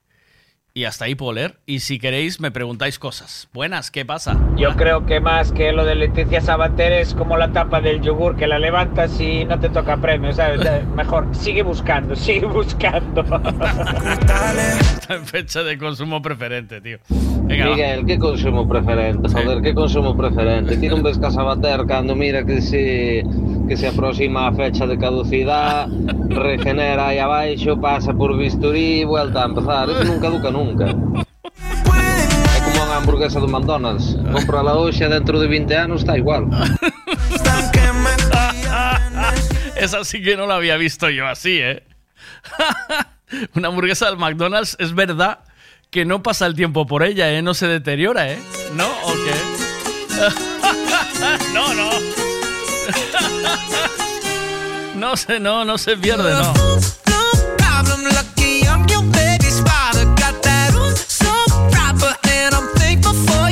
Y 0.76 0.84
hasta 0.84 1.06
ahí 1.06 1.14
puedo 1.14 1.32
leer. 1.32 1.55
Y 1.64 1.80
si 1.80 1.98
queréis, 1.98 2.38
me 2.38 2.50
preguntáis 2.50 2.98
cosas. 2.98 3.48
Buenas, 3.55 3.90
¿qué 3.90 4.05
pasa? 4.05 4.38
Yo 4.58 4.76
creo 4.76 5.06
que 5.06 5.20
más 5.20 5.50
que 5.50 5.72
lo 5.72 5.86
de 5.86 5.94
Leticia 5.94 6.42
Sabater 6.42 6.92
es 6.92 7.14
como 7.14 7.38
la 7.38 7.50
tapa 7.50 7.80
del 7.80 8.02
yogur, 8.02 8.36
que 8.36 8.46
la 8.46 8.58
levantas 8.58 9.18
y 9.18 9.46
no 9.46 9.58
te 9.58 9.70
toca 9.70 9.96
premio, 9.96 10.34
¿sabes? 10.34 10.60
Eh, 10.66 10.84
Mejor, 10.94 11.34
sigue 11.34 11.62
buscando, 11.62 12.14
sigue 12.16 12.44
buscando. 12.44 13.22
Está 13.22 15.14
en 15.14 15.24
fecha 15.24 15.62
de 15.62 15.78
consumo 15.78 16.20
preferente, 16.20 16.82
tío. 16.82 16.98
Venga, 17.08 17.68
va. 17.68 17.74
Miguel, 17.74 18.05
que 18.05 18.18
consumo 18.18 18.68
preferente? 18.68 19.30
Joder, 19.30 19.62
que 19.62 19.72
consumo 19.72 20.14
preferente? 20.14 20.76
Ti 20.76 20.88
non 20.92 21.00
ves 21.00 21.16
que 21.16 21.24
a 21.24 21.30
Sabater 21.32 21.86
cando 21.88 22.12
mira 22.12 22.44
que 22.44 22.60
se 22.60 23.24
que 23.66 23.76
se 23.76 23.88
aproxima 23.88 24.48
a 24.48 24.52
fecha 24.52 24.86
de 24.86 24.98
caducidad, 24.98 25.88
regenera 26.28 27.08
aí 27.08 27.18
abaixo, 27.18 27.80
pasa 27.80 28.12
por 28.12 28.36
bisturí 28.36 29.00
e 29.00 29.05
vuelta 29.06 29.42
a 29.42 29.46
empezar. 29.46 29.88
Eso 29.88 30.05
non 30.05 30.20
caduca 30.20 30.50
nunca. 30.50 30.65
É 30.74 32.60
como 32.64 32.82
unha 32.82 32.96
hamburguesa 32.98 33.38
do 33.38 33.46
McDonald's. 33.46 34.18
Comprala 34.34 34.74
hoxe 34.74 35.04
e 35.04 35.08
dentro 35.08 35.38
de 35.38 35.46
20 35.46 35.74
anos 35.76 36.02
está 36.02 36.18
igual. 36.18 36.50
Esa 39.76 40.04
sí 40.04 40.22
que 40.22 40.36
no 40.36 40.46
la 40.46 40.56
había 40.56 40.76
visto 40.76 41.08
yo 41.10 41.26
así, 41.26 41.60
¿eh? 41.60 41.84
Una 43.54 43.68
hamburguesa 43.68 44.06
del 44.06 44.16
McDonald's 44.16 44.76
es 44.80 44.94
verdad 44.94 45.40
que 45.90 46.04
no 46.04 46.22
pasa 46.22 46.46
el 46.46 46.54
tiempo 46.54 46.86
por 46.86 47.02
ella, 47.02 47.30
¿eh? 47.30 47.42
No 47.42 47.54
se 47.54 47.68
deteriora, 47.68 48.32
¿eh? 48.32 48.38
¿No? 48.74 48.88
¿O 49.04 49.12
qué? 49.12 49.34
no, 51.54 51.74
no. 51.74 51.90
no 54.94 55.16
se, 55.16 55.38
no, 55.38 55.64
no 55.64 55.78
se 55.78 55.96
pierde, 55.96 56.32
no. 56.32 56.52
For 63.24 63.45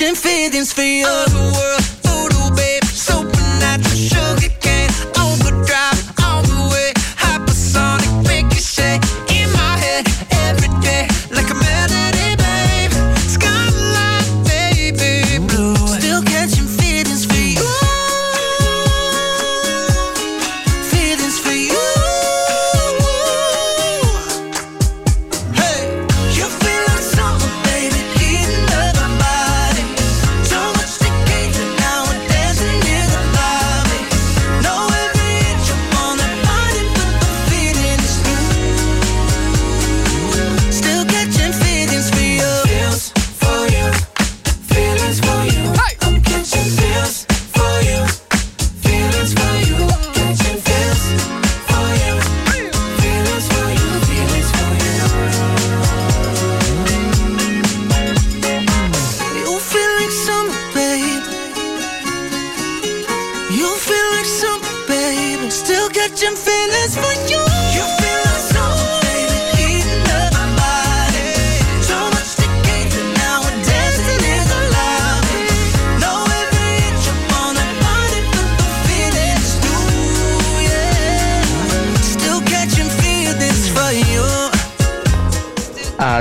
catching 0.00 0.14
feelings 0.14 0.72
for 0.72 0.82
you. 0.82 1.04
Otherworld, 1.06 1.29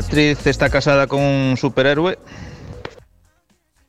actriz 0.09 0.47
está 0.47 0.71
casada 0.71 1.05
con 1.05 1.21
un 1.21 1.55
superhéroe? 1.55 2.17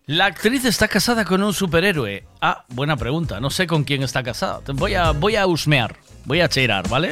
La 0.04 0.26
actriz 0.26 0.66
está 0.66 0.86
casada 0.86 1.24
con 1.24 1.42
un 1.42 1.54
superhéroe. 1.54 2.24
Ah, 2.42 2.66
buena 2.68 2.94
pregunta. 2.98 3.40
No 3.40 3.48
sé 3.48 3.66
con 3.66 3.84
quién 3.84 4.02
está 4.02 4.22
casada. 4.22 4.60
Voy 4.74 4.92
a, 4.94 5.12
voy 5.12 5.36
a 5.36 5.46
husmear. 5.46 5.96
Voy 6.26 6.42
a 6.42 6.48
cheirar, 6.50 6.86
¿vale? 6.90 7.08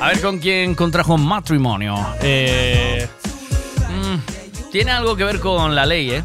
A 0.00 0.10
ver 0.10 0.20
con 0.20 0.38
quién 0.38 0.76
contrajo 0.76 1.18
matrimonio. 1.18 1.96
Eh, 2.22 3.08
tiene 4.70 4.92
algo 4.92 5.16
que 5.16 5.24
ver 5.24 5.40
con 5.40 5.74
la 5.74 5.84
ley, 5.84 6.12
¿eh? 6.12 6.22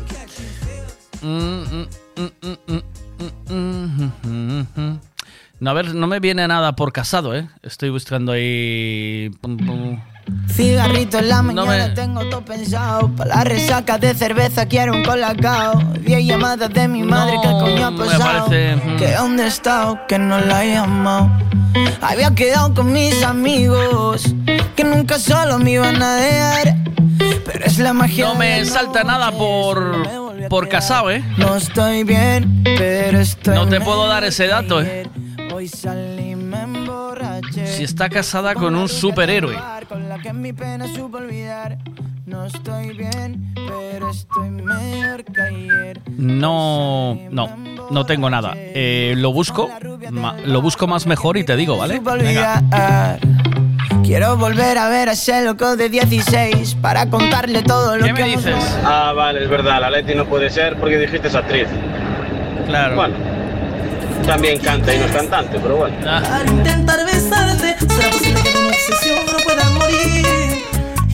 No, 5.59 5.69
a 5.71 5.73
ver, 5.73 5.95
no 5.95 6.05
me 6.05 6.19
viene 6.19 6.47
nada 6.47 6.75
por 6.75 6.93
casado, 6.93 7.35
¿eh? 7.35 7.49
Estoy 7.63 7.89
buscando 7.89 8.33
ahí... 8.33 9.31
Cigarrito 10.53 11.19
en 11.19 11.29
la 11.29 11.37
No 11.41 11.53
mañana 11.65 11.87
me- 11.87 11.93
tengo 11.95 12.25
todo 12.29 12.43
pensado. 12.43 13.09
Pa' 13.15 13.25
la 13.25 13.43
resaca 13.43 13.97
de 13.97 14.13
cerveza 14.13 14.65
quiero 14.65 14.93
un 14.93 15.03
colacao. 15.03 15.81
Diez 16.01 16.25
llamadas 16.25 16.69
de 16.73 16.87
mi 16.87 17.03
madre, 17.03 17.37
¿qué 17.41 17.47
coño 17.49 17.87
ha 17.87 17.95
pasado? 17.95 18.45
parece, 18.47 18.75
mm. 18.75 18.97
Que 18.97 19.13
dónde 19.13 19.43
he 19.43 19.47
estado, 19.47 19.99
que 20.07 20.19
no 20.19 20.39
la 20.39 20.63
he 20.65 20.73
llamado. 20.73 21.31
Había 22.01 22.31
quedado 22.35 22.73
con 22.73 22.91
mis 22.91 23.23
amigos, 23.23 24.23
que 24.75 24.83
nunca 24.83 25.17
solo 25.19 25.57
me 25.57 25.71
iban 25.71 26.01
a 26.01 26.15
dejar. 26.15 26.75
Pero 27.45 27.65
es 27.65 27.79
la 27.79 27.93
magia 27.93 28.25
No 28.25 28.35
me 28.35 28.65
salta 28.65 29.03
nada 29.03 29.31
por, 29.31 30.03
por 30.49 30.67
casado, 30.67 31.11
¿eh? 31.11 31.23
No 31.37 31.55
estoy 31.55 32.03
bien, 32.03 32.61
pero 32.63 33.19
estoy 33.19 33.55
No 33.55 33.67
te 33.67 33.79
puedo 33.79 34.05
dar 34.07 34.23
ese 34.25 34.47
dato, 34.47 34.81
¿eh? 34.81 35.07
Hoy. 35.53 35.69
Si 37.81 37.85
está 37.85 38.09
casada 38.09 38.53
con 38.53 38.75
un 38.75 38.87
superhéroe. 38.87 39.57
Con 39.89 40.07
la 40.07 40.19
que 40.19 40.31
mi 40.33 40.53
pena 40.53 40.85
supo 40.87 41.17
olvidar. 41.17 41.79
No 42.27 42.45
estoy 42.45 42.95
bien, 42.95 43.55
pero 43.55 44.11
estoy 44.11 44.51
mejor 44.51 45.23
que 45.23 45.41
ayer. 45.41 45.99
No, 46.15 47.17
no, 47.31 47.49
no 47.89 48.05
tengo 48.05 48.29
nada. 48.29 48.53
Eh, 48.55 49.15
lo 49.17 49.33
busco, 49.33 49.67
ma- 50.11 50.35
lo 50.45 50.61
busco 50.61 50.85
más 50.85 51.07
mejor 51.07 51.37
y 51.37 51.43
te 51.43 51.55
digo, 51.55 51.75
¿vale? 51.75 51.99
Venga. 51.99 53.17
Quiero 54.03 54.37
volver 54.37 54.77
a 54.77 54.87
ver 54.87 55.09
a 55.09 55.13
ese 55.13 55.43
loco 55.43 55.75
de 55.75 55.89
16 55.89 56.75
para 56.83 57.09
contarle 57.09 57.63
todo 57.63 57.97
lo 57.97 58.05
¿Qué 58.05 58.13
que 58.13 58.21
me 58.21 58.29
dices? 58.29 58.77
Ah, 58.85 59.11
vale, 59.15 59.43
es 59.43 59.49
verdad, 59.49 59.81
la 59.81 59.89
Leti 59.89 60.13
no 60.13 60.25
puede 60.27 60.51
ser 60.51 60.77
porque 60.77 60.99
dijiste 60.99 61.29
es 61.29 61.33
actriz. 61.35 61.67
Claro. 62.67 62.95
Bueno, 62.95 63.15
también 64.27 64.59
canta 64.59 64.93
y 64.93 64.99
no 64.99 65.05
es 65.05 65.11
cantante, 65.11 65.57
pero 65.59 65.77
bueno. 65.77 65.95
Ah. 66.05 66.21
¿Será 68.01 68.13
posible 68.13 68.41
que 68.41 68.57
una 68.57 68.67
obsesión 68.69 69.25
no 69.27 69.37
pueda 69.43 69.69
morir? 69.69 70.65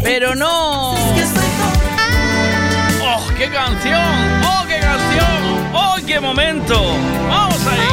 Pero 0.01 0.35
no. 0.35 0.93
¡Oh, 3.01 3.27
qué 3.37 3.49
canción! 3.49 4.41
¡Oh, 4.45 4.63
qué 4.65 4.79
canción! 4.79 5.73
¡Oh, 5.73 5.97
qué 6.05 6.19
momento! 6.21 6.81
¡Vamos 7.27 7.67
ahí! 7.67 7.86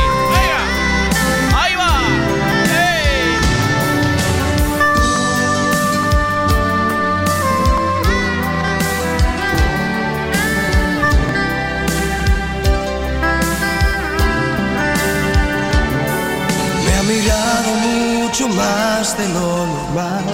Mucho 18.35 18.49
más 18.49 19.17
de 19.17 19.29
lo 19.29 19.65
normal 19.65 20.25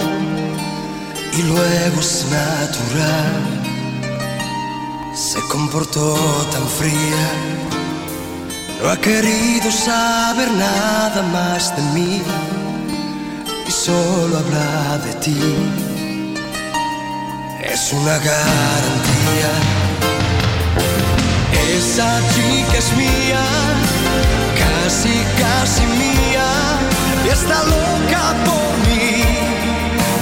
y 1.37 1.41
luego 1.43 1.99
es 1.99 2.25
natural. 2.31 3.43
Se 5.13 5.39
comportó 5.51 6.15
tan 6.51 6.67
fría, 6.79 7.27
no 8.81 8.89
ha 8.89 8.97
querido 8.97 9.69
saber 9.69 10.49
nada 10.51 11.21
más 11.31 11.75
de 11.75 11.83
mí 11.93 12.21
y 13.67 13.71
solo 13.71 14.35
habla 14.35 14.97
de 15.05 15.13
ti. 15.25 15.39
Es 17.63 17.93
una 17.93 18.17
garantía. 18.17 19.51
Esa 21.77 22.19
chica 22.33 22.77
es 22.79 22.97
mía, 22.97 23.43
casi, 24.57 25.13
casi 25.39 25.83
mía, 26.01 26.90
está 27.31 27.63
loca 27.63 28.23
por 28.45 28.71
mí, 28.87 29.23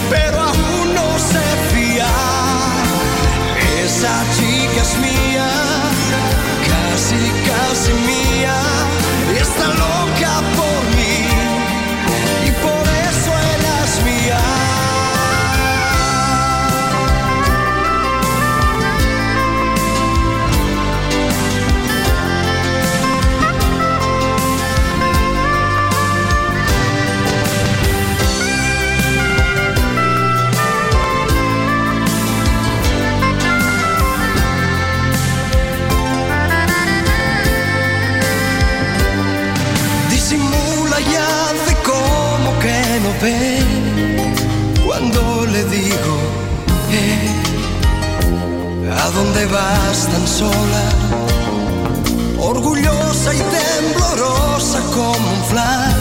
pero 0.09 0.39
aún 0.39 0.93
no 0.93 1.19
se 1.19 1.43
fía. 1.71 2.07
Esa 3.83 4.23
chica 4.35 4.81
es 4.81 4.97
mía, 4.97 5.49
casi, 6.69 7.21
casi 7.49 7.93
mía, 7.93 8.38
dónde 49.19 49.45
vas 49.47 50.07
tan 50.11 50.25
sola. 50.27 50.83
Orgullosa 52.37 53.33
y 53.33 53.41
temblorosa 53.57 54.79
como 54.95 55.27
un 55.37 55.43
flan 55.51 55.97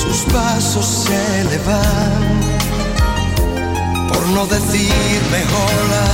sus 0.00 0.18
pasos 0.32 0.86
se 1.06 1.44
le 1.50 1.58
van. 1.70 2.24
Por 4.08 4.22
no 4.36 4.46
decirme 4.46 5.40
hola 5.62 6.06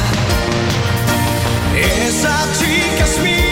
esa 2.06 2.36
chica 2.58 3.04
es 3.04 3.18
mía 3.24 3.49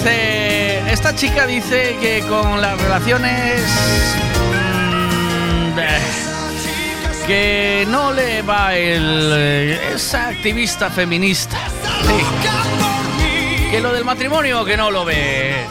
dice, 0.03 0.91
esta 0.91 1.15
chica 1.15 1.47
dice 1.47 1.95
que 2.01 2.23
con 2.27 2.61
las 2.61 2.79
relaciones 2.81 3.61
mm, 4.51 5.79
eh, 5.79 5.99
que 7.25 7.85
no 7.89 8.11
le 8.11 8.41
va 8.41 8.75
el 8.75 9.31
eh, 9.33 9.93
esa 9.95 10.27
activista 10.29 10.89
feminista. 10.89 11.57
Sí. 12.01 13.71
Que 13.71 13.79
lo 13.79 13.93
del 13.93 14.03
matrimonio 14.03 14.65
que 14.65 14.75
no 14.75 14.91
lo 14.91 15.05
ve. 15.05 15.65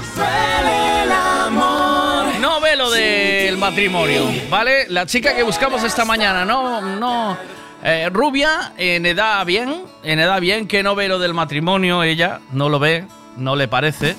No 2.40 2.60
ve 2.60 2.76
lo 2.76 2.90
del 2.90 3.58
matrimonio, 3.58 4.24
¿vale? 4.50 4.86
La 4.88 5.06
chica 5.06 5.36
que 5.36 5.42
buscamos 5.42 5.84
esta 5.84 6.04
mañana, 6.04 6.44
no, 6.44 6.80
no. 6.80 7.36
eh, 7.84 8.08
rubia, 8.12 8.72
en 8.76 9.06
edad 9.06 9.44
bien, 9.46 9.84
en 10.02 10.18
edad 10.18 10.40
bien, 10.40 10.66
que 10.66 10.82
no 10.82 10.96
ve 10.96 11.08
lo 11.08 11.20
del 11.20 11.34
matrimonio, 11.34 12.02
ella 12.02 12.40
no 12.50 12.68
lo 12.68 12.80
ve, 12.80 13.04
no 13.36 13.56
le 13.56 13.68
parece. 13.68 14.16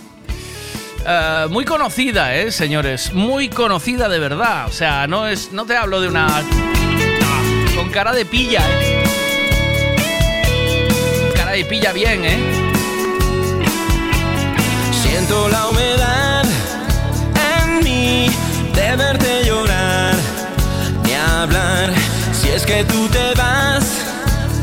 Eh, 1.05 1.47
muy 1.49 1.65
conocida, 1.65 2.35
¿eh, 2.35 2.51
señores? 2.51 3.13
Muy 3.13 3.49
conocida 3.49 4.07
de 4.07 4.19
verdad. 4.19 4.67
O 4.67 4.71
sea, 4.71 5.07
no, 5.07 5.27
es, 5.27 5.51
no 5.51 5.65
te 5.65 5.75
hablo 5.75 5.99
de 5.99 6.07
una... 6.07 6.27
con 7.75 7.89
cara 7.89 8.13
de 8.13 8.25
pilla, 8.25 8.61
¿eh? 8.61 9.03
Cara 11.35 11.51
de 11.51 11.65
pilla 11.65 11.91
bien, 11.91 12.23
¿eh? 12.23 12.39
Siento 14.91 15.49
la 15.49 15.67
humedad 15.67 16.45
en 17.57 17.83
mí 17.83 18.29
de 18.73 18.95
verte 18.95 19.45
llorar, 19.45 20.15
ni 21.03 21.13
hablar. 21.13 21.93
Si 22.31 22.49
es 22.49 22.65
que 22.65 22.83
tú 22.85 23.07
te 23.09 23.33
vas 23.35 23.83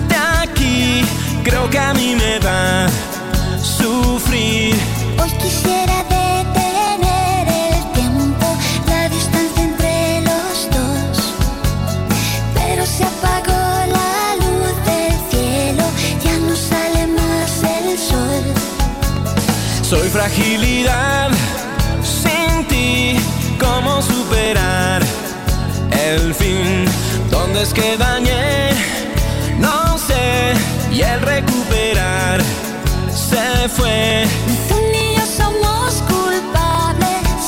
de 0.08 0.16
aquí, 0.16 1.04
creo 1.44 1.68
que 1.68 1.78
a 1.78 1.92
mí 1.92 2.16
me 2.16 2.38
va 2.40 2.88
sufrir. 3.80 4.74
Hoy 5.20 5.30
quisiera 5.42 5.96
detener 6.04 7.46
el 7.48 7.92
tiempo, 7.92 8.46
la 8.86 9.08
distancia 9.08 9.62
entre 9.62 10.20
los 10.22 10.54
dos. 10.76 11.34
Pero 12.54 12.86
se 12.86 13.04
apagó 13.04 13.62
la 13.98 14.36
luz 14.42 14.74
del 14.90 15.14
cielo, 15.30 15.84
ya 16.24 16.36
no 16.46 16.54
sale 16.56 17.06
más 17.18 17.50
el 17.78 17.98
sol. 17.98 18.44
Soy 19.82 20.08
fragilidad 20.08 21.30
sin 22.02 22.66
ti, 22.68 23.16
¿cómo 23.58 24.02
superar 24.02 25.02
el 25.90 26.34
fin? 26.34 26.84
¿Dónde 27.30 27.62
es 27.62 27.72
que 27.72 27.96
dañé? 27.96 28.70
No 29.58 29.98
sé, 29.98 30.54
y 30.92 31.00
el 31.02 31.20
recuperar 31.20 32.40
se 33.30 33.68
fue, 33.68 34.26
Tú 34.68 34.74
ni 34.92 35.04
yo 35.16 35.24
somos 35.40 36.02
culpables, 36.14 37.40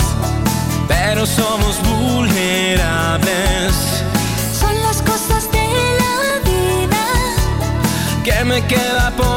pero 0.88 1.26
somos 1.26 1.74
vulnerables. 1.82 3.74
son 4.60 4.74
las 4.86 4.98
cosas 5.02 5.42
de 5.50 5.66
la 6.02 6.14
vida. 6.50 7.04
que 8.24 8.44
me 8.44 8.58
queda 8.66 9.06
por 9.16 9.31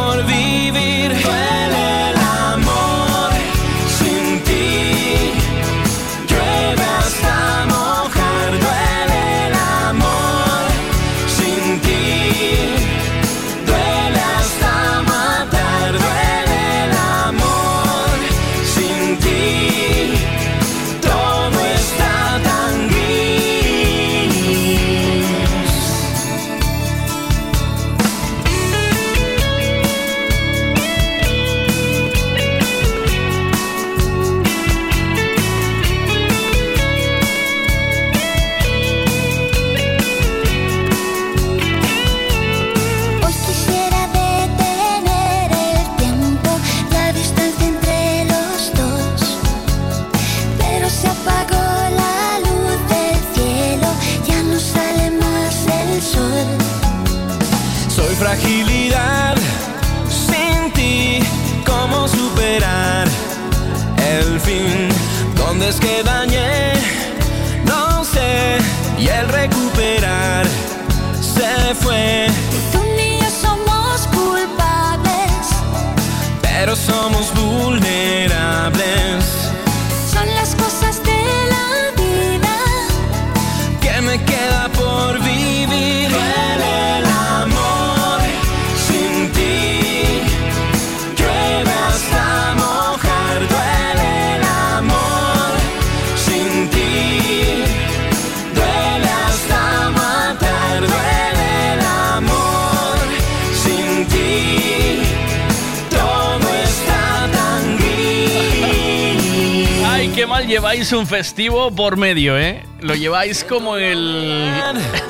lleváis 110.56 110.94
un 110.94 111.06
festivo 111.06 111.70
por 111.70 111.98
medio, 111.98 112.38
¿eh? 112.38 112.64
Lo 112.80 112.96
lleváis 112.96 113.44
como 113.44 113.76
el... 113.76 114.50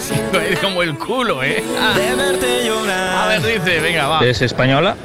como 0.61 0.81
el 0.81 0.97
culo, 0.97 1.43
¿eh? 1.43 1.63
De 1.95 2.15
verte 2.15 2.65
llorar. 2.65 3.15
A 3.15 3.27
ver, 3.27 3.59
dice, 3.59 3.79
venga, 3.79 4.07
va. 4.07 4.25
¿Es 4.25 4.41
española? 4.41 4.97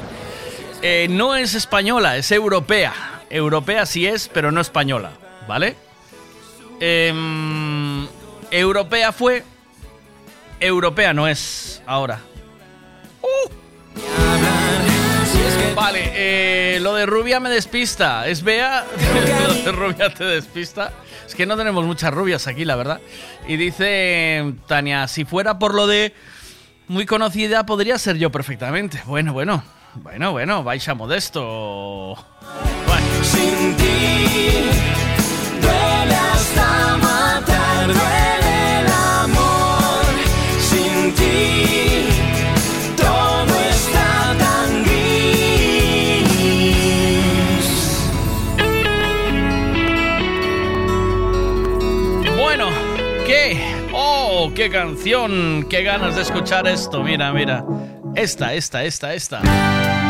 Eh, 0.81 1.05
no 1.11 1.35
es 1.35 1.53
española, 1.53 2.17
es 2.17 2.31
europea. 2.31 3.21
Europea 3.29 3.85
sí 3.85 4.07
es, 4.07 4.29
pero 4.29 4.51
no 4.51 4.61
española, 4.61 5.11
¿vale? 5.47 5.75
Em, 6.79 8.07
europea 8.49 9.11
fue. 9.11 9.43
Europea 10.59 11.13
no 11.13 11.27
es 11.27 11.83
ahora. 11.85 12.19
Vale, 15.75 16.11
eh, 16.13 16.79
lo 16.81 16.93
de 16.93 17.05
rubia 17.05 17.39
me 17.39 17.49
despista. 17.49 18.27
¿Es 18.27 18.43
Bea? 18.43 18.85
lo 19.47 19.53
de 19.53 19.71
rubia 19.71 20.13
te 20.13 20.23
despista. 20.23 20.91
Es 21.25 21.35
que 21.35 21.45
no 21.45 21.57
tenemos 21.57 21.85
muchas 21.85 22.13
rubias 22.13 22.47
aquí, 22.47 22.65
la 22.65 22.75
verdad. 22.75 22.99
Y 23.47 23.57
dice 23.57 24.53
Tania, 24.67 25.07
si 25.07 25.25
fuera 25.25 25.59
por 25.59 25.73
lo 25.73 25.87
de 25.87 26.13
muy 26.87 27.05
conocida, 27.05 27.65
podría 27.65 27.97
ser 27.97 28.17
yo 28.17 28.31
perfectamente. 28.31 29.01
Bueno, 29.05 29.33
bueno. 29.33 29.63
Bueno, 29.95 30.31
bueno, 30.31 30.63
vais 30.63 30.87
a 30.87 30.93
modesto. 30.93 32.15
Sin 33.23 33.75
ti 33.75 34.69
matar, 37.01 38.20
qué 54.61 54.69
canción! 54.69 55.65
¡Qué 55.67 55.81
ganas 55.81 56.15
de 56.15 56.21
escuchar 56.21 56.67
esto! 56.67 57.03
Mira, 57.03 57.33
mira. 57.33 57.65
Esta, 58.15 58.53
esta, 58.53 58.83
esta, 58.83 59.15
esta. 59.15 60.00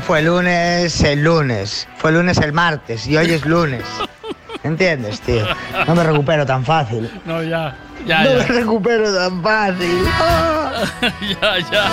Mí 0.00 0.06
fue 0.06 0.22
lunes 0.22 1.02
el 1.02 1.22
lunes, 1.22 1.86
fue 1.98 2.12
lunes 2.12 2.38
el 2.38 2.52
martes 2.52 3.06
y 3.06 3.16
hoy 3.16 3.32
es 3.32 3.44
lunes. 3.44 3.84
¿Entiendes, 4.62 5.20
tío? 5.20 5.46
No 5.86 5.94
me 5.94 6.04
recupero 6.04 6.46
tan 6.46 6.64
fácil. 6.64 7.10
No, 7.24 7.42
ya. 7.42 7.76
Ya, 8.06 8.24
no 8.24 8.30
ya. 8.30 8.36
me 8.38 8.44
recupero 8.44 9.14
tan 9.14 9.42
fácil. 9.42 10.04
Ah. 10.08 10.84
ya, 11.20 11.58
ya. 11.70 11.90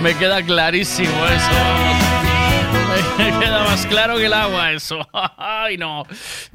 Me, 0.00 0.12
me 0.12 0.18
queda 0.18 0.42
clarísimo 0.42 1.10
eso. 1.26 1.50
Me 3.18 3.38
queda 3.38 3.64
más 3.64 3.86
claro 3.86 4.16
que 4.16 4.26
el 4.26 4.32
agua 4.32 4.72
eso. 4.72 5.06
Ay, 5.36 5.76
no. 5.76 6.04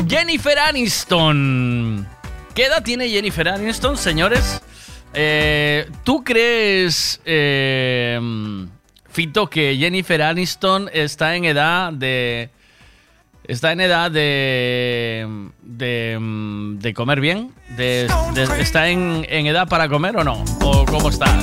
Jennifer 0.08 0.58
Aniston. 0.60 2.08
¿Qué 2.56 2.66
edad 2.66 2.84
tiene 2.84 3.10
Jennifer 3.10 3.48
Aniston, 3.50 3.98
señores? 3.98 4.62
Eh, 5.14 5.88
¿Tú 6.04 6.24
crees, 6.24 7.22
eh, 7.26 8.20
Fito, 9.14 9.48
que 9.48 9.78
Jennifer 9.78 10.22
Aniston 10.24 10.90
está 10.92 11.36
en 11.36 11.46
edad 11.46 11.94
de... 11.94 12.50
Está 13.48 13.72
en 13.74 13.82
edad 13.82 14.10
de... 14.10 15.50
de, 15.62 16.18
mm, 16.20 16.80
de 16.80 16.94
comer 16.96 17.22
bien? 17.22 17.52
De, 17.78 18.08
¿Está 18.58 18.88
en, 18.90 19.26
en 19.30 19.46
edad 19.46 19.68
para 19.68 19.88
comer 19.88 20.18
o 20.18 20.24
no? 20.24 20.44
¿O 20.62 20.84
cómo 20.86 21.10
está? 21.10 21.38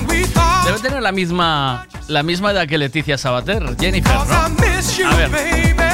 Debe 0.66 0.78
tener 0.80 1.00
la 1.00 1.12
misma, 1.12 1.86
la 2.08 2.22
misma 2.24 2.50
edad 2.50 2.66
que 2.66 2.76
Leticia 2.76 3.16
Sabater, 3.16 3.62
Jennifer, 3.78 4.12
¿no? 4.14 4.48
A 5.12 5.16
ver. 5.16 5.89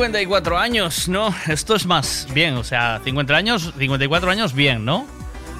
54 0.00 0.56
años, 0.58 1.08
¿no? 1.10 1.34
Esto 1.46 1.74
es 1.76 1.84
más 1.84 2.26
bien, 2.32 2.54
o 2.56 2.64
sea, 2.64 3.02
50 3.04 3.36
años, 3.36 3.74
54 3.78 4.30
años 4.30 4.54
bien, 4.54 4.82
¿no? 4.82 5.06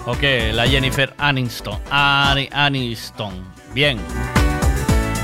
Ok, 0.07 0.23
la 0.55 0.67
Jennifer 0.67 1.13
Aniston. 1.19 1.79
Ani- 1.91 2.49
Aniston. 2.51 3.35
Bien. 3.75 3.99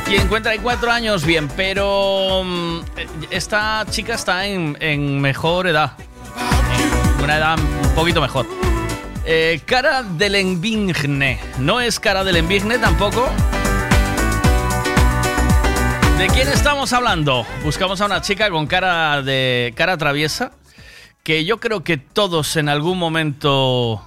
54 0.06 0.92
años, 0.92 1.24
bien, 1.24 1.48
pero 1.56 2.42
mm, 2.44 2.78
esta 3.30 3.86
chica 3.88 4.16
está 4.16 4.44
en, 4.46 4.76
en 4.80 5.18
mejor 5.18 5.66
edad. 5.66 5.92
Una 7.24 7.38
edad 7.38 7.58
un 7.58 7.94
poquito 7.94 8.20
mejor. 8.20 8.46
Eh, 9.24 9.62
cara 9.64 10.02
del 10.02 10.34
Envigne. 10.34 11.40
No 11.58 11.80
es 11.80 11.98
cara 11.98 12.22
del 12.22 12.36
Envigne 12.36 12.78
tampoco. 12.78 13.30
¿De 16.18 16.28
quién 16.28 16.48
estamos 16.48 16.92
hablando? 16.94 17.46
Buscamos 17.62 18.00
a 18.00 18.06
una 18.06 18.22
chica 18.22 18.50
con 18.50 18.66
cara 18.66 19.20
de 19.22 19.74
cara 19.76 19.98
traviesa 19.98 20.52
que 21.22 21.44
yo 21.44 21.60
creo 21.60 21.84
que 21.84 21.98
todos 21.98 22.56
en 22.56 22.68
algún 22.70 22.98
momento 22.98 24.02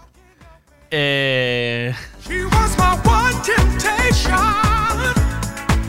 eh, 0.89 1.93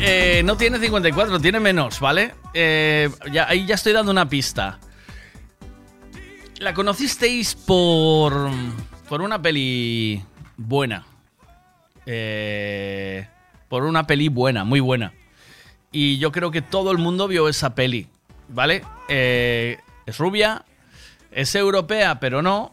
eh, 0.01 0.43
no 0.45 0.57
tiene 0.57 0.79
54, 0.79 1.41
tiene 1.41 1.59
menos, 1.59 2.01
¿vale? 2.01 2.35
Eh, 2.53 3.09
ya, 3.33 3.49
ahí 3.49 3.65
ya 3.65 3.77
estoy 3.77 3.95
dando 3.95 4.13
una 4.13 4.29
pista. 4.29 4.79
La 6.59 6.75
conocisteis 6.75 7.55
por 7.55 8.51
por 9.09 9.23
una 9.23 9.41
peli 9.41 10.23
buena. 10.57 11.07
Eh, 12.05 13.27
por 13.69 13.85
una 13.85 14.07
peli 14.07 14.29
buena, 14.29 14.65
muy 14.65 14.81
buena. 14.81 15.15
Y 15.93 16.19
yo 16.19 16.31
creo 16.31 16.51
que 16.51 16.63
todo 16.63 16.93
el 16.93 16.99
mundo 16.99 17.27
vio 17.27 17.49
esa 17.49 17.75
peli, 17.75 18.07
¿vale? 18.49 18.85
Eh, 19.09 19.79
es 20.07 20.19
rubia, 20.19 20.65
es 21.33 21.55
europea, 21.55 22.21
pero 22.21 22.43
no. 22.43 22.73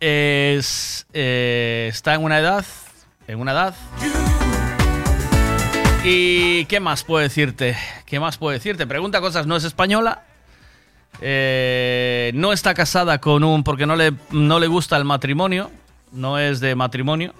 Es, 0.00 1.06
eh, 1.14 1.86
está 1.90 2.14
en 2.14 2.24
una 2.24 2.38
edad, 2.38 2.66
en 3.26 3.40
una 3.40 3.52
edad. 3.52 3.74
¿Y 6.04 6.66
qué 6.66 6.78
más 6.78 7.04
puedo 7.04 7.22
decirte? 7.22 7.76
¿Qué 8.04 8.20
más 8.20 8.36
puedo 8.36 8.52
decirte? 8.52 8.86
Pregunta 8.86 9.20
cosas, 9.20 9.46
no 9.46 9.56
es 9.56 9.64
española. 9.64 10.22
Eh, 11.22 12.30
no 12.34 12.52
está 12.52 12.74
casada 12.74 13.18
con 13.18 13.42
un... 13.42 13.64
porque 13.64 13.86
no 13.86 13.96
le, 13.96 14.12
no 14.30 14.60
le 14.60 14.66
gusta 14.66 14.98
el 14.98 15.04
matrimonio. 15.04 15.70
No 16.12 16.38
es 16.38 16.60
de 16.60 16.74
matrimonio. 16.74 17.34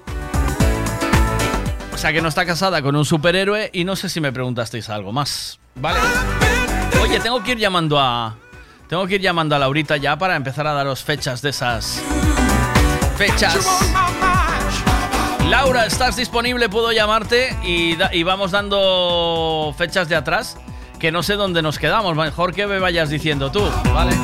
O 1.96 1.98
sea 1.98 2.12
que 2.12 2.20
no 2.20 2.28
está 2.28 2.44
casada 2.44 2.82
con 2.82 2.94
un 2.94 3.06
superhéroe 3.06 3.70
y 3.72 3.84
no 3.84 3.96
sé 3.96 4.10
si 4.10 4.20
me 4.20 4.30
preguntasteis 4.30 4.90
algo 4.90 5.12
más. 5.12 5.58
Vale. 5.76 5.98
Oye, 7.00 7.18
tengo 7.20 7.42
que 7.42 7.52
ir 7.52 7.58
llamando 7.58 7.98
a. 7.98 8.36
Tengo 8.86 9.06
que 9.06 9.14
ir 9.14 9.22
llamando 9.22 9.56
a 9.56 9.58
Laurita 9.58 9.96
ya 9.96 10.18
para 10.18 10.36
empezar 10.36 10.66
a 10.66 10.74
daros 10.74 11.02
fechas 11.02 11.40
de 11.40 11.48
esas. 11.48 12.02
Fechas. 13.16 13.66
Laura, 15.48 15.86
¿estás 15.86 16.16
disponible? 16.16 16.68
¿Puedo 16.68 16.92
llamarte? 16.92 17.56
Y, 17.64 17.96
y 18.12 18.22
vamos 18.24 18.50
dando 18.50 19.74
fechas 19.78 20.06
de 20.10 20.16
atrás. 20.16 20.58
Que 21.00 21.10
no 21.10 21.22
sé 21.22 21.36
dónde 21.36 21.62
nos 21.62 21.78
quedamos. 21.78 22.14
Mejor 22.14 22.54
que 22.54 22.66
me 22.66 22.78
vayas 22.78 23.08
diciendo 23.08 23.50
tú, 23.50 23.62
¿vale? 23.94 24.14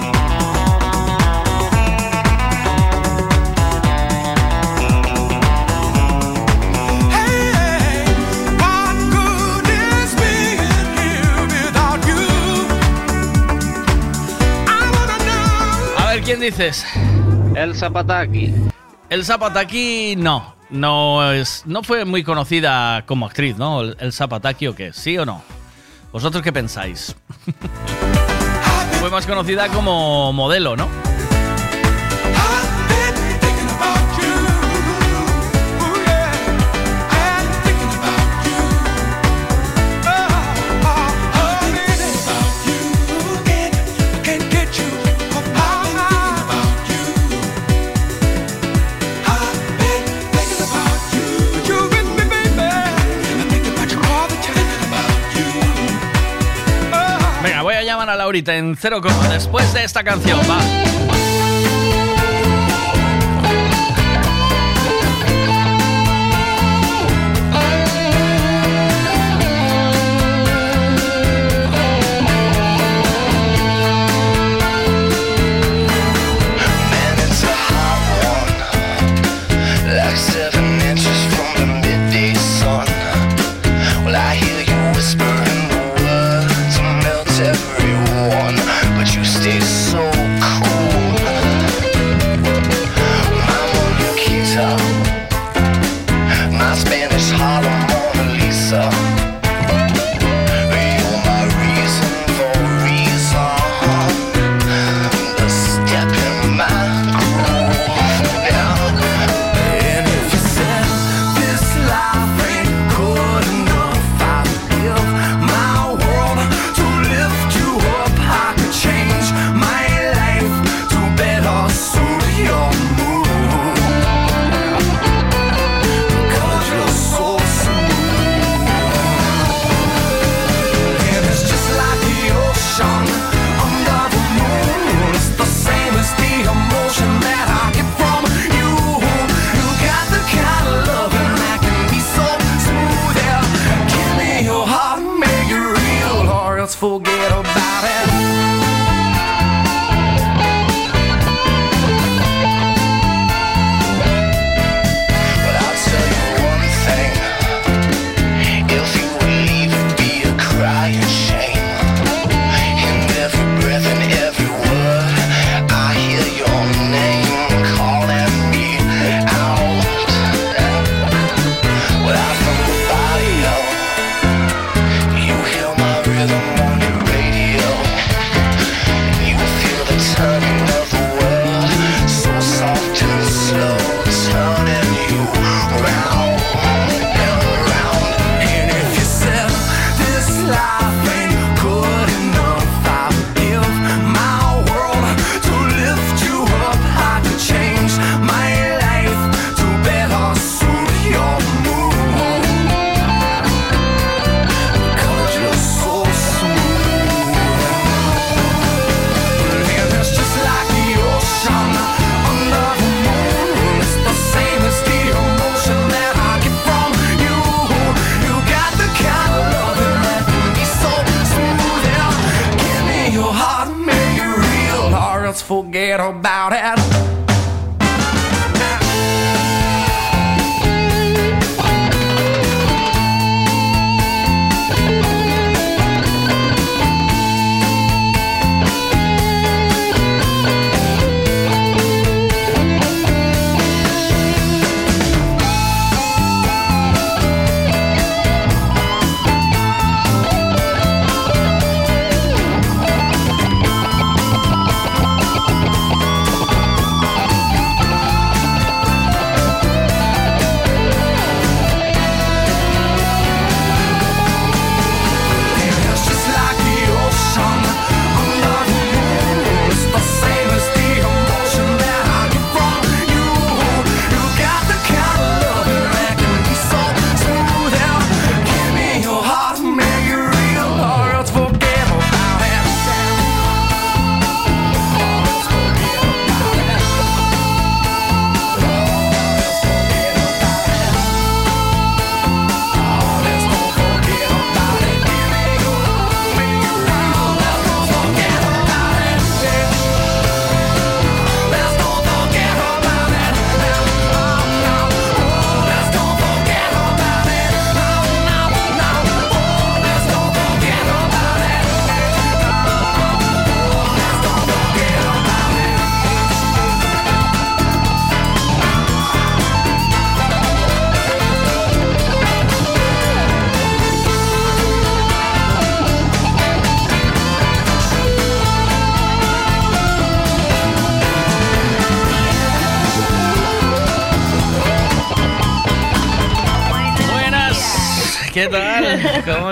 ¿Quién 16.32 16.40
dices? 16.40 16.86
El 17.54 17.74
Zapataki. 17.74 18.54
El 19.10 19.22
Zapataki 19.22 20.14
no. 20.16 20.54
No 20.70 21.30
es. 21.30 21.64
No 21.66 21.82
fue 21.82 22.06
muy 22.06 22.24
conocida 22.24 23.04
como 23.04 23.26
actriz, 23.26 23.58
¿no? 23.58 23.82
El, 23.82 23.96
el 24.00 24.14
Zapataki 24.14 24.66
o 24.68 24.74
qué, 24.74 24.94
¿sí 24.94 25.18
o 25.18 25.26
no? 25.26 25.42
¿Vosotros 26.10 26.42
qué 26.42 26.50
pensáis? 26.50 27.14
fue 29.00 29.10
más 29.10 29.26
conocida 29.26 29.68
como 29.68 30.32
modelo, 30.32 30.74
¿no? 30.74 31.11
Voy 58.32 58.40
a 58.40 58.44
llamar 58.44 58.52
a 58.52 58.52
Laurita 58.52 58.56
en 58.56 58.76
0, 58.76 59.00
después 59.30 59.74
de 59.74 59.84
esta 59.84 60.02
canción, 60.02 60.40
va. 60.48 60.91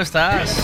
¿Cómo 0.01 0.07
estás? 0.07 0.57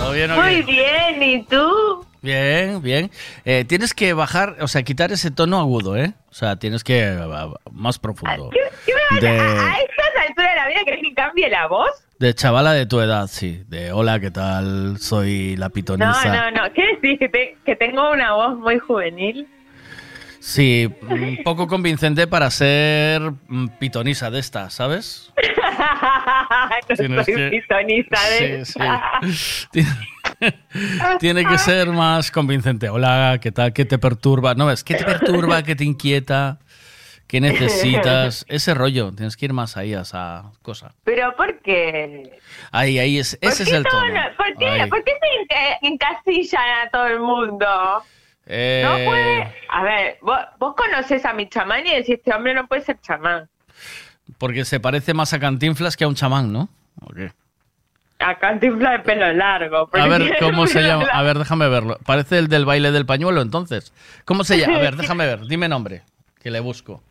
¿Todo 0.00 0.10
bien 0.10 0.28
Muy 0.34 0.60
bien, 0.62 1.22
¿y 1.22 1.44
tú? 1.44 2.04
Bien, 2.20 2.82
bien. 2.82 3.12
Eh, 3.44 3.64
tienes 3.64 3.94
que 3.94 4.12
bajar, 4.12 4.56
o 4.60 4.66
sea, 4.66 4.82
quitar 4.82 5.12
ese 5.12 5.30
tono 5.30 5.60
agudo, 5.60 5.96
¿eh? 5.96 6.14
O 6.32 6.34
sea, 6.34 6.56
tienes 6.56 6.82
que 6.82 7.04
ah, 7.04 7.46
más 7.70 8.00
profundo. 8.00 8.50
¿Qué, 8.50 8.58
qué 8.84 8.92
me 9.14 9.20
De- 9.20 9.38
a, 9.38 9.44
a 9.44 9.74
estas 9.78 10.28
alturas 10.28 10.50
de 10.50 10.56
la 10.56 10.66
vida 10.68 10.80
querés 10.84 11.00
que 11.00 11.14
cambie 11.14 11.48
la 11.48 11.68
voz? 11.68 11.90
De 12.18 12.34
chavala 12.34 12.72
de 12.72 12.86
tu 12.86 12.98
edad, 13.00 13.28
sí. 13.28 13.62
De 13.68 13.92
hola, 13.92 14.18
¿qué 14.18 14.32
tal? 14.32 14.96
Soy 14.98 15.54
la 15.56 15.66
No, 15.66 15.72
pitonisa. 15.72 16.50
no, 16.50 16.50
no. 16.50 16.72
¿Qué 16.74 16.82
decís? 17.00 17.20
¿Que, 17.20 17.28
te- 17.28 17.56
que 17.64 17.76
tengo 17.76 18.10
una 18.10 18.32
voz 18.32 18.58
muy 18.58 18.80
juvenil? 18.80 19.46
Sí, 20.40 20.92
un 21.08 21.38
poco 21.44 21.68
convincente 21.68 22.26
para 22.26 22.50
ser 22.50 23.22
mm, 23.46 23.68
pitonisa 23.78 24.28
de 24.28 24.40
esta, 24.40 24.70
¿sabes? 24.70 25.31
Tienes 26.98 27.24
soy 27.26 27.34
que- 27.34 27.48
pitonista 27.50 28.18
de 28.30 28.64
Sí, 28.64 28.72
sí. 29.72 29.80
Tiene- 31.20 31.44
que 31.46 31.58
ser 31.58 31.88
más 31.88 32.30
convincente. 32.30 32.88
Hola, 32.88 33.38
¿qué 33.40 33.52
tal? 33.52 33.72
¿Qué 33.72 33.84
te 33.84 33.98
perturba? 33.98 34.54
No, 34.54 34.70
es 34.70 34.82
¿qué 34.84 34.94
te 34.94 35.04
perturba? 35.04 35.62
¿Qué 35.62 35.76
te 35.76 35.84
inquieta? 35.84 36.58
¿Qué 37.26 37.40
necesitas? 37.40 38.44
Ese 38.48 38.74
rollo, 38.74 39.12
tienes 39.12 39.36
que 39.36 39.46
ir 39.46 39.52
más 39.52 39.76
ahí 39.76 39.94
a 39.94 40.00
esa 40.02 40.50
cosa. 40.62 40.94
¿Pero 41.04 41.34
por 41.36 41.60
qué? 41.60 42.38
Ahí, 42.72 42.98
ahí, 42.98 43.18
es, 43.18 43.36
¿Por 43.40 43.50
ese 43.50 43.62
es 43.62 43.72
el 43.72 43.84
tono. 43.84 44.08
no- 44.08 44.36
¿Por 44.36 44.56
qué. 44.58 44.86
¿por 44.88 45.04
qué 45.04 45.12
se 45.12 45.54
enca- 45.54 45.78
encasillan 45.82 46.86
a 46.86 46.90
todo 46.90 47.06
el 47.06 47.20
mundo? 47.20 47.66
Eh, 48.46 48.82
No 48.84 49.10
puede... 49.10 49.54
A 49.70 49.82
ver, 49.84 50.18
vos, 50.20 50.38
vos 50.58 50.74
conocés 50.76 51.24
a 51.24 51.32
mi 51.32 51.48
chamán 51.48 51.86
y 51.86 51.90
decís, 51.94 52.16
este 52.16 52.34
hombre 52.34 52.52
no 52.54 52.66
puede 52.66 52.82
ser 52.82 53.00
chamán. 53.00 53.48
Porque 54.38 54.64
se 54.64 54.80
parece 54.80 55.14
más 55.14 55.32
a 55.32 55.38
Cantinflas 55.38 55.96
que 55.96 56.04
a 56.04 56.08
un 56.08 56.14
chamán, 56.16 56.52
¿no? 56.52 56.68
¿O 57.00 57.12
qué? 57.12 57.32
A 58.18 58.36
Cantinflas 58.36 58.92
de 58.92 58.98
pelo 59.00 59.32
largo. 59.32 59.88
A 59.92 60.06
ver, 60.06 60.36
¿cómo 60.38 60.66
se 60.68 60.80
llama? 60.82 61.06
A 61.12 61.22
ver, 61.22 61.38
déjame 61.38 61.68
verlo. 61.68 61.98
Parece 62.06 62.38
el 62.38 62.46
del 62.48 62.64
baile 62.64 62.92
del 62.92 63.04
pañuelo, 63.06 63.40
entonces. 63.40 63.92
¿Cómo 64.24 64.44
se 64.44 64.58
llama? 64.58 64.76
A 64.76 64.80
ver, 64.80 64.96
déjame 64.96 65.26
ver. 65.26 65.40
Dime 65.46 65.68
nombre, 65.68 66.02
que 66.40 66.50
le 66.50 66.60
busco. 66.60 67.02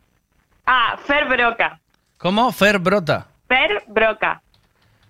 Ah, 0.66 0.96
Fer 1.04 1.28
Broca. 1.28 1.78
¿Cómo? 2.16 2.50
Fer 2.52 2.78
Brota. 2.78 3.26
Fer 3.48 3.82
Broca. 3.88 4.40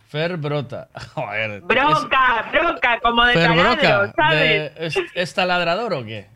Fer 0.09 0.37
Brota. 0.37 0.89
Joder. 1.15 1.61
Broca, 1.61 2.47
broca, 2.51 2.99
como 3.01 3.25
de 3.25 3.35
Fer 3.35 3.49
taladro, 3.49 3.73
Broca. 3.73 4.13
¿sabes? 4.17 4.41
de- 4.75 4.87
¿es, 4.87 4.99
¿Es 5.15 5.35
taladrador 5.35 5.93
o 5.95 6.05
qué? 6.05 6.27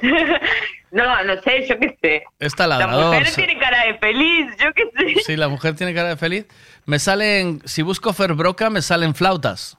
No, 0.92 1.22
no 1.24 1.40
sé, 1.42 1.66
yo 1.68 1.78
qué 1.78 1.96
sé. 2.02 2.24
Es 2.38 2.52
La 2.52 2.56
taladrador. 2.56 3.14
mujer 3.14 3.32
tiene 3.34 3.58
cara 3.58 3.84
de 3.86 3.94
feliz, 3.98 4.46
yo 4.58 4.72
qué 4.74 4.84
sé. 4.96 5.14
Sí, 5.24 5.36
la 5.36 5.48
mujer 5.48 5.74
tiene 5.76 5.94
cara 5.94 6.08
de 6.08 6.16
feliz. 6.16 6.46
Me 6.86 6.98
salen, 6.98 7.60
si 7.64 7.82
busco 7.82 8.12
Fer 8.12 8.34
Broca, 8.34 8.70
me 8.70 8.82
salen 8.82 9.14
flautas. 9.14 9.76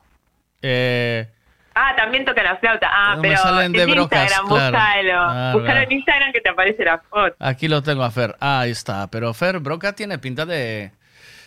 Eh, 0.61 1.27
Ah, 1.73 1.93
también 1.95 2.25
toca 2.25 2.43
la 2.43 2.57
flauta. 2.57 2.89
Ah, 2.91 3.15
me 3.15 3.29
pero 3.29 3.37
salen 3.41 3.71
de 3.71 3.83
en 3.83 3.91
brocas, 3.91 4.23
Instagram, 4.23 4.47
claro. 4.49 4.71
búscalo. 4.71 5.19
Ah, 5.21 5.51
búscalo 5.53 5.65
claro. 5.73 5.81
en 5.89 5.91
Instagram 5.93 6.33
que 6.33 6.41
te 6.41 6.49
aparece 6.49 6.83
la 6.83 6.97
foto. 6.99 7.35
aquí 7.39 7.67
lo 7.69 7.81
tengo 7.81 8.03
a 8.03 8.11
Fer. 8.11 8.35
Ah, 8.41 8.59
ahí 8.59 8.71
está. 8.71 9.07
Pero 9.09 9.33
Fer 9.33 9.59
Broca 9.59 9.93
tiene 9.93 10.17
pinta 10.19 10.45
de, 10.45 10.91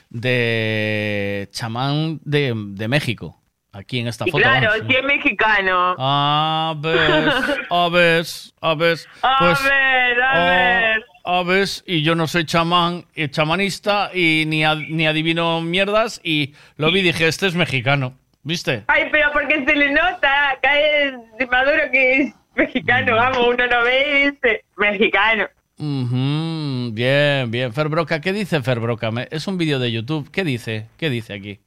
de 0.08 1.48
chamán 1.52 2.20
de, 2.24 2.54
de 2.56 2.88
México. 2.88 3.38
Aquí 3.74 3.98
en 3.98 4.08
esta 4.08 4.24
Y 4.26 4.30
foto. 4.30 4.42
claro, 4.42 4.68
vamos. 4.70 4.86
si 4.88 4.94
es 4.96 5.02
mexicano. 5.04 5.94
A 5.98 6.74
ver, 6.78 7.30
a 7.70 7.88
ver, 7.88 8.24
a 8.60 8.74
ver. 8.74 8.98
A 9.22 9.38
Pues, 9.40 9.64
ver, 9.64 10.22
a 10.22 10.30
a- 10.30 10.44
ver. 10.44 11.04
A 11.26 11.42
ver, 11.42 11.68
y 11.86 12.02
yo 12.02 12.14
no 12.14 12.26
soy 12.26 12.44
chamán, 12.44 13.06
y 13.14 13.28
chamanista, 13.28 14.10
y 14.14 14.44
ni, 14.46 14.62
ad- 14.64 14.76
ni 14.90 15.06
adivino 15.06 15.60
mierdas, 15.62 16.20
y 16.22 16.54
lo 16.76 16.92
vi 16.92 17.00
y 17.00 17.02
dije, 17.04 17.26
este 17.26 17.46
es 17.46 17.54
mexicano. 17.54 18.14
¿Viste? 18.42 18.84
Ay, 18.88 19.08
pero 19.10 19.32
porque 19.32 19.64
se 19.64 19.74
le 19.74 19.90
nota, 19.90 20.58
cae 20.60 21.12
de 21.38 21.46
Maduro 21.46 21.82
que 21.90 22.12
es 22.20 22.28
Mm. 22.28 22.60
mexicano, 22.60 23.16
vamos, 23.16 23.38
uno 23.48 23.66
lo 23.66 23.82
ve 23.84 24.06
y 24.06 24.30
dice, 24.30 24.64
mexicano. 24.76 25.48
Ujú, 25.78 26.90
bien, 26.92 27.50
bien. 27.50 27.72
Ferbroca, 27.72 28.20
¿qué 28.20 28.32
dice 28.32 28.60
Ferbroca? 28.62 29.10
Es 29.30 29.46
un 29.48 29.56
vídeo 29.58 29.78
de 29.78 29.90
YouTube. 29.90 30.30
¿Qué 30.30 30.44
dice? 30.44 30.86
¿Qué 30.98 31.08
dice 31.10 31.32
aquí? 31.32 31.58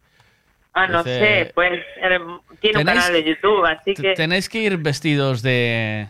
Ah, 0.78 0.88
no 0.88 1.04
sé, 1.04 1.52
pues 1.56 1.74
eh, 1.74 2.20
tiene 2.60 2.80
un 2.80 2.86
¿Tenéis- 2.86 2.86
canal 2.86 3.14
de 3.14 3.24
YouTube, 3.24 3.66
así 3.66 3.94
que... 3.96 4.14
Tenéis 4.14 4.48
que 4.50 4.60
ir 4.60 4.78
vestidos 4.78 5.42
de. 5.42 6.08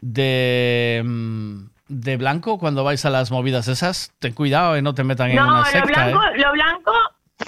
de. 0.00 1.02
mm, 1.04 1.64
de 1.88 2.16
blanco 2.16 2.58
cuando 2.58 2.82
vais 2.84 3.04
a 3.04 3.10
las 3.10 3.30
movidas 3.30 3.68
esas. 3.68 4.12
Ten 4.18 4.32
cuidado 4.32 4.76
y 4.76 4.82
no 4.82 4.94
te 4.94 5.04
metan 5.04 5.30
en 5.30 5.36
No, 5.36 5.46
una 5.46 5.58
lo 5.60 5.64
secta. 5.66 5.86
blanco, 5.86 6.22
¿eh? 6.24 6.38
lo 6.38 6.52
blanco, 6.52 6.92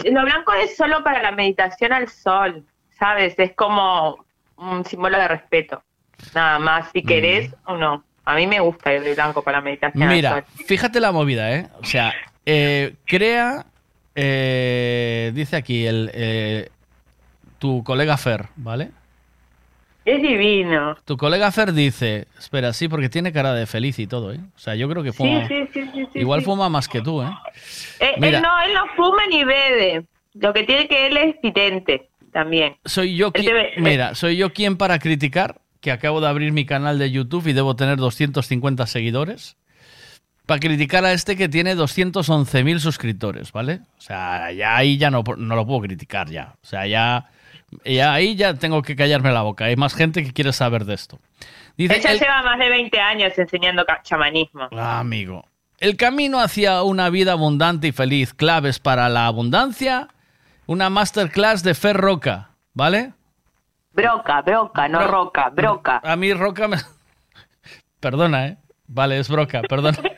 lo 0.05 0.23
blanco 0.23 0.52
es 0.55 0.77
solo 0.77 1.02
para 1.02 1.23
la 1.23 1.33
meditación 1.33 1.93
al 1.93 2.09
sol, 2.09 2.65
¿sabes? 2.99 3.35
Es 3.39 3.52
como 3.55 4.25
un 4.57 4.85
símbolo 4.85 5.18
de 5.18 5.28
respeto, 5.28 5.83
nada 6.35 6.59
más, 6.59 6.91
si 6.93 7.02
querés 7.02 7.52
o 7.67 7.77
no. 7.77 8.05
A 8.25 8.35
mí 8.35 8.47
me 8.47 8.60
gusta 8.60 8.93
ir 8.93 9.02
de 9.02 9.15
blanco 9.15 9.43
para 9.43 9.59
la 9.59 9.65
meditación 9.65 10.02
al 10.02 10.15
Mira, 10.15 10.31
sol. 10.31 10.44
fíjate 10.67 11.01
la 11.01 11.10
movida, 11.12 11.51
¿eh? 11.55 11.68
O 11.81 11.85
sea, 11.85 12.12
eh, 12.47 12.94
crea. 13.07 13.65
Eh, 14.20 15.32
dice 15.32 15.55
aquí 15.56 15.86
el. 15.86 16.10
eh, 16.12 16.68
tu 17.58 17.84
colega 17.84 18.16
Fer, 18.16 18.47
¿vale? 18.56 18.90
Es 20.05 20.20
divino. 20.22 20.97
Tu 21.05 21.16
colega 21.16 21.52
Fer 21.52 21.72
dice. 21.72 22.26
Espera, 22.38 22.72
sí, 22.72 22.88
porque 22.88 23.08
tiene 23.08 23.32
cara 23.32 23.55
de 23.55 23.66
feliz 23.66 23.98
y 23.98 24.06
todo, 24.06 24.32
¿eh? 24.32 24.40
O 24.56 24.58
sea, 24.58 24.74
yo 24.74 24.88
creo 24.88 25.02
que 25.02 25.12
fuma. 25.12 25.47
sí, 25.47 25.68
sí, 25.72 25.88
sí, 25.94 26.08
igual 26.14 26.42
fuma 26.42 26.68
más 26.68 26.88
que 26.88 27.00
tú, 27.00 27.22
¿eh? 27.22 27.28
Eh, 28.00 28.14
Mira. 28.18 28.38
Él 28.38 28.42
no, 28.42 28.60
él 28.62 28.74
no 28.74 28.86
fuma 28.97 29.26
ni 29.28 29.44
bebe. 29.44 30.05
Lo 30.34 30.52
que 30.52 30.64
tiene 30.64 30.88
que 30.88 31.06
él 31.06 31.16
es 31.16 31.36
vidente 31.42 32.08
también. 32.32 32.76
Soy 32.84 33.16
yo 33.16 33.30
Él 33.34 33.44
quien, 33.44 33.56
mira, 33.84 34.14
soy 34.14 34.36
yo 34.36 34.52
quien 34.52 34.76
para 34.76 34.98
criticar 34.98 35.60
que 35.80 35.92
acabo 35.92 36.20
de 36.20 36.28
abrir 36.28 36.52
mi 36.52 36.64
canal 36.66 36.98
de 36.98 37.10
YouTube 37.10 37.47
y 37.47 37.52
debo 37.52 37.76
tener 37.76 37.98
250 37.98 38.86
seguidores. 38.86 39.56
Para 40.49 40.60
criticar 40.60 41.05
a 41.05 41.12
este 41.12 41.36
que 41.36 41.47
tiene 41.47 41.77
211.000 41.77 42.78
suscriptores, 42.78 43.52
¿vale? 43.52 43.81
O 43.99 44.01
sea, 44.01 44.51
ya 44.51 44.77
ahí 44.78 44.97
ya 44.97 45.10
no, 45.10 45.23
no 45.36 45.55
lo 45.55 45.67
puedo 45.67 45.83
criticar 45.83 46.31
ya. 46.31 46.55
O 46.62 46.67
sea, 46.67 46.86
ya, 46.86 47.27
ya 47.85 48.15
ahí 48.15 48.35
ya 48.35 48.55
tengo 48.55 48.81
que 48.81 48.97
callarme 48.97 49.31
la 49.31 49.43
boca. 49.43 49.67
Hay 49.67 49.77
más 49.77 49.93
gente 49.94 50.25
que 50.25 50.33
quiere 50.33 50.55
saber 50.55 50.86
de 50.86 50.94
esto. 50.94 51.18
Dice, 51.77 51.99
Ella 51.99 52.12
el- 52.12 52.18
lleva 52.20 52.43
más 52.43 52.59
de 52.59 52.70
20 52.70 52.99
años 52.99 53.33
enseñando 53.36 53.85
chamanismo. 54.02 54.68
Ah, 54.73 55.01
amigo. 55.01 55.44
El 55.81 55.99
camino 55.99 56.41
hacia 56.41 56.83
una 56.83 57.10
vida 57.10 57.33
abundante 57.33 57.89
y 57.89 57.93
feliz, 57.93 58.33
claves 58.33 58.78
para 58.78 59.10
la 59.10 59.27
abundancia, 59.27 60.09
una 60.65 60.89
masterclass 60.89 61.62
de 61.62 61.75
Fer 61.75 61.99
Roca, 61.99 62.52
¿vale? 62.73 63.12
Broca, 63.93 64.41
broca, 64.41 64.89
no 64.89 65.01
Bro- 65.01 65.09
roca, 65.10 65.51
broca. 65.51 66.01
A 66.02 66.17
mí 66.17 66.33
Roca 66.33 66.68
me... 66.68 66.78
Perdona, 68.01 68.47
¿eh? 68.47 68.57
Vale, 68.86 69.18
es 69.18 69.28
Broca, 69.28 69.60
perdona. 69.68 69.99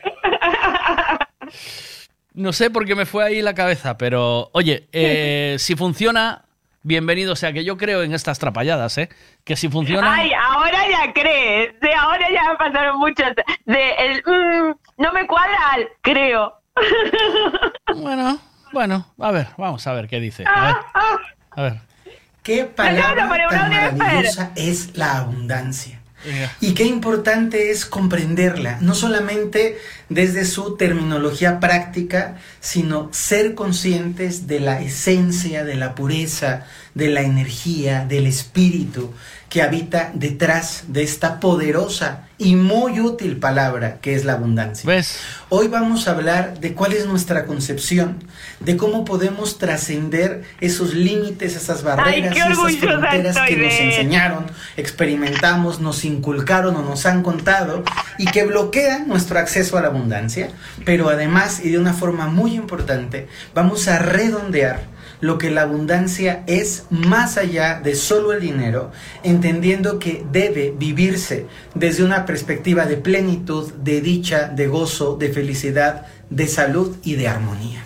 No 2.33 2.53
sé 2.53 2.69
por 2.69 2.85
qué 2.85 2.95
me 2.95 3.05
fue 3.05 3.25
ahí 3.25 3.41
la 3.41 3.53
cabeza, 3.53 3.97
pero 3.97 4.49
oye, 4.53 4.87
eh, 4.93 5.57
si 5.59 5.75
funciona, 5.75 6.45
bienvenido. 6.81 7.33
O 7.33 7.35
sea, 7.35 7.51
que 7.51 7.65
yo 7.65 7.77
creo 7.77 8.03
en 8.03 8.13
estas 8.13 8.39
trapalladas, 8.39 8.97
¿eh? 8.97 9.09
Que 9.43 9.57
si 9.57 9.67
funciona... 9.67 10.13
Ay, 10.13 10.31
ahora 10.33 10.79
ya 10.89 11.13
crees. 11.13 11.77
De 11.81 11.93
ahora 11.93 12.27
ya 12.31 12.57
pasaron 12.57 12.99
muchos. 12.99 13.27
De 13.65 13.91
el 13.99 14.23
mm, 14.25 14.75
no 14.97 15.13
me 15.13 15.27
cuadra 15.27 15.71
al 15.73 15.89
creo. 16.01 16.57
Bueno, 17.93 18.39
bueno, 18.71 19.05
a 19.19 19.31
ver, 19.31 19.47
vamos 19.57 19.85
a 19.85 19.91
ver 19.91 20.07
qué 20.07 20.21
dice. 20.21 20.45
A 20.47 20.65
ver, 20.65 20.75
a 21.51 21.61
ver. 21.61 21.73
¿Qué 22.41 22.63
palabra 22.63 23.27
tan 23.49 23.69
maravillosa 23.69 24.51
es 24.55 24.95
la 24.95 25.17
abundancia? 25.17 26.00
Y 26.59 26.73
qué 26.73 26.83
importante 26.85 27.71
es 27.71 27.85
comprenderla, 27.85 28.77
no 28.81 28.93
solamente 28.93 29.79
desde 30.09 30.45
su 30.45 30.75
terminología 30.77 31.59
práctica, 31.59 32.37
sino 32.59 33.09
ser 33.11 33.55
conscientes 33.55 34.47
de 34.47 34.59
la 34.59 34.81
esencia, 34.81 35.63
de 35.63 35.75
la 35.75 35.95
pureza, 35.95 36.65
de 36.93 37.07
la 37.07 37.21
energía, 37.21 38.05
del 38.05 38.27
espíritu 38.27 39.13
que 39.49 39.61
habita 39.61 40.11
detrás 40.13 40.85
de 40.87 41.03
esta 41.03 41.41
poderosa 41.41 42.27
y 42.37 42.55
muy 42.55 43.01
útil 43.01 43.37
palabra 43.37 43.97
que 43.99 44.15
es 44.15 44.23
la 44.23 44.33
abundancia. 44.33 44.89
Hoy 45.49 45.67
vamos 45.67 46.07
a 46.07 46.11
hablar 46.11 46.59
de 46.59 46.73
cuál 46.73 46.93
es 46.93 47.05
nuestra 47.05 47.45
concepción, 47.45 48.23
de 48.61 48.77
cómo 48.77 49.05
podemos 49.05 49.57
trascender 49.57 50.43
esos 50.61 50.93
límites, 50.93 51.55
esas 51.55 51.83
barreras, 51.83 52.33
qué 52.33 52.39
y 52.39 52.51
esas 52.51 52.77
fronteras 52.77 53.37
que 53.47 53.57
nos 53.57 53.73
de 53.73 53.89
enseñaron, 53.89 54.45
experimentamos, 54.77 55.79
nos 55.79 56.05
inculcaron 56.05 56.75
o 56.75 56.81
nos 56.83 57.05
han 57.05 57.23
contado 57.23 57.83
y 58.17 58.25
que 58.25 58.45
bloquean 58.45 59.07
nuestro 59.07 59.39
acceso 59.39 59.77
a 59.77 59.81
la 59.81 59.87
abundancia. 59.87 60.49
Pero 60.85 61.09
además, 61.09 61.61
y 61.63 61.69
de 61.69 61.79
una 61.79 61.93
forma 61.93 62.27
muy 62.27 62.53
importante, 62.53 63.27
vamos 63.53 63.87
a 63.87 63.99
redondear 63.99 64.91
lo 65.21 65.37
que 65.37 65.51
la 65.51 65.61
abundancia 65.61 66.43
es 66.47 66.85
más 66.89 67.37
allá 67.37 67.79
de 67.79 67.95
solo 67.95 68.33
el 68.33 68.41
dinero, 68.41 68.91
entendiendo 69.23 69.99
que 69.99 70.25
debe 70.31 70.73
vivirse 70.75 71.45
desde 71.75 72.03
una 72.03 72.25
perspectiva 72.25 72.85
de 72.85 72.97
plenitud, 72.97 73.71
de 73.73 74.01
dicha, 74.01 74.47
de 74.47 74.67
gozo, 74.67 75.15
de 75.15 75.29
felicidad, 75.29 76.07
de 76.29 76.47
salud 76.47 76.97
y 77.03 77.15
de 77.15 77.27
armonía. 77.27 77.85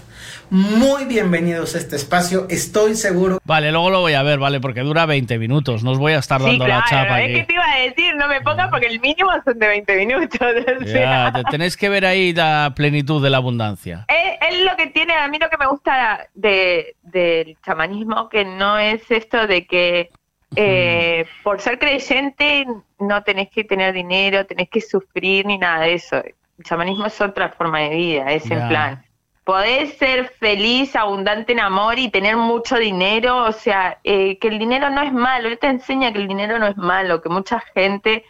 Muy 0.51 1.05
bienvenidos 1.05 1.73
a 1.75 1.79
este 1.79 1.95
espacio, 1.95 2.45
estoy 2.49 2.95
seguro 2.95 3.39
Vale, 3.45 3.71
luego 3.71 3.89
lo 3.89 4.01
voy 4.01 4.13
a 4.13 4.21
ver, 4.23 4.37
¿vale? 4.39 4.59
Porque 4.59 4.81
dura 4.81 5.05
20 5.05 5.37
minutos. 5.39 5.83
No 5.83 5.91
os 5.91 5.97
voy 5.97 6.13
a 6.13 6.19
estar 6.19 6.39
Sí, 6.39 6.45
dando 6.47 6.65
claro. 6.65 6.81
la 6.81 6.89
chapa 6.89 7.19
es 7.21 7.25
aquí. 7.25 7.33
que 7.33 7.43
te 7.45 7.53
iba 7.53 7.63
a 7.65 7.79
decir, 7.79 8.15
no 8.15 8.27
me 8.27 8.41
pongas 8.41 8.69
porque 8.69 8.85
el 8.87 8.99
mínimo 8.99 9.31
son 9.43 9.57
de 9.59 9.67
20 9.67 9.95
minutos. 9.97 10.39
o 10.81 10.85
sea. 10.85 11.25
Ya, 11.25 11.31
te 11.33 11.43
tenéis 11.49 11.75
que 11.75 11.89
ver 11.89 12.05
ahí 12.05 12.31
la 12.33 12.73
plenitud 12.75 13.23
de 13.23 13.29
la 13.31 13.37
abundancia. 13.37 14.05
Es, 14.07 14.53
es 14.53 14.61
lo 14.63 14.75
que 14.77 14.87
tiene, 14.87 15.13
a 15.15 15.27
mí 15.27 15.39
lo 15.39 15.49
que 15.49 15.57
me 15.57 15.65
gusta 15.67 16.27
de, 16.35 16.95
del 17.01 17.57
chamanismo, 17.65 18.29
que 18.29 18.45
no 18.45 18.77
es 18.77 19.01
esto 19.09 19.47
de 19.47 19.65
que 19.65 20.09
eh, 20.55 21.25
por 21.43 21.59
ser 21.59 21.79
creyente 21.79 22.65
no 22.99 23.23
tenés 23.23 23.49
que 23.49 23.63
tener 23.63 23.93
dinero, 23.93 24.45
tenés 24.45 24.69
que 24.69 24.79
sufrir 24.81 25.45
ni 25.47 25.57
nada 25.57 25.81
de 25.81 25.95
eso. 25.95 26.17
El 26.17 26.63
chamanismo 26.63 27.07
es 27.07 27.19
otra 27.19 27.49
forma 27.49 27.79
de 27.79 27.89
vida, 27.89 28.31
es 28.31 28.43
Ya. 28.45 28.55
en 28.61 28.67
plan, 28.69 29.05
podés 29.45 29.95
ser 29.97 30.27
feliz, 30.39 30.95
abundante 30.95 31.53
en 31.53 31.59
amor 31.59 31.99
y 31.99 32.09
tener 32.09 32.35
mucho 32.35 32.77
dinero, 32.77 33.43
o 33.43 33.51
sea, 33.51 33.99
eh, 34.03 34.37
que 34.39 34.47
el 34.47 34.57
dinero 34.57 34.89
no 34.89 35.01
es 35.03 35.13
malo, 35.13 35.47
él 35.47 35.59
te 35.59 35.67
enseña 35.67 36.11
que 36.11 36.17
el 36.17 36.27
dinero 36.27 36.57
no 36.57 36.67
es 36.67 36.75
malo, 36.75 37.21
que 37.21 37.29
mucha 37.29 37.59
gente 37.75 38.25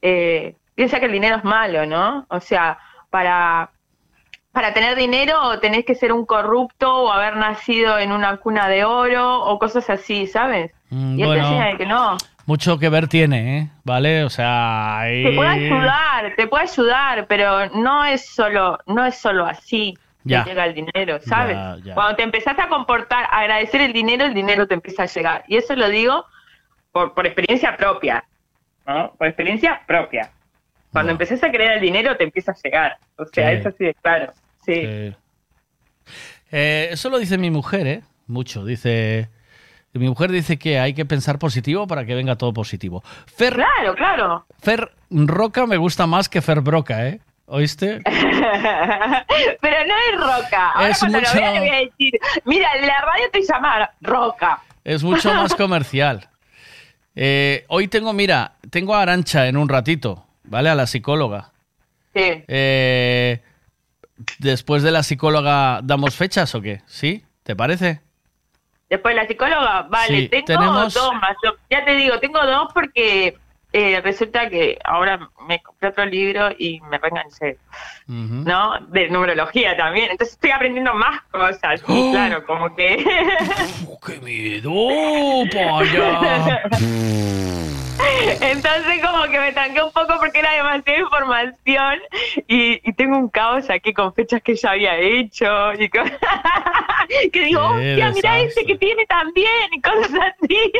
eh, 0.00 0.56
piensa 0.74 0.98
que 0.98 1.06
el 1.06 1.12
dinero 1.12 1.36
es 1.36 1.44
malo, 1.44 1.84
¿no? 1.84 2.26
O 2.30 2.40
sea, 2.40 2.78
para 3.10 3.70
para 4.50 4.72
tener 4.72 4.96
dinero 4.96 5.60
tenés 5.60 5.84
que 5.84 5.94
ser 5.94 6.14
un 6.14 6.24
corrupto 6.24 6.90
o 6.90 7.12
haber 7.12 7.36
nacido 7.36 7.98
en 7.98 8.10
una 8.10 8.38
cuna 8.38 8.68
de 8.68 8.86
oro 8.86 9.44
o 9.44 9.58
cosas 9.58 9.90
así, 9.90 10.26
¿sabes? 10.26 10.72
Mm, 10.88 11.18
y 11.18 11.22
él 11.22 11.28
bueno. 11.28 11.42
te 11.42 11.54
enseña 11.54 11.76
que 11.76 11.84
no. 11.84 12.16
Mucho 12.46 12.78
que 12.78 12.88
ver 12.88 13.06
tiene, 13.08 13.58
¿eh? 13.58 13.70
¿Vale? 13.84 14.24
O 14.24 14.30
sea, 14.30 15.00
ahí... 15.00 15.24
Te 15.24 15.32
puede 15.32 15.50
ayudar, 15.50 16.32
te 16.34 16.46
puede 16.46 16.64
ayudar, 16.64 17.26
pero 17.26 17.68
no 17.74 18.06
es 18.06 18.26
solo, 18.34 18.78
no 18.86 19.04
es 19.04 19.18
solo 19.18 19.44
así 19.44 19.98
Ya. 20.28 20.44
llega 20.44 20.64
el 20.66 20.74
dinero, 20.74 21.18
¿sabes? 21.20 21.56
Ya, 21.56 21.76
ya. 21.84 21.94
Cuando 21.94 22.16
te 22.16 22.22
empezás 22.22 22.58
a 22.58 22.68
comportar, 22.68 23.24
a 23.30 23.40
agradecer 23.40 23.80
el 23.80 23.92
dinero, 23.92 24.24
el 24.24 24.34
dinero 24.34 24.66
te 24.66 24.74
empieza 24.74 25.04
a 25.04 25.06
llegar. 25.06 25.44
Y 25.48 25.56
eso 25.56 25.74
lo 25.76 25.88
digo 25.88 26.24
por, 26.92 27.14
por 27.14 27.26
experiencia 27.26 27.76
propia, 27.76 28.24
¿no? 28.86 29.12
Por 29.18 29.26
experiencia 29.28 29.82
propia. 29.86 30.30
Cuando 30.92 31.12
empezás 31.12 31.42
a 31.44 31.50
creer 31.50 31.72
el 31.72 31.80
dinero, 31.80 32.16
te 32.16 32.24
empieza 32.24 32.52
a 32.52 32.56
llegar. 32.62 32.96
O 33.16 33.24
sea, 33.26 33.50
Sí. 33.50 33.56
eso 33.58 33.70
sí 33.76 33.86
es 33.86 33.96
claro. 34.02 34.32
Sí. 34.64 34.74
Sí. 34.74 35.16
Eh, 36.52 36.88
eso 36.92 37.10
lo 37.10 37.18
dice 37.18 37.38
mi 37.38 37.50
mujer, 37.50 37.86
¿eh? 37.86 38.02
Mucho. 38.26 38.64
Dice. 38.64 39.28
Mi 39.92 40.08
mujer 40.08 40.30
dice 40.30 40.58
que 40.58 40.78
hay 40.78 40.92
que 40.92 41.06
pensar 41.06 41.38
positivo 41.38 41.86
para 41.86 42.04
que 42.04 42.14
venga 42.14 42.36
todo 42.36 42.52
positivo. 42.52 43.02
Fer, 43.26 43.54
Claro, 43.54 43.94
claro. 43.94 44.46
Fer 44.58 44.90
Roca 45.10 45.66
me 45.66 45.78
gusta 45.78 46.06
más 46.06 46.28
que 46.28 46.42
Fer 46.42 46.60
Broca, 46.60 47.08
¿eh? 47.08 47.20
¿Oíste? 47.46 48.00
Pero 48.04 49.86
no 49.86 49.94
es 50.10 50.20
roca. 50.20 50.70
Ahora 50.72 50.88
Es 50.90 50.98
cuando 50.98 51.18
mucho- 51.20 51.34
lo 51.34 51.40
vea 51.40 51.52
le 51.52 51.58
voy 51.60 51.68
a 51.68 51.76
decir, 51.80 52.12
mira, 52.44 52.68
la 52.80 53.00
radio 53.02 53.24
te 53.32 53.42
llama 53.42 53.90
roca. 54.00 54.60
Es 54.84 55.02
mucho 55.02 55.32
más 55.32 55.54
comercial. 55.56 56.28
Eh, 57.14 57.64
hoy 57.68 57.88
tengo, 57.88 58.12
mira, 58.12 58.52
tengo 58.70 58.94
a 58.94 59.02
Arancha 59.02 59.46
en 59.46 59.56
un 59.56 59.68
ratito, 59.68 60.26
¿vale? 60.44 60.68
A 60.70 60.74
la 60.74 60.86
psicóloga. 60.86 61.52
Sí. 62.14 62.44
Eh, 62.48 63.42
después 64.38 64.82
de 64.82 64.90
la 64.90 65.02
psicóloga, 65.02 65.80
¿damos 65.82 66.14
fechas 66.16 66.54
o 66.54 66.60
qué? 66.60 66.82
¿Sí? 66.86 67.24
¿Te 67.42 67.54
parece? 67.56 68.00
Después 68.90 69.14
la 69.16 69.26
psicóloga, 69.26 69.82
vale, 69.88 70.22
Sí, 70.22 70.28
tengo 70.28 70.46
tenemos- 70.46 70.94
dos 70.94 71.14
más. 71.14 71.36
Yo- 71.44 71.56
Ya 71.70 71.84
te 71.84 71.94
digo, 71.94 72.18
tengo 72.20 72.44
dos 72.44 72.68
porque 72.74 73.36
eh, 73.72 74.00
resulta 74.00 74.48
que 74.48 74.78
ahora 74.84 75.28
me 75.46 75.60
compré 75.62 75.88
otro 75.90 76.06
libro 76.06 76.48
y 76.58 76.80
me 76.82 76.98
reenganché, 76.98 77.58
¿no? 78.06 78.80
De 78.88 79.08
numerología 79.08 79.76
también. 79.76 80.10
Entonces 80.12 80.34
estoy 80.34 80.50
aprendiendo 80.52 80.94
más 80.94 81.20
cosas. 81.30 81.82
Y 81.88 82.10
claro, 82.12 82.44
como 82.46 82.74
que... 82.74 83.04
¡Qué 84.06 84.20
miedo, 84.20 84.72
paya! 85.52 86.62
Entonces 88.40 89.00
como 89.02 89.24
que 89.24 89.38
me 89.40 89.52
tranqué 89.52 89.82
un 89.82 89.90
poco 89.92 90.14
porque 90.18 90.38
era 90.40 90.52
demasiada 90.52 91.00
información 91.00 91.98
y, 92.46 92.88
y 92.88 92.92
tengo 92.92 93.16
un 93.18 93.28
caos 93.28 93.68
aquí 93.70 93.92
con 93.94 94.12
fechas 94.14 94.42
que 94.42 94.54
ya 94.54 94.70
había 94.72 94.96
hecho 94.98 95.72
y 95.78 95.88
con- 95.88 96.10
que 97.32 97.40
digo, 97.44 97.60
hostia, 97.68 98.10
mira 98.10 98.40
este 98.40 98.64
que 98.64 98.76
tiene 98.76 99.06
también 99.06 99.72
y 99.72 99.80
cosas 99.80 100.10
así. 100.12 100.72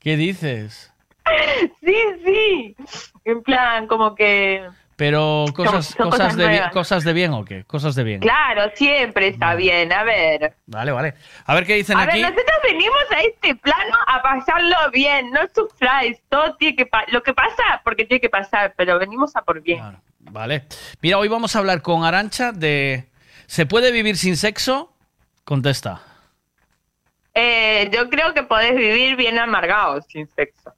¿Qué 0.00 0.16
dices? 0.16 0.89
sí, 1.84 1.96
sí. 2.24 2.76
En 3.24 3.42
plan, 3.42 3.86
como 3.86 4.14
que, 4.14 4.66
Pero 4.96 5.46
cosas, 5.54 5.86
son 5.86 6.10
cosas, 6.10 6.20
cosas 6.28 6.36
de 6.36 6.48
bien, 6.48 6.70
cosas 6.72 7.04
de 7.04 7.12
bien 7.12 7.32
o 7.32 7.44
qué? 7.44 7.64
Cosas 7.64 7.94
de 7.94 8.04
bien. 8.04 8.20
claro, 8.20 8.70
siempre 8.74 9.28
está 9.28 9.54
bien. 9.54 9.92
A 9.92 10.04
ver, 10.04 10.54
Vale, 10.66 10.92
vale. 10.92 11.14
A 11.46 11.54
ver 11.54 11.66
qué 11.66 11.74
dicen 11.74 11.96
a 11.98 12.02
aquí. 12.02 12.20
ver, 12.20 12.30
nosotros 12.30 12.58
venimos 12.64 13.04
a 13.10 13.20
este 13.20 13.54
plano 13.56 13.96
a 14.06 14.22
pasarlo 14.22 14.76
bien, 14.92 15.30
no 15.30 15.40
sufráis, 15.54 16.20
todo 16.28 16.56
tiene 16.56 16.76
que 16.76 16.88
lo 17.08 17.22
que 17.22 17.34
pasa 17.34 17.80
porque 17.84 18.04
tiene 18.04 18.20
que 18.20 18.30
pasar, 18.30 18.74
pero 18.76 18.98
venimos 18.98 19.36
a 19.36 19.42
por 19.42 19.60
bien. 19.62 19.82
Vale. 20.18 20.64
Mira, 21.00 21.18
hoy 21.18 21.28
vamos 21.28 21.56
a 21.56 21.60
hablar 21.60 21.80
con 21.82 22.04
Arancha 22.04 22.52
de 22.52 23.10
¿Se 23.50 23.66
puede 23.66 23.90
vivir 23.90 24.16
sin 24.16 24.36
sexo? 24.36 24.92
Contesta. 25.42 26.02
Eh, 27.34 27.90
yo 27.92 28.08
creo 28.08 28.32
que 28.32 28.44
podés 28.44 28.76
vivir 28.76 29.16
bien 29.16 29.40
amargado 29.40 30.00
sin 30.02 30.28
sexo. 30.28 30.72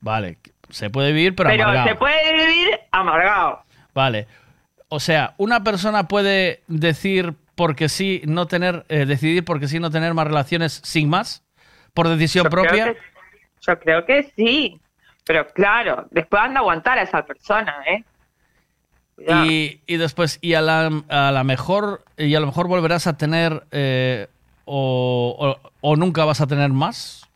Vale. 0.00 0.38
Se 0.70 0.90
puede 0.90 1.12
vivir, 1.12 1.34
pero, 1.34 1.50
Pero, 1.50 1.64
amargado. 1.64 1.88
se 1.88 1.94
puede 1.94 2.32
vivir 2.34 2.80
amargado. 2.92 3.62
Vale. 3.94 4.26
O 4.88 5.00
sea, 5.00 5.34
una 5.38 5.64
persona 5.64 6.08
puede 6.08 6.62
decir 6.66 7.34
porque 7.54 7.88
sí 7.88 8.22
no 8.26 8.46
tener, 8.46 8.84
eh, 8.88 9.04
decidir 9.06 9.44
porque 9.44 9.66
sí 9.68 9.80
no 9.80 9.90
tener 9.90 10.14
más 10.14 10.26
relaciones 10.26 10.80
sin 10.84 11.08
más, 11.08 11.42
por 11.94 12.08
decisión 12.08 12.44
Yo 12.44 12.50
creo 12.50 12.62
propia. 12.64 12.84
que- 12.92 12.98
yo 13.60 13.78
creo 13.80 14.04
que 14.06 14.32
sí. 14.36 14.80
Pero 15.24 15.46
claro, 15.48 16.06
después 16.10 16.40
anda 16.42 16.60
a 16.60 16.62
aguantar 16.62 16.98
a 16.98 17.02
esa 17.02 17.22
persona, 17.26 17.74
¿eh? 17.86 18.04
Cuidado. 19.16 19.44
Y, 19.46 19.80
y 19.86 19.96
después, 19.96 20.38
y 20.40 20.54
a 20.54 20.60
la, 20.62 20.90
a 21.08 21.32
la 21.32 21.44
mejor, 21.44 22.04
y 22.16 22.34
a 22.34 22.40
lo 22.40 22.46
mejor 22.46 22.68
volverás 22.68 23.06
a 23.06 23.16
tener 23.18 23.64
eh, 23.72 24.28
o, 24.64 25.36
o- 25.62 25.70
o 25.80 25.96
nunca 25.96 26.24
vas 26.24 26.40
a 26.40 26.46
tener 26.46 26.70
más. 26.70 27.27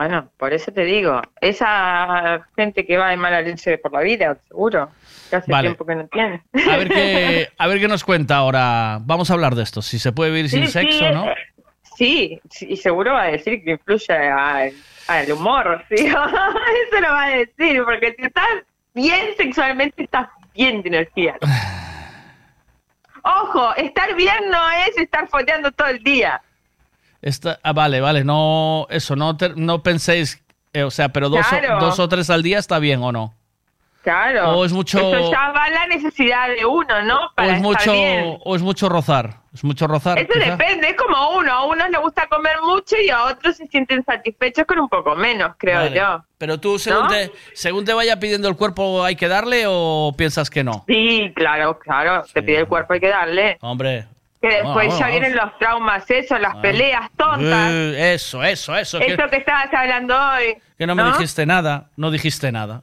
Bueno, 0.00 0.30
por 0.38 0.54
eso 0.54 0.72
te 0.72 0.84
digo, 0.86 1.20
esa 1.42 2.48
gente 2.56 2.86
que 2.86 2.96
va 2.96 3.10
de 3.10 3.18
mala 3.18 3.42
leche 3.42 3.76
por 3.76 3.92
la 3.92 4.00
vida, 4.00 4.34
seguro, 4.48 4.88
que 5.28 5.36
hace 5.36 5.52
Vale. 5.52 5.68
tiempo 5.68 5.84
que 5.84 5.94
no 5.94 6.08
tiene. 6.08 6.42
A 6.72 6.76
ver 6.78 6.88
qué, 6.88 7.48
a 7.58 7.66
ver 7.66 7.80
qué 7.80 7.86
nos 7.86 8.02
cuenta 8.02 8.36
ahora. 8.36 8.96
Vamos 9.02 9.30
a 9.30 9.34
hablar 9.34 9.54
de 9.54 9.62
esto. 9.62 9.82
Si 9.82 9.98
se 9.98 10.12
puede 10.12 10.30
vivir 10.30 10.48
sin 10.48 10.64
Sí, 10.64 10.72
sexo, 10.72 11.10
¿no? 11.12 11.26
Sí, 11.98 12.40
sí, 12.48 12.68
y 12.70 12.78
seguro 12.78 13.12
va 13.12 13.24
a 13.24 13.30
decir 13.32 13.62
que 13.62 13.72
influye 13.72 14.14
al, 14.14 14.72
al 15.08 15.32
humor, 15.32 15.84
¿sí? 15.90 15.96
Eso 16.06 16.16
lo 16.98 17.08
va 17.10 17.24
a 17.24 17.30
decir, 17.36 17.82
porque 17.84 18.14
si 18.18 18.24
estás 18.24 18.48
bien 18.94 19.36
sexualmente, 19.36 20.04
estás 20.04 20.28
bien 20.54 20.80
de 20.80 20.88
energía. 20.88 21.36
Ojo, 23.22 23.74
estar 23.76 24.14
bien 24.14 24.48
no 24.50 24.70
es 24.70 24.96
estar 24.96 25.28
foteando 25.28 25.70
todo 25.72 25.88
el 25.88 26.02
día. 26.02 26.40
Esta- 27.22 27.58
ah, 27.62 27.72
vale, 27.72 28.00
vale. 28.00 28.24
No, 28.24 28.86
eso, 28.90 29.16
no, 29.16 29.36
te- 29.36 29.54
no 29.56 29.82
penséis. 29.82 30.42
eh, 30.72 30.84
o 30.84 30.90
sea, 30.92 31.08
pero 31.08 31.28
dos, 31.28 31.44
o- 31.44 31.58
Claro. 31.58 31.80
dos 31.80 31.98
o 31.98 32.08
tres 32.08 32.30
al 32.30 32.42
día 32.44 32.58
está 32.58 32.78
bien 32.78 33.02
o 33.02 33.10
no. 33.10 33.34
Claro. 34.02 34.52
O 34.56 34.64
es 34.64 34.72
mucho- 34.72 34.98
Eso 35.14 35.30
ya 35.30 35.50
va 35.50 35.68
la 35.68 35.86
necesidad 35.88 36.48
de 36.48 36.64
uno, 36.64 37.02
¿no? 37.02 37.16
O 37.26 37.34
Para 37.34 37.48
es 37.48 37.54
estar 37.56 37.62
mucho, 37.70 37.92
bien. 37.92 38.38
o 38.42 38.56
es 38.56 38.62
mucho 38.62 38.88
rozar. 38.88 39.40
Es 39.52 39.62
mucho 39.64 39.86
rozar. 39.88 40.18
Eso 40.18 40.28
quizá. 40.32 40.56
depende, 40.56 40.88
es 40.90 40.96
como 40.96 41.36
uno. 41.36 41.52
A 41.52 41.66
unos 41.66 41.90
les 41.90 42.00
gusta 42.00 42.26
comer 42.28 42.54
mucho 42.62 42.96
y 42.96 43.10
a 43.10 43.24
otros 43.24 43.56
se 43.56 43.66
sienten 43.66 44.02
satisfechos 44.04 44.64
con 44.64 44.78
un 44.78 44.88
poco 44.88 45.14
menos, 45.16 45.52
creo 45.58 45.80
Vale. 45.80 45.96
yo. 45.96 46.24
Pero 46.38 46.58
tú, 46.58 46.78
según, 46.78 47.02
¿No? 47.02 47.08
te, 47.08 47.30
según 47.52 47.84
te 47.84 47.92
vaya 47.92 48.18
pidiendo 48.20 48.48
el 48.48 48.56
cuerpo, 48.56 49.04
¿hay 49.04 49.16
que 49.16 49.28
darle 49.28 49.64
o 49.66 50.14
piensas 50.16 50.48
que 50.48 50.64
no? 50.64 50.84
Sí, 50.86 51.30
claro, 51.34 51.78
claro. 51.80 52.24
Te 52.32 52.42
pide 52.42 52.60
el 52.60 52.68
cuerpo, 52.68 52.94
hay 52.94 53.00
que 53.00 53.08
darle. 53.08 53.58
Hombre. 53.60 54.06
Que 54.40 54.48
después 54.48 54.74
Bueno, 54.74 54.90
ya 54.92 54.96
bueno, 55.06 55.10
vienen 55.20 55.36
los 55.36 55.58
traumas, 55.58 56.10
eso, 56.10 56.38
las 56.38 56.54
Ah. 56.56 56.62
peleas 56.62 57.10
tontas. 57.16 57.70
Eh, 57.72 58.14
eso, 58.14 58.42
eso, 58.42 58.74
eso. 58.76 58.98
Eso 58.98 59.28
que 59.28 59.36
estabas 59.36 59.72
hablando 59.74 60.16
hoy. 60.18 60.56
que 60.78 60.86
no 60.86 60.94
me 60.94 61.04
dijiste 61.04 61.44
nada. 61.44 61.90
No 61.96 62.10
dijiste 62.10 62.50
nada. 62.50 62.82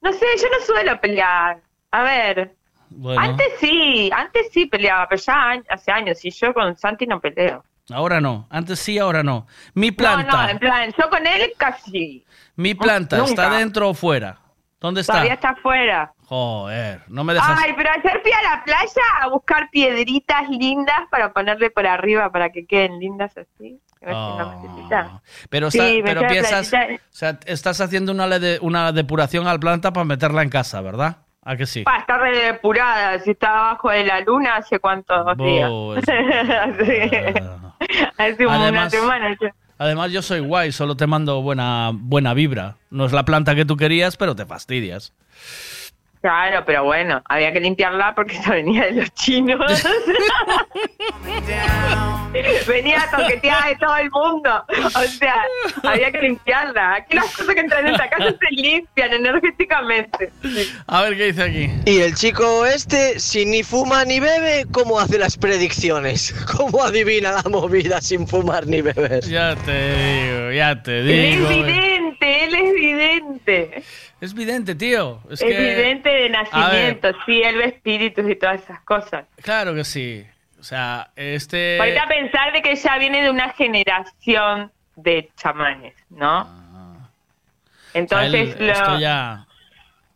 No 0.00 0.12
sé, 0.12 0.26
yo 0.40 0.48
no 0.48 0.64
suelo 0.64 1.00
pelear. 1.00 1.58
A 1.90 2.02
ver, 2.02 2.54
Bueno, 2.90 3.20
antes 3.20 3.46
sí, 3.58 4.10
antes 4.14 4.48
sí 4.52 4.66
peleaba, 4.66 5.08
pero 5.08 5.20
ya 5.20 5.60
hace 5.70 5.90
años 5.90 6.24
y 6.24 6.30
yo 6.30 6.52
con 6.54 6.76
Santi 6.76 7.06
no 7.06 7.20
peleo. 7.20 7.64
ahora 7.90 8.20
no. 8.20 8.46
Antes 8.50 8.78
sí, 8.80 8.98
ahora 8.98 9.22
no. 9.22 9.46
Mi 9.74 9.90
No, 9.90 9.96
planta. 9.96 10.42
no, 10.44 10.48
en 10.50 10.58
plan, 10.58 10.92
yo 10.96 11.10
con 11.10 11.26
él 11.26 11.52
casi. 11.56 12.24
Mi 12.56 12.74
planta. 12.74 13.24
¿está 13.24 13.50
dentro 13.50 13.88
o 13.90 13.94
fuera? 13.94 14.38
¿Dónde 14.82 15.00
está? 15.00 15.12
Todavía 15.14 15.34
está 15.34 15.50
afuera. 15.50 16.12
Joder, 16.26 17.02
no 17.08 17.24
me 17.24 17.34
dejas. 17.34 17.58
Ay, 17.62 17.72
pero 17.76 17.88
ayer 17.90 18.20
fui 18.22 18.32
a 18.32 18.42
la 18.56 18.64
playa 18.64 19.02
a 19.20 19.28
buscar 19.28 19.70
piedritas 19.70 20.48
lindas 20.50 21.00
para 21.10 21.32
ponerle 21.32 21.70
por 21.70 21.86
arriba 21.86 22.30
para 22.30 22.50
que 22.50 22.66
queden 22.66 22.98
lindas 22.98 23.32
así. 23.38 23.78
A 24.02 24.06
ver 24.06 24.14
si 24.14 24.20
no 24.38 24.60
necesita. 24.62 25.22
Pero, 25.48 25.70
Sí, 25.70 25.78
está- 25.78 25.92
me 25.94 26.02
pero 26.02 26.26
piensas, 26.28 26.66
o 26.74 26.98
sea, 27.10 27.38
estás 27.46 27.80
haciendo 27.80 28.10
una, 28.12 28.26
de- 28.38 28.58
una 28.60 28.90
depuración 28.92 29.46
al 29.46 29.60
planta 29.60 29.92
para 29.92 30.04
meterla 30.04 30.42
en 30.42 30.50
casa, 30.50 30.80
¿verdad? 30.80 31.18
¿A 31.44 31.56
que 31.56 31.66
sí? 31.66 31.82
Pa, 31.82 31.98
está 31.98 32.18
re 32.18 32.36
depurada, 32.36 33.18
si 33.20 33.30
está 33.32 33.50
abajo 33.50 33.90
de 33.90 34.04
la 34.04 34.20
luna 34.20 34.56
hace 34.56 34.78
cuántos 34.80 35.24
Bo, 35.36 35.44
días. 35.44 35.70
hace 36.08 37.34
hace 38.18 38.46
una 38.46 38.62
Además- 38.62 38.90
semana. 38.92 39.36
Además, 39.82 40.12
yo 40.12 40.22
soy 40.22 40.38
guay, 40.38 40.70
solo 40.70 40.96
te 40.96 41.08
mando 41.08 41.42
buena, 41.42 41.90
buena 41.92 42.34
vibra. 42.34 42.76
No 42.90 43.04
es 43.04 43.10
la 43.10 43.24
planta 43.24 43.56
que 43.56 43.64
tú 43.64 43.76
querías, 43.76 44.16
pero 44.16 44.36
te 44.36 44.46
fastidias. 44.46 45.12
Claro, 46.22 46.62
pero 46.64 46.84
bueno, 46.84 47.20
había 47.28 47.52
que 47.52 47.58
limpiarla 47.60 48.14
porque 48.14 48.36
eso 48.38 48.50
venía 48.52 48.84
de 48.84 48.92
los 48.92 49.12
chinos. 49.14 49.60
venía 52.66 53.04
toqueteada 53.14 53.66
de 53.68 53.76
todo 53.76 53.96
el 53.96 54.10
mundo. 54.10 54.64
O 54.94 55.02
sea, 55.02 55.34
había 55.82 56.10
que 56.12 56.18
limpiarla. 56.22 56.94
Aquí 56.94 57.16
las 57.16 57.26
cosas 57.36 57.54
que 57.54 57.60
entran 57.60 57.86
en 57.86 57.92
esta 57.94 58.08
casa 58.08 58.30
se 58.30 58.54
limpian 58.54 59.12
energéticamente. 59.12 60.30
A 60.86 61.02
ver 61.02 61.16
qué 61.16 61.24
dice 61.26 61.42
aquí. 61.42 61.70
Y 61.86 62.00
el 62.00 62.14
chico 62.14 62.66
este, 62.66 63.18
si 63.18 63.44
ni 63.44 63.62
fuma 63.62 64.04
ni 64.04 64.20
bebe, 64.20 64.64
¿cómo 64.72 64.98
hace 65.00 65.18
las 65.18 65.36
predicciones? 65.36 66.32
¿Cómo 66.56 66.82
adivina 66.84 67.32
la 67.32 67.42
movida 67.50 68.00
sin 68.00 68.26
fumar 68.26 68.66
ni 68.66 68.80
beber? 68.80 69.24
Ya 69.24 69.56
te 69.56 69.94
digo, 69.96 70.52
ya 70.52 70.82
te 70.82 71.00
Él 71.00 71.06
digo. 71.36 71.50
es 71.50 71.56
vidente, 71.66 72.44
él 72.44 72.54
es 72.54 72.74
vidente. 72.74 73.82
Es 74.20 74.34
vidente, 74.34 74.74
tío. 74.76 75.20
Es 75.32 75.42
Es, 75.42 75.48
que- 75.48 75.58
vidente 75.58 76.11
de 76.14 76.28
nacimiento, 76.30 77.08
sí, 77.26 77.42
espíritus 77.42 78.28
y 78.30 78.36
todas 78.36 78.62
esas 78.62 78.80
cosas. 78.82 79.24
Claro 79.42 79.74
que 79.74 79.84
sí. 79.84 80.26
O 80.60 80.62
sea, 80.64 81.10
este... 81.16 81.76
Ponete 81.78 81.98
a 81.98 82.06
pensar 82.06 82.52
de 82.52 82.62
que 82.62 82.76
ya 82.76 82.96
viene 82.98 83.22
de 83.22 83.30
una 83.30 83.50
generación 83.50 84.70
de 84.96 85.30
chamanes, 85.36 85.94
¿no? 86.10 86.62
Entonces, 87.94 88.54
O 88.54 88.56
sea, 88.56 88.58
él- 88.58 88.66
lo... 88.66 88.72
esto 88.72 88.98
ya... 88.98 89.46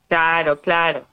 claro, 0.08 0.60
claro. 0.60 1.06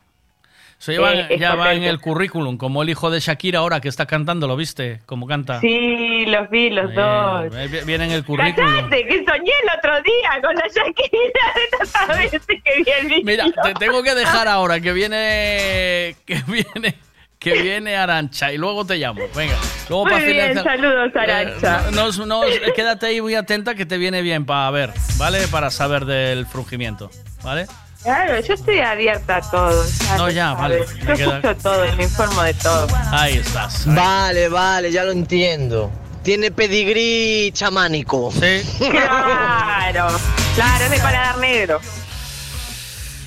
Eso 0.84 0.92
ya 0.92 1.00
va, 1.02 1.14
Eh, 1.14 1.38
ya 1.40 1.56
va 1.56 1.74
en 1.74 1.84
el 1.84 2.00
currículum, 2.02 2.58
como 2.58 2.84
el 2.84 2.90
hijo 2.90 3.10
de 3.10 3.22
Shakira 3.22 3.60
ahora 3.60 3.80
que 3.80 3.88
está 3.88 4.06
cantando, 4.06 4.48
¿lo 4.48 4.58
viste? 4.58 5.00
¿Cómo 5.06 5.28
canta? 5.28 5.62
Sí, 5.62 6.26
los 6.26 6.50
vi, 6.50 6.70
los 6.72 6.92
Eh, 6.92 6.94
dos. 6.96 7.56
eh, 7.56 7.84
Viene 7.86 8.04
en 8.06 8.12
el 8.12 8.26
currículum. 8.26 8.70
¡Cállate! 8.70 9.06
Que 9.08 9.24
soñé 9.26 9.52
el 9.64 9.70
otro 9.78 10.02
día 10.02 10.42
con 10.42 10.56
la 10.56 10.68
Shakira 10.68 11.54
de 11.56 11.78
tantas 11.78 12.18
veces 12.32 12.42
que 12.46 12.84
vi 12.84 12.92
el 13.00 13.08
vídeo. 13.08 13.24
Mira, 13.24 13.46
te 13.64 13.74
tengo 13.76 14.04
que 14.04 14.14
dejar 14.14 14.50
ahora 14.50 14.82
que 14.82 14.92
viene 14.92 16.16
que 16.26 16.42
viene 16.48 16.96
que 17.40 17.62
viene 17.62 17.96
Arancha 17.98 18.52
y 18.54 18.58
luego 18.58 18.86
te 18.86 18.96
llamo. 18.98 19.22
Venga, 19.36 19.56
luego 19.90 20.06
Muy 20.06 20.22
bien, 20.24 20.54
saludos, 20.64 21.12
Arancha. 21.16 21.80
Eh, 21.88 21.92
no- 21.92 22.04
nos- 22.06 22.26
nos- 22.28 22.46
quédate 22.76 23.06
ahí 23.08 23.22
muy 23.22 23.36
atenta 23.36 23.76
que 23.76 23.86
te 23.86 23.98
viene 23.98 24.22
bien 24.22 24.46
para 24.46 24.70
ver, 24.72 24.92
¿vale? 25.18 25.48
Para 25.50 25.70
saber 25.72 26.06
del 26.06 26.46
frungimiento, 26.46 27.10
¿vale? 27.44 27.68
Claro, 28.04 28.40
yo 28.42 28.54
estoy 28.54 28.80
abierta 28.80 29.38
a 29.38 29.42
todo. 29.42 29.84
No, 30.18 30.30
ya, 30.30 30.54
vale, 30.54 30.86
sabes. 30.86 31.00
Yo 31.00 31.16
queda- 31.16 31.38
escucho 31.38 31.56
todo 31.64 31.86
y 31.86 31.92
me 31.96 32.04
informo 32.04 32.42
de 32.44 32.54
todo. 32.54 32.88
Ahí 33.12 33.38
estás. 33.38 33.84
Vale, 33.86 34.50
vale, 34.50 34.92
ya 34.92 35.04
lo 35.04 35.12
entiendo. 35.12 35.90
Tiene 36.22 36.52
pedigrí 36.52 37.52
chamánico. 37.54 38.32
Sí. 38.32 38.62
Claro, 38.92 40.08
claro, 40.56 40.86
es 40.86 40.92
de 40.92 40.98
paladar 41.00 41.38
negro. 41.38 41.80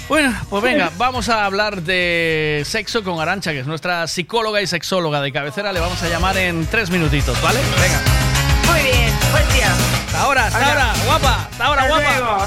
Bueno, 0.08 0.32
pues 0.50 0.62
venga, 0.62 0.92
vamos 0.98 1.28
a 1.28 1.44
hablar 1.46 1.82
de 1.82 2.62
sexo 2.64 3.02
con 3.02 3.18
Arancha, 3.18 3.50
que 3.52 3.60
es 3.60 3.66
nuestra 3.66 4.06
psicóloga 4.06 4.62
y 4.62 4.66
sexóloga 4.66 5.20
de 5.20 5.32
cabecera. 5.32 5.72
Le 5.72 5.80
vamos 5.80 6.00
a 6.02 6.08
llamar 6.08 6.36
en 6.36 6.64
tres 6.66 6.90
minutitos, 6.90 7.40
¿vale? 7.42 7.58
Venga. 7.80 8.00
Muy 8.72 8.82
bien, 8.82 9.12
buen 9.32 9.48
día. 9.54 9.72
Hasta 10.06 10.20
ahora, 10.22 10.46
hasta 10.46 10.66
ahora, 10.68 10.92
guapa, 11.06 11.48
hasta 11.50 11.64
ahora, 11.64 11.82
Hasta 11.82 11.94
guapa. 11.96 12.18
luego. 12.18 12.46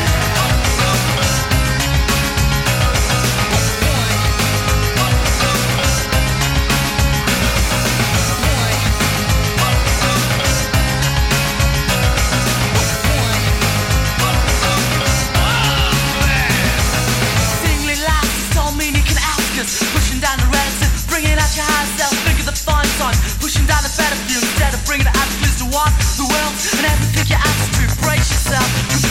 you. 19.69 19.85
Pushing 19.93 20.17
down 20.17 20.37
the 20.41 20.49
relative, 20.49 20.89
bringing 21.05 21.37
out 21.37 21.51
your 21.53 21.65
high 21.65 21.85
self. 21.93 22.13
Think 22.25 22.39
of 22.41 22.49
the 22.49 22.57
fun 22.57 22.85
song. 22.97 23.13
Pushing 23.37 23.65
down 23.69 23.85
the 23.85 23.93
better 23.93 24.17
view 24.25 24.41
instead 24.41 24.73
of 24.73 24.81
bringing 24.89 25.05
out 25.05 25.27
clues 25.37 25.57
to 25.61 25.67
want 25.69 25.93
the 26.17 26.25
world 26.25 26.53
and 26.81 26.85
everything 26.89 27.29
you 27.29 27.37
ask 27.37 27.69
to 27.77 27.85
brace 28.01 28.25
yourself. 28.33 28.65
To 28.89 29.09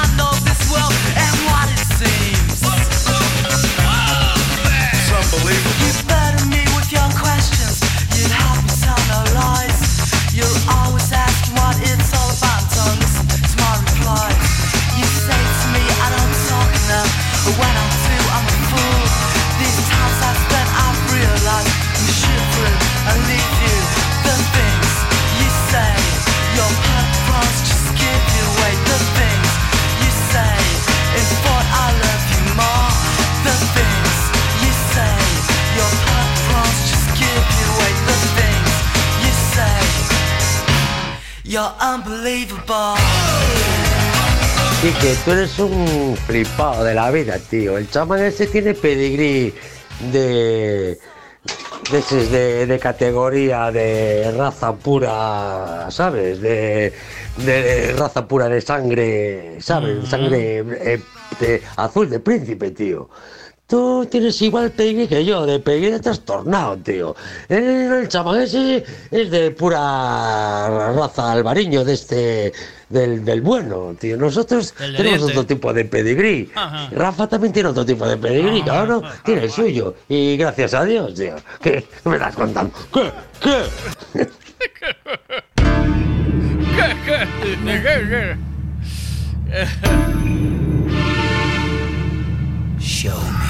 I 0.00 0.08
know 0.16 0.32
this 0.48 0.60
world 0.72 0.94
and 1.12 1.34
what 1.44 1.68
it 1.68 1.84
seems. 2.00 2.64
It's 4.96 5.10
unbelievable. 5.12 5.76
You 5.84 5.92
burden 6.08 6.48
me 6.48 6.64
with 6.76 6.88
your 6.88 7.08
questions. 7.20 7.84
You'd 8.16 8.32
help 8.32 8.64
me 8.64 8.72
tell 8.80 9.00
no 9.12 9.20
lies. 9.36 9.76
You're 10.32 10.56
always 10.72 10.99
you're 41.50 41.72
unbelievable. 41.80 42.94
Y 44.82 44.92
que 45.00 45.14
tú 45.24 45.32
eres 45.32 45.58
un 45.58 46.16
flipado 46.26 46.84
de 46.84 46.94
la 46.94 47.10
vida, 47.10 47.38
tío. 47.38 47.76
El 47.76 47.90
chamán 47.90 48.20
ese 48.20 48.46
tiene 48.46 48.72
pedigrí 48.74 49.52
de. 50.12 50.98
de, 51.90 52.26
de, 52.30 52.66
de 52.66 52.78
categoría 52.78 53.70
de 53.72 54.32
raza 54.38 54.72
pura, 54.74 55.88
¿sabes? 55.90 56.40
De, 56.40 56.94
de 57.38 57.94
raza 57.98 58.26
pura 58.26 58.48
de 58.48 58.60
sangre, 58.60 59.56
¿sabes? 59.60 60.08
Sangre 60.08 60.58
eh, 60.60 61.00
de- 61.40 61.62
azul 61.76 62.08
de 62.08 62.20
príncipe, 62.20 62.70
tío. 62.70 63.10
Tú 63.70 64.04
tienes 64.10 64.42
igual 64.42 64.72
pedigrí 64.72 65.06
que 65.06 65.24
yo, 65.24 65.46
de 65.46 65.60
pedigrí 65.60 65.92
de 65.92 66.00
trastornado, 66.00 66.76
tío. 66.78 67.14
El, 67.48 67.92
el 68.02 68.08
chamán 68.08 68.40
ese 68.42 68.84
es 69.12 69.30
de 69.30 69.52
pura 69.52 70.90
raza 70.92 71.30
albariño, 71.30 71.84
de 71.84 71.92
este, 71.94 72.52
del, 72.88 73.24
del 73.24 73.42
bueno, 73.42 73.94
tío. 73.96 74.16
Nosotros 74.16 74.74
tenemos 74.76 75.22
otro 75.22 75.46
tipo 75.46 75.72
de 75.72 75.84
pedigrí. 75.84 76.50
Ajá. 76.52 76.88
Rafa 76.90 77.28
también 77.28 77.52
tiene 77.52 77.68
otro 77.68 77.86
tipo 77.86 78.08
de 78.08 78.16
pedigrí, 78.16 78.60
Ah, 78.62 78.66
cabrón. 78.66 79.02
ah, 79.04 79.12
Tiene 79.24 79.44
el 79.44 79.50
suyo. 79.52 79.94
Y 80.08 80.36
gracias 80.36 80.74
a 80.74 80.84
Dios, 80.84 81.14
tío. 81.14 81.36
¿Qué, 81.62 81.86
qué 82.02 82.08
me 82.08 82.16
estás 82.16 82.34
contando? 82.34 82.72
¿Qué? 82.92 83.12
¿Qué? 83.40 84.26
Show 92.80 93.20
me. 93.20 93.49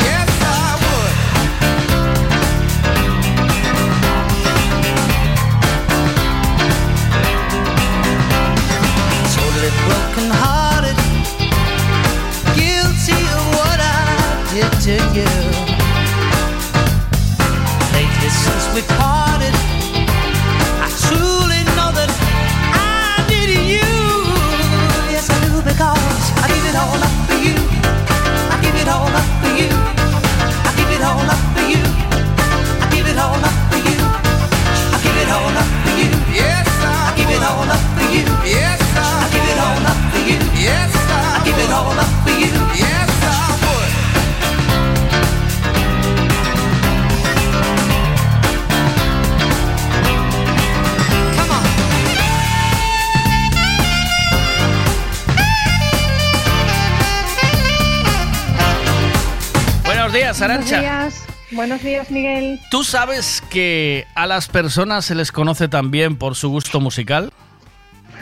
Buenos 60.11 60.25
días, 60.27 60.41
Arancha. 60.41 60.75
Buenos 60.81 61.13
días, 61.13 61.27
buenos 61.51 61.83
días, 61.83 62.11
Miguel. 62.11 62.59
¿Tú 62.69 62.83
sabes 62.83 63.41
que 63.49 64.05
a 64.13 64.27
las 64.27 64.49
personas 64.49 65.05
se 65.05 65.15
les 65.15 65.31
conoce 65.31 65.69
también 65.69 66.17
por 66.17 66.35
su 66.35 66.49
gusto 66.49 66.81
musical? 66.81 67.31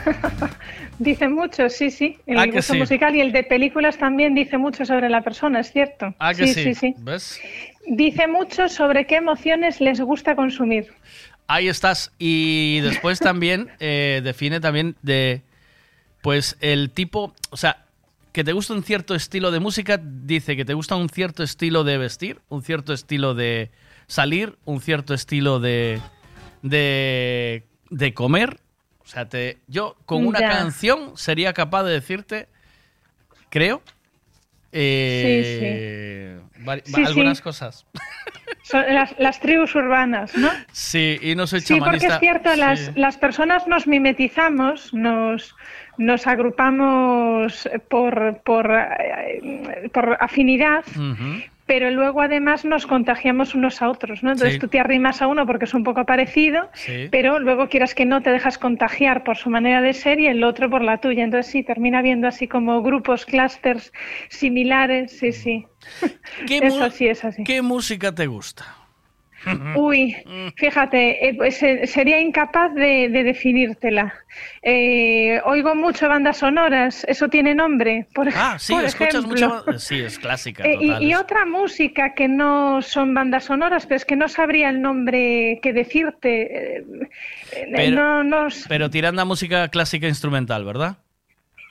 Dice 1.00 1.26
mucho, 1.28 1.68
sí, 1.68 1.90
sí. 1.90 2.16
El 2.26 2.38
Ah, 2.38 2.46
gusto 2.46 2.74
sí. 2.74 2.78
musical 2.78 3.16
y 3.16 3.20
el 3.20 3.32
de 3.32 3.42
películas 3.42 3.98
también 3.98 4.36
dice 4.36 4.56
mucho 4.56 4.84
sobre 4.84 5.08
la 5.08 5.22
persona, 5.22 5.58
es 5.60 5.72
cierto. 5.72 6.14
Ah, 6.20 6.32
que 6.32 6.46
sí. 6.46 6.62
sí, 6.62 6.74
sí. 6.76 6.94
¿Ves? 6.98 7.40
Dice 7.88 8.28
mucho 8.28 8.68
sobre 8.68 9.06
qué 9.08 9.16
emociones 9.16 9.80
les 9.80 10.00
gusta 10.00 10.36
consumir. 10.36 10.92
Ahí 11.48 11.68
estás. 11.68 12.12
Y 12.20 12.78
después 12.82 13.18
también 13.18 13.68
eh, 13.80 14.20
define 14.22 14.60
también 14.60 14.94
de, 15.02 15.42
pues, 16.22 16.56
el 16.60 16.90
tipo, 16.90 17.34
o 17.50 17.56
sea, 17.56 17.78
que 18.32 18.44
te 18.44 18.52
gusta 18.52 18.74
un 18.74 18.82
cierto 18.84 19.14
estilo 19.14 19.50
de 19.50 19.60
música, 19.60 20.00
dice 20.02 20.56
que 20.56 20.64
te 20.64 20.74
gusta 20.74 20.94
un 20.96 21.08
cierto 21.08 21.42
estilo 21.42 21.82
de 21.84 21.98
vestir, 21.98 22.40
un 22.48 22.62
cierto 22.62 22.92
estilo 22.92 23.34
de 23.34 23.70
salir, 24.06 24.56
un 24.64 24.80
cierto 24.80 25.14
estilo 25.14 25.58
de, 25.60 26.00
de, 26.62 27.64
de 27.90 28.14
comer. 28.14 28.58
O 29.02 29.06
sea, 29.06 29.28
te, 29.28 29.58
yo 29.66 29.96
con 30.06 30.24
una 30.26 30.38
Ya. 30.40 30.48
canción 30.50 31.16
sería 31.16 31.52
capaz 31.52 31.82
de 31.82 31.92
decirte, 31.92 32.48
creo, 33.48 33.82
eh, 34.72 36.40
vari- 36.64 36.82
Sí, 36.84 37.02
algunas 37.04 37.38
sí. 37.38 37.42
cosas. 37.42 37.86
Son 38.62 38.84
las, 38.94 39.18
las 39.18 39.40
tribus 39.40 39.74
urbanas, 39.74 40.36
¿no? 40.36 40.48
Sí, 40.70 41.18
y 41.20 41.34
no 41.34 41.48
soy 41.48 41.60
Sí, 41.60 41.74
porque 41.80 41.98
chamanista. 41.98 42.14
es 42.14 42.20
cierto, 42.20 42.54
las, 42.54 42.78
Sí. 42.78 42.90
las 42.94 43.16
personas 43.16 43.66
nos 43.66 43.88
mimetizamos, 43.88 44.94
nos, 44.94 45.56
nos 46.00 46.26
agrupamos 46.26 47.68
por, 47.88 48.40
por, 48.42 48.70
eh, 48.72 49.88
por 49.92 50.16
afinidad, 50.20 50.84
pero 51.66 51.90
luego 51.90 52.20
además 52.22 52.64
nos 52.64 52.86
contagiamos 52.86 53.54
unos 53.54 53.80
a 53.82 53.88
otros, 53.88 54.22
¿no? 54.24 54.32
Entonces 54.32 54.54
Sí. 54.54 54.58
tú 54.60 54.66
te 54.68 54.80
arrimas 54.80 55.22
a 55.22 55.28
uno 55.28 55.46
porque 55.46 55.66
es 55.66 55.74
un 55.74 55.84
poco 55.84 56.04
parecido, 56.04 56.68
Sí. 56.74 57.06
pero 57.12 57.38
luego 57.38 57.68
quieras 57.68 57.94
que 57.94 58.04
no 58.06 58.22
te 58.22 58.30
dejas 58.30 58.58
contagiar 58.58 59.22
por 59.22 59.36
su 59.36 59.50
manera 59.50 59.80
de 59.80 59.92
ser 59.92 60.18
y 60.18 60.26
el 60.26 60.42
otro 60.42 60.68
por 60.68 60.82
la 60.82 60.98
tuya. 60.98 61.22
Entonces 61.22 61.52
sí, 61.52 61.62
termina 61.62 62.02
viendo 62.02 62.26
así 62.26 62.48
como 62.48 62.82
grupos, 62.82 63.24
clústeres 63.24 63.92
similares, 64.30 65.16
sí, 65.18 65.30
sí. 65.32 65.66
¿Qué 66.46 66.58
es 66.62 66.74
mu- 66.76 66.82
así, 66.84 67.06
es 67.06 67.24
así. 67.24 67.44
¿Qué 67.44 67.62
música 67.62 68.12
te 68.14 68.26
gusta? 68.26 68.64
Uy, 69.74 70.16
fíjate, 70.56 71.28
eh, 71.28 71.34
pues, 71.34 71.62
eh, 71.62 71.86
sería 71.86 72.20
incapaz 72.20 72.74
de, 72.74 73.08
de 73.08 73.22
definírtela. 73.24 74.14
Eh, 74.62 75.40
oigo 75.44 75.74
mucho 75.74 76.08
bandas 76.08 76.38
sonoras, 76.38 77.04
eso 77.08 77.28
tiene 77.28 77.54
nombre, 77.54 78.06
por, 78.14 78.28
Ah, 78.34 78.56
sí, 78.58 78.72
por 78.72 78.84
escuchas 78.84 79.24
ejemplo. 79.24 79.62
mucho. 79.64 79.78
Sí, 79.78 79.98
es 80.00 80.18
clásica. 80.18 80.64
Eh, 80.64 80.78
y, 81.00 81.14
otra 81.14 81.46
música 81.46 82.14
que 82.14 82.28
no 82.28 82.82
son 82.82 83.14
bandas 83.14 83.44
sonoras, 83.44 83.86
pero 83.86 83.96
es 83.96 84.04
que 84.04 84.16
no 84.16 84.28
sabría 84.28 84.68
el 84.68 84.82
nombre 84.82 85.58
que 85.62 85.72
decirte. 85.72 86.84
Pero- 87.74 87.96
no, 87.96 88.24
no 88.24 88.48
Pero 88.68 88.90
tirando 88.90 89.22
a 89.22 89.24
música 89.24 89.68
clásica 89.68 90.06
instrumental, 90.06 90.64
¿verdad? 90.64 90.98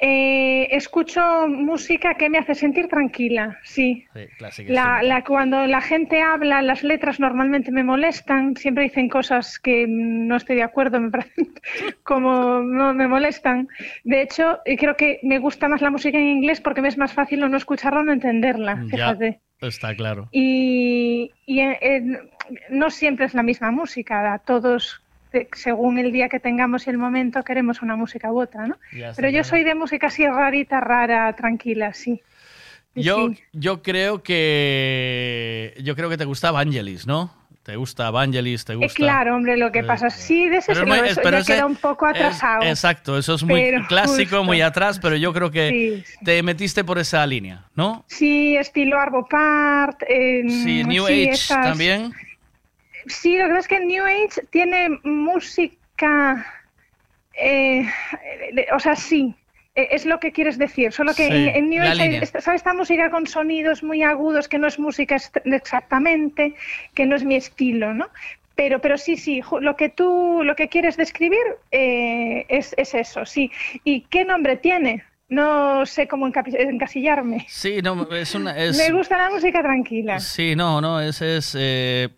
Eh, 0.01 0.67
escucho 0.71 1.47
música 1.47 2.13
que 2.13 2.29
me 2.29 2.37
hace 2.37 2.55
sentir 2.55 2.87
tranquila, 2.87 3.57
sí. 3.63 4.05
Sí, 4.51 4.63
La, 4.67 5.23
cuando 5.27 5.65
la 5.67 5.81
gente 5.81 6.21
habla, 6.21 6.61
las 6.61 6.83
letras 6.83 7.19
normalmente 7.19 7.71
me 7.71 7.83
molestan, 7.83 8.55
siempre 8.55 8.83
dicen 8.83 9.09
cosas 9.09 9.59
que 9.59 9.85
no 9.87 10.37
estoy 10.37 10.55
de 10.57 10.63
acuerdo, 10.63 11.01
me 11.01 11.09
parecen 11.11 11.53
como 12.03 12.61
no 12.61 12.93
me 12.93 13.07
molestan. 13.07 13.67
De 14.03 14.21
hecho, 14.21 14.59
eh, 14.65 14.77
creo 14.77 14.95
que 14.95 15.19
me 15.23 15.39
gusta 15.39 15.67
más 15.67 15.81
la 15.81 15.91
música 15.91 16.17
en 16.17 16.27
inglés 16.27 16.61
porque 16.61 16.81
me 16.81 16.87
es 16.87 16.97
más 16.97 17.13
fácil 17.13 17.43
o 17.43 17.49
no 17.49 17.57
escucharla 17.57 17.99
o 17.99 18.03
no 18.03 18.13
entenderla, 18.13 18.75
Ya, 18.75 19.13
fíjate. 19.15 19.41
está 19.61 19.93
claro. 19.95 20.29
Y, 20.31 21.31
y, 21.45 21.59
eh, 21.59 22.03
no 22.69 22.89
siempre 22.89 23.25
es 23.25 23.33
la 23.33 23.43
misma 23.43 23.71
música, 23.71 24.33
a 24.33 24.39
todos, 24.39 25.01
según 25.53 25.97
el 25.99 26.11
día 26.11 26.29
que 26.29 26.39
tengamos 26.39 26.87
y 26.87 26.89
el 26.89 26.97
momento, 26.97 27.43
queremos 27.43 27.81
una 27.81 27.95
música 27.95 28.31
u 28.31 28.41
otra, 28.41 28.67
¿no? 28.67 28.77
Está 28.91 29.13
Pero 29.15 29.29
yo 29.29 29.43
soy 29.43 29.63
de 29.63 29.75
música 29.75 30.07
así 30.07 30.25
rarita, 30.27 30.79
rara, 30.81 31.31
tranquila, 31.33 31.93
sí. 31.93 32.21
Yo, 32.95 33.29
sí. 33.29 33.39
yo 33.53 33.81
creo 33.81 34.23
que 34.23 35.73
yo 35.83 35.95
creo 35.95 36.09
que 36.09 36.17
te 36.17 36.25
gusta 36.25 36.51
Vangelis, 36.51 37.05
¿no? 37.07 37.33
Te 37.63 37.75
gusta 37.75 38.09
Vangelis, 38.09 38.65
te 38.65 38.73
Eh, 38.73 38.77
gusta. 38.77 38.95
claro, 38.95 39.35
hombre, 39.35 39.55
lo 39.57 39.71
que 39.71 39.83
pasa, 39.83 40.09
sí, 40.09 40.49
de 40.49 40.57
ese 40.57 40.73
Pero 40.73 40.95
es 40.95 41.11
eso 41.11 41.21
pero 41.23 41.37
ya 41.37 41.41
ese- 41.41 41.53
queda 41.53 41.65
un 41.67 41.75
poco 41.75 42.07
es- 42.07 42.15
atrasado. 42.15 42.63
exacto, 42.63 43.17
eso 43.17 43.35
es 43.35 43.43
muy 43.43 43.63
clásico, 43.87 44.37
justo. 44.37 44.43
muy 44.43 44.61
atrás, 44.61 44.99
pero 44.99 45.15
yo 45.15 45.31
creo 45.33 45.51
que 45.51 46.03
Sí, 46.07 46.25
te 46.25 46.41
metiste 46.41 46.83
por 46.83 46.97
esa 46.97 47.25
línea, 47.27 47.65
¿no? 47.75 48.05
Sí, 48.07 48.57
estilo 48.57 48.99
Arvo 48.99 49.27
Part. 49.29 50.01
eh, 50.07 50.43
Sí, 50.49 50.83
New 50.83 51.05
sí, 51.05 51.13
Age 51.13 51.29
esas- 51.31 51.63
también. 51.63 52.11
Sí, 53.09 53.37
lo 53.37 53.43
que 53.45 53.49
pasa 53.49 53.59
es 53.59 53.67
que 53.67 53.79
New 53.85 54.03
Age 54.05 54.41
tiene 54.49 54.89
música. 55.03 56.45
eh, 57.33 57.85
o 58.73 58.79
sea, 58.79 58.95
sí. 58.95 59.35
eh, 59.75 59.87
Es 59.91 60.05
lo 60.05 60.19
que 60.19 60.31
quieres 60.31 60.57
decir, 60.57 60.91
solo 60.93 61.13
que 61.13 61.27
Sí, 61.27 61.33
en, 61.33 61.49
en 61.55 61.69
New 61.69 61.83
Age 61.83 62.01
hay 62.01 62.15
esta, 62.55 62.73
música 62.73 63.09
con 63.09 63.27
sonidos 63.27 63.83
muy 63.83 64.03
agudos 64.03 64.47
que 64.47 64.57
no 64.59 64.67
es 64.67 64.79
música 64.79 65.17
exactamente, 65.45 66.53
que 66.93 67.05
no 67.05 67.15
es 67.15 67.23
mi 67.23 67.35
estilo, 67.35 67.93
¿no? 67.93 68.07
Pero, 68.55 68.79
pero 68.81 68.97
sí, 68.97 69.15
sí, 69.15 69.41
lo 69.61 69.75
que 69.77 69.87
tú, 69.89 70.41
lo 70.43 70.55
que 70.55 70.67
quieres 70.67 70.97
describir 70.97 71.39
eh, 71.71 72.45
es, 72.49 72.73
es 72.77 72.93
eso, 72.93 73.25
sí. 73.25 73.49
¿Y 73.85 74.01
qué 74.01 74.25
nombre 74.25 74.57
tiene? 74.57 75.03
No 75.29 75.85
sé 75.85 76.07
cómo 76.07 76.27
encasillarme. 76.27 77.45
Sí, 77.47 77.81
no, 77.83 78.11
es 78.13 78.33
una. 78.35 78.57
Es, 78.57 78.77
Me 78.77 78.91
gusta 78.91 79.17
la 79.17 79.29
música 79.29 79.61
tranquila. 79.61 80.19
Sí, 80.19 80.55
no, 80.55 80.81
no, 80.81 80.99
ese 80.99 81.37
es. 81.37 81.55
eh, 81.57 82.09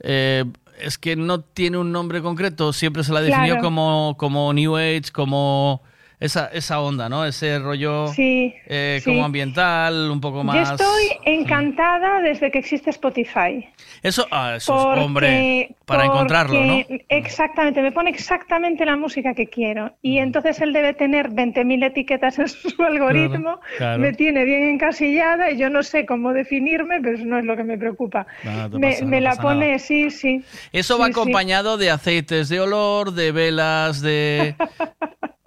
eh, 0.00 0.44
es 0.80 0.98
que 0.98 1.14
no 1.16 1.40
tiene 1.40 1.76
un 1.78 1.92
nombre 1.92 2.22
concreto, 2.22 2.72
siempre 2.72 3.04
se 3.04 3.12
la 3.12 3.20
definió 3.20 3.54
Claro. 3.54 3.62
como, 3.62 4.14
como 4.18 4.52
New 4.52 4.76
Age, 4.76 5.12
como 5.12 5.82
esa, 6.20 6.46
esa 6.52 6.80
onda, 6.80 7.08
¿no? 7.08 7.24
Ese 7.24 7.58
rollo 7.58 8.08
Sí, 8.08 8.54
eh, 8.66 9.00
sí. 9.02 9.10
como 9.10 9.24
ambiental, 9.24 10.10
un 10.10 10.20
poco 10.20 10.44
más. 10.44 10.56
Yo 10.68 10.74
estoy 10.74 11.18
encantada 11.24 12.20
desde 12.20 12.50
que 12.50 12.58
existe 12.58 12.90
Spotify. 12.90 13.66
Eso, 14.02 14.26
ah, 14.30 14.54
eso 14.56 14.76
es, 14.78 14.84
Porque- 14.84 15.00
hombre, 15.00 15.76
para 15.86 16.04
encontrarlo, 16.04 16.60
¿no? 16.64 16.84
Exactamente, 17.08 17.82
me 17.82 17.90
pone 17.92 18.10
exactamente 18.10 18.84
la 18.84 18.96
música 18.96 19.34
que 19.34 19.46
quiero. 19.48 19.96
Y 20.02 20.18
entonces 20.18 20.60
él 20.60 20.72
debe 20.72 20.92
tener 20.94 21.30
20.000 21.30 21.84
etiquetas 21.84 22.38
en 22.38 22.48
su 22.48 22.82
algoritmo, 22.82 23.60
claro. 23.78 23.98
me 23.98 24.12
tiene 24.12 24.44
bien 24.44 24.62
encasillada 24.70 25.50
y 25.50 25.58
yo 25.58 25.70
no 25.70 25.82
sé 25.82 26.06
cómo 26.06 26.32
definirme, 26.32 27.00
pero 27.00 27.16
eso 27.16 27.24
no 27.24 27.38
es 27.38 27.44
lo 27.44 27.56
que 27.56 27.64
me 27.64 27.78
preocupa. 27.78 28.26
Me 28.44 28.68
pasa- 28.90 29.04
me 29.06 29.20
no 29.20 29.28
la 29.30 29.36
pone, 29.36 29.66
nada. 29.68 29.78
sí, 29.78 30.10
sí. 30.10 30.42
Eso 30.72 30.98
va 30.98 31.06
sí. 31.06 31.12
acompañado 31.12 31.76
de 31.78 31.90
aceites 31.90 32.48
de 32.48 32.60
olor, 32.60 33.12
de 33.12 33.32
velas, 33.32 34.00
de. 34.02 34.54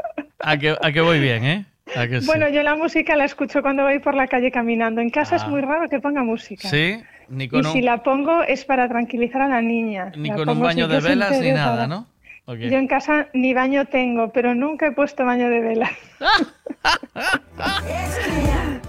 a, 0.44 0.58
que, 0.58 0.76
a 0.80 0.92
que 0.92 1.02
voy 1.02 1.20
bien, 1.20 1.44
¿eh? 1.44 1.66
Bueno, 2.26 2.48
yo 2.50 2.64
la 2.64 2.76
música 2.76 3.16
la 3.16 3.26
escucho 3.26 3.62
cuando 3.62 3.84
voy 3.84 4.00
por 4.00 4.16
la 4.16 4.28
calle 4.28 4.52
caminando. 4.52 5.02
En 5.02 5.10
casa 5.10 5.36
es 5.36 5.44
Ah. 5.44 5.48
muy 5.48 5.62
raro 5.62 5.90
que 5.90 6.00
ponga 6.00 6.24
música. 6.24 6.68
Sí, 6.70 7.02
ni 7.30 7.44
Y 7.46 7.50
con 7.50 7.64
si 7.66 7.80
un, 7.80 7.86
la 7.86 8.02
pongo 8.04 8.42
es 8.44 8.66
para 8.66 8.88
tranquilizar 8.88 9.42
a 9.44 9.48
la 9.48 9.62
niña. 9.62 10.12
ni 10.16 10.30
La 10.30 10.36
con 10.36 10.50
un 10.50 10.60
baño 10.62 10.88
de 10.88 11.00
velas 11.02 11.40
ni 11.40 11.52
nada, 11.52 11.88
¿no? 11.88 12.08
Yo 12.48 12.78
en 12.78 12.88
casa 12.88 13.28
ni 13.34 13.54
baño 13.54 13.86
tengo, 13.86 14.32
pero 14.34 14.54
nunca 14.56 14.88
he 14.88 14.92
puesto 14.92 15.24
baño 15.24 15.50
de 15.50 15.60
vela. 15.62 15.90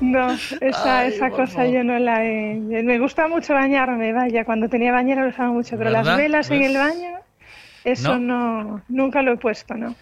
no, 0.01 0.33
esa, 0.61 0.99
Ay, 1.01 1.09
esa 1.09 1.31
cosa 1.31 1.47
favor. 1.59 1.73
yo 1.73 1.85
no 1.85 1.99
la 1.99 2.25
he... 2.25 2.55
Me 2.83 2.99
gusta 2.99 3.29
mucho 3.29 3.55
bañarme, 3.55 4.13
vaya, 4.13 4.45
cuando 4.45 4.69
tenía 4.69 4.93
bañera 4.93 5.23
lo 5.23 5.29
usaba 5.31 5.51
mucho, 5.51 5.77
pero 5.79 5.91
las 5.91 6.05
¿Verdad? 6.05 6.19
velas 6.19 6.51
en 6.51 6.61
¿Ves? 6.61 6.71
el 6.71 6.77
baño, 6.79 7.19
eso 7.85 8.19
no, 8.19 8.83
nunca 8.89 9.23
lo 9.23 9.35
he 9.35 9.37
puesto, 9.37 9.75
¿no. 9.75 9.95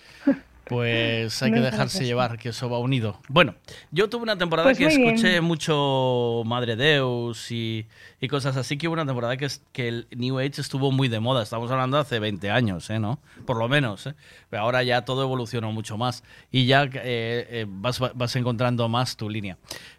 Pues 0.73 1.43
hay 1.43 1.53
que 1.53 1.61
dejarse 1.61 2.05
llevar, 2.05 2.39
que 2.39 2.49
eso 2.51 2.69
va 2.69 2.79
unido. 2.79 3.21
Bueno, 3.29 3.55
yo 3.91 4.09
tuve 4.09 4.23
una 4.23 4.37
temporada 4.39 4.69
Pues 4.69 4.79
que 4.79 4.87
bien. 4.89 5.03
escuché 5.09 5.41
mucho 5.41 6.43
Madre 6.45 6.77
Deus 6.77 7.51
y, 7.51 7.87
y 8.21 8.29
cosas 8.29 8.57
así, 8.57 8.77
que 8.79 8.89
hubo 8.89 8.95
una 8.95 9.07
temporada 9.07 9.37
que, 9.37 9.45
es- 9.47 9.63
que 9.73 9.89
el 9.89 10.07
New 10.17 10.39
Age 10.39 10.61
estuvo 10.61 10.91
muy 10.93 11.09
de 11.09 11.21
moda. 11.21 11.43
Estamos 11.43 11.71
hablando 11.71 11.97
de 11.97 12.03
hace 12.03 12.19
20 12.19 12.51
años, 12.51 12.89
¿eh? 12.91 12.99
¿no? 12.99 13.19
Por 13.47 13.57
lo 13.59 13.69
menos, 13.69 14.07
¿eh? 14.07 14.15
Pero 14.51 14.63
ahora 14.63 14.83
ya 14.83 15.05
todo 15.05 15.23
evolucionó 15.23 15.73
mucho 15.73 15.97
más 15.97 16.25
y 16.51 16.67
ya 16.67 16.85
eh, 16.85 16.91
eh, 16.95 17.67
vas, 17.69 18.01
vas 18.01 18.37
encontrando 18.37 18.89
más 18.89 19.17
tu 19.17 19.29
línea. 19.31 19.59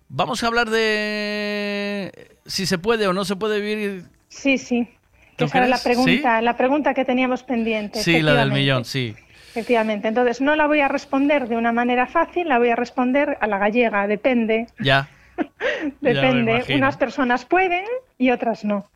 Vamos 0.10 0.44
a 0.44 0.48
hablar 0.48 0.70
de 0.70 2.38
si 2.46 2.66
se 2.66 2.78
puede 2.78 3.08
o 3.08 3.14
no 3.14 3.26
se 3.26 3.36
puede 3.36 3.60
vivir. 3.62 4.06
Sí, 4.30 4.58
sí. 4.58 4.88
¿Tú 5.36 5.46
Esa 5.46 5.58
era 5.60 5.68
la 5.68 5.80
pregunta, 5.80 6.42
la 6.44 6.56
pregunta 6.56 6.94
que 6.94 7.06
teníamos 7.06 7.42
pendiente. 7.44 8.04
Sí, 8.04 8.22
la 8.22 8.36
del 8.36 8.52
millón, 8.52 8.86
sí. 8.86 9.16
Efectivamente. 9.54 10.08
Entonces, 10.08 10.42
no 10.42 10.56
la 10.56 10.66
voy 10.66 10.80
a 10.80 10.88
responder 10.88 11.48
de 11.48 11.56
una 11.56 11.72
manera 11.72 12.08
fácil, 12.08 12.50
la 12.50 12.58
voy 12.58 12.70
a 12.70 12.76
responder 12.76 13.38
a 13.40 13.46
la 13.46 13.60
gallega, 13.60 14.08
depende. 14.08 14.66
Ya. 14.80 15.08
Depende. 16.02 16.64
Unas 16.76 16.98
personas 16.98 17.46
pueden 17.46 17.86
y 18.18 18.32
otras 18.32 18.66
no. 18.66 18.90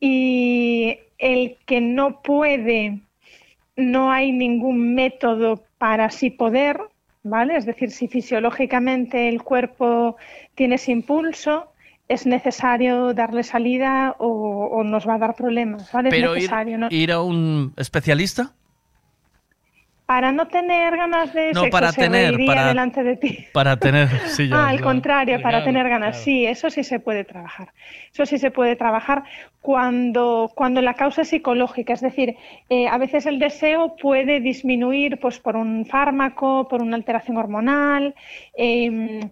Y 0.00 0.98
el 1.18 1.56
que 1.66 1.80
no 1.80 2.20
puede, 2.20 2.98
no 3.76 4.10
hay 4.10 4.32
ningún 4.32 4.96
método 4.96 5.62
para 5.78 6.06
así 6.06 6.30
poder, 6.30 6.80
¿vale? 7.22 7.56
Es 7.56 7.64
decir, 7.64 7.92
si 7.92 8.08
fisiológicamente 8.08 9.28
el 9.28 9.44
cuerpo 9.44 10.16
tiene 10.56 10.74
ese 10.74 10.90
impulso, 10.90 11.72
es 12.08 12.26
necesario 12.26 13.14
darle 13.14 13.44
salida 13.44 14.16
o, 14.18 14.66
o 14.72 14.82
nos 14.82 15.06
va 15.06 15.14
a 15.14 15.18
dar 15.18 15.36
problemas, 15.36 15.92
¿vale? 15.92 16.10
Pero 16.10 16.34
es 16.34 16.42
ir, 16.44 16.50
necesario, 16.50 16.78
¿no? 16.78 16.88
ir 16.90 17.12
a 17.12 17.22
un 17.22 17.72
especialista. 17.76 18.52
Para 20.08 20.32
no 20.32 20.48
tener 20.48 20.96
ganas 20.96 21.34
de 21.34 21.52
No, 21.52 21.60
sexo, 21.64 21.70
para 21.70 21.92
se 21.92 22.00
tener, 22.00 22.30
reiría 22.30 22.46
para- 22.46 22.68
delante 22.68 23.02
de 23.04 23.16
ti. 23.16 23.44
Para 23.52 23.76
tener. 23.76 24.08
Sí, 24.28 24.48
ya, 24.48 24.56
ah, 24.56 24.68
al 24.70 24.80
contrario, 24.80 25.42
para 25.42 25.62
tener 25.62 25.86
ganas. 25.86 26.12
claro. 26.16 26.24
Sí, 26.24 26.46
eso 26.46 26.70
sí 26.70 26.82
se 26.82 26.98
puede 26.98 27.24
trabajar. 27.24 27.74
Eso 28.10 28.24
sí 28.24 28.38
se 28.38 28.50
puede 28.50 28.74
trabajar 28.74 29.24
cuando, 29.60 30.50
cuando 30.54 30.80
la 30.80 30.94
causa 30.94 31.20
es 31.22 31.28
psicológica. 31.28 31.92
Es 31.92 32.00
decir, 32.00 32.36
eh, 32.70 32.88
a 32.88 32.96
veces 32.96 33.26
el 33.26 33.38
deseo 33.38 33.96
puede 33.96 34.40
disminuir 34.40 35.18
pues, 35.20 35.40
por 35.40 35.56
un 35.56 35.84
fármaco, 35.84 36.68
por 36.68 36.80
una 36.80 36.96
alteración 36.96 37.36
hormonal. 37.36 38.14
Eh, 38.60 39.30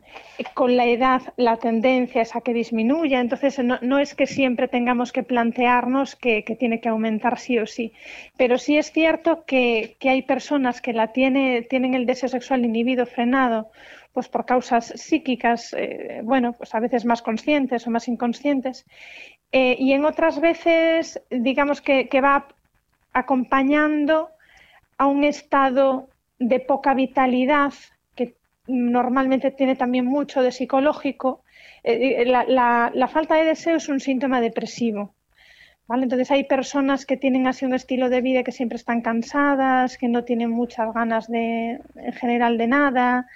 con 0.54 0.76
la 0.76 0.86
edad 0.86 1.20
la 1.36 1.56
tendencia 1.56 2.22
es 2.22 2.36
a 2.36 2.40
que 2.40 2.54
disminuya. 2.54 3.20
Entonces, 3.20 3.58
no, 3.58 3.78
no 3.82 3.98
es 3.98 4.14
que 4.14 4.26
siempre 4.26 4.68
tengamos 4.68 5.10
que 5.10 5.24
plantearnos 5.24 6.14
que, 6.14 6.44
que 6.44 6.54
tiene 6.54 6.80
que 6.80 6.88
aumentar 6.88 7.38
sí 7.38 7.58
o 7.58 7.66
sí. 7.66 7.92
Pero 8.36 8.56
sí 8.56 8.78
es 8.78 8.92
cierto 8.92 9.44
que, 9.44 9.96
que 9.98 10.10
hay 10.10 10.22
personas 10.22 10.80
que 10.80 10.92
la 10.92 11.12
tiene, 11.12 11.62
tienen 11.62 11.94
el 11.94 12.06
deseo 12.06 12.28
sexual 12.28 12.64
inhibido, 12.64 13.04
frenado, 13.04 13.72
pues 14.12 14.28
por 14.28 14.46
causas 14.46 14.92
psíquicas, 14.94 15.74
eh, 15.76 16.20
bueno, 16.22 16.52
pues 16.52 16.72
a 16.76 16.80
veces 16.80 17.04
más 17.04 17.20
conscientes 17.20 17.84
o 17.86 17.90
más 17.90 18.06
inconscientes. 18.06 18.86
Eh, 19.50 19.76
y 19.76 19.92
en 19.92 20.04
otras 20.04 20.40
veces, 20.40 21.20
digamos 21.30 21.80
que, 21.80 22.08
que 22.08 22.20
va 22.20 22.46
acompañando 23.12 24.30
a 24.98 25.06
un 25.06 25.24
estado 25.24 26.08
de 26.38 26.60
poca 26.60 26.94
vitalidad 26.94 27.72
normalmente 28.68 29.50
tiene 29.50 29.76
también 29.76 30.06
mucho 30.06 30.42
de 30.42 30.52
psicológico. 30.52 31.42
Eh, 31.84 32.24
la, 32.26 32.44
la- 32.44 32.90
la 32.94 33.08
falta 33.08 33.36
de 33.36 33.44
deseo 33.44 33.76
es 33.76 33.88
un 33.88 34.00
síntoma 34.00 34.40
depresivo. 34.40 35.14
¿vale? 35.86 36.04
Entonces 36.04 36.30
hay 36.30 36.44
personas 36.44 37.06
que 37.06 37.16
tienen 37.16 37.46
así 37.46 37.64
un 37.64 37.74
estilo 37.74 38.08
de 38.10 38.20
vida 38.20 38.42
que 38.42 38.52
siempre 38.52 38.76
están 38.76 39.02
cansadas, 39.02 39.98
que 39.98 40.08
no 40.08 40.24
tienen 40.24 40.50
muchas 40.50 40.92
ganas 40.94 41.28
de, 41.28 41.80
en 41.96 42.12
general 42.14 42.58
de 42.58 42.66
nada, 42.66 43.26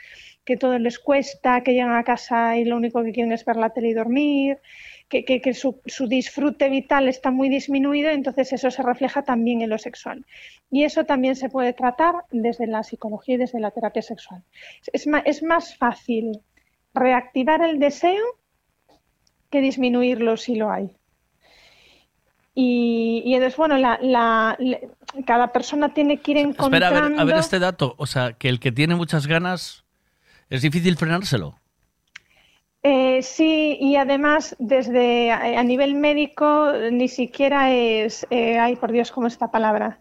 que 0.44 0.56
todo 0.56 0.78
les 0.78 0.98
cuesta, 0.98 1.62
que 1.62 1.72
llegan 1.74 1.94
a 1.94 2.04
casa 2.04 2.56
y 2.56 2.64
lo 2.64 2.76
único 2.76 3.02
que 3.04 3.12
quieren 3.12 3.32
es 3.32 3.44
ver 3.44 3.56
la 3.56 3.70
tele 3.70 3.88
y 3.90 3.94
dormir, 3.94 4.58
que, 5.10 5.24
que- 5.26 5.40
que 5.42 5.52
su, 5.52 5.80
su 5.84 6.06
disfrute 6.06 6.70
vital 6.70 7.08
está 7.08 7.30
muy 7.30 7.48
disminuido, 7.50 8.08
entonces 8.10 8.52
eso 8.54 8.70
se 8.70 8.82
refleja 8.82 9.22
también 9.22 9.60
en 9.60 9.68
lo 9.68 9.76
sexual. 9.76 10.24
Y 10.70 10.84
eso 10.84 11.04
también 11.04 11.36
se 11.36 11.50
puede 11.50 11.72
tratar 11.74 12.14
desde 12.30 12.66
la 12.66 12.82
psicología 12.84 13.34
y 13.34 13.38
desde 13.38 13.60
la 13.60 13.72
terapia 13.72 14.00
sexual. 14.02 14.42
Es 14.92 15.06
ma- 15.06 15.18
es 15.26 15.42
más 15.42 15.76
fácil 15.76 16.40
reactivar 16.94 17.60
el 17.62 17.78
deseo 17.78 18.24
que 19.50 19.60
disminuirlo 19.60 20.36
si 20.36 20.54
lo 20.54 20.70
hay. 20.70 20.96
Y, 22.54 23.22
y 23.24 23.34
entonces, 23.34 23.56
bueno, 23.56 23.76
la, 23.78 23.98
la- 24.02 24.56
la- 24.58 24.78
cada 25.26 25.52
persona 25.52 25.92
tiene 25.94 26.18
que 26.18 26.32
ir 26.32 26.36
Espera, 26.38 26.50
encontrando... 26.88 26.98
a 26.98 27.08
ver, 27.10 27.20
a 27.20 27.24
ver 27.24 27.36
este 27.38 27.58
dato. 27.58 27.94
O 27.98 28.06
sea, 28.06 28.32
que 28.32 28.48
el 28.48 28.60
que 28.60 28.72
tiene 28.72 28.94
muchas 28.94 29.26
ganas 29.26 29.84
es 30.50 30.62
difícil 30.62 30.96
frenárselo. 30.96 31.56
Eh, 32.82 33.22
sí, 33.22 33.76
y 33.78 33.96
además 33.96 34.56
desde 34.58 35.30
a, 35.32 35.62
nivel 35.62 35.94
médico 35.94 36.70
eh, 36.72 36.90
ni 36.90 37.08
siquiera 37.08 37.70
es, 37.72 38.26
eh, 38.30 38.58
ay 38.58 38.76
por 38.76 38.90
Dios, 38.90 39.12
¿cómo 39.12 39.26
es 39.26 39.34
esta 39.34 39.50
palabra? 39.50 39.98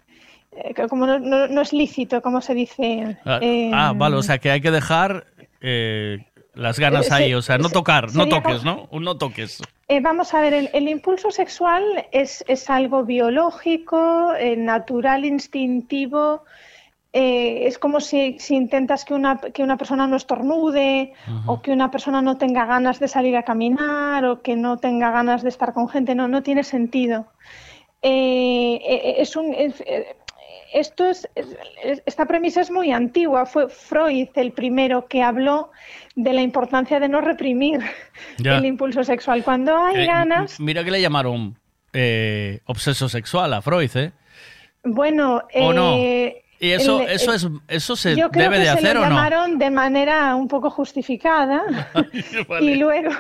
Eh, 0.54 0.74
como 0.88 1.06
no, 1.06 1.20
no- 1.20 1.48
no 1.48 1.62
es 1.62 1.74
lícito, 1.74 2.22
¿cómo 2.22 2.40
se 2.42 2.54
dice? 2.54 3.18
Ah, 3.26 3.40
Eh, 3.42 3.72
ah, 3.74 3.94
vale, 3.96 4.16
o 4.16 4.24
sea 4.24 4.38
que 4.38 4.50
hay 4.50 4.62
que 4.62 4.72
dejar 4.72 5.26
eh, 5.62 6.20
las 6.54 6.80
ganas 6.80 7.08
Eh, 7.08 7.10
se- 7.10 7.14
ahí, 7.16 7.34
o 7.34 7.42
sea, 7.42 7.58
no 7.58 7.70
tocar, 7.70 8.14
no 8.16 8.30
toques, 8.30 8.64
como- 8.64 8.88
¿no? 8.92 9.00
No 9.00 9.18
toques. 9.18 9.62
Eh, 9.90 10.00
vamos 10.00 10.34
a 10.34 10.40
ver, 10.40 10.54
el, 10.54 10.70
el 10.74 10.88
impulso 10.88 11.32
sexual 11.32 11.84
es, 12.14 12.46
es 12.48 12.70
algo 12.70 13.04
biológico, 13.04 14.34
eh, 14.36 14.56
natural, 14.56 15.26
instintivo. 15.26 16.44
Eh, 17.14 17.66
es 17.66 17.80
como 17.80 18.00
si, 18.02 18.38
si 18.40 18.56
intentas 18.56 19.04
que 19.06 19.14
una, 19.16 19.38
que 19.38 19.64
una 19.64 19.78
persona 19.78 20.06
no 20.08 20.16
estornude 20.16 21.14
o 21.48 21.62
que 21.62 21.72
una 21.72 21.90
persona 21.90 22.22
no 22.22 22.38
tenga 22.38 22.66
ganas 22.66 23.00
de 23.00 23.08
salir 23.08 23.36
a 23.36 23.44
caminar 23.44 24.26
o 24.26 24.42
que 24.42 24.56
no 24.56 24.78
tenga 24.78 25.10
ganas 25.12 25.42
de 25.42 25.50
estar 25.50 25.74
con 25.74 25.90
gente. 25.90 26.14
No, 26.16 26.28
no 26.28 26.44
tiene 26.44 26.64
sentido. 26.64 27.26
Eh, 28.02 28.80
eh, 28.84 29.16
es 29.18 29.36
un, 29.36 29.54
es- 29.54 29.84
esto 30.72 31.10
es, 31.10 31.28
es- 31.36 32.04
esta 32.06 32.26
premisa 32.28 32.62
es 32.62 32.70
muy 32.70 32.92
antigua. 32.92 33.48
Fue 33.48 33.70
Freud 33.70 34.28
el 34.36 34.52
primero 34.52 35.08
que 35.08 35.24
habló 35.24 35.72
de 36.16 36.32
la 36.34 36.42
importancia 36.44 37.00
de 37.00 37.10
no 37.10 37.22
reprimir 37.22 37.80
Ya. 38.38 38.58
el 38.58 38.66
impulso 38.66 39.04
sexual. 39.04 39.44
Cuando 39.44 39.76
hay 39.76 40.04
Eh, 40.04 40.06
ganas, 40.06 40.60
Mira 40.60 40.84
que 40.84 40.92
le 40.92 41.02
llamaron 41.02 41.58
obseso 42.66 43.10
sexual 43.10 43.52
a 43.54 43.64
Freud, 43.64 43.90
¿eh? 43.96 44.12
bueno, 44.84 45.42
¿O 45.56 45.74
no? 45.74 45.98
Eh, 46.62 46.68
¿Y 46.68 46.72
eso, 46.72 47.02
el- 47.02 47.10
eso, 47.10 47.34
es, 47.34 47.48
eso 47.68 47.96
se 47.96 48.16
yo 48.16 48.30
creo 48.30 48.44
debe 48.44 48.56
que 48.58 48.60
de 48.62 48.66
se 48.66 48.72
hacer 48.72 48.96
lo 48.96 49.02
o 49.02 49.04
no? 49.06 49.10
llamaron 49.10 49.58
de 49.58 49.70
manera 49.70 50.36
un 50.36 50.48
poco 50.48 50.70
justificada 50.70 51.64
y 52.62 52.76
luego 52.76 53.12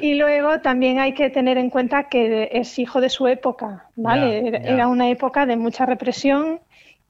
y 0.00 0.14
luego 0.14 0.60
también 0.60 0.98
hay 0.98 1.14
que 1.14 1.30
tener 1.30 1.58
en 1.58 1.70
cuenta 1.70 2.08
que 2.08 2.48
es 2.52 2.78
hijo 2.78 3.00
de 3.00 3.08
su 3.08 3.26
época, 3.28 3.86
¿vale? 3.96 4.42
Ya, 4.42 4.48
Era- 4.48 4.62
ya. 4.62 4.70
Era 4.74 4.88
una 4.88 5.08
época 5.10 5.46
de 5.46 5.56
mucha 5.56 5.86
represión 5.86 6.60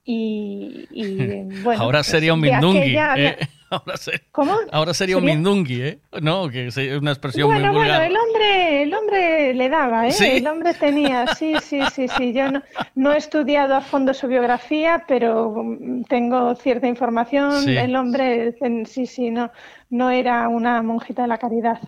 y, 0.04 0.86
y, 0.90 1.42
bueno, 1.62 1.82
Ahora 1.82 1.98
pues, 2.00 2.06
sería 2.06 2.32
un 2.34 2.40
de 2.40 2.50
mindungui. 2.52 2.96
aquella- 2.96 3.14
¿eh? 3.16 3.36
Ahora, 3.70 3.96
se- 3.96 4.20
¿Cómo? 4.32 4.54
ahora 4.70 4.94
sería, 4.94 5.16
un 5.16 5.22
¿Sería? 5.22 5.34
mindungui, 5.36 5.82
¿eh? 5.82 5.98
No, 6.22 6.48
que 6.48 6.68
es 6.68 6.76
una 6.76 7.10
expresión 7.10 7.48
Bueno, 7.48 7.66
muy 7.72 7.76
bueno, 7.78 7.92
vulgar. 7.94 8.02
el 8.10 8.16
hombre, 8.16 8.82
el 8.82 8.94
hombre 8.94 9.54
le 9.54 9.68
daba, 9.68 10.06
¿eh? 10.06 10.12
¿Sí? 10.12 10.24
El 10.24 10.46
hombre 10.46 10.74
tenía, 10.74 11.26
sí, 11.34 11.54
sí, 11.62 11.80
sí, 11.92 12.06
sí. 12.08 12.32
Yo 12.32 12.50
no, 12.50 12.62
no 12.94 13.12
he 13.12 13.16
estudiado 13.18 13.74
a 13.74 13.80
fondo 13.80 14.14
su 14.14 14.28
biografía, 14.28 15.04
pero 15.08 15.52
mm, 15.64 16.02
tengo 16.04 16.54
cierta 16.54 16.86
información. 16.86 17.62
Sí. 17.64 17.76
El 17.76 17.96
hombre, 17.96 18.54
sí, 18.86 19.06
sí, 19.06 19.30
no, 19.30 19.50
no 19.90 20.10
era 20.10 20.48
una 20.48 20.80
monjita 20.82 21.22
de 21.22 21.28
la 21.28 21.38
caridad. 21.38 21.80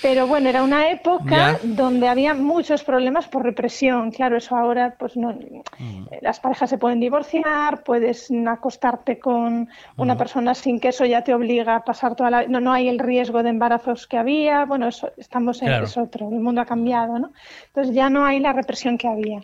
Pero 0.00 0.26
bueno, 0.28 0.48
era 0.48 0.62
una 0.62 0.90
época 0.90 1.26
Ya. 1.36 1.60
donde 1.64 2.06
había 2.08 2.32
muchos 2.34 2.84
problemas 2.84 3.26
por 3.26 3.42
represión. 3.42 4.12
Claro, 4.12 4.36
eso 4.36 4.56
ahora, 4.56 4.94
pues 4.98 5.16
no, 5.16 5.32
Mm. 5.78 6.04
las 6.22 6.38
parejas 6.38 6.70
se 6.70 6.78
pueden 6.78 7.00
divorciar, 7.00 7.82
puedes 7.82 8.30
acostarte 8.46 9.18
con 9.18 9.68
una 9.96 10.16
persona 10.16 10.54
sin 10.54 10.78
que 10.78 10.88
eso 10.88 11.04
ya 11.04 11.22
te 11.24 11.34
obliga 11.34 11.74
a 11.76 11.84
pasar 11.84 12.14
toda 12.14 12.30
la... 12.30 12.46
No, 12.46 12.60
no 12.60 12.72
hay 12.72 12.88
el 12.88 12.98
riesgo 13.00 13.42
de 13.42 13.50
embarazos 13.50 14.06
que 14.06 14.16
había. 14.18 14.64
Bueno, 14.66 14.86
eso, 14.88 15.10
estamos 15.16 15.60
en 15.62 15.68
Claro. 15.68 15.84
es 15.86 15.96
otro, 15.96 16.28
el 16.28 16.40
mundo 16.40 16.60
ha 16.60 16.66
cambiado, 16.66 17.18
¿no? 17.18 17.32
Entonces 17.66 17.94
ya 17.94 18.08
no 18.08 18.24
hay 18.24 18.38
la 18.40 18.52
represión 18.52 18.98
que 18.98 19.08
había. 19.08 19.40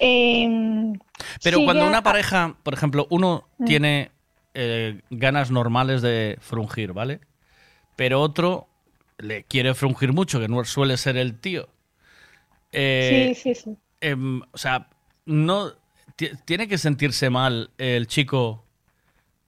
Eh, 0.00 0.92
Pero 1.44 1.56
sigue 1.58 1.64
cuando 1.66 1.86
una 1.86 2.02
pareja, 2.02 2.56
por 2.62 2.74
ejemplo, 2.74 3.06
uno 3.10 3.44
Mm. 3.58 3.64
tiene 3.64 4.10
eh, 4.54 5.00
ganas 5.10 5.50
normales 5.50 6.02
de 6.02 6.36
frungir, 6.40 6.92
¿vale? 6.92 7.20
Pero 7.96 8.20
otro 8.20 8.66
le 9.18 9.44
quiere 9.44 9.74
frungir 9.74 10.12
mucho, 10.12 10.40
que 10.40 10.48
no 10.48 10.64
suele 10.64 10.96
ser 10.96 11.16
el 11.16 11.38
tío. 11.38 11.68
Eh, 12.72 13.32
Sí, 13.34 13.54
sí, 13.54 13.62
sí. 13.62 13.76
em, 14.00 14.40
o 14.52 14.58
sea, 14.58 14.88
no 15.26 15.72
ti- 16.16 16.30
tiene 16.44 16.68
que 16.68 16.78
sentirse 16.78 17.30
mal 17.30 17.70
el 17.78 18.06
chico. 18.06 18.64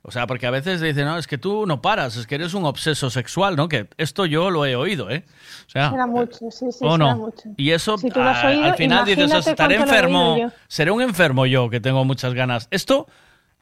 O 0.06 0.10
sea, 0.10 0.26
porque 0.26 0.46
a 0.46 0.50
veces 0.50 0.82
le 0.82 0.88
dicen, 0.88 1.06
no, 1.06 1.16
es 1.16 1.26
que 1.26 1.38
tú 1.38 1.64
no 1.66 1.80
paras, 1.80 2.16
es 2.16 2.26
que 2.26 2.34
eres 2.34 2.52
un 2.52 2.66
obseso 2.66 3.08
sexual, 3.08 3.56
¿no? 3.56 3.68
Que 3.68 3.88
esto 3.96 4.26
yo 4.26 4.50
lo 4.50 4.66
he 4.66 4.76
oído, 4.76 5.08
¿eh? 5.08 5.24
O 5.66 5.70
sea, 5.70 5.90
Será 5.90 6.06
mucho, 6.06 6.50
sí, 6.50 6.70
sí, 6.70 6.84
¿o 6.84 6.92
será 6.92 6.98
no? 6.98 7.16
mucho. 7.16 7.48
Y 7.56 7.70
eso, 7.70 7.96
Si 7.96 8.08
a- 8.14 8.46
oído, 8.46 8.64
al 8.64 8.76
final 8.76 9.06
dices, 9.06 9.46
estaré 9.46 9.76
enfermo, 9.76 10.52
seré 10.68 10.90
un 10.90 11.00
enfermo 11.00 11.46
yo 11.46 11.70
que 11.70 11.80
tengo 11.80 12.04
muchas 12.04 12.34
ganas. 12.34 12.68
Esto, 12.70 13.06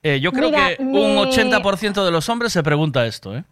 eh, 0.03 0.19
yo 0.19 0.33
creo 0.33 0.51
Mira, 0.51 0.75
que 0.77 0.83
un 0.83 1.15
me- 1.15 1.21
80% 1.21 2.05
de 2.05 2.11
los 2.11 2.29
hombres 2.29 2.53
se 2.53 2.65
pregunta 2.65 3.07
esto, 3.07 3.37
¿eh? 3.37 3.45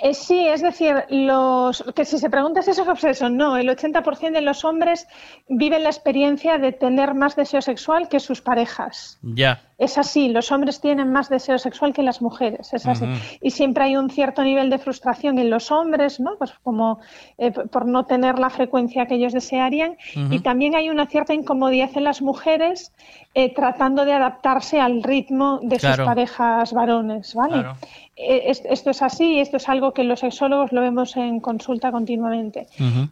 Eh, 0.00 0.14
sí, 0.14 0.46
es 0.46 0.62
decir, 0.62 0.94
los 1.08 1.82
que 1.94 2.04
si 2.04 2.18
se 2.18 2.30
pregunta 2.30 2.62
si 2.62 2.70
eso 2.70 2.82
es 2.82 2.88
obseso, 2.88 3.28
no, 3.28 3.56
el 3.56 3.68
80% 3.68 4.32
de 4.32 4.42
los 4.42 4.64
hombres 4.64 5.08
viven 5.48 5.82
la 5.82 5.88
experiencia 5.90 6.58
de 6.58 6.72
tener 6.72 7.14
más 7.14 7.34
deseo 7.34 7.60
sexual 7.60 8.08
que 8.08 8.20
sus 8.20 8.40
parejas. 8.40 9.18
Ya. 9.22 9.60
Es 9.76 9.96
así, 9.96 10.28
los 10.28 10.50
hombres 10.50 10.80
tienen 10.80 11.12
más 11.12 11.28
deseo 11.28 11.56
sexual 11.58 11.92
que 11.92 12.02
las 12.02 12.20
mujeres, 12.20 12.72
es 12.74 12.84
así. 12.86 13.04
Y 13.40 13.50
siempre 13.52 13.84
hay 13.84 13.96
un 13.96 14.10
cierto 14.10 14.42
nivel 14.42 14.70
de 14.70 14.78
frustración 14.78 15.38
en 15.38 15.50
los 15.50 15.70
hombres, 15.70 16.18
¿no? 16.18 16.32
Pues 16.36 16.52
como 16.64 16.98
eh, 17.36 17.52
por 17.52 17.86
no 17.86 18.04
tener 18.04 18.40
la 18.40 18.50
frecuencia 18.50 19.06
que 19.06 19.14
ellos 19.14 19.32
desearían. 19.32 19.96
Y 20.30 20.40
también 20.40 20.74
hay 20.74 20.90
una 20.90 21.06
cierta 21.06 21.32
incomodidad 21.32 21.90
en 21.94 22.02
las 22.04 22.22
mujeres 22.22 22.92
eh, 23.34 23.54
tratando 23.54 24.04
de 24.04 24.14
adaptarse 24.14 24.80
al 24.80 25.02
ritmo 25.02 25.60
de 25.62 25.76
Claro. 25.76 25.96
sus 25.96 26.04
parejas 26.06 26.72
varones, 26.72 27.34
¿vale? 27.34 27.52
Claro. 27.52 27.76
Eh, 28.20 28.50
es- 28.50 28.62
Esto 28.64 28.90
es 28.90 29.00
así, 29.02 29.38
esto 29.38 29.56
es 29.58 29.68
algo 29.68 29.92
que 29.94 30.02
los 30.02 30.20
sexólogos 30.20 30.72
lo 30.72 30.80
vemos 30.80 31.16
en 31.16 31.38
consulta 31.40 31.92
continuamente. 31.92 32.66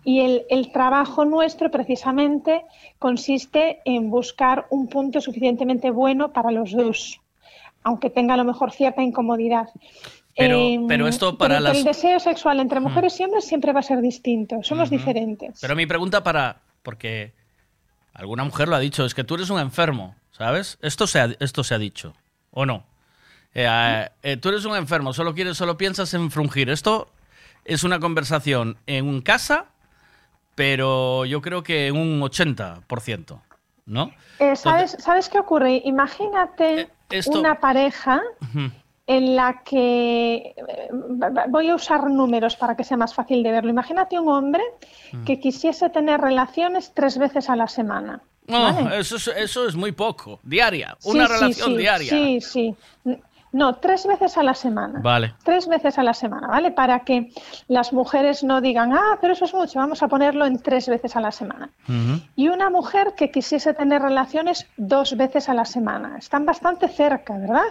Y 0.04 0.20
el, 0.20 0.44
el 0.50 0.72
trabajo 0.72 1.24
nuestro 1.24 1.70
precisamente 1.70 2.62
consiste 2.98 3.80
en 3.84 4.10
buscar 4.10 4.66
un 4.70 4.88
punto 4.88 5.20
suficientemente 5.20 5.90
bueno 5.90 6.32
para 6.32 6.50
los 6.50 6.72
dos, 6.72 7.20
aunque 7.84 8.10
tenga 8.10 8.34
a 8.34 8.36
lo 8.36 8.44
mejor 8.44 8.72
cierta 8.72 9.02
incomodidad. 9.02 9.68
Pero- 10.36 10.58
Em, 10.58 10.86
pero 10.86 11.06
esto 11.08 11.38
para 11.38 11.54
pero 11.54 11.60
las- 11.68 11.78
El 11.78 11.84
deseo 11.84 12.18
sexual 12.20 12.60
entre 12.60 12.80
mujeres 12.80 13.18
y 13.20 13.24
hombres 13.24 13.44
siempre 13.46 13.72
va 13.72 13.80
a 13.80 13.82
ser 13.84 14.00
distinto, 14.02 14.56
somos 14.62 14.90
diferentes. 14.90 15.58
Pero 15.60 15.74
mi 15.76 15.86
pregunta 15.86 16.22
para. 16.22 16.60
Porque 16.82 17.32
alguna 18.12 18.44
mujer 18.44 18.68
lo 18.68 18.76
ha 18.76 18.80
dicho, 18.80 19.04
es 19.04 19.14
que 19.14 19.24
tú 19.24 19.36
eres 19.36 19.50
un 19.50 19.58
enfermo, 19.60 20.14
¿sabes? 20.30 20.78
Esto 20.82 21.06
se 21.06 21.20
ha, 21.20 21.28
esto 21.40 21.64
se 21.64 21.74
ha 21.74 21.78
dicho. 21.78 22.12
¿o 22.50 22.64
no? 22.66 22.84
Eh, 23.58 23.66
eh, 23.66 24.08
eh, 24.22 24.36
tú 24.36 24.50
eres 24.50 24.64
un 24.66 24.76
enfermo, 24.76 25.12
solo 25.14 25.34
quieres, 25.34 25.56
solo 25.56 25.76
piensas 25.78 26.12
en 26.14 26.30
frungir. 26.30 26.68
Esto 26.68 27.08
es 27.64 27.84
una 27.84 27.98
conversación 27.98 28.76
en 28.86 29.22
casa, 29.22 29.66
pero 30.54 31.24
yo 31.24 31.40
creo 31.42 31.62
que 31.62 31.86
en 31.88 31.96
un 31.96 32.20
80%, 32.20 33.40
¿no? 33.86 34.10
Eh, 34.38 34.56
¿sabes, 34.56 34.96
¿Sabes 34.98 35.28
qué 35.28 35.38
ocurre? 35.38 35.80
Imagínate 35.84 36.88
esto- 37.10 37.38
una 37.38 37.58
pareja 37.60 38.20
en 39.06 39.36
la 39.36 39.62
que 39.64 40.54
eh, 40.56 40.88
voy 41.48 41.68
a 41.70 41.74
usar 41.76 42.10
números 42.10 42.56
para 42.56 42.76
que 42.76 42.84
sea 42.84 42.96
más 42.96 43.14
fácil 43.14 43.42
de 43.42 43.52
verlo. 43.52 43.70
Imagínate 43.70 44.18
un 44.18 44.28
hombre 44.28 44.62
Mm. 45.12 45.24
que 45.24 45.38
quisiese 45.38 45.88
tener 45.90 46.20
relaciones 46.20 46.92
tres 46.94 47.16
veces 47.16 47.48
a 47.48 47.54
la 47.56 47.68
semana. 47.68 48.20
No, 48.48 48.62
¿vale? 48.62 48.98
eso, 48.98 49.16
es, 49.16 49.26
eso 49.28 49.66
es 49.68 49.74
muy 49.74 49.92
poco. 49.92 50.40
Diaria, 50.42 50.96
Sí, 51.00 51.10
una 51.10 51.26
sí, 51.26 51.32
relación 51.32 51.70
sí, 51.72 51.76
diaria. 51.76 52.10
Sí, 52.10 52.40
sí. 52.40 52.74
No, 53.52 53.76
tres 53.76 54.06
veces 54.06 54.36
a 54.36 54.42
la 54.42 54.54
semana. 54.54 55.00
Vale. 55.02 55.34
Tres 55.44 55.66
veces 55.68 55.98
a 55.98 56.02
la 56.02 56.12
semana, 56.12 56.48
¿vale? 56.48 56.72
Para 56.72 57.00
que 57.00 57.30
las 57.68 57.92
mujeres 57.92 58.42
no 58.44 58.60
digan, 58.60 58.92
ah, 58.92 59.18
pero 59.20 59.32
eso 59.32 59.44
es 59.46 59.54
mucho, 59.54 59.78
vamos 59.78 60.02
a 60.02 60.08
ponerlo 60.08 60.44
en 60.46 60.58
tres 60.60 60.88
veces 60.88 61.16
a 61.16 61.20
la 61.20 61.32
semana. 61.32 61.70
Y 62.34 62.48
una 62.48 62.68
mujer 62.70 63.14
que 63.16 63.30
quisiese 63.30 63.72
tener 63.72 64.02
relaciones 64.02 64.66
dos 64.76 65.16
veces 65.16 65.48
a 65.48 65.54
la 65.54 65.64
semana. 65.64 66.16
Están 66.18 66.44
bastante 66.44 66.88
cerca, 66.88 67.38
¿verdad? 67.38 67.62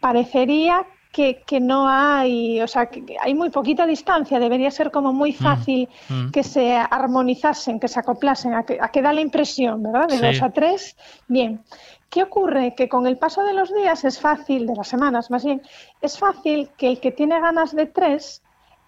Parecería 0.00 0.84
que, 1.12 1.42
que 1.44 1.58
no 1.58 1.88
hay, 1.88 2.60
o 2.62 2.68
sea, 2.68 2.86
que 2.86 3.04
hay 3.20 3.34
muy 3.34 3.50
poquita 3.50 3.84
distancia, 3.84 4.38
debería 4.38 4.70
ser 4.70 4.92
como 4.92 5.12
muy 5.12 5.32
fácil 5.32 5.88
Mm. 6.08 6.30
que 6.30 6.44
se 6.44 6.76
armonizasen, 6.76 7.80
que 7.80 7.88
se 7.88 7.98
acoplasen, 7.98 8.54
a 8.54 8.62
que, 8.62 8.78
a 8.80 8.88
que 8.90 9.02
da 9.02 9.12
la 9.12 9.20
impresión, 9.20 9.82
¿verdad? 9.82 10.06
De 10.08 10.18
Sí. 10.18 10.24
dos 10.24 10.42
a 10.42 10.50
tres. 10.50 10.96
Bien. 11.26 11.62
¿Qué 12.10 12.22
ocurre? 12.24 12.74
Que 12.74 12.88
con 12.88 13.06
el 13.06 13.16
paso 13.18 13.44
de 13.44 13.52
los 13.54 13.72
días 13.72 14.04
es 14.04 14.18
fácil, 14.20 14.66
de 14.66 14.74
las 14.74 14.88
semanas 14.88 15.30
más 15.30 15.44
bien, 15.44 15.62
es 16.00 16.18
fácil 16.18 16.70
que 16.76 16.88
el 16.88 17.00
que 17.00 17.12
tiene 17.12 17.40
ganas 17.40 17.74
de 17.74 17.86
tres, 17.86 18.42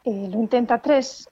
eh, 0.04 0.28
lo 0.30 0.38
intenta 0.40 0.78
tres, 0.82 1.28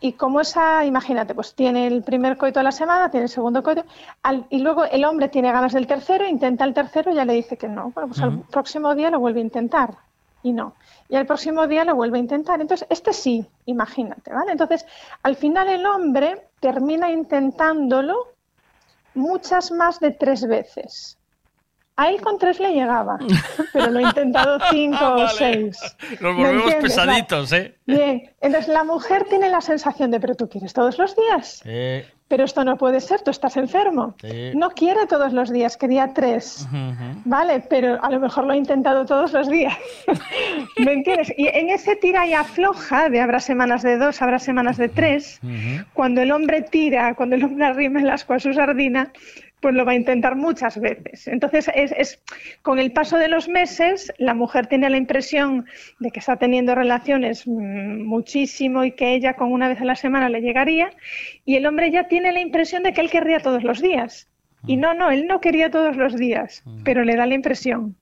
y 0.00 0.14
como 0.14 0.40
esa, 0.40 0.84
imagínate, 0.84 1.32
pues 1.32 1.54
tiene 1.54 1.86
el 1.86 2.02
primer 2.02 2.36
coito 2.36 2.58
de 2.58 2.64
la 2.64 2.72
semana, 2.72 3.08
tiene 3.08 3.24
el 3.26 3.30
segundo 3.30 3.62
coito, 3.62 3.84
al- 4.24 4.46
y 4.50 4.58
luego 4.58 4.84
el 4.84 5.04
hombre 5.04 5.28
tiene 5.28 5.52
ganas 5.52 5.72
del 5.72 5.86
tercero, 5.86 6.26
intenta 6.26 6.64
el 6.64 6.74
tercero 6.74 7.12
y 7.12 7.14
ya 7.14 7.24
le 7.24 7.34
dice 7.34 7.56
que 7.56 7.68
no. 7.68 7.92
Bueno, 7.94 8.08
pues 8.08 8.20
al 8.20 8.30
Ujú. 8.30 8.42
próximo 8.50 8.92
día 8.96 9.10
lo 9.10 9.20
vuelve 9.20 9.38
a 9.38 9.44
intentar 9.44 9.94
y 10.42 10.52
no. 10.52 10.74
Y 11.08 11.14
al 11.14 11.24
próximo 11.26 11.68
día 11.68 11.84
lo 11.84 11.94
vuelve 11.94 12.18
a 12.18 12.20
intentar. 12.20 12.60
Entonces, 12.60 12.84
este 12.90 13.12
sí, 13.12 13.46
imagínate, 13.66 14.32
¿vale? 14.32 14.50
Entonces, 14.50 14.84
al 15.22 15.36
final 15.36 15.68
el 15.68 15.86
hombre 15.86 16.48
termina 16.58 17.08
intentándolo 17.12 18.31
muchas 19.14 19.70
más 19.70 20.00
de 20.00 20.10
tres 20.10 20.46
veces. 20.46 21.18
A 21.96 22.08
él 22.08 22.22
con 22.22 22.38
tres 22.38 22.58
le 22.58 22.72
llegaba, 22.72 23.18
pero 23.72 23.90
lo 23.90 23.98
ha 23.98 24.02
intentado 24.02 24.58
cinco 24.70 25.14
o 25.14 25.28
seis. 25.28 25.78
Nos 26.20 26.34
¿Me 26.36 26.46
volvemos 26.46 26.74
pesaditos, 26.76 27.52
¿eh? 27.52 27.76
Bien, 27.86 28.30
entonces 28.40 28.68
la 28.72 28.82
mujer 28.82 29.24
tiene 29.28 29.50
la 29.50 29.60
sensación 29.60 30.10
de, 30.10 30.18
pero 30.18 30.34
tú 30.34 30.48
quieres 30.48 30.72
todos 30.72 30.96
los 30.98 31.14
días, 31.14 31.60
Eh, 31.66 32.06
pero 32.32 32.44
esto 32.44 32.64
no 32.64 32.78
puede 32.78 32.98
ser, 32.98 33.20
tú 33.20 33.30
estás 33.30 33.58
enfermo. 33.58 34.14
Sí. 34.18 34.52
No 34.54 34.70
quiere 34.70 35.06
todos 35.06 35.34
los 35.34 35.52
días, 35.52 35.76
quería 35.76 36.14
tres. 36.14 36.66
Vale, 37.26 37.62
pero 37.68 38.02
a 38.02 38.08
lo 38.08 38.20
mejor 38.20 38.44
lo 38.46 38.54
he 38.54 38.56
intentado 38.56 39.04
todos 39.04 39.34
los 39.34 39.50
días. 39.50 39.76
¿Me 40.78 40.94
entiendes? 40.94 41.30
Y 41.36 41.48
en 41.48 41.68
ese 41.68 41.94
tira 41.94 42.26
y 42.26 42.32
afloja 42.32 43.10
de 43.10 43.20
habrá 43.20 43.38
semanas 43.38 43.82
de 43.82 43.98
dos, 43.98 44.22
habrá 44.22 44.38
semanas 44.38 44.78
de 44.78 44.88
tres, 44.88 45.42
cuando 45.92 46.22
el 46.22 46.32
hombre 46.32 46.62
tira, 46.62 47.14
cuando 47.16 47.36
el 47.36 47.44
hombre 47.44 47.66
arrima 47.66 48.00
el 48.00 48.08
asco 48.08 48.32
a 48.32 48.40
su 48.40 48.54
sardina, 48.54 49.12
pues 49.62 49.74
lo 49.76 49.84
va 49.84 49.92
a 49.92 49.94
intentar 49.94 50.34
muchas 50.34 50.78
veces. 50.78 51.28
Entonces, 51.28 51.70
es, 51.74 51.92
es- 51.96 52.20
con 52.62 52.80
el 52.80 52.92
paso 52.92 53.16
de 53.16 53.28
los 53.28 53.48
meses, 53.48 54.12
la 54.18 54.34
mujer 54.34 54.66
tiene 54.66 54.90
la 54.90 54.96
impresión 54.96 55.66
de 56.00 56.10
que 56.10 56.18
está 56.18 56.36
teniendo 56.36 56.74
relaciones 56.74 57.46
mm, 57.46 58.02
muchísimo 58.02 58.84
y 58.84 58.90
que 58.90 59.14
ella 59.14 59.34
con 59.34 59.52
una 59.52 59.68
vez 59.68 59.80
a 59.80 59.84
la 59.84 59.94
semana 59.94 60.28
le 60.28 60.40
llegaría, 60.40 60.90
y 61.44 61.54
el 61.54 61.64
hombre 61.66 61.92
ya 61.92 62.08
tiene 62.08 62.32
la 62.32 62.40
impresión 62.40 62.82
de 62.82 62.92
que 62.92 63.00
él 63.00 63.08
querría 63.10 63.38
todos 63.38 63.62
los 63.62 63.80
días. 63.80 64.28
Y 64.66 64.76
no, 64.76 64.94
no, 64.94 65.10
él 65.10 65.26
no 65.26 65.40
quería 65.40 65.70
todos 65.70 65.96
los 65.96 66.16
días, 66.16 66.62
pero 66.84 67.04
le 67.04 67.16
da 67.16 67.26
la 67.26 67.34
impresión. 67.34 67.96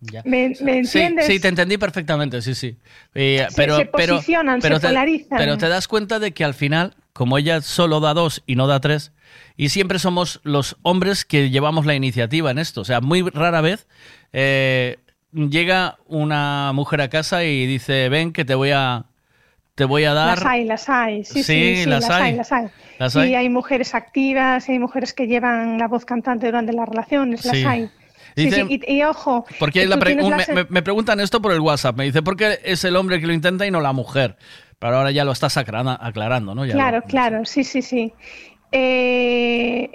Ya. 0.00 0.22
¿Me, 0.24 0.44
entiendes? 0.46 1.26
sí, 1.26 1.40
te 1.40 1.48
entendí 1.48 1.76
perfectamente, 1.76 2.40
sí, 2.40 2.54
sí. 2.54 2.76
Eh, 3.14 3.46
pero, 3.54 3.76
se 3.76 3.84
pero, 3.86 4.14
posicionan, 4.14 4.60
pero 4.60 4.76
se 4.76 4.80
te, 4.82 4.86
polarizan. 4.88 5.38
Pero 5.38 5.58
te 5.58 5.68
das 5.68 5.88
cuenta 5.88 6.18
de 6.18 6.32
que 6.32 6.42
al 6.42 6.54
final, 6.54 6.94
como 7.20 7.36
ella 7.36 7.60
solo 7.60 8.00
da 8.00 8.14
dos 8.14 8.42
y 8.46 8.56
no 8.56 8.66
da 8.66 8.80
tres, 8.80 9.12
y 9.58 9.68
siempre 9.68 9.98
somos 9.98 10.40
los 10.42 10.78
hombres 10.80 11.26
que 11.26 11.50
llevamos 11.50 11.84
la 11.84 11.94
iniciativa 11.94 12.50
en 12.50 12.58
esto. 12.58 12.80
O 12.80 12.84
sea, 12.86 13.02
muy 13.02 13.20
rara 13.28 13.60
vez 13.60 13.86
eh, 14.32 14.96
llega 15.32 15.98
una 16.06 16.72
mujer 16.72 17.02
a 17.02 17.10
casa 17.10 17.44
y 17.44 17.66
dice, 17.66 18.08
ven 18.08 18.32
que 18.32 18.46
te 18.46 18.54
voy 18.54 18.70
a, 18.70 19.04
te 19.74 19.84
voy 19.84 20.04
a 20.04 20.14
dar... 20.14 20.38
Las 20.38 20.46
hay, 20.46 20.64
las 20.64 20.88
hay. 20.88 21.24
Sí, 21.26 21.42
Sí, 21.42 21.76
sí, 21.76 21.84
las 21.84 22.08
hay. 22.08 22.36
las 22.36 22.50
hay. 22.52 22.68
Las 22.98 23.12
sí, 23.12 23.18
hay. 23.18 23.34
hay 23.34 23.48
mujeres 23.50 23.94
activas, 23.94 24.66
hay 24.66 24.78
mujeres 24.78 25.12
que 25.12 25.26
llevan 25.26 25.76
la 25.76 25.88
voz 25.88 26.06
cantante 26.06 26.46
durante 26.46 26.72
las 26.72 26.88
relaciones, 26.88 27.44
las 27.44 27.54
Sí. 27.58 27.64
hay. 27.66 27.90
Sí, 28.34 28.44
Dicen- 28.48 28.66
sí, 28.68 28.80
y, 28.86 28.94
y 28.94 29.02
ojo, 29.02 29.44
Porque 29.58 29.80
que 29.80 29.86
la 29.88 29.98
pre- 29.98 30.14
un- 30.22 30.30
la 30.30 30.38
me- 30.54 30.66
me 30.70 30.80
preguntan 30.82 31.20
esto 31.20 31.42
por 31.42 31.52
el 31.52 31.60
WhatsApp. 31.60 31.98
Me 31.98 32.04
dice, 32.04 32.22
¿por 32.22 32.36
qué 32.36 32.60
es 32.64 32.82
el 32.84 32.96
hombre 32.96 33.20
que 33.20 33.26
lo 33.26 33.34
intenta 33.34 33.66
y 33.66 33.70
no 33.70 33.80
la 33.82 33.92
mujer? 33.92 34.36
Pero 34.80 34.96
ahora 34.96 35.12
ya 35.12 35.24
lo 35.24 35.30
estás 35.30 35.56
aclara- 35.56 35.98
aclarando, 36.00 36.54
¿no? 36.56 36.64
Ya 36.64 36.72
Claro, 36.74 36.96
lo- 36.98 37.02
claro, 37.04 37.44
sí, 37.44 37.62
sí, 37.62 37.82
sí. 37.82 38.12
Eh, 38.72 39.88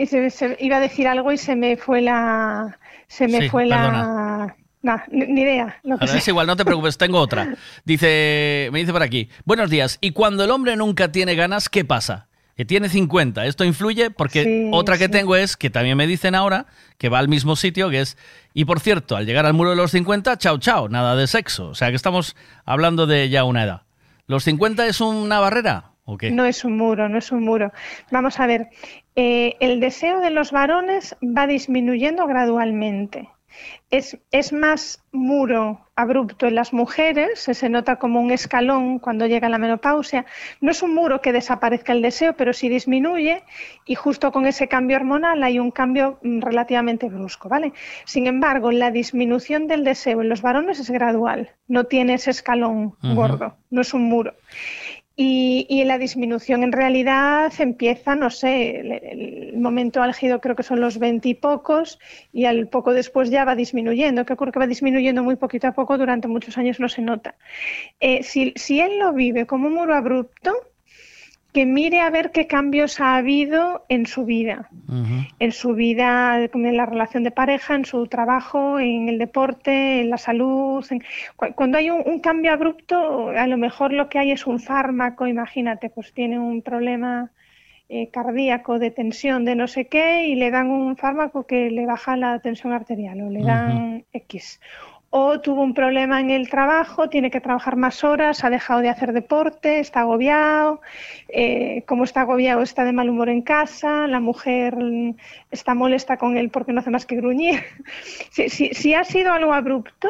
eh, 0.00 0.06
se- 0.06 0.30
se- 0.30 0.56
iba 0.60 0.76
a 0.76 0.80
decir 0.80 1.06
algo 1.08 1.32
y 1.32 1.38
se 1.38 1.56
me 1.56 1.76
fue 1.76 2.02
la... 2.02 2.78
Se 3.06 3.28
me 3.28 3.42
Sí, 3.42 3.48
fue 3.48 3.64
la... 3.66 3.76
perdona. 3.76 4.56
Nah, 4.82 4.98
ni, 5.10 5.26
ni 5.26 5.40
idea. 5.42 5.78
Lo 5.82 5.96
que 5.98 6.04
es 6.06 6.28
igual, 6.28 6.46
no 6.46 6.56
te 6.56 6.64
preocupes, 6.64 6.98
tengo 6.98 7.18
otra. 7.18 7.54
Dice, 7.84 8.68
me 8.72 8.80
dice 8.80 8.92
por 8.92 9.02
aquí, 9.02 9.30
buenos 9.44 9.70
días, 9.70 9.96
y 10.02 10.10
cuando 10.10 10.44
el 10.44 10.50
hombre 10.50 10.76
nunca 10.76 11.10
tiene 11.10 11.34
ganas, 11.36 11.68
¿qué 11.70 11.84
pasa? 11.86 12.26
Que 12.56 12.64
tiene 12.66 12.88
50, 12.88 13.46
esto 13.46 13.64
influye 13.64 14.10
porque 14.10 14.44
Sí, 14.44 14.68
otra 14.72 14.98
que 14.98 15.06
sí. 15.06 15.10
tengo 15.10 15.36
es, 15.36 15.56
que 15.56 15.70
también 15.70 15.96
me 15.96 16.06
dicen 16.06 16.34
ahora, 16.34 16.66
que 16.98 17.08
va 17.08 17.18
al 17.18 17.28
mismo 17.28 17.56
sitio, 17.56 17.88
que 17.88 18.00
es, 18.00 18.18
y 18.52 18.64
por 18.66 18.78
cierto, 18.80 19.16
al 19.16 19.24
llegar 19.26 19.46
al 19.46 19.54
muro 19.54 19.70
de 19.70 19.76
los 19.76 19.90
50, 19.90 20.36
chao, 20.38 20.58
chao, 20.58 20.88
nada 20.88 21.16
de 21.16 21.26
sexo. 21.28 21.68
O 21.68 21.74
sea 21.74 21.88
que 21.90 21.96
estamos 21.96 22.36
hablando 22.66 23.06
de 23.06 23.28
ya 23.30 23.44
una 23.44 23.64
edad. 23.64 23.82
¿Los 24.26 24.44
50 24.44 24.86
es 24.86 25.00
una 25.00 25.38
barrera 25.38 25.92
o 26.04 26.16
qué? 26.16 26.30
No 26.30 26.44
es 26.44 26.64
un 26.64 26.76
muro, 26.76 27.08
no 27.08 27.18
es 27.18 27.30
un 27.30 27.44
muro. 27.44 27.72
Vamos 28.10 28.40
a 28.40 28.46
ver, 28.46 28.68
eh, 29.16 29.56
el 29.60 29.80
deseo 29.80 30.20
de 30.20 30.30
los 30.30 30.50
varones 30.50 31.16
va 31.22 31.46
disminuyendo 31.46 32.26
gradualmente. 32.26 33.28
Es, 33.90 34.18
es 34.30 34.52
más 34.52 35.02
muro 35.12 35.80
abrupto 35.96 36.46
en 36.46 36.56
las 36.56 36.72
mujeres, 36.72 37.38
se, 37.40 37.68
nota 37.68 37.96
como 37.96 38.20
un 38.20 38.32
escalón 38.32 38.98
cuando 38.98 39.26
llega 39.26 39.48
la 39.48 39.58
menopausia. 39.58 40.26
No 40.60 40.70
es 40.72 40.82
un 40.82 40.94
muro 40.94 41.20
que 41.20 41.32
desaparezca 41.32 41.92
el 41.92 42.02
deseo, 42.02 42.34
pero 42.34 42.52
sí 42.52 42.68
disminuye 42.68 43.44
y 43.86 43.94
justo 43.94 44.32
con 44.32 44.46
ese 44.46 44.66
cambio 44.66 44.96
hormonal 44.96 45.42
hay 45.42 45.58
un 45.58 45.70
cambio 45.70 46.18
mm, 46.22 46.40
relativamente 46.40 47.08
brusco, 47.08 47.48
¿vale? 47.48 47.72
Sin 48.04 48.26
embargo, 48.26 48.72
la 48.72 48.90
disminución 48.90 49.68
del 49.68 49.84
deseo 49.84 50.20
en 50.20 50.28
los 50.28 50.42
varones 50.42 50.80
es 50.80 50.90
gradual, 50.90 51.50
no 51.68 51.84
tiene 51.84 52.14
ese 52.14 52.30
escalón 52.30 52.94
gordo, 53.02 53.56
no 53.70 53.80
es 53.82 53.94
un 53.94 54.02
muro. 54.04 54.34
Y, 55.16 55.66
y 55.68 55.84
la 55.84 55.98
disminución 55.98 56.64
en 56.64 56.72
realidad 56.72 57.52
empieza, 57.58 58.16
no 58.16 58.30
sé, 58.30 58.80
el, 58.80 59.56
momento 59.58 60.02
álgido 60.02 60.40
creo 60.40 60.56
que 60.56 60.64
son 60.64 60.80
los 60.80 60.98
veintipocos 60.98 62.00
y 62.32 62.46
al 62.46 62.68
poco 62.68 62.92
después 62.92 63.30
ya 63.30 63.44
va 63.44 63.54
disminuyendo. 63.54 64.24
¿Qué 64.26 64.32
ocurre? 64.32 64.52
Que 64.52 64.58
va 64.58 64.66
disminuyendo 64.66 65.22
muy 65.22 65.36
poquito 65.36 65.68
a 65.68 65.72
poco, 65.72 65.98
durante 65.98 66.28
muchos 66.28 66.58
años 66.58 66.80
no 66.80 66.88
se 66.88 67.02
nota. 67.02 67.36
Eh, 68.00 68.22
si 68.22 68.80
él 68.80 68.98
lo 68.98 69.12
vive 69.12 69.46
como 69.46 69.68
un 69.68 69.74
muro 69.74 69.94
abrupto, 69.94 70.52
que 71.54 71.64
mire 71.66 72.00
a 72.00 72.10
ver 72.10 72.30
qué 72.32 72.46
cambios 72.46 73.00
ha 73.00 73.16
habido 73.16 73.84
en 73.88 74.04
su 74.06 74.24
vida 74.26 74.68
en 75.38 75.52
su 75.52 75.74
vida, 75.74 76.38
en 76.42 76.76
la 76.76 76.86
relación 76.86 77.22
de 77.24 77.30
pareja, 77.30 77.74
en 77.74 77.84
su 77.84 78.06
trabajo, 78.06 78.78
en 78.80 79.08
el 79.08 79.18
deporte, 79.18 80.00
en 80.02 80.10
la 80.10 80.18
salud. 80.18 80.84
en- 80.90 81.02
cu- 81.36 81.54
Cuando 81.54 81.78
hay 81.78 81.88
un, 81.90 82.02
un 82.06 82.20
cambio 82.20 82.52
abrupto, 82.52 83.28
a 83.30 83.46
lo 83.46 83.56
mejor 83.56 83.92
lo 83.92 84.08
que 84.08 84.18
hay 84.18 84.30
es 84.32 84.46
un 84.46 84.58
fármaco, 84.60 85.26
imagínate, 85.26 85.90
pues 85.90 86.12
tiene 86.12 86.38
un 86.38 86.60
problema 86.62 87.30
eh, 87.88 88.08
cardíaco 88.10 88.78
de 88.78 88.90
tensión 88.90 89.44
de 89.44 89.54
no 89.56 89.66
sé 89.68 89.86
qué 89.86 90.26
y 90.26 90.34
le 90.36 90.50
dan 90.50 90.70
un 90.70 90.96
fármaco 90.96 91.46
que 91.46 91.70
le 91.70 91.86
baja 91.86 92.16
la 92.16 92.38
tensión 92.40 92.72
arterial 92.72 93.20
o 93.20 93.30
le 93.30 93.42
dan 93.42 94.04
X. 94.12 94.60
O 95.16 95.40
tuvo 95.40 95.62
un 95.62 95.74
problema 95.74 96.18
en 96.18 96.30
el 96.30 96.48
trabajo, 96.48 97.08
tiene 97.08 97.30
que 97.30 97.40
trabajar 97.40 97.76
más 97.76 98.02
horas, 98.02 98.42
ha 98.42 98.50
dejado 98.50 98.80
de 98.80 98.88
hacer 98.88 99.12
deporte, 99.12 99.78
está 99.78 100.00
agobiado, 100.00 100.80
eh, 101.28 101.84
como 101.86 102.02
está 102.02 102.22
agobiado 102.22 102.62
está 102.62 102.82
de 102.82 102.92
mal 102.92 103.08
humor 103.08 103.28
en 103.28 103.42
casa, 103.42 104.08
la 104.08 104.18
mujer 104.18 104.76
está 105.52 105.76
molesta 105.76 106.16
con 106.16 106.36
él 106.36 106.50
porque 106.50 106.72
no 106.72 106.80
hace 106.80 106.90
más 106.90 107.06
que 107.06 107.14
gruñir. 107.14 107.60
Si, 108.32 108.94
ha 108.94 109.04
sido 109.04 109.32
algo 109.32 109.52
abrupto, 109.52 110.08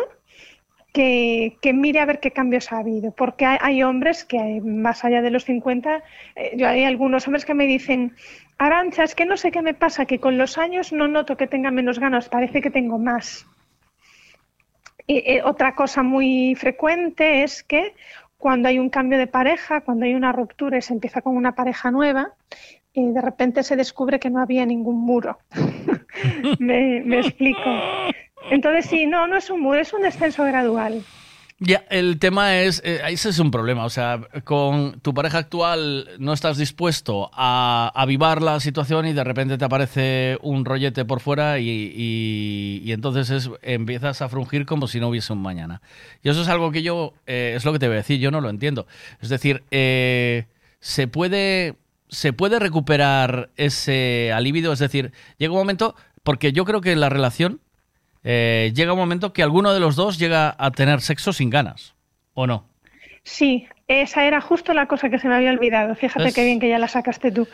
que, 0.95 1.59
mire 1.75 2.01
a 2.01 2.07
ver 2.07 2.19
qué 2.19 2.31
cambios 2.31 2.73
ha 2.73 2.79
habido, 2.79 3.11
porque 3.11 3.45
hay, 3.45 3.83
hombres 3.83 4.25
que 4.25 4.63
más 4.63 5.05
allá 5.05 5.21
de 5.21 5.31
los 5.31 5.45
50, 5.45 6.03
eh, 6.37 6.55
yo 6.57 6.67
hay 6.67 6.85
algunos 6.85 7.27
hombres 7.27 7.45
que 7.45 7.53
me 7.53 7.67
dicen, 7.67 8.17
Arancha, 8.57 9.05
es 9.05 9.15
que 9.15 9.27
no 9.27 9.37
sé 9.37 9.51
qué 9.51 9.61
me 9.61 9.75
pasa, 9.75 10.07
que 10.07 10.19
con 10.19 10.39
los 10.39 10.57
años 10.57 10.95
no 10.95 11.09
noto 11.09 11.37
que 11.37 11.47
tenga 11.47 11.71
menos 11.71 11.99
ganas, 11.99 12.31
parece 12.31 12.63
que 12.63 12.71
tengo 12.71 12.99
más. 12.99 13.47
Eh, 15.07 15.43
otra 15.45 15.75
cosa 15.75 16.03
muy 16.03 16.55
frecuente 16.55 17.43
es 17.43 17.63
que 17.63 17.95
cuando 18.39 18.69
hay 18.69 18.79
un 18.79 18.91
cambio 18.91 19.19
de 19.19 19.27
pareja, 19.27 19.81
cuando 19.83 20.05
hay 20.07 20.15
una 20.15 20.33
ruptura 20.33 20.79
y 20.79 20.83
se 20.83 20.93
empieza 20.93 21.23
con 21.23 21.37
una 21.37 21.55
pareja 21.55 21.91
nueva, 21.91 22.33
y 22.93 23.11
de 23.11 23.21
repente 23.21 23.63
se 23.63 23.77
descubre 23.77 24.19
que 24.19 24.31
no 24.31 24.41
había 24.41 24.65
ningún 24.65 25.01
muro. 25.01 25.39
me, 26.59 27.03
me 27.05 27.21
explico. 27.21 27.61
Entonces 28.51 28.87
sí, 28.87 29.07
no, 29.07 29.27
no 29.27 29.37
es 29.37 29.51
un 29.51 29.61
muro, 29.61 29.81
es 29.81 29.93
un 29.93 30.03
descenso 30.03 30.45
gradual. 30.45 31.03
Ya, 31.67 31.85
el 31.89 32.19
tema 32.19 32.59
es, 32.61 32.83
eh, 32.85 33.01
ese 33.09 33.31
es 33.31 33.39
un 33.39 33.51
problema, 33.51 33.85
o 33.87 33.91
sea, 33.91 34.21
con 34.45 35.01
tu 35.01 35.15
pareja 35.15 35.39
actual 35.39 36.09
no 36.19 36.35
estás 36.35 36.59
dispuesto 36.59 37.31
a 37.33 37.91
avivar 37.95 38.43
la 38.43 38.61
situación 38.61 39.07
y 39.07 39.15
de 39.15 39.25
repente 39.25 39.57
te 39.57 39.65
aparece 39.65 40.37
un 40.43 40.67
rollete 40.67 41.07
por 41.07 41.21
fuera 41.21 41.61
y, 41.61 42.83
y- 42.85 42.93
entonces 42.93 43.31
es- 43.31 43.51
empiezas 43.63 44.21
a 44.21 44.29
frungir 44.29 44.67
como 44.67 44.89
si 44.89 45.01
no 45.01 45.09
hubiese 45.09 45.33
un 45.33 45.41
mañana. 45.41 45.81
Y 46.23 46.29
eso 46.29 46.43
es 46.43 46.49
algo 46.49 46.71
que 46.71 46.83
yo, 46.83 47.15
eh, 47.27 47.55
es 47.57 47.65
lo 47.65 47.73
que 47.73 47.79
te 47.79 47.87
voy 47.87 47.95
a 47.95 47.99
decir, 47.99 48.21
yo 48.21 48.31
no 48.31 48.43
lo 48.43 48.51
entiendo. 48.51 48.87
Es 49.23 49.29
decir, 49.31 49.63
eh, 49.71 50.47
se 50.81 51.09
puede... 51.09 51.77
¿Se 52.11 52.33
puede 52.33 52.61
recuperar 52.61 53.51
ese 53.57 54.31
alivio? 54.33 54.73
Es 54.73 54.79
decir, 54.79 55.11
llega 55.39 55.53
un 55.53 55.59
momento, 55.59 55.97
porque 56.23 56.53
yo 56.53 56.65
creo 56.65 56.81
que 56.81 56.95
la 56.95 57.09
relación 57.09 57.61
eh, 58.25 58.73
llega 58.75 58.93
un 58.93 58.99
momento 58.99 59.33
que 59.33 59.43
alguno 59.43 59.73
de 59.73 59.81
los 59.81 59.97
dos 59.97 60.19
llega 60.19 60.55
a 60.59 60.71
tener 60.71 61.01
sexo 61.01 61.33
sin 61.33 61.51
ganas, 61.51 61.95
¿o 62.33 62.47
no? 62.47 62.67
Sí, 63.23 63.67
esa 63.87 64.25
era 64.25 64.41
justo 64.43 64.75
la 64.75 64.87
cosa 64.87 65.09
que 65.11 65.19
se 65.19 65.29
me 65.29 65.35
había 65.35 65.51
olvidado. 65.51 65.95
Fíjate 65.95 66.29
Es- 66.29 66.35
qué 66.35 66.45
bien 66.45 66.59
que 66.61 66.69
ya 66.69 66.79
la 66.79 66.89
sacaste 66.89 67.31
tú. 67.33 67.47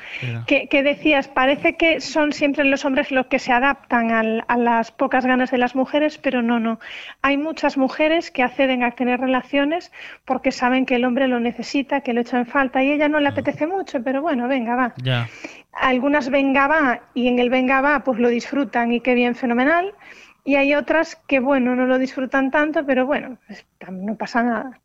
Que, 0.47 0.69
que 0.69 0.83
decías, 0.83 1.29
parece 1.29 1.77
que 1.77 2.01
son 2.01 2.33
siempre 2.33 2.65
los 2.65 2.85
hombres 2.85 3.11
los 3.13 3.27
que 3.27 3.39
se 3.39 3.53
adaptan 3.53 4.11
al- 4.11 4.45
a 4.49 4.57
las 4.57 4.91
pocas 4.91 5.27
ganas 5.27 5.51
de 5.53 5.59
las 5.59 5.75
mujeres, 5.77 6.19
pero 6.19 6.43
no, 6.43 6.59
no. 6.59 6.81
Hay 7.23 7.37
muchas 7.37 7.77
mujeres 7.77 8.31
que 8.33 8.43
acceden 8.43 8.83
a 8.83 8.93
tener 8.93 9.21
relaciones 9.21 9.93
porque 10.25 10.51
saben 10.51 10.87
que 10.87 10.97
el 10.97 11.05
hombre 11.05 11.29
lo 11.29 11.39
necesita, 11.41 12.01
que 12.01 12.13
lo 12.15 12.21
echa 12.21 12.39
en 12.39 12.47
falta 12.47 12.83
y 12.83 12.91
ella 12.93 13.09
no 13.09 13.21
le 13.21 13.29
apetece 13.29 13.67
mucho, 13.69 14.03
pero 14.03 14.23
bueno, 14.23 14.49
venga, 14.49 14.75
va. 14.75 14.95
Ya. 15.03 15.29
Algunas 15.73 16.31
venga 16.31 16.67
va 16.67 17.01
y 17.15 17.29
en 17.29 17.39
el 17.39 17.49
venga 17.49 17.81
va 17.81 18.03
pues 18.03 18.19
lo 18.19 18.29
disfrutan 18.29 18.93
y 18.93 19.01
qué 19.01 19.15
bien, 19.15 19.35
fenomenal. 19.37 19.95
Y 20.45 20.57
hay 20.57 20.75
otras 20.75 21.17
que, 21.29 21.39
bueno, 21.41 21.77
no 21.77 21.87
lo 21.87 21.99
disfrutan 21.99 22.51
tanto, 22.51 22.85
pero 22.87 23.07
bueno, 23.07 23.37
pues, 23.47 23.65
no 23.91 24.15
pasa 24.17 24.43
nada. 24.43 24.81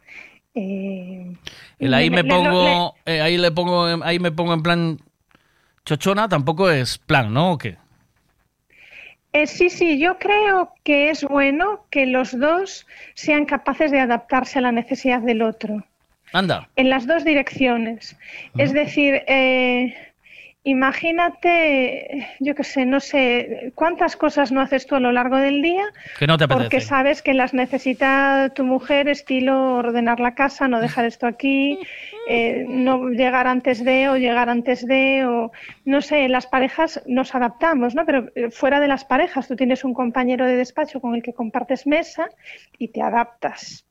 Eh, 0.53 1.33
El 1.79 1.93
ahí 1.93 2.09
me 2.09 2.23
le- 2.23 2.29
pongo, 2.29 2.95
eh, 3.05 3.21
ahí 3.21 3.37
le 3.37 3.51
pongo, 3.51 3.89
en- 3.89 4.03
ahí 4.03 4.19
me 4.19 4.31
pongo 4.31 4.53
en 4.53 4.63
plan 4.63 4.99
chochona, 5.85 6.27
tampoco 6.29 6.69
es 6.69 6.97
plan, 6.97 7.33
¿no? 7.33 7.53
¿O 7.53 7.57
qué? 7.57 7.77
Eh, 9.33 9.47
sí, 9.47 9.69
sí, 9.69 9.99
yo 9.99 10.17
creo 10.17 10.71
que 10.83 11.09
es 11.09 11.23
bueno 11.25 11.85
que 11.89 12.05
los 12.05 12.37
dos 12.39 12.87
sean 13.15 13.45
capaces 13.45 13.91
de 13.91 13.99
adaptarse 13.99 14.59
a 14.59 14.61
la 14.61 14.71
necesidad 14.71 15.19
del 15.21 15.41
otro, 15.41 15.83
Anda. 16.31 16.69
en 16.77 16.89
las 16.89 17.05
dos 17.05 17.25
direcciones. 17.25 18.15
Es 18.57 18.71
decir, 18.71 19.23
eh, 19.27 19.93
imagínate, 20.65 22.27
yo 22.39 22.55
qué 22.55 22.63
sé, 22.63 22.85
no 22.85 22.99
sé, 22.99 23.71
cuántas 23.75 24.17
cosas 24.17 24.51
no 24.51 24.61
haces 24.61 24.87
tú 24.87 24.95
a 24.95 24.99
lo 24.99 25.11
largo 25.11 25.37
del 25.37 25.61
día 25.61 25.85
Que 26.17 26.25
no 26.25 26.37
te 26.37 26.45
apetece. 26.45 26.63
porque 26.63 26.81
sabes 26.81 27.21
que 27.21 27.35
las 27.35 27.53
necesita 27.53 28.51
tu 28.55 28.63
mujer, 28.63 29.07
estilo 29.07 29.75
ordenar 29.75 30.19
la 30.19 30.33
casa, 30.33 30.67
no 30.67 30.81
dejar 30.81 31.05
esto 31.05 31.27
aquí, 31.27 31.79
eh, 32.27 32.65
no 32.67 33.09
llegar 33.09 33.45
antes 33.45 33.85
de 33.85 34.09
o 34.09 34.17
llegar 34.17 34.49
antes 34.49 34.85
de, 34.87 35.25
o 35.25 35.51
no 35.85 36.01
sé, 36.01 36.27
las 36.29 36.47
parejas 36.47 36.99
nos 37.05 37.35
adaptamos, 37.35 37.93
¿no? 37.93 38.03
Pero 38.03 38.31
eh, 38.33 38.49
fuera 38.49 38.79
de 38.79 38.87
las 38.87 39.05
parejas, 39.05 39.47
tú 39.47 39.55
tienes 39.55 39.83
un 39.83 39.93
compañero 39.93 40.47
de 40.47 40.55
despacho 40.55 40.99
con 40.99 41.13
el 41.13 41.21
que 41.21 41.33
compartes 41.33 41.85
mesa 41.85 42.27
y 42.79 42.87
te 42.87 43.03
adaptas. 43.03 43.85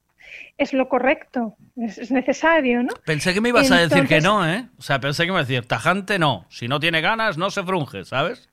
Es 0.57 0.73
lo 0.73 0.89
correcto, 0.89 1.57
es, 1.77 1.99
es 1.99 2.11
necesario, 2.13 2.83
¿no? 2.83 2.95
Pensé 3.05 3.35
que 3.35 3.41
me 3.41 3.49
ibas 3.49 3.71
a 3.71 3.79
decir 3.79 4.07
que 4.07 4.21
no, 4.21 4.49
¿eh? 4.49 4.69
O 4.79 4.83
sea, 4.83 5.01
pensé 5.01 5.25
que 5.25 5.33
me 5.33 5.39
ibas 5.39 5.47
a 5.47 5.49
decir, 5.49 5.67
tajante 5.67 6.19
no. 6.19 6.47
Si 6.49 6.69
no 6.69 6.79
tiene 6.79 7.01
ganas, 7.01 7.37
no 7.37 7.51
se 7.51 7.65
frunge, 7.65 8.05
¿sabes? 8.05 8.49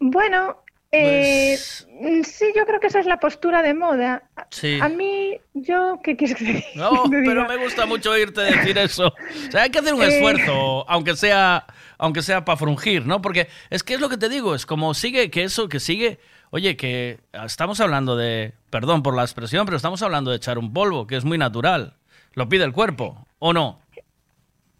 Bueno, 0.00 0.62
eh, 0.92 1.56
Pues 1.56 1.86
mm, 2.00 2.22
sí, 2.22 2.46
yo 2.56 2.64
creo 2.64 2.80
que 2.80 2.86
esa 2.86 3.00
es 3.00 3.06
la 3.06 3.18
postura 3.18 3.62
de 3.62 3.74
moda. 3.74 4.22
Sí. 4.50 4.78
A 4.80 4.88
mí, 4.88 5.38
yo, 5.54 5.98
¿qué 6.02 6.16
quieres 6.16 6.36
que? 6.36 6.64
No, 6.76 7.04
pero 7.10 7.46
me 7.46 7.56
gusta 7.56 7.84
mucho 7.84 8.12
oírte 8.12 8.40
decir 8.42 8.78
eso. 8.78 9.08
O 9.08 9.50
sea, 9.50 9.62
hay 9.64 9.70
que 9.70 9.80
hacer 9.80 9.94
un 9.94 10.02
Eh. 10.08 10.08
esfuerzo, 10.14 10.88
aunque 10.88 11.16
sea, 11.16 11.66
aunque 11.98 12.22
sea 12.22 12.44
para 12.44 12.56
frungir, 12.56 13.04
¿no? 13.04 13.20
Porque 13.20 13.48
es 13.70 13.82
que 13.82 13.94
es 13.94 14.00
lo 14.00 14.08
que 14.08 14.16
te 14.16 14.28
digo, 14.28 14.54
es 14.54 14.64
como 14.64 14.94
sigue, 14.94 15.30
que 15.30 15.42
eso, 15.44 15.68
que 15.68 15.80
sigue. 15.80 16.20
Oye, 16.50 16.76
que 16.76 17.18
estamos 17.44 17.80
hablando 17.80 18.16
de, 18.16 18.54
perdón 18.70 19.02
por 19.02 19.14
la 19.14 19.22
expresión, 19.22 19.64
pero 19.66 19.76
estamos 19.76 20.02
hablando 20.02 20.30
de 20.30 20.38
echar 20.38 20.58
un 20.58 20.72
polvo, 20.72 21.06
que 21.06 21.16
es 21.16 21.24
muy 21.24 21.36
natural. 21.38 21.94
Lo 22.34 22.48
pide 22.48 22.64
el 22.64 22.72
cuerpo, 22.72 23.26
¿o 23.38 23.52
no? 23.52 23.80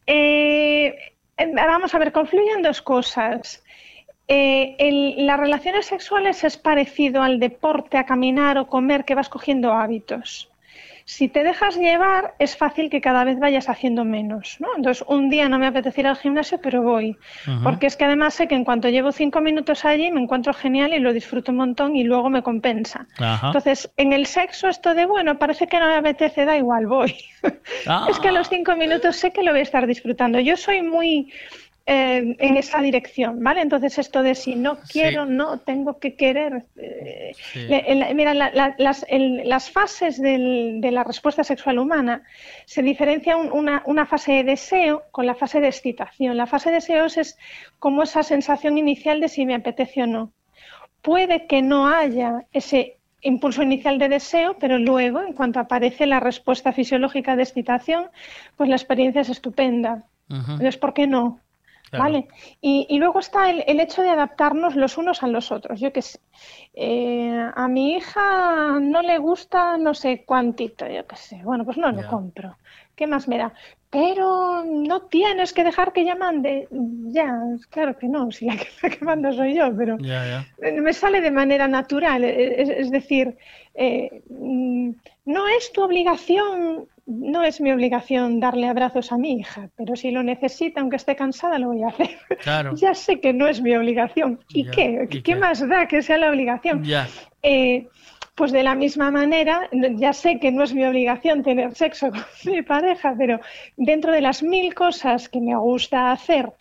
Eh, 0.07 0.87
eh, 1.37 1.53
vamos 1.55 1.95
a 1.95 1.99
ver, 1.99 2.13
confluyen 2.13 2.63
dos 2.63 2.81
cosas. 2.81 3.63
Eh, 4.29 4.77
el- 4.79 5.27
las 5.27 5.39
relaciones 5.39 5.87
sexuales 5.87 6.45
es 6.45 6.57
parecido 6.57 7.23
al 7.23 7.39
deporte, 7.39 7.99
a 7.99 8.07
caminar 8.07 8.59
o 8.59 8.67
comer, 8.67 9.05
que 9.05 9.15
vas 9.15 9.29
cogiendo 9.29 9.73
hábitos. 9.73 10.48
Si 11.09 11.27
te 11.27 11.43
dejas 11.43 11.79
llevar, 11.79 12.35
es 12.39 12.55
fácil 12.55 12.91
que 12.91 13.01
cada 13.01 13.25
vez 13.25 13.39
vayas 13.39 13.71
haciendo 13.71 14.05
menos, 14.05 14.59
¿no? 14.61 14.69
Entonces, 14.77 15.03
un 15.09 15.31
día 15.31 15.49
no 15.49 15.59
me 15.59 15.67
apetece 15.67 16.03
ir 16.03 16.07
al 16.07 16.19
gimnasio, 16.19 16.61
pero 16.61 16.83
voy. 16.83 17.17
Porque 17.65 17.87
es 17.87 17.97
que 17.97 18.05
además 18.05 18.35
sé 18.35 18.47
que 18.47 18.55
en 18.55 18.63
cuanto 18.63 18.91
llevo 18.91 19.11
cinco 19.11 19.41
minutos 19.41 19.87
allí, 19.87 20.13
me 20.13 20.21
encuentro 20.21 20.53
genial 20.53 20.93
y 20.93 20.99
lo 20.99 21.15
disfruto 21.15 21.51
un 21.51 21.57
montón 21.57 21.97
y 21.97 22.05
luego 22.05 22.29
me 22.29 22.43
compensa. 22.43 23.07
Entonces, 23.43 23.91
en 23.97 24.13
el 24.13 24.27
sexo 24.27 24.69
esto 24.69 24.93
de, 24.93 25.07
bueno, 25.07 25.39
parece 25.39 25.67
que 25.67 25.81
no 25.81 25.87
me 25.87 25.97
apetece, 25.97 26.45
da 26.45 26.59
igual, 26.59 26.87
voy. 26.87 27.17
Ah. 27.87 28.07
Es 28.11 28.19
que 28.19 28.29
a 28.29 28.33
los 28.33 28.49
cinco 28.49 28.75
minutos 28.77 29.17
sé 29.17 29.31
que 29.31 29.43
lo 29.43 29.53
voy 29.53 29.61
a 29.61 29.63
estar 29.63 29.87
disfrutando. 29.87 30.41
Yo 30.41 30.57
soy 30.57 30.83
muy 30.83 31.33
eh, 31.91 32.37
en 32.39 32.57
esa 32.59 32.83
dirección, 32.83 33.43
¿vale? 33.43 33.63
Entonces 33.63 33.99
esto 33.99 34.23
de 34.23 34.35
si 34.35 34.55
no 34.57 34.79
quiero, 34.93 35.25
no, 35.25 35.59
tengo 35.61 35.99
que 35.99 36.15
querer. 36.17 36.67
eh, 36.77 37.33
Sí. 37.53 37.67
mira, 38.15 38.35
la- 38.35 38.51
la- 38.53 38.75
las, 38.77 39.07
el- 39.09 39.49
las 39.49 39.71
fases 39.71 40.21
del- 40.21 40.81
de 40.83 40.91
la 40.91 41.03
respuesta 41.03 41.43
sexual 41.45 41.79
humana 41.79 42.23
se 42.67 42.83
diferencia 42.83 43.39
un- 43.39 43.51
una, 43.53 43.83
una 43.87 44.05
fase 44.05 44.33
de 44.33 44.45
deseo 44.45 45.05
con 45.13 45.25
la 45.25 45.35
fase 45.35 45.61
de 45.63 45.69
excitación. 45.69 46.37
La 46.37 46.47
fase 46.47 46.69
de 46.69 46.77
deseos 46.77 47.17
es 47.17 47.39
como 47.79 48.03
esa 48.03 48.23
sensación 48.23 48.77
inicial 48.77 49.21
de 49.21 49.29
si 49.29 49.47
me 49.47 49.55
apetece 49.55 50.03
o 50.03 50.07
no. 50.07 50.33
Puede 51.01 51.47
que 51.47 51.63
no 51.63 51.89
haya 51.89 52.45
ese 52.53 52.99
impulso 53.23 53.63
inicial 53.63 53.99
de 53.99 54.09
deseo, 54.11 54.57
pero 54.61 54.77
luego, 54.79 55.23
en 55.23 55.33
cuanto 55.33 55.59
aparece 55.59 56.07
la 56.07 56.21
respuesta 56.21 56.73
fisiológica 56.73 57.35
de 57.35 57.45
excitación, 57.45 58.11
pues 58.57 58.69
la 58.69 58.77
experiencia 58.77 59.23
es 59.23 59.31
estupenda. 59.31 60.05
Entonces, 60.31 60.77
¿por 60.77 60.93
qué 60.93 61.07
no? 61.07 61.41
Claro. 61.91 62.05
¿Vale? 62.05 62.29
Y, 62.61 62.87
y 62.91 62.99
luego 62.99 63.19
está 63.21 63.51
el, 63.51 63.65
el 63.67 63.81
hecho 63.81 64.03
de 64.03 64.11
adaptarnos 64.11 64.77
los 64.77 64.99
unos 64.99 65.23
a 65.23 65.27
los 65.29 65.51
otros. 65.53 65.81
Yo 65.81 65.93
qué 65.93 66.03
sé. 66.03 66.19
eh, 66.75 67.51
a 67.55 67.69
mi 67.69 67.95
hija 67.95 68.79
no 68.81 69.03
le 69.03 69.19
gusta 69.19 69.77
no 69.79 69.95
sé 69.95 70.25
cuántito, 70.25 70.87
yo 70.87 71.07
qué 71.07 71.17
sé. 71.17 71.41
Bueno, 71.43 71.65
pues 71.65 71.77
no 71.77 71.91
lo 71.91 72.07
compro. 72.07 72.57
¿Qué 72.95 73.07
más 73.07 73.29
me 73.29 73.39
da? 73.39 73.53
Pero 73.91 74.65
no 74.65 75.03
tienes 75.03 75.53
que 75.53 75.65
dejar 75.65 75.93
que 75.93 76.03
ella 76.03 76.15
mande. 76.15 76.69
Ya, 76.71 77.41
claro 77.71 77.97
que 77.97 78.07
no, 78.07 78.31
si 78.31 78.45
la 78.45 78.57
que, 78.57 78.67
la 78.83 78.91
que 78.91 79.05
manda 79.05 79.33
soy 79.33 79.55
yo, 79.55 79.75
pero 79.75 79.97
me 80.59 80.93
sale 80.93 81.21
de 81.23 81.31
manera 81.31 81.69
natural. 81.69 82.25
Es, 82.25 82.69
es 82.69 82.91
decir, 82.91 83.37
eh, 83.75 84.23
no 85.29 85.47
es 85.47 85.71
tu 85.73 85.83
obligación, 85.83 86.89
no 87.05 87.43
es 87.45 87.61
mi 87.61 87.71
obligación 87.71 88.41
darle 88.41 88.67
abrazos 88.67 89.13
a 89.13 89.19
mi 89.19 89.33
hija, 89.39 89.69
pero 89.77 89.95
si 89.95 90.11
lo 90.11 90.23
necesita, 90.23 90.81
aunque 90.81 90.97
esté 90.97 91.17
cansada, 91.17 91.59
lo 91.59 91.69
voy 91.69 91.83
a 91.83 91.89
hacer. 91.89 92.17
Claro. 92.43 92.73
Ya 92.77 92.95
sé 92.95 93.21
que 93.21 93.35
no 93.35 93.47
es 93.47 93.61
mi 93.61 93.77
obligación. 93.77 94.41
¿Y 94.49 94.65
Ya, 94.65 94.71
qué? 94.71 94.85
¿y 95.05 95.09
¿Qué, 95.09 95.23
qué? 95.23 95.37
más 95.37 95.67
da 95.69 95.87
que 95.87 96.01
sea 96.01 96.17
la 96.17 96.31
obligación? 96.31 96.83
Ya. 96.83 97.07
Eh, 97.43 97.89
pues 98.35 98.53
de 98.53 98.63
la 98.63 98.75
misma 98.75 99.11
manera, 99.11 99.69
ya 99.73 100.15
sé 100.15 100.39
que 100.41 100.51
no 100.51 100.63
es 100.63 100.73
mi 100.73 100.85
obligación 100.87 101.43
tener 101.43 101.75
sexo 101.75 102.11
con 102.11 102.25
mi 102.51 102.63
pareja, 102.63 103.15
pero 103.19 103.39
dentro 103.77 104.13
de 104.13 104.23
las 104.23 104.43
mil 104.43 104.73
cosas 104.75 105.29
que 105.29 105.41
me 105.41 105.55
gusta 105.57 106.11
hacer 106.11 106.53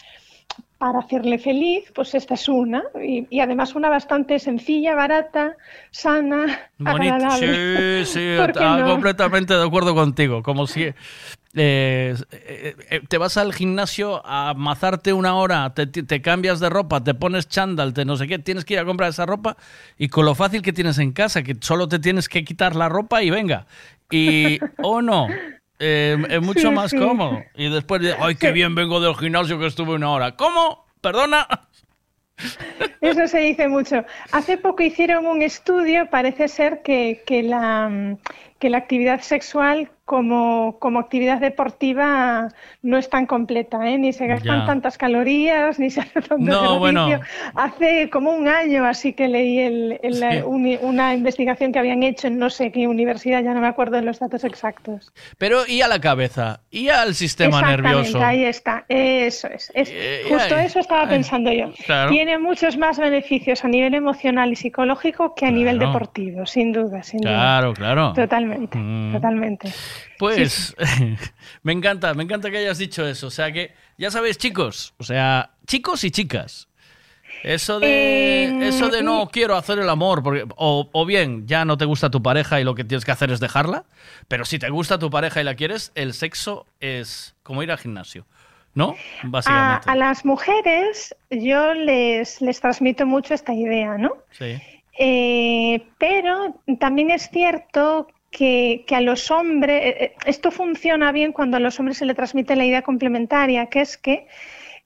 para 0.78 1.00
hacerle 1.00 1.40
feliz, 1.40 1.92
pues 1.94 2.14
esta 2.14 2.36
es 2.36 2.48
una. 2.48 2.84
Y, 3.04 3.28
y 3.30 3.40
además 3.40 3.76
una 3.76 3.90
bastante 3.90 4.40
sencilla, 4.40 4.96
barata, 4.96 5.56
sana, 5.92 6.70
agradable. 6.86 8.06
Sí, 8.06 8.14
sí, 8.14 8.36
¿Por 8.38 8.54
qué 8.54 8.60
ah, 8.64 8.78
no? 8.80 8.88
completamente 8.88 9.54
de 9.54 9.64
acuerdo 9.64 9.96
contigo. 9.96 10.44
Como 10.44 10.68
si 10.68 10.84
eh, 10.84 10.96
eh, 12.32 12.76
eh, 12.90 13.02
te 13.08 13.18
vas 13.18 13.38
al 13.38 13.54
gimnasio 13.54 14.22
a 14.26 14.54
mazarte 14.54 15.14
una 15.14 15.36
hora, 15.36 15.74
te, 15.74 15.88
te 15.88 16.22
cambias 16.22 16.60
de 16.60 16.70
ropa, 16.70 17.04
te 17.04 17.16
pones 17.16 17.48
chándal, 17.48 17.94
te 17.94 18.06
no 18.06 18.16
sé 18.16 18.28
qué, 18.28 18.38
tienes 18.38 18.64
que 18.64 18.76
ir 18.76 18.80
a 18.80 18.86
comprar 18.86 19.10
esa 19.10 19.26
ropa 19.26 19.58
y 19.98 20.10
con 20.10 20.26
lo 20.26 20.36
fácil 20.36 20.62
que 20.62 20.74
tienes 20.74 21.00
en 21.00 21.14
casa, 21.14 21.42
que 21.42 21.56
solo 21.60 21.88
te 21.88 21.98
tienes 21.98 22.30
que 22.30 22.44
quitar 22.44 22.76
la 22.76 22.90
ropa 22.90 23.24
y 23.24 23.32
venga. 23.32 23.66
Y, 24.12 24.60
o 24.84 25.02
no, 25.02 25.28
eh, 25.80 26.18
es 26.30 26.42
mucho 26.42 26.72
más 26.72 26.94
cómodo. 26.94 27.44
Y 27.56 27.70
después 27.70 28.02
de, 28.02 28.16
ay, 28.20 28.36
qué 28.36 28.52
bien 28.52 28.76
vengo 28.76 29.00
del 29.00 29.16
gimnasio 29.16 29.60
que 29.60 29.68
estuve 29.68 29.94
una 29.94 30.12
hora. 30.12 30.36
¿Cómo? 30.36 30.86
¿Perdona? 31.02 31.48
Eso 33.02 33.28
se 33.28 33.40
dice 33.40 33.68
mucho. 33.68 34.04
Hace 34.32 34.58
poco 34.58 34.84
hicieron 34.84 35.26
un 35.26 35.42
estudio, 35.42 36.10
parece 36.10 36.48
ser 36.48 36.82
que, 36.84 37.24
que 37.26 37.44
la, 37.44 38.18
que 38.60 38.70
la 38.70 38.78
actividad 38.80 39.22
sexual 39.22 39.90
como, 40.06 40.78
como 40.80 41.00
actividad 41.00 41.40
deportiva 41.42 42.48
no 42.82 42.98
es 42.98 43.10
tan 43.10 43.26
completa, 43.26 43.90
¿eh? 43.90 43.98
ni 43.98 44.14
se 44.14 44.26
gastan 44.26 44.62
Ya. 44.62 44.66
tantas 44.66 44.98
calorías, 44.98 45.80
ni 45.80 45.90
se 45.90 46.00
hace 46.02 46.22
tanto 46.22 46.38
No, 46.38 46.52
ejercicio. 46.54 46.80
bueno. 46.80 47.20
Hace 47.56 48.10
como 48.10 48.32
un 48.32 48.48
año 48.48 48.86
así 48.86 49.12
que 49.12 49.28
leí 49.28 49.60
el- 49.60 50.00
el- 50.02 50.14
Sí. 50.16 50.26
uni- 50.46 50.80
una 50.82 51.14
investigación 51.14 51.74
que 51.74 51.80
habían 51.80 52.04
hecho 52.04 52.28
en 52.28 52.40
no 52.40 52.50
sé 52.50 52.72
qué 52.72 52.88
universidad, 52.88 53.44
ya 53.44 53.54
no 53.54 53.60
me 53.60 53.68
acuerdo 53.68 53.98
de 53.98 54.04
los 54.04 54.20
datos 54.20 54.46
exactos. 54.46 55.12
Pero 55.38 55.68
¿y 55.68 55.82
a 55.82 55.90
la 55.90 56.00
cabeza? 56.00 56.62
¿Y 56.72 56.88
al 56.88 57.14
sistema 57.14 57.60
Exactamente, 57.60 57.90
nervioso? 57.92 58.24
ahí 58.24 58.46
está, 58.46 58.86
eso 58.88 59.50
es. 59.50 59.70
es 59.76 59.92
justo 60.30 60.56
ay, 60.56 60.66
eso 60.68 60.80
estaba 60.80 61.10
pensando 61.10 61.52
yo. 61.52 61.74
claro. 61.86 62.12
Tiene 62.12 62.38
muchos 62.38 62.78
más 62.78 62.98
beneficios 62.98 63.66
a 63.66 63.68
nivel 63.68 63.94
emocional 63.94 64.54
y 64.54 64.56
psicológico 64.56 65.36
que 65.36 65.46
a 65.48 65.52
nivel 65.52 65.80
deportivo, 65.80 66.46
sin 66.46 66.72
duda, 66.72 67.04
sin 67.04 67.20
duda. 67.20 67.32
Claro, 67.34 67.74
claro. 67.74 68.14
Totalmente, 68.14 68.47
Mm. 68.48 69.14
totalmente. 69.14 69.74
Pues 70.18 70.76
me 71.64 71.74
encanta, 71.74 72.14
me 72.14 72.24
encanta 72.24 72.50
que 72.50 72.58
hayas 72.58 72.78
dicho 72.78 73.06
eso. 73.08 73.28
O 73.28 73.32
sea 73.32 73.52
que, 73.52 73.74
ya 73.98 74.12
sabéis, 74.12 74.38
chicos, 74.38 74.94
o 74.98 75.04
sea, 75.04 75.52
chicos 75.66 76.04
y 76.04 76.12
chicas. 76.12 76.68
Eso 77.44 77.80
de, 77.80 78.46
Eh, 78.46 78.68
eso 78.68 78.90
de 78.90 79.04
no 79.04 79.26
mm. 79.26 79.28
quiero 79.28 79.56
hacer 79.56 79.80
el 79.80 79.90
amor, 79.90 80.24
porque, 80.24 80.46
o, 80.56 80.90
o 80.92 81.06
bien 81.06 81.48
ya 81.48 81.66
no 81.66 81.78
te 81.78 81.86
gusta 81.86 82.10
tu 82.10 82.22
pareja 82.22 82.60
y 82.60 82.64
lo 82.64 82.74
que 82.74 82.84
tienes 82.84 83.06
que 83.06 83.12
hacer 83.12 83.32
es 83.32 83.40
dejarla, 83.40 83.86
pero 84.28 84.44
si 84.44 84.58
te 84.60 84.70
gusta 84.70 84.98
tu 84.98 85.10
pareja 85.10 85.42
y 85.42 85.44
la 85.44 85.56
quieres, 85.56 85.92
el 85.96 86.14
sexo 86.14 86.66
es 86.80 87.36
como 87.44 87.62
ir 87.64 87.72
al 87.72 87.78
gimnasio, 87.78 88.26
¿no? 88.74 88.96
A, 89.22 89.28
Básicamente. 89.28 89.90
a 89.90 89.96
las 89.96 90.26
mujeres 90.26 91.16
yo 91.30 91.74
les, 91.74 92.42
les 92.42 92.60
transmito 92.60 93.06
mucho 93.06 93.34
esta 93.34 93.54
idea, 93.54 93.98
¿no? 93.98 94.18
Sí. 94.32 94.58
Eh, 95.00 95.86
pero 96.00 96.56
también 96.80 97.12
es 97.12 97.30
cierto 97.30 98.08
que, 98.38 98.84
que 98.86 98.96
a 98.96 99.02
los 99.02 99.32
hombres, 99.32 99.82
eh, 99.84 99.98
eh, 100.00 100.16
esto 100.28 100.52
funciona 100.52 101.12
bien 101.12 101.32
cuando 101.34 101.58
a 101.58 101.60
los 101.60 101.80
hombres 101.80 101.98
se 101.98 102.06
le 102.06 102.14
transmite 102.14 102.56
la 102.56 102.66
idea 102.66 102.84
complementaria, 102.84 103.66
que 103.66 103.82
es 103.82 103.98
que 103.98 104.28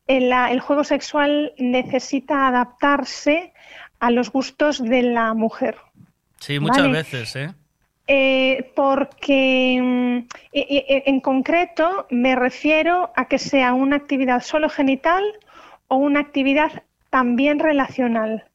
el, 0.08 0.60
juego 0.62 0.86
sexual 0.86 1.54
necesita 1.58 2.48
adaptarse 2.48 3.52
a 4.00 4.10
los 4.10 4.32
gustos 4.32 4.82
de 4.82 5.04
la 5.04 5.34
mujer. 5.34 5.76
Sí, 6.40 6.60
muchas 6.60 6.84
Vale. 6.84 6.94
veces, 6.94 7.36
¿eh? 7.36 7.50
Eh, 8.08 8.72
porque 8.74 9.80
mm, 9.82 10.18
y- 10.54 10.68
y- 10.70 11.04
en 11.06 11.20
concreto 11.20 12.08
me 12.10 12.36
refiero 12.38 13.12
a 13.18 13.26
que 13.28 13.38
sea 13.38 13.74
una 13.74 13.98
actividad 13.98 14.42
solo 14.42 14.70
genital 14.70 15.24
o 15.90 15.98
una 15.98 16.22
actividad 16.22 16.84
también 17.10 17.60
relacional. 17.60 18.46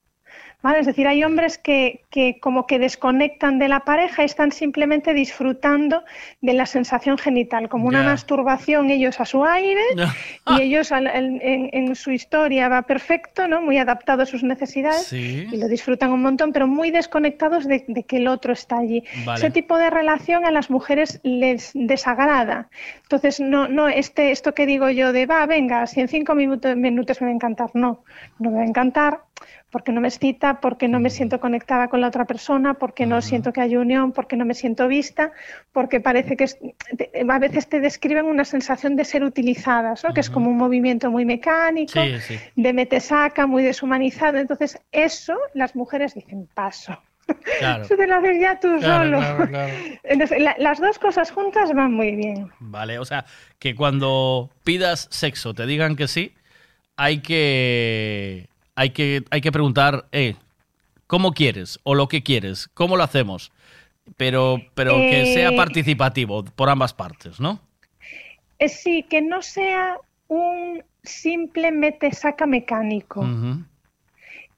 ¿Vale? 0.62 0.80
Es 0.80 0.86
decir, 0.86 1.06
hay 1.06 1.22
hombres 1.22 1.58
que, 1.58 2.00
que 2.10 2.40
como 2.40 2.66
que 2.66 2.78
desconectan 2.80 3.58
de 3.60 3.68
la 3.68 3.80
pareja 3.80 4.22
y 4.22 4.24
están 4.26 4.50
simplemente 4.50 5.14
disfrutando 5.14 6.02
de 6.40 6.54
la 6.54 6.66
sensación 6.66 7.18
genital, 7.18 7.68
como 7.68 7.86
una 7.86 8.02
masturbación 8.02 8.90
ellos 8.90 9.20
a 9.20 9.26
su 9.26 9.44
aire 9.44 9.82
y 10.56 10.62
ellos 10.62 10.90
al- 10.92 11.06
en, 11.06 11.40
en- 11.42 11.70
en 11.72 11.94
su 11.94 12.10
historia 12.10 12.68
va 12.68 12.82
perfecto, 12.82 13.46
¿no? 13.46 13.60
muy 13.62 13.78
adaptado 13.78 14.22
a 14.22 14.26
sus 14.26 14.42
necesidades 14.42 15.06
Sí. 15.06 15.46
y 15.52 15.56
lo 15.58 15.68
disfrutan 15.68 16.10
un 16.10 16.22
montón, 16.22 16.52
pero 16.52 16.66
muy 16.66 16.90
desconectados 16.90 17.66
de, 17.66 17.84
de 17.86 18.02
que 18.02 18.16
el 18.16 18.26
otro 18.26 18.52
está 18.52 18.78
allí. 18.78 19.04
Vale. 19.24 19.38
Ese 19.38 19.50
tipo 19.50 19.76
de 19.78 19.90
relación 19.90 20.44
a 20.46 20.50
las 20.50 20.68
mujeres 20.70 21.20
les 21.22 21.70
desagrada. 21.74 22.68
Entonces, 23.02 23.40
no, 23.40 23.68
no, 23.68 23.88
este, 23.88 24.30
esto 24.32 24.52
que 24.54 24.66
digo 24.66 24.88
yo 24.90 25.12
de 25.12 25.26
va, 25.26 25.46
venga, 25.46 25.86
si 25.86 26.00
en 26.00 26.08
cinco 26.08 26.34
minutos, 26.34 26.74
minutos 26.76 27.20
me 27.20 27.26
va 27.26 27.32
a 27.32 27.34
encantar, 27.34 27.70
no, 27.74 28.02
no 28.38 28.50
me 28.50 28.56
va 28.56 28.62
a 28.62 28.66
encantar 28.66 29.20
porque 29.76 29.92
no 29.92 30.00
me 30.00 30.08
excita, 30.08 30.58
porque 30.62 30.88
no 30.88 31.00
me 31.00 31.10
siento 31.10 31.38
conectada 31.38 31.88
con 31.88 32.00
la 32.00 32.08
otra 32.08 32.24
persona, 32.24 32.72
porque 32.72 33.04
no 33.04 33.20
siento 33.20 33.52
que 33.52 33.60
hay 33.60 33.76
unión, 33.76 34.12
porque 34.12 34.34
no 34.34 34.46
me 34.46 34.54
siento 34.54 34.88
vista, 34.88 35.32
porque 35.70 36.00
parece 36.00 36.34
que 36.34 36.44
es- 36.44 36.58
te- 36.96 37.10
a 37.28 37.38
veces 37.38 37.68
te 37.68 37.78
describen 37.80 38.24
una 38.24 38.46
sensación 38.46 38.96
de 38.96 39.04
ser 39.04 39.22
utilizadas, 39.22 40.02
¿no? 40.02 40.14
que 40.14 40.20
es 40.20 40.30
como 40.30 40.48
un 40.48 40.56
movimiento 40.56 41.10
muy 41.10 41.26
mecánico, 41.26 41.92
Sí, 42.02 42.18
sí. 42.20 42.38
de 42.56 42.72
mete 42.72 43.00
saca, 43.00 43.46
muy 43.46 43.62
deshumanizado. 43.62 44.38
Entonces, 44.38 44.80
eso 44.92 45.36
las 45.52 45.76
mujeres 45.76 46.14
dicen 46.14 46.48
paso. 46.54 46.98
Claro. 47.58 47.84
Eso 47.84 47.96
te 47.96 48.06
lo 48.06 48.14
haces 48.14 48.40
ya 48.40 48.58
tú 48.58 48.78
Claro, 48.78 49.04
solo. 49.04 49.18
claro, 49.18 49.46
claro. 49.48 49.72
Entonces, 50.04 50.40
la- 50.40 50.56
las 50.58 50.80
dos 50.80 50.98
cosas 50.98 51.30
juntas 51.32 51.70
van 51.74 51.92
muy 51.92 52.16
bien. 52.16 52.48
Vale, 52.60 52.98
o 52.98 53.04
sea, 53.04 53.26
que 53.58 53.74
cuando 53.74 54.48
pidas 54.64 55.06
sexo 55.10 55.52
te 55.52 55.66
digan 55.66 55.96
que 55.96 56.08
sí, 56.08 56.32
hay 56.96 57.18
que 57.20 58.48
hay 58.76 58.90
que 58.90 59.24
hay 59.30 59.40
que 59.42 59.52
preguntar, 59.52 60.08
eh, 60.12 60.36
¿cómo 61.08 61.32
quieres 61.32 61.80
o 61.84 61.94
lo 61.94 62.08
que 62.08 62.22
quieres? 62.22 62.68
¿Cómo 62.74 62.96
lo 62.96 63.04
hacemos? 63.04 63.52
Pero 64.16 64.70
pero 64.74 65.06
que 65.06 65.22
Eh, 65.22 65.26
sea 65.26 65.52
participativo 65.52 66.44
por 66.44 66.70
ambas 66.70 66.94
partes, 66.94 67.40
¿no? 67.40 67.60
Es 68.58 68.80
sí, 68.82 69.04
que 69.08 69.22
no 69.22 69.40
sea 69.40 69.98
un 70.28 70.84
simple 71.02 71.72
mete 71.72 72.12
saca 72.12 72.44
mecánico. 72.46 73.38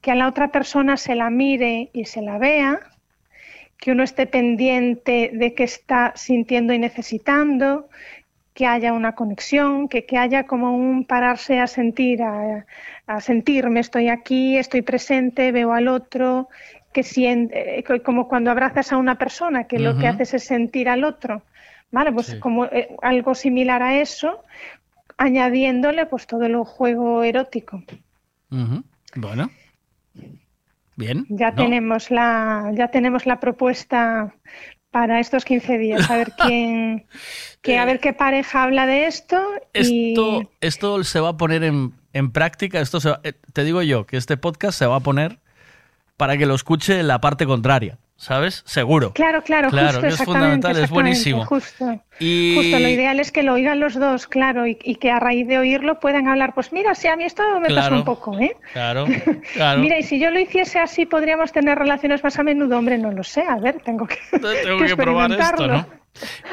Que 0.00 0.10
a 0.12 0.14
la 0.16 0.28
otra 0.28 0.50
persona 0.52 0.96
se 0.96 1.14
la 1.14 1.30
mire 1.30 1.90
y 1.92 2.04
se 2.06 2.22
la 2.22 2.38
vea, 2.38 2.80
que 3.78 3.92
uno 3.92 4.02
esté 4.02 4.26
pendiente 4.26 5.30
de 5.32 5.54
qué 5.54 5.64
está 5.64 6.12
sintiendo 6.16 6.72
y 6.74 6.78
necesitando, 6.78 7.88
que 8.58 8.66
haya 8.66 8.92
una 8.92 9.14
conexión, 9.14 9.88
que, 9.88 10.04
que 10.04 10.18
haya 10.18 10.42
como 10.42 10.76
un 10.76 11.04
pararse 11.04 11.60
a 11.60 11.68
sentir, 11.68 12.24
a, 12.24 12.66
a 13.06 13.20
sentirme, 13.20 13.78
estoy 13.78 14.08
aquí, 14.08 14.58
estoy 14.58 14.82
presente, 14.82 15.52
veo 15.52 15.72
al 15.72 15.86
otro, 15.86 16.48
que 16.92 17.04
siente, 17.04 17.78
eh, 17.78 18.02
como 18.02 18.26
cuando 18.26 18.50
abrazas 18.50 18.92
a 18.92 18.96
una 18.96 19.16
persona, 19.16 19.68
que 19.68 19.78
lo 19.78 19.96
que 19.96 20.08
haces 20.08 20.34
es 20.34 20.42
sentir 20.42 20.88
al 20.88 21.04
otro. 21.04 21.42
Vale, 21.92 22.10
pues 22.10 22.26
Sí. 22.26 22.40
como 22.40 22.64
eh, 22.64 22.96
algo 23.00 23.36
similar 23.36 23.80
a 23.80 24.00
eso, 24.00 24.42
añadiéndole 25.18 26.06
pues 26.06 26.26
todo 26.26 26.42
el 26.44 26.56
juego 26.64 27.22
erótico. 27.22 27.84
Bueno. 29.14 29.50
Bien. 30.96 31.26
Ya 31.28 31.50
¿no? 31.52 31.62
tenemos 31.62 32.10
la 32.10 32.72
ya 32.74 32.88
tenemos 32.88 33.24
la 33.24 33.38
propuesta 33.38 34.34
para 34.90 35.20
estos 35.20 35.44
15 35.44 35.78
días, 35.78 36.10
a 36.10 36.16
ver 36.16 36.32
quién 36.32 37.06
que 37.62 37.78
a 37.78 37.84
ver 37.84 38.00
qué 38.00 38.12
pareja 38.12 38.62
habla 38.62 38.86
de 38.86 39.06
esto 39.06 39.36
y 39.74 40.12
Esto, 40.12 40.50
esto 40.60 41.04
se 41.04 41.20
va 41.20 41.30
a 41.30 41.36
poner 41.36 41.62
en, 41.64 41.92
en 42.12 42.30
práctica. 42.32 42.80
Esto 42.80 43.00
se 43.00 43.10
va- 43.10 43.20
eh, 43.24 43.34
te 43.52 43.64
digo 43.64 43.82
yo 43.82 44.06
que 44.06 44.16
este 44.16 44.36
podcast 44.36 44.78
se 44.78 44.86
va 44.86 44.96
a 44.96 45.00
poner 45.00 45.38
para 46.16 46.36
que 46.38 46.46
lo 46.46 46.54
escuche 46.54 47.02
la 47.02 47.20
parte 47.20 47.46
contraria, 47.46 47.98
¿sabes? 48.18 48.62
Seguro. 48.66 49.12
claro, 49.14 49.42
claro, 49.42 49.70
Claro, 49.70 50.00
justo, 50.00 50.06
es 50.08 50.16
fundamental, 50.22 50.76
es 50.76 50.90
buenísimo. 50.90 51.46
Justo, 51.46 52.02
Y- 52.18 52.54
justo, 52.56 52.78
lo 52.80 52.88
ideal 52.88 53.20
es 53.20 53.30
que 53.32 53.42
lo 53.44 53.54
oigan 53.54 53.78
los 53.80 53.94
dos, 53.94 54.26
claro, 54.26 54.66
y, 54.66 54.76
y 54.82 54.96
que 54.96 55.10
a 55.10 55.20
raíz 55.20 55.46
de 55.46 55.56
oírlo 55.56 56.00
puedan 56.00 56.26
hablar, 56.28 56.52
pues 56.52 56.72
mira, 56.72 56.94
si 56.96 57.06
a 57.08 57.16
mí 57.16 57.22
esto 57.24 57.42
me 57.60 57.68
pasa 57.68 57.80
Claro. 57.88 57.96
un 57.96 58.04
poco, 58.04 58.38
¿eh? 58.38 58.56
Claro, 58.72 59.06
claro. 59.54 59.80
Mira, 59.80 59.98
y 59.98 60.02
si 60.02 60.18
yo 60.20 60.30
lo 60.30 60.40
hiciese 60.40 60.80
así, 60.80 61.06
podríamos 61.06 61.52
tener 61.52 61.78
relaciones 61.78 62.22
más 62.24 62.38
a 62.38 62.42
menudo, 62.42 62.76
hombre, 62.76 62.98
no 62.98 63.12
lo 63.12 63.22
sé, 63.22 63.42
a 63.48 63.56
ver, 63.56 63.80
tengo 63.84 64.06
que, 64.06 64.18
Tengo 64.64 64.84
que 64.84 64.96
probar 64.96 65.32
esto. 65.32 65.66
¿no? 65.68 65.86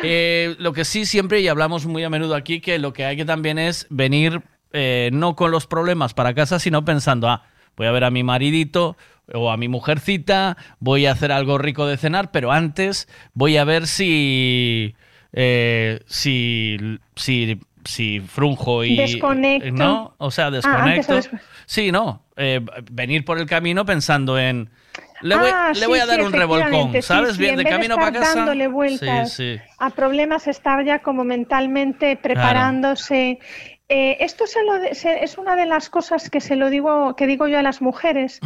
Eh, 0.04 0.56
lo 0.60 0.72
que 0.74 0.86
sí 0.86 1.06
siempre, 1.06 1.42
y 1.42 1.48
hablamos 1.48 1.86
muy 1.88 2.04
a 2.04 2.10
menudo 2.10 2.36
aquí, 2.36 2.62
que 2.62 2.78
lo 2.78 2.94
que 2.94 3.06
hay 3.06 3.18
que 3.18 3.26
también 3.26 3.58
es 3.58 3.88
venir 3.90 4.42
eh, 4.72 5.10
no 5.14 5.36
con 5.36 5.50
los 5.52 5.66
problemas 5.68 6.14
para 6.14 6.34
casa, 6.36 6.60
sino 6.60 6.86
pensando, 6.86 7.28
ah, 7.28 7.44
voy 7.76 7.88
a 7.88 7.92
ver 7.92 8.04
a 8.04 8.12
mi 8.12 8.24
maridito 8.24 8.98
o 9.34 9.52
a 9.52 9.58
mi 9.58 9.68
mujercita, 9.68 10.56
voy 10.80 11.06
a 11.06 11.12
hacer 11.12 11.32
algo 11.32 11.58
rico 11.58 11.88
de 11.88 11.98
cenar, 11.98 12.32
pero 12.32 12.52
antes 12.52 13.08
voy 13.34 13.58
a 13.58 13.64
ver 13.64 13.88
si... 13.88 14.96
eh, 15.34 16.00
si, 16.08 16.78
si, 17.16 17.60
si 17.84 18.20
frunjo 18.20 18.84
y... 18.84 18.96
Desconecto. 18.98 19.72
¿No? 19.74 20.14
O 20.18 20.32
sea, 20.32 20.46
Ah, 20.46 20.50
o 20.50 20.52
desconecto. 20.52 21.16
después. 21.16 21.42
sí, 21.66 21.92
no. 21.92 22.24
eh, 22.38 22.62
venir 22.92 23.26
por 23.26 23.40
el 23.40 23.46
camino 23.48 23.86
pensando 23.86 24.38
en... 24.38 24.70
Le 25.22 25.36
voy, 25.38 25.50
Ah, 25.52 25.72
le 25.74 25.88
voy 25.88 25.98
sí, 25.98 26.04
a 26.04 26.06
dar 26.08 26.20
sí, 26.20 26.26
un 26.26 26.34
revolcón, 26.34 27.02
¿sabes? 27.02 27.34
sí, 27.36 27.40
Bien, 27.40 27.54
en 27.54 27.64
de 27.64 27.64
camino 27.64 27.96
estar 27.96 28.12
para 28.14 28.20
casa. 28.20 28.36
dándole 28.40 28.68
vueltas 28.68 29.42
a 29.80 29.90
problemas, 29.92 30.46
estar 30.48 30.84
ya 30.86 31.00
como 31.00 31.24
mentalmente 31.24 32.18
preparándose. 32.18 33.40
Eh, 33.88 34.18
esto 34.22 34.48
se 34.48 34.64
lo 34.64 34.80
de- 34.80 34.96
se- 34.96 35.24
es 35.24 35.38
una 35.38 35.56
de 35.56 35.68
las 35.68 35.90
cosas 35.90 36.30
que 36.32 36.42
se 36.42 36.56
lo 36.56 36.70
digo, 36.72 37.16
que 37.16 37.28
digo 37.28 37.48
yo 37.48 37.60
a 37.60 37.62
las 37.62 37.82
mujeres 37.82 38.40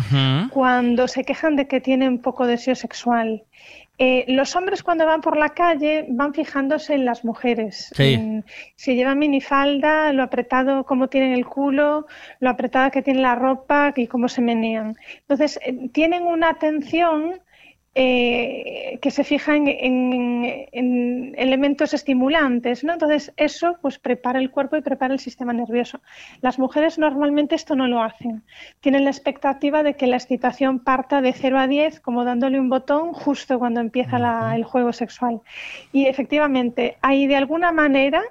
cuando 0.52 1.08
se 1.08 1.24
quejan 1.24 1.56
de 1.56 1.68
que 1.68 1.80
tienen 1.80 2.18
poco 2.20 2.46
deseo 2.46 2.76
sexual. 2.76 3.44
Eh, 4.02 4.24
los 4.30 4.56
hombres 4.56 4.82
cuando 4.82 5.06
van 5.06 5.20
por 5.20 5.36
la 5.38 5.50
calle 5.50 6.06
van 6.10 6.34
fijándose 6.34 6.94
en 6.94 7.04
las 7.06 7.26
mujeres. 7.26 7.92
Sí. 7.96 8.14
En 8.14 8.46
si 8.76 8.96
llevan 8.96 9.20
minifalda, 9.20 10.14
lo 10.14 10.24
apretado 10.24 10.86
como 10.86 11.08
tienen 11.10 11.34
el 11.34 11.46
culo, 11.46 12.08
lo 12.40 12.50
apretada 12.50 12.92
que 12.92 13.02
tiene 13.02 13.22
la 13.22 13.36
ropa 13.36 13.94
y 13.96 14.08
cómo 14.08 14.30
se 14.30 14.42
menean. 14.42 14.98
Entonces, 15.22 15.60
eh, 15.66 15.90
tienen 15.92 16.24
una 16.24 16.50
atención 16.50 17.42
eh, 17.96 19.00
que 19.02 19.12
se 19.12 19.24
fija 19.24 19.56
en, 19.56 19.68
en- 19.68 20.68
en 20.72 21.36
elementos 21.38 21.94
estimulantes, 21.94 22.84
¿no? 22.84 22.94
Entonces 22.94 23.34
eso 23.38 23.78
pues 23.82 23.98
prepara 24.00 24.40
el 24.40 24.52
cuerpo 24.52 24.78
y 24.78 24.82
prepara 24.82 25.14
el 25.14 25.20
sistema 25.20 25.54
nervioso. 25.54 26.00
Las 26.42 26.60
mujeres 26.60 26.98
normalmente 27.00 27.56
esto 27.56 27.76
no 27.76 27.88
lo 27.88 28.02
hacen. 28.04 28.44
Tienen 28.80 29.04
la 29.06 29.10
expectativa 29.10 29.84
de 29.84 29.96
que 29.96 30.08
la 30.08 30.18
excitación 30.18 30.80
parta 30.80 31.22
de 31.22 31.34
0 31.34 31.60
a 31.60 31.68
10 31.68 32.00
como 32.00 32.24
dándole 32.24 32.60
un 32.60 32.70
botón 32.70 33.12
justo 33.14 33.58
cuando 33.60 33.80
empieza 33.82 34.20
la- 34.20 34.56
el 34.56 34.64
juego 34.64 34.94
sexual. 34.94 35.42
Y 35.92 36.06
efectivamente, 36.06 36.98
hay 37.02 37.28
de 37.28 37.36
alguna 37.38 37.72
manera 37.72 38.22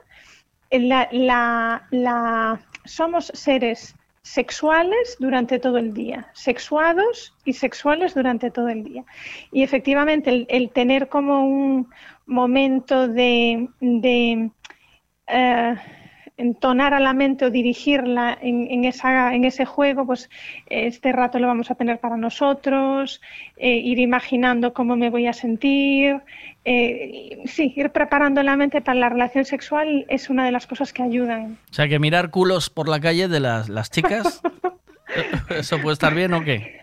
la, 0.70 1.09
la- 1.12 1.83
la- 1.91 2.61
somos 2.85 3.27
seres 3.35 3.95
sexuales 4.29 5.17
durante 5.19 5.59
todo 5.59 5.79
el 5.79 5.95
día, 5.95 6.29
sexuados 6.35 7.35
y 7.47 7.55
sexuales 7.55 8.15
durante 8.15 8.51
todo 8.51 8.69
el 8.69 8.85
día. 8.85 9.05
Y 9.53 9.63
efectivamente 9.63 10.29
el, 10.29 10.47
el 10.51 10.71
tener 10.71 11.09
como 11.09 11.47
un 11.47 11.89
momento 12.27 13.09
de, 13.09 13.69
de, 13.81 14.51
eh, 15.29 15.77
entonar 16.39 16.94
a 16.94 17.00
la 17.00 17.12
mente 17.12 17.44
o 17.44 17.50
dirigirla 17.50 18.39
en, 18.41 18.70
en 18.70 18.84
esa, 18.84 19.34
en 19.34 19.44
ese 19.44 19.65
juego, 19.65 20.07
pues 20.07 20.31
este 20.67 21.12
rato 21.12 21.39
lo 21.39 21.49
vamos 21.49 21.70
a 21.70 21.75
tener 21.75 21.99
para 21.99 22.17
nosotros, 22.17 23.20
eh, 23.57 23.76
ir 23.76 23.99
imaginando 23.99 24.73
cómo 24.73 24.97
me 24.97 25.10
voy 25.10 25.26
a 25.26 25.33
sentir, 25.33 26.23
eh, 26.65 27.42
sí, 27.47 27.75
ir 27.76 27.91
preparando 27.91 28.42
la 28.42 28.57
mente 28.57 28.81
para 28.81 28.99
la 28.99 29.08
relación 29.08 29.44
sexual 29.44 30.07
es 30.08 30.31
una 30.31 30.44
de 30.47 30.52
las 30.52 30.67
cosas 30.67 30.92
que 30.92 31.02
ayudan. 31.02 31.58
O 31.70 31.75
sea, 31.75 31.89
que 31.89 31.99
mirar 31.99 32.31
culos 32.31 32.70
por 32.70 32.89
la 32.89 33.00
calle 33.00 33.26
de 33.28 33.41
las, 33.41 33.68
las 33.68 33.91
chicas, 33.91 34.41
¿eso 35.50 35.81
puede 35.81 35.94
estar 35.94 36.15
bien 36.15 36.34
o 36.34 36.44
qué? 36.44 36.78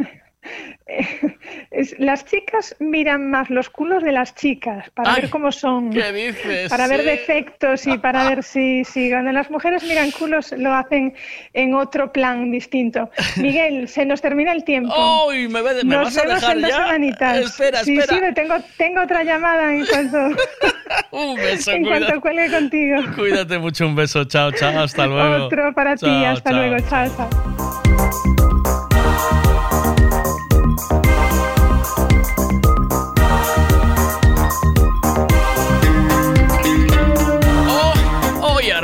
Es- 1.72 1.96
las 2.00 2.26
chicas 2.26 2.76
miran 2.80 3.30
más 3.30 3.50
los 3.50 3.70
culos 3.70 4.04
de 4.04 4.12
las 4.12 4.34
chicas 4.36 4.90
para 4.92 5.14
Ay, 5.14 5.22
ver 5.24 5.30
cómo 5.30 5.52
son, 5.52 5.90
¿qué 5.92 6.12
dices? 6.14 6.70
para 6.70 6.88
ver 6.88 7.04
defectos 7.04 7.86
y 7.88 7.98
para 7.98 8.24
ver 8.24 8.44
si, 8.44 8.84
si 8.86 9.10
cuando 9.10 9.32
las 9.32 9.50
mujeres 9.52 9.84
miran 9.84 10.12
culos 10.12 10.54
lo 10.58 10.74
hacen 10.74 11.14
en 11.54 11.74
otro 11.74 12.12
plan 12.12 12.52
distinto. 12.52 13.10
Miguel, 13.38 13.88
se 13.88 14.06
nos 14.06 14.22
termina 14.22 14.52
el 14.54 14.64
tiempo. 14.64 15.26
¡Uy! 15.28 15.48
¿Me, 15.48 15.62
Nos 15.62 16.04
vas 16.04 16.18
a 16.18 16.22
vemos 16.22 16.42
dejar 16.42 16.56
en 16.58 16.62
dos 16.64 16.74
semanitas. 16.74 17.38
Espera, 17.40 17.84
sí, 17.84 17.98
espera. 17.98 18.28
Sí, 18.30 18.34
tengo, 18.34 18.56
tengo 18.78 19.02
otra 19.02 19.24
llamada 19.24 19.74
en 19.74 19.86
cuanto, 19.86 20.18
Un 21.12 21.38
beso, 21.42 21.72
en 21.72 21.84
cuida- 21.84 22.00
cuanto 22.08 22.22
cuelgue 22.22 22.52
contigo. 22.52 23.02
cuídate 23.16 23.58
mucho, 23.60 23.86
un 23.88 23.96
beso, 23.96 24.24
chao, 24.26 24.52
chao, 24.52 24.80
hasta 24.80 25.06
luego. 25.08 25.46
Otro 25.46 25.74
para 25.74 25.96
ti, 25.96 26.24
hasta 26.26 26.52
chao. 26.52 26.60
luego, 26.60 26.78
chao, 26.90 27.08
chao. 27.18 28.35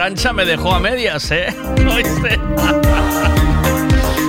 Arancha 0.02 0.34
me 0.34 0.46
dejó 0.46 0.74
a 0.74 0.80
medias, 0.80 1.30
¿eh? 1.30 1.56
¿Oíste? 1.94 2.40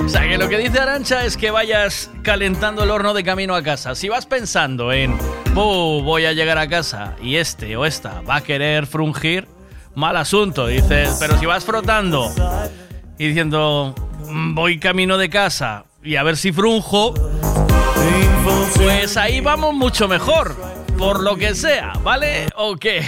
O 0.05 0.09
sea, 0.09 0.28
que 0.28 0.36
lo 0.36 0.47
que 0.51 0.59
dice 0.59 0.78
Arancha 0.78 1.25
es 1.25 1.39
que 1.39 1.51
vayas 1.51 2.10
calentando 2.23 2.83
el 2.83 2.91
horno 2.91 3.15
de 3.15 3.25
camino 3.25 3.55
a 3.55 3.62
casa. 3.62 3.94
Si 3.94 4.10
vas 4.10 4.26
pensando 4.26 4.92
en, 4.92 5.17
"Buh, 5.55 6.02
voy 6.02 6.26
a 6.26 6.33
llegar 6.34 6.59
a 6.59 6.68
casa 6.68 7.15
y 7.23 7.36
este 7.36 7.75
o 7.78 7.86
esta 7.86 8.20
va 8.28 8.36
a 8.36 8.41
querer 8.42 8.86
frungir, 8.86 9.49
mal 9.94 10.18
asunto, 10.18 10.67
dices. 10.67 11.17
Pero 11.18 11.39
si 11.39 11.47
vas 11.47 11.65
frotando 11.65 12.31
y 13.18 13.28
diciendo, 13.28 13.94
"Mm, 14.28 14.55
voy 14.55 14.78
camino 14.78 15.17
de 15.17 15.31
casa 15.31 15.86
y 16.05 16.17
a 16.17 16.23
ver 16.23 16.36
si 16.36 16.52
frunjo, 16.52 17.15
pues 18.76 19.17
ahí 19.17 19.41
vamos 19.41 19.73
mucho 19.73 20.07
mejor. 20.09 20.55
Por 20.99 21.23
lo 21.23 21.36
que 21.36 21.55
sea, 21.55 21.94
¿vale? 22.05 22.49
¿O 22.57 22.76
qué? 22.76 23.02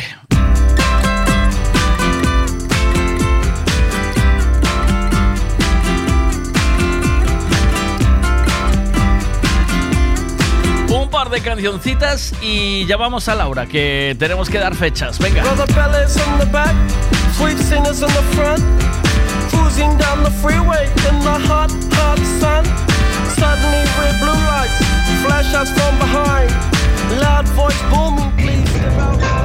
Un 10.94 11.10
par 11.10 11.28
de 11.28 11.40
cancioncitas 11.40 12.32
y 12.40 12.86
ya 12.86 12.96
vamos 12.96 13.28
a 13.28 13.34
Laura, 13.34 13.66
que 13.66 14.14
tenemos 14.16 14.48
que 14.48 14.58
dar 14.58 14.76
fechas. 14.76 15.18
Venga. 15.18 15.42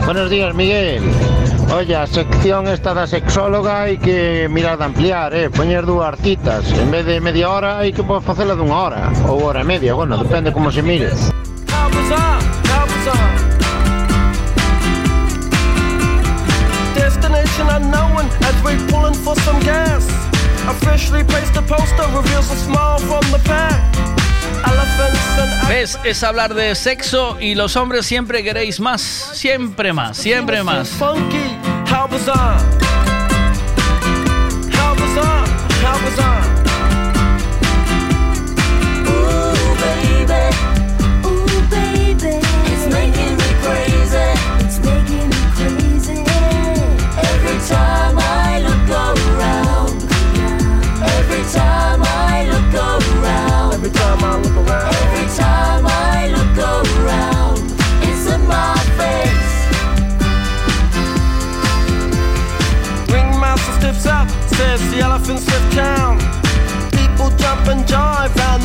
Buenos 0.09 0.31
días, 0.31 0.55
Miguel. 0.55 1.03
Oye, 1.71 1.95
a 1.95 2.07
sección 2.07 2.67
esta 2.67 2.95
da 2.97 3.05
sexóloga 3.05 3.85
hai 3.85 4.01
que 4.01 4.49
mirar 4.49 4.81
de 4.81 4.89
ampliar, 4.89 5.38
eh? 5.38 5.53
Poñer 5.53 5.85
dúas 5.85 6.17
citas. 6.25 6.65
En 6.73 6.89
vez 6.89 7.05
de 7.05 7.21
media 7.21 7.45
hora, 7.45 7.77
hai 7.77 7.93
que 7.93 8.01
poder 8.01 8.25
facela 8.25 8.57
dunha 8.57 8.73
hora. 8.73 9.13
Ou 9.29 9.38
hora 9.45 9.61
e 9.61 9.69
media, 9.69 9.93
bueno, 9.93 10.17
depende 10.17 10.49
como 10.49 10.73
se 10.73 10.81
mire. 10.81 11.13
Destination 16.97 17.69
unknown 17.69 18.25
as 18.49 18.57
we're 18.65 18.81
pulling 18.89 19.13
for 19.13 19.38
some 19.45 19.61
gas. 19.61 20.09
Officially 20.65 21.21
placed 21.21 21.53
the 21.53 21.61
poster 21.69 22.09
reveals 22.17 22.49
a 22.49 22.57
smile 22.57 22.97
from 22.97 23.21
the 23.29 23.38
back. 23.45 24.18
¿Ves? 25.67 25.99
Es 26.03 26.23
hablar 26.23 26.53
de 26.53 26.75
sexo 26.75 27.38
y 27.39 27.55
los 27.55 27.75
hombres 27.75 28.05
siempre 28.05 28.43
queréis 28.43 28.79
más. 28.79 29.01
Siempre 29.33 29.93
más, 29.93 30.17
siempre 30.17 30.63
más. 30.63 30.89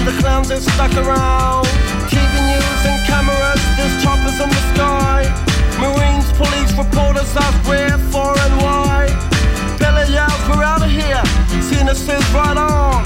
The 0.04 0.12
clowns 0.20 0.50
are 0.50 0.60
stuck 0.60 0.92
around. 0.96 1.64
TV 2.12 2.32
news 2.44 2.80
and 2.84 3.00
cameras, 3.08 3.60
there's 3.76 3.96
choppers 4.04 4.38
in 4.38 4.48
the 4.50 4.62
sky. 4.76 5.24
Marines, 5.80 6.28
police, 6.36 6.72
reporters 6.76 7.34
ask 7.36 7.56
where, 7.66 7.96
for, 8.12 8.36
and 8.44 8.54
why. 8.60 9.08
Bella 9.78 10.04
yells, 10.10 10.42
we're 10.48 10.62
out 10.62 10.82
of 10.82 10.90
here. 10.90 11.22
Cena 11.62 11.94
says 11.94 12.24
right 12.32 12.56
on. 12.56 13.02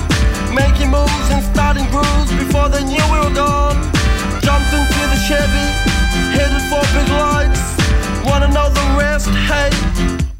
Making 0.52 0.90
moves 0.90 1.28
and 1.30 1.42
starting 1.54 1.86
grooves 1.90 2.32
before 2.34 2.68
they 2.68 2.82
knew 2.82 3.04
we 3.14 3.18
were 3.22 3.34
gone. 3.34 3.78
Jumped 4.42 4.72
into 4.74 5.02
the 5.12 5.18
Chevy, 5.22 5.66
headed 6.34 6.62
for 6.66 6.82
big 6.98 7.08
lights. 7.14 7.62
Wanna 8.26 8.48
know 8.48 8.68
the 8.70 8.86
rest? 8.98 9.28
Hey, 9.46 9.70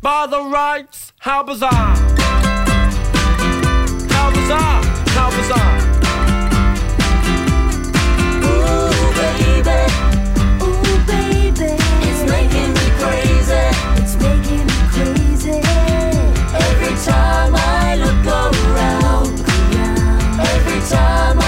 by 0.02 0.26
the 0.26 0.42
rights, 0.42 1.12
how 1.18 1.44
bizarre. 1.44 1.94
How 4.10 4.30
bizarre, 4.34 4.82
how 5.14 5.30
bizarre. 5.30 5.97
Time 20.90 21.47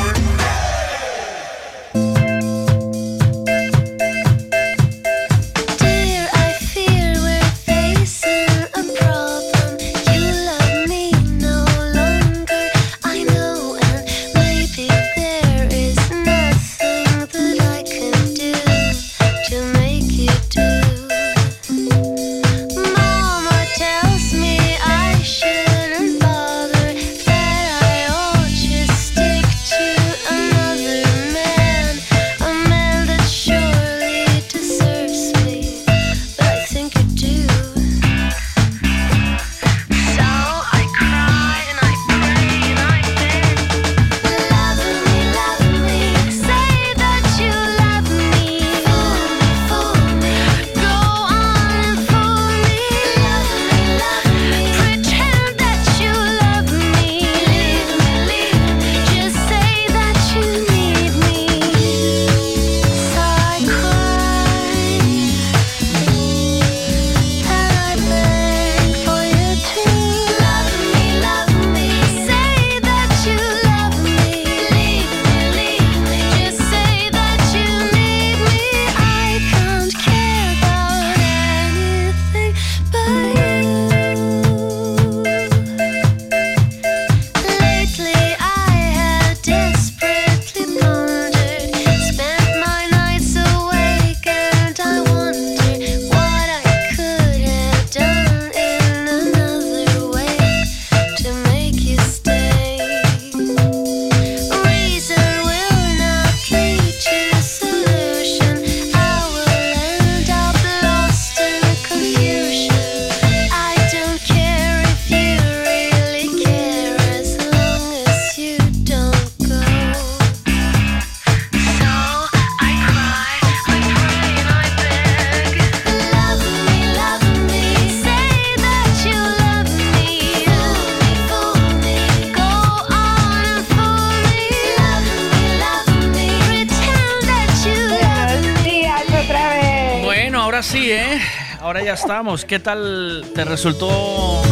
¿Qué 142.47 142.59
tal 142.59 143.25
te 143.33 143.43
resultó 143.45 144.43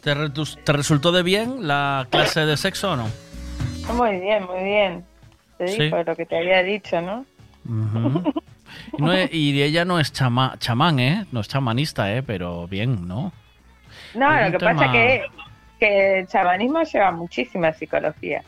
te, 0.00 0.14
re- 0.14 0.30
te 0.30 0.72
resultó 0.72 1.12
de 1.12 1.22
bien 1.22 1.66
la 1.68 2.06
clase 2.10 2.40
de 2.46 2.56
sexo 2.56 2.92
o 2.92 2.96
no? 2.96 3.08
Muy 3.92 4.20
bien, 4.20 4.44
muy 4.46 4.64
bien. 4.64 5.04
Te 5.58 5.68
Sí. 5.68 5.82
dijo 5.82 6.02
lo 6.02 6.16
que 6.16 6.24
te 6.24 6.38
había 6.38 6.62
dicho, 6.62 7.00
¿no? 7.02 7.26
Es- 9.12 9.32
y 9.34 9.60
ella 9.62 9.84
no 9.84 10.00
es 10.00 10.12
chama- 10.14 10.56
chamán, 10.58 10.98
¿eh? 10.98 11.26
No 11.30 11.40
es 11.40 11.48
chamanista, 11.48 12.10
¿eh? 12.14 12.22
Pero 12.22 12.66
bien, 12.68 13.06
¿no? 13.06 13.32
No, 14.14 14.30
lo 14.40 14.52
que 14.52 14.58
tema- 14.58 14.74
pasa 14.80 14.92
que, 14.92 15.22
que 15.78 16.18
el 16.20 16.26
chamanismo 16.26 16.82
lleva 16.84 17.10
muchísima 17.12 17.72
psicología. 17.74 18.42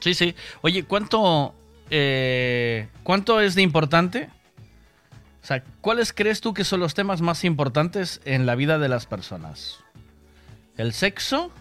Sí, 0.00 0.14
sí. 0.14 0.34
Oye, 0.62 0.84
¿cuánto, 0.84 1.54
eh, 1.90 2.88
¿cuánto 3.02 3.40
es 3.40 3.54
de 3.54 3.62
importante? 3.62 4.28
O 5.44 5.46
sea, 5.46 5.62
¿cuáles 5.82 6.14
crees 6.14 6.40
tú 6.40 6.54
que 6.54 6.64
son 6.64 6.80
los 6.80 6.94
temas 6.94 7.20
más 7.20 7.44
importantes 7.44 8.22
en 8.24 8.46
la 8.46 8.54
vida 8.54 8.78
de 8.78 8.88
las 8.88 9.04
personas? 9.04 9.78
¿El 10.78 10.94
sexo? 10.94 11.52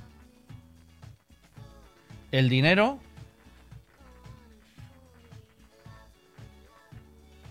¿El 2.32 2.48
dinero? 2.48 2.98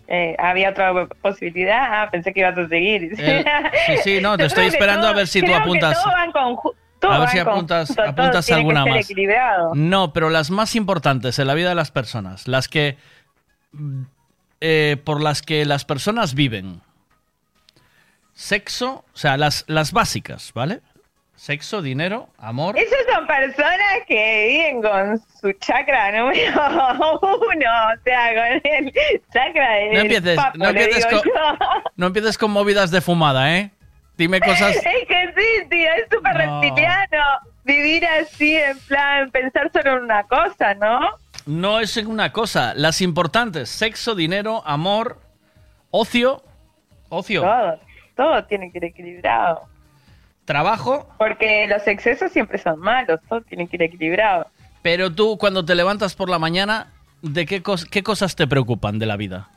Eh, 0.08 0.34
¿Había 0.38 0.70
otra 0.70 1.06
posibilidad? 1.22 1.78
Ah, 2.02 2.08
pensé 2.10 2.32
que 2.32 2.40
ibas 2.40 2.56
a 2.56 2.66
seguir. 2.66 3.12
El- 3.18 3.44
sí, 3.86 3.96
sí, 4.02 4.20
no, 4.22 4.36
te 4.38 4.46
estoy 4.46 4.66
esperando 4.68 5.06
a 5.08 5.12
ver 5.12 5.26
si 5.26 5.42
tú 5.42 5.54
apuntas. 5.54 6.02
todo 6.02 6.12
va 6.12 6.24
en 6.24 6.32
conju- 6.32 6.74
todo 6.98 7.12
A 7.12 7.18
ver 7.20 7.28
si 7.28 7.38
apuntas- 7.38 7.94
todo 7.94 8.06
apuntas 8.06 8.50
alguna 8.52 8.86
más. 8.86 9.06
No, 9.74 10.12
pero 10.14 10.30
las 10.30 10.50
más 10.50 10.76
importantes 10.76 11.38
en 11.38 11.46
la 11.46 11.54
vida 11.54 11.68
de 11.70 11.74
las 11.74 11.90
personas, 11.90 12.48
las 12.48 12.68
que 12.68 12.96
eh, 14.64 14.96
por 15.04 15.20
las 15.20 15.42
que 15.42 15.64
las 15.64 15.84
personas 15.84 16.34
viven. 16.34 16.80
Sexo, 18.34 19.04
o 19.12 19.16
sea, 19.16 19.36
las, 19.36 19.64
las 19.66 19.92
básicas, 19.92 20.52
¿vale? 20.54 20.80
Sexo, 21.34 21.82
dinero, 21.82 22.28
amor. 22.38 22.78
Esas 22.78 22.98
son 23.12 23.26
personas 23.26 23.98
que 24.06 24.46
viven 24.48 24.80
con 24.82 25.20
su 25.40 25.52
chakra 25.54 26.12
número 26.12 26.52
uno, 27.22 27.70
o 27.94 28.02
sea, 28.04 28.28
con 28.34 28.60
el 28.72 28.92
chakra 29.32 29.70
del 29.74 29.92
No 29.94 30.00
empieces, 30.00 30.36
papo, 30.36 30.58
no 30.58 30.68
empieces 30.68 31.06
con, 31.06 31.14
yo. 31.22 31.22
no 31.96 32.06
empieces 32.06 32.38
con 32.38 32.50
movidas 32.52 32.90
de 32.90 33.00
fumada, 33.00 33.56
¿eh? 33.58 33.70
Dime 34.16 34.40
cosas. 34.40 34.76
Es 34.76 34.82
que 35.08 35.34
sí, 35.36 35.66
tío, 35.68 35.88
es 35.94 36.04
súper 36.12 36.36
No. 36.46 36.60
reptiliano 36.60 37.22
vivir 37.64 38.06
así, 38.06 38.56
en 38.56 38.78
plan, 38.80 39.30
pensar 39.30 39.70
solo 39.72 39.96
en 39.98 40.04
una 40.04 40.22
cosa, 40.24 40.74
¿no? 40.74 41.00
No 41.46 41.80
es 41.80 41.96
una 41.96 42.32
cosa. 42.32 42.72
Las 42.74 43.00
importantes: 43.00 43.68
sexo, 43.68 44.14
dinero, 44.14 44.62
amor, 44.66 45.20
ocio. 45.90 46.42
Ocio. 47.08 47.42
Todo, 47.42 47.78
todo 48.16 48.44
tiene 48.44 48.70
que 48.72 48.78
ir 48.78 48.84
equilibrado. 48.84 49.62
Trabajo. 50.44 51.08
Porque 51.18 51.66
los 51.68 51.86
excesos 51.86 52.32
siempre 52.32 52.58
son 52.58 52.78
malos, 52.80 53.20
todo 53.28 53.40
tiene 53.42 53.68
que 53.68 53.76
ir 53.76 53.82
equilibrado. 53.82 54.46
Pero 54.82 55.12
tú, 55.12 55.38
cuando 55.38 55.64
te 55.64 55.74
levantas 55.74 56.14
por 56.16 56.28
la 56.28 56.38
mañana, 56.38 56.88
¿de 57.22 57.46
qué, 57.46 57.62
cos- 57.62 57.88
qué 57.88 58.02
cosas 58.02 58.34
te 58.34 58.46
preocupan 58.48 58.98
de 58.98 59.06
la 59.06 59.16
vida? 59.16 59.48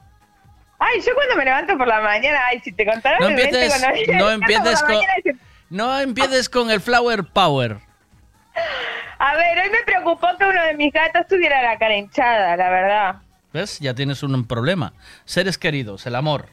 Ay, 0.78 1.00
yo 1.02 1.14
cuando 1.16 1.36
me 1.38 1.46
levanto 1.46 1.78
por 1.78 1.88
la 1.88 2.02
mañana, 2.02 2.40
ay, 2.50 2.60
si 2.60 2.72
te 2.72 2.86
contara 2.86 3.18
No 3.20 3.30
empieces, 3.30 3.82
con, 4.84 4.98
no 5.70 6.00
empieces 6.00 6.50
con 6.50 6.70
el 6.70 6.82
flower 6.82 7.24
power. 7.24 7.78
A 9.20 9.36
ver, 9.36 9.58
hoy 9.60 9.70
me 9.70 9.84
preocupó 9.86 10.28
que 10.38 10.46
uno 10.46 10.62
de 10.64 10.74
mis 10.76 10.92
gatos 10.94 11.26
tuviera 11.28 11.62
la 11.62 11.78
cara 11.78 11.96
hinchada, 11.96 12.56
la 12.58 12.70
verdad. 12.70 13.16
¿Ves? 13.54 13.80
Ya 13.80 13.94
tienes 13.94 14.22
un 14.24 14.46
problema. 14.46 14.94
Seres 15.24 15.58
queridos, 15.58 16.06
el 16.06 16.16
amor. 16.16 16.48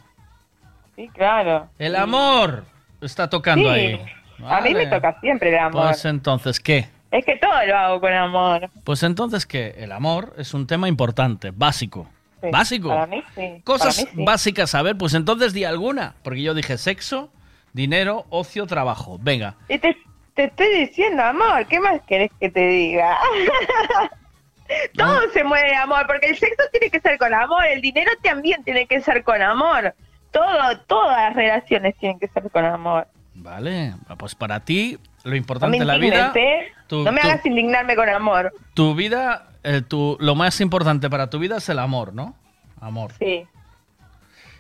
Sí, 0.94 1.08
claro. 1.08 1.68
El 1.78 1.97
amor 1.97 2.64
está 3.00 3.28
tocando 3.28 3.68
Sí. 3.72 3.74
ahí. 3.74 4.06
A 4.47 4.60
mí 4.60 4.74
me 4.74 4.86
toca 4.86 5.18
siempre 5.20 5.50
el 5.50 5.58
amor. 5.58 5.86
Pues 5.86 6.05
entonces, 6.05 6.60
¿qué? 6.60 6.89
Es 7.10 7.24
que 7.24 7.36
todo 7.36 7.52
lo 7.66 7.76
hago 7.76 8.00
con 8.00 8.12
amor. 8.12 8.70
Pues 8.84 9.02
entonces, 9.02 9.44
¿qué? 9.47 9.74
El 9.78 9.92
amor 9.92 10.32
es 10.39 10.55
un 10.55 10.66
tema 10.66 10.89
importante, 10.89 11.50
básico. 11.52 12.08
Sí, 12.40 12.48
Básico. 12.50 12.89
Para 12.89 13.06
mí 13.06 13.22
sí. 13.36 13.60
Cosas 13.62 13.97
para 13.97 14.10
mí 14.10 14.16
sí. 14.16 14.24
básicas, 14.24 14.74
a 14.74 14.82
ver, 14.82 14.97
pues 14.97 15.14
entonces 15.14 15.52
di 15.52 15.64
alguna. 15.64 16.14
Porque 16.24 16.42
yo 16.42 16.55
dije 16.55 16.76
sexo, 16.76 17.31
dinero, 17.72 18.26
ocio, 18.31 18.66
trabajo. 18.66 19.16
Venga. 19.20 19.55
Y 19.68 19.78
te, 19.78 19.97
te 20.35 20.44
estoy 20.44 20.69
diciendo, 20.86 21.23
amor, 21.23 21.67
¿qué 21.67 21.78
más 21.81 22.01
querés 22.07 22.31
que 22.41 22.49
te 22.51 22.67
diga? 22.67 23.17
Todo 24.97 25.20
se 25.33 25.44
mueve 25.44 25.69
de 25.69 25.77
amor, 25.77 26.07
porque 26.07 26.28
el 26.31 26.36
sexo 26.39 26.62
tiene 26.70 26.91
que 26.91 27.01
ser 27.01 27.19
con 27.19 27.35
amor, 27.35 27.65
el 27.67 27.83
dinero 27.83 28.11
también 28.23 28.65
tiene 28.65 28.86
que 28.86 29.01
ser 29.02 29.23
con 29.23 29.43
amor. 29.43 29.94
Todo, 30.31 30.78
todas 30.86 31.17
las 31.19 31.35
relaciones 31.36 31.94
tienen 31.99 32.19
que 32.19 32.28
ser 32.28 32.51
con 32.51 32.65
amor. 32.65 33.07
Vale, 33.35 33.94
pues 34.19 34.35
para 34.35 34.61
ti 34.61 34.99
lo 35.25 35.36
importante 35.36 35.78
de 35.78 35.85
la 35.85 35.99
vida, 35.99 36.33
¿eh? 36.35 36.73
tu- 36.86 37.02
no 37.05 37.12
me 37.12 37.20
tu- 37.20 37.27
hagas 37.28 37.44
indignarme 37.44 37.97
con 37.97 38.09
amor. 38.09 38.52
tu 38.75 38.94
vida, 38.94 39.49
eh, 39.62 39.83
tu- 39.86 40.17
lo 40.20 40.35
más 40.35 40.59
importante 40.62 41.11
para 41.11 41.28
tu 41.28 41.39
vida 41.39 41.59
es 41.59 41.69
el 41.69 41.78
amor, 41.78 42.15
¿no? 42.15 42.35
Amor. 42.81 43.12
Sí. 43.19 43.47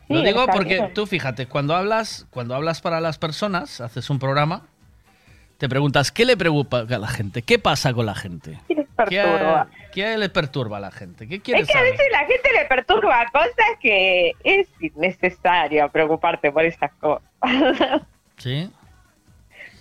Lo 0.08 0.18
Sí, 0.20 0.24
digo 0.26 0.46
porque 0.46 0.90
tú 0.94 1.06
fíjate, 1.06 1.46
cuando 1.46 1.74
hablas, 1.74 2.26
cuando 2.30 2.54
hablas 2.54 2.82
para 2.82 3.00
las 3.00 3.16
personas, 3.18 3.80
haces 3.80 4.10
un 4.10 4.18
programa, 4.18 4.66
te 5.62 5.68
preguntas 5.68 6.10
qué 6.10 6.24
le 6.24 6.36
preocupa 6.36 6.80
a 6.80 6.98
la 6.98 7.06
gente, 7.06 7.42
qué 7.42 7.56
pasa 7.56 7.92
con 7.94 8.04
la 8.04 8.16
gente, 8.16 8.58
les 8.68 8.78
qué, 9.08 9.22
perturba. 9.22 9.68
qué 9.92 10.18
le 10.18 10.28
perturba 10.28 10.76
a 10.78 10.80
la 10.80 10.90
gente, 10.90 11.28
qué 11.28 11.38
quieres 11.40 11.62
Es 11.62 11.68
que 11.68 11.74
a 11.74 11.76
saber. 11.82 11.92
veces 11.92 12.06
la 12.10 12.18
gente 12.18 12.48
le 12.52 12.64
perturba 12.64 13.26
cosas 13.32 13.52
que 13.80 14.32
es 14.42 14.66
innecesario 14.80 15.88
preocuparte 15.90 16.50
por 16.50 16.64
esas 16.64 16.90
cosas. 16.94 17.22
Sí. 18.38 18.68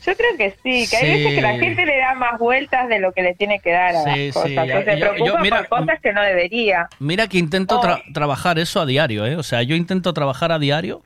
Yo 0.06 0.16
creo 0.16 0.38
que 0.38 0.51
sí, 0.61 0.88
que 0.88 0.98
hay 0.98 1.11
veces 1.18 1.34
que 1.35 1.42
la 1.42 1.53
gente 1.58 1.84
le 1.84 1.98
da 1.98 2.14
más 2.14 2.38
vueltas 2.38 2.88
de 2.88 3.00
lo 3.00 3.11
que 3.11 3.24
le 3.24 3.34
tiene 3.34 3.60
que 3.60 3.72
dar 3.72 3.95
a 3.95 4.03
Sí, 4.03 4.26
las 4.27 4.34
cosas. 4.35 4.50
sí, 4.51 4.58
o 4.60 4.66
yo- 4.66 4.84
se 4.84 5.00
yo- 5.00 5.00
preocupa 5.10 5.26
yo- 5.26 5.38
mira, 5.40 5.58
por 5.64 5.80
cosas 5.80 6.00
que 6.00 6.14
no 6.14 6.22
debería. 6.22 6.90
Mira 7.00 7.27
que 7.27 7.40
intento 7.40 7.82
tra- 7.82 8.03
trabajar 8.14 8.60
eso 8.60 8.80
a 8.82 8.85
diario, 8.85 9.26
¿eh? 9.26 9.35
O 9.35 9.42
sea, 9.43 9.64
yo 9.64 9.76
intento 9.76 10.14
trabajar 10.14 10.51
a 10.51 10.60
diario 10.60 11.01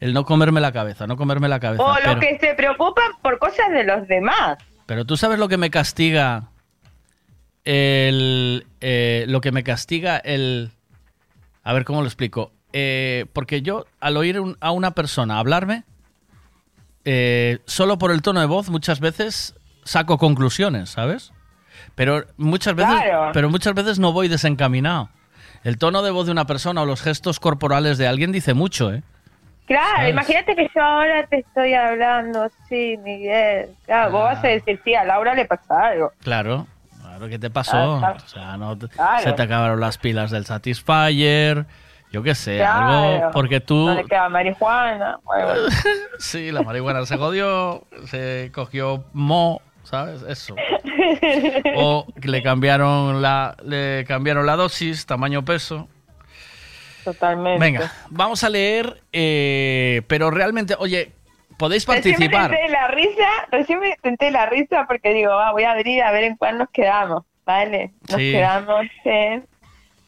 el 0.00 0.12
no 0.14 0.24
comerme 0.24 0.60
la 0.60 0.72
cabeza, 0.72 1.06
no 1.06 1.16
comerme 1.16 1.46
la 1.48 1.60
cabeza. 1.60 1.82
O 1.82 1.94
pero, 1.94 2.12
los 2.12 2.20
que 2.20 2.38
se 2.38 2.54
preocupan 2.54 3.12
por 3.22 3.38
cosas 3.38 3.70
de 3.70 3.84
los 3.84 4.08
demás. 4.08 4.58
pero 4.86 5.04
tú 5.04 5.16
sabes 5.16 5.38
lo 5.38 5.48
que 5.48 5.56
me 5.58 5.70
castiga 5.70 6.48
el 7.64 8.66
eh, 8.80 9.24
lo 9.28 9.40
que 9.40 9.52
me 9.52 9.62
castiga 9.62 10.16
el 10.16 10.70
a 11.62 11.72
ver 11.72 11.84
cómo 11.84 12.00
lo 12.00 12.06
explico 12.06 12.52
Eh, 12.72 13.26
porque 13.32 13.62
yo 13.62 13.84
al 14.00 14.16
oír 14.16 14.38
un- 14.40 14.56
a 14.60 14.70
una 14.70 14.92
persona 14.92 15.38
hablarme 15.38 15.84
eh, 17.04 17.58
solo 17.66 17.98
por 17.98 18.12
el 18.12 18.22
tono 18.22 18.40
de 18.40 18.46
voz 18.46 18.70
muchas 18.70 19.00
veces 19.00 19.54
saco 19.84 20.16
conclusiones 20.18 20.90
sabes 20.90 21.32
pero 21.94 22.24
muchas 22.36 22.74
veces 22.74 22.94
Claro. 22.94 23.30
pero 23.34 23.50
muchas 23.50 23.74
veces 23.74 23.98
no 23.98 24.12
voy 24.12 24.28
desencaminado 24.28 25.10
el 25.64 25.76
tono 25.78 26.02
de 26.02 26.10
voz 26.10 26.26
de 26.26 26.32
una 26.32 26.46
persona 26.46 26.82
o 26.82 26.86
los 26.86 27.02
gestos 27.02 27.40
corporales 27.40 27.98
de 27.98 28.06
alguien 28.06 28.32
dice 28.32 28.54
mucho 28.54 28.92
eh 28.92 29.02
Claro, 29.70 29.96
¿Sabes? 29.98 30.10
imagínate 30.10 30.56
que 30.56 30.68
yo 30.74 30.82
ahora 30.82 31.24
te 31.28 31.38
estoy 31.38 31.74
hablando, 31.74 32.50
sí, 32.68 32.96
Miguel. 33.04 33.68
Claro, 33.86 34.10
vos 34.10 34.24
vas 34.24 34.44
a 34.44 34.48
decir, 34.48 34.80
sí, 34.84 34.96
a 34.96 35.04
Laura 35.04 35.32
le 35.34 35.44
pasa 35.44 35.80
algo. 35.90 36.10
Claro, 36.24 36.66
claro, 37.00 37.28
¿qué 37.28 37.38
te 37.38 37.50
pasó? 37.50 38.00
Ah, 38.04 38.14
O 38.16 38.28
sea, 38.28 38.56
no 38.56 38.76
te- 38.76 38.88
Claro. 38.88 39.22
se 39.22 39.32
te 39.32 39.42
acabaron 39.42 39.78
las 39.78 39.96
pilas 39.98 40.32
del 40.32 40.44
Satisfyer, 40.44 41.66
yo 42.10 42.22
qué 42.24 42.34
sé, 42.34 42.56
Claro. 42.56 42.94
algo, 43.20 43.30
porque 43.32 43.60
tú... 43.60 43.86
No 43.86 43.94
le 43.94 44.04
queda 44.06 44.28
marihuana. 44.28 45.18
Bueno, 45.22 45.48
sí, 46.18 46.50
la 46.50 46.62
marihuana 46.62 47.06
se 47.06 47.16
jodió, 47.16 47.84
se 48.06 48.50
cogió 48.52 49.04
mo, 49.12 49.62
¿sabes? 49.84 50.22
Eso. 50.22 50.56
O 51.76 52.06
le 52.20 52.42
cambiaron 52.42 53.22
la, 53.22 53.56
le 53.64 54.04
cambiaron 54.08 54.46
la 54.46 54.56
dosis, 54.56 55.06
tamaño, 55.06 55.44
peso. 55.44 55.86
Totalmente. 57.04 57.58
Venga, 57.60 57.92
vamos 58.10 58.44
a 58.44 58.48
leer, 58.48 59.02
eh, 59.12 60.02
pero 60.06 60.30
realmente, 60.30 60.74
oye, 60.78 61.12
podéis 61.56 61.86
Recién 61.86 62.16
me 62.18 62.28
participar. 62.28 62.50
tenté 62.50 62.68
la 62.72 62.88
risa, 62.88 63.28
recién 63.50 63.80
me 63.80 63.96
tenté 64.02 64.30
la 64.30 64.46
risa 64.46 64.84
porque 64.86 65.12
digo, 65.14 65.32
ah, 65.32 65.52
voy 65.52 65.64
a 65.64 65.72
abrir 65.72 66.02
a 66.02 66.10
ver 66.12 66.24
en 66.24 66.36
cuál 66.36 66.58
nos 66.58 66.70
quedamos, 66.70 67.24
¿vale? 67.44 67.92
Nos 68.08 68.18
Sí. 68.20 68.32
quedamos 68.32 68.86
en 69.04 69.46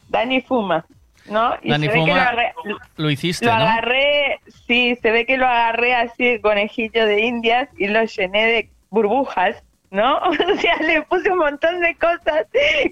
Dani 0.09 0.41
Fuma, 0.41 0.85
¿no? 1.25 1.55
Y 1.61 1.69
Dani 1.71 1.87
se 1.87 1.93
ve 1.93 1.93
que 1.93 1.99
Fuma, 2.01 2.13
lo 2.15 2.21
agarré, 2.21 2.53
Lo 2.97 3.09
hiciste, 3.09 3.45
lo 3.45 3.51
¿no? 3.55 3.63
agarré, 3.63 4.39
sí, 4.67 4.97
se 5.01 5.11
ve 5.11 5.25
que 5.25 5.37
lo 5.37 5.47
agarré 5.47 5.95
así 5.95 6.25
de 6.25 6.41
conejillo 6.41 7.05
de 7.05 7.21
indias 7.21 7.69
y 7.77 7.87
lo 7.87 8.03
llené 8.03 8.45
de 8.45 8.69
burbujas, 8.89 9.63
¿no? 9.91 10.17
O 10.55 10.55
sea, 10.59 10.77
le 10.81 11.01
puse 11.03 11.31
un 11.31 11.39
montón 11.39 11.81
de 11.81 11.95
cosas 11.95 12.45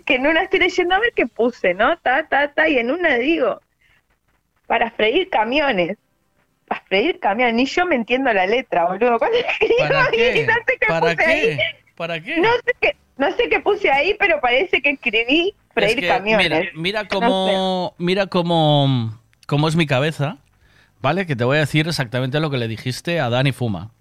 que 0.05 0.15
en 0.15 0.27
una 0.27 0.43
estoy 0.43 0.59
leyendo 0.59 0.95
a 0.95 0.99
ver 0.99 1.13
qué 1.15 1.25
puse, 1.27 1.73
¿no? 1.73 1.97
Ta, 1.97 2.27
ta, 2.27 2.51
ta, 2.53 2.67
y 2.69 2.77
en 2.77 2.91
una 2.91 3.15
digo, 3.15 3.59
para 4.71 4.89
freír 4.91 5.29
camiones. 5.29 5.97
Para 6.65 6.81
freír 6.83 7.19
camiones, 7.19 7.55
ni 7.55 7.65
yo 7.65 7.85
me 7.85 7.95
entiendo 7.95 8.31
la 8.31 8.47
letra, 8.47 8.85
boludo. 8.85 9.19
¿Para 9.19 9.33
qué? 9.59 10.45
no 10.47 10.53
sé 10.65 10.77
qué 10.79 10.87
¿Para 10.87 11.11
puse 11.13 11.25
ahí. 11.25 11.59
¿Para 11.97 12.23
qué? 12.23 12.37
No 12.37 12.49
sé 12.53 12.73
qué, 12.79 12.95
no 13.17 13.31
sé 13.33 13.49
qué 13.49 13.59
puse 13.59 13.91
ahí, 13.91 14.15
pero 14.17 14.39
parece 14.39 14.81
que 14.81 14.91
escribí 14.91 15.53
freír 15.73 15.89
Es 15.89 15.95
que, 15.97 16.07
camiones. 16.07 16.49
Mira, 16.49 16.71
mira 16.73 17.07
cómo, 17.09 17.95
mira 17.97 18.27
cómo, 18.27 19.19
cómo 19.45 19.67
es 19.67 19.75
mi 19.75 19.85
cabeza. 19.85 20.37
¿vale? 21.01 21.25
Que 21.25 21.35
te 21.35 21.43
voy 21.43 21.57
a 21.57 21.61
decir 21.61 21.89
exactamente 21.89 22.39
lo 22.39 22.49
que 22.49 22.57
le 22.57 22.69
dijiste 22.69 23.19
a 23.19 23.29
Dani 23.29 23.51
Fuma. 23.51 23.91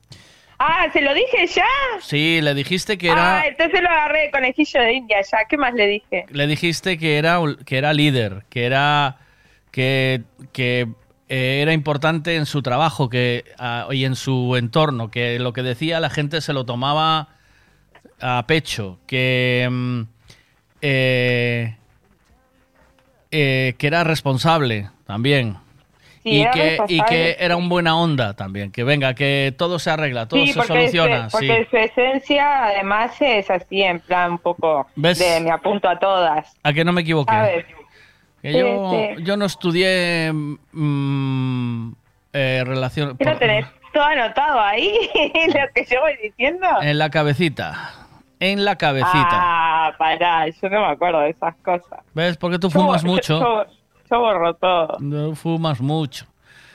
Ah, 0.60 0.86
¿se 0.92 1.00
lo 1.00 1.12
dije 1.14 1.48
ya? 1.48 1.64
Sí, 2.00 2.40
le 2.40 2.54
dijiste 2.54 2.96
que 2.96 3.08
era... 3.08 3.40
Ah, 3.40 3.46
entonces 3.48 3.80
lo 3.80 3.88
agarré 3.88 4.20
de 4.26 4.30
conejillo 4.30 4.82
de 4.82 4.92
India 4.92 5.16
ya. 5.22 5.38
¿Qué 5.48 5.56
más 5.56 5.74
le 5.74 5.88
dije? 5.88 6.26
le 6.30 6.46
dijiste 6.46 6.96
que 6.96 7.18
era 7.18 7.40
que 7.66 7.76
era 7.76 7.92
líder, 7.92 8.44
que 8.50 8.66
era 8.66 9.16
que, 9.70 10.22
que 10.52 10.88
eh, 11.28 11.60
era 11.62 11.72
importante 11.72 12.36
en 12.36 12.46
su 12.46 12.62
trabajo 12.62 13.08
que 13.08 13.44
ah, 13.58 13.86
y 13.90 14.04
en 14.04 14.16
su 14.16 14.56
entorno, 14.56 15.10
que 15.10 15.38
lo 15.38 15.52
que 15.52 15.62
decía 15.62 16.00
la 16.00 16.10
gente 16.10 16.40
se 16.40 16.52
lo 16.52 16.64
tomaba 16.64 17.28
a 18.20 18.44
pecho, 18.46 18.98
que 19.06 19.68
mm, 19.70 20.00
eh, 20.82 21.76
eh, 23.30 23.74
que 23.78 23.86
era 23.86 24.04
responsable 24.04 24.90
también. 25.06 25.56
Sí, 26.22 26.42
y, 26.42 26.50
que, 26.50 26.78
y 26.88 27.00
que 27.04 27.36
era 27.40 27.56
un 27.56 27.70
buena 27.70 27.96
onda 27.96 28.34
también, 28.34 28.70
que 28.72 28.84
venga, 28.84 29.14
que 29.14 29.54
todo 29.56 29.78
se 29.78 29.88
arregla, 29.90 30.28
todo 30.28 30.44
sí, 30.44 30.52
se 30.52 30.62
soluciona. 30.64 31.30
su- 31.30 31.38
porque 31.38 31.62
sí. 31.64 31.68
su 31.70 31.76
esencia 31.78 32.66
además 32.66 33.12
es 33.20 33.48
así, 33.50 33.80
en 33.82 34.00
plan 34.00 34.32
un 34.32 34.38
poco 34.38 34.86
¿Ves? 34.96 35.18
de 35.18 35.40
me 35.40 35.50
apunto 35.50 35.88
a 35.88 35.98
todas. 35.98 36.54
A 36.62 36.72
que 36.74 36.84
no 36.84 36.92
me 36.92 37.00
equivoqué. 37.00 37.64
Que 38.42 38.52
yo, 38.58 38.90
sí. 39.16 39.22
yo 39.24 39.36
no 39.36 39.44
estudié 39.44 40.32
mm, 40.32 41.92
eh, 42.32 42.62
relación 42.66 43.16
¿Qué 43.18 43.24
no 43.24 43.32
por- 43.32 43.38
tenés 43.40 43.66
todo 43.92 44.04
anotado 44.04 44.60
ahí? 44.60 44.92
lo 45.14 45.72
que 45.74 45.84
yo 45.84 46.00
voy 46.00 46.12
diciendo. 46.22 46.66
en 46.80 46.98
la 46.98 47.10
cabecita. 47.10 47.94
En 48.38 48.64
la 48.64 48.76
cabecita. 48.76 49.28
Ah, 49.32 49.92
pará, 49.98 50.48
yo 50.48 50.68
no 50.70 50.80
me 50.80 50.92
acuerdo 50.92 51.20
de 51.20 51.30
esas 51.30 51.54
cosas. 51.56 52.00
¿Ves? 52.14 52.36
Porque 52.38 52.58
tú 52.58 52.70
fumas 52.70 53.02
yo- 53.02 53.08
mucho. 53.08 53.40
Yo, 53.40 53.64
yo 54.10 54.18
borro 54.20 54.54
todo. 54.54 54.96
No 55.00 55.34
fumas 55.34 55.80
mucho. 55.80 56.24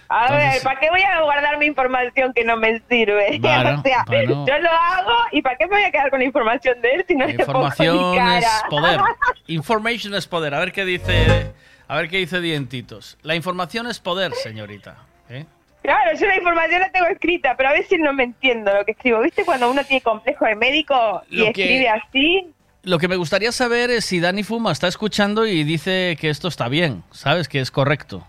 A 0.08 0.32
ver, 0.36 0.62
¿para 0.62 0.80
qué 0.80 0.90
voy 0.90 1.02
a 1.02 1.22
guardar 1.22 1.58
mi 1.58 1.66
información 1.66 2.34
que 2.34 2.44
no 2.44 2.58
me 2.58 2.80
sirve? 2.90 3.38
Bueno, 3.40 3.76
o 3.80 3.82
sea, 3.82 4.04
bueno. 4.08 4.46
yo 4.48 4.58
lo 4.60 4.70
hago 4.70 5.14
y 5.32 5.42
¿para 5.42 5.56
qué 5.58 5.66
me 5.68 5.76
voy 5.78 5.84
a 5.84 5.92
quedar 5.92 6.10
con 6.10 6.20
la 6.20 6.26
información 6.26 6.82
de 6.82 6.92
él 6.94 7.06
si 7.08 7.16
no 7.16 7.26
le 7.26 7.34
pongo 7.34 7.60
mi 7.60 7.66
Información 7.66 8.16
cara? 8.16 8.38
es 8.40 8.64
poder. 8.70 9.00
Information 9.48 10.14
es 10.16 10.28
poder. 10.28 10.54
A 10.54 10.60
ver 10.60 10.72
qué 10.72 10.86
dice. 10.86 11.52
A 11.88 11.98
ver 11.98 12.10
qué 12.10 12.18
dice 12.18 12.40
Dientitos. 12.42 13.18
La 13.22 13.36
información 13.36 13.88
es 13.88 14.00
poder, 14.00 14.34
señorita. 14.34 14.96
¿eh? 15.30 15.46
Claro, 15.84 16.18
yo 16.20 16.26
la 16.28 16.36
información 16.38 16.82
la 16.82 16.90
tengo 16.92 17.06
escrita, 17.08 17.56
pero 17.56 17.70
a 17.70 17.74
veces 17.74 18.00
no 18.00 18.12
me 18.12 18.24
entiendo 18.24 18.74
lo 18.74 18.84
que 18.86 18.92
escribo. 18.94 19.22
¿Viste 19.22 19.46
cuando 19.46 19.70
uno 19.70 19.84
tiene 19.84 20.02
complejo 20.02 20.46
de 20.46 20.56
médico 20.56 21.22
y 21.30 21.38
Lo 21.38 21.54
que- 21.54 21.62
escribe 21.64 21.90
así? 21.90 22.52
Lo 22.84 22.98
que 23.00 23.08
me 23.08 23.16
gustaría 23.16 23.52
saber 23.52 23.90
es 23.90 24.06
si 24.06 24.20
Dani 24.20 24.44
Fuma 24.44 24.72
está 24.72 24.88
escuchando 24.88 25.46
y 25.48 25.64
dice 25.64 26.18
que 26.20 26.30
esto 26.30 26.48
está 26.48 26.70
bien, 26.70 27.04
¿sabes? 27.12 27.48
Que 27.48 27.60
es 27.60 27.72
correcto, 27.72 28.26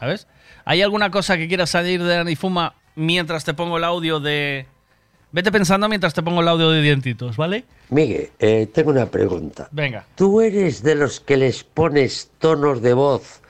¿sabes? 0.00 0.26
¿Hay 0.70 0.82
alguna 0.82 1.10
cosa 1.10 1.38
que 1.38 1.48
quieras 1.48 1.70
salir 1.70 2.02
de 2.02 2.14
Dani 2.16 2.36
Fuma 2.36 2.74
mientras 2.94 3.42
te 3.42 3.54
pongo 3.54 3.78
el 3.78 3.84
audio 3.84 4.20
de... 4.20 4.66
Vete 5.32 5.50
pensando 5.50 5.88
mientras 5.88 6.12
te 6.12 6.22
pongo 6.22 6.42
el 6.42 6.48
audio 6.48 6.70
de 6.70 6.82
dientitos, 6.82 7.38
¿vale? 7.38 7.64
Miguel, 7.88 8.28
eh, 8.38 8.68
tengo 8.72 8.90
una 8.90 9.06
pregunta. 9.06 9.68
Venga. 9.70 10.04
¿Tú 10.14 10.42
eres 10.42 10.82
de 10.82 10.94
los 10.94 11.20
que 11.20 11.38
les 11.38 11.64
pones 11.64 12.30
tonos 12.38 12.82
de 12.82 12.92
voz 12.92 13.40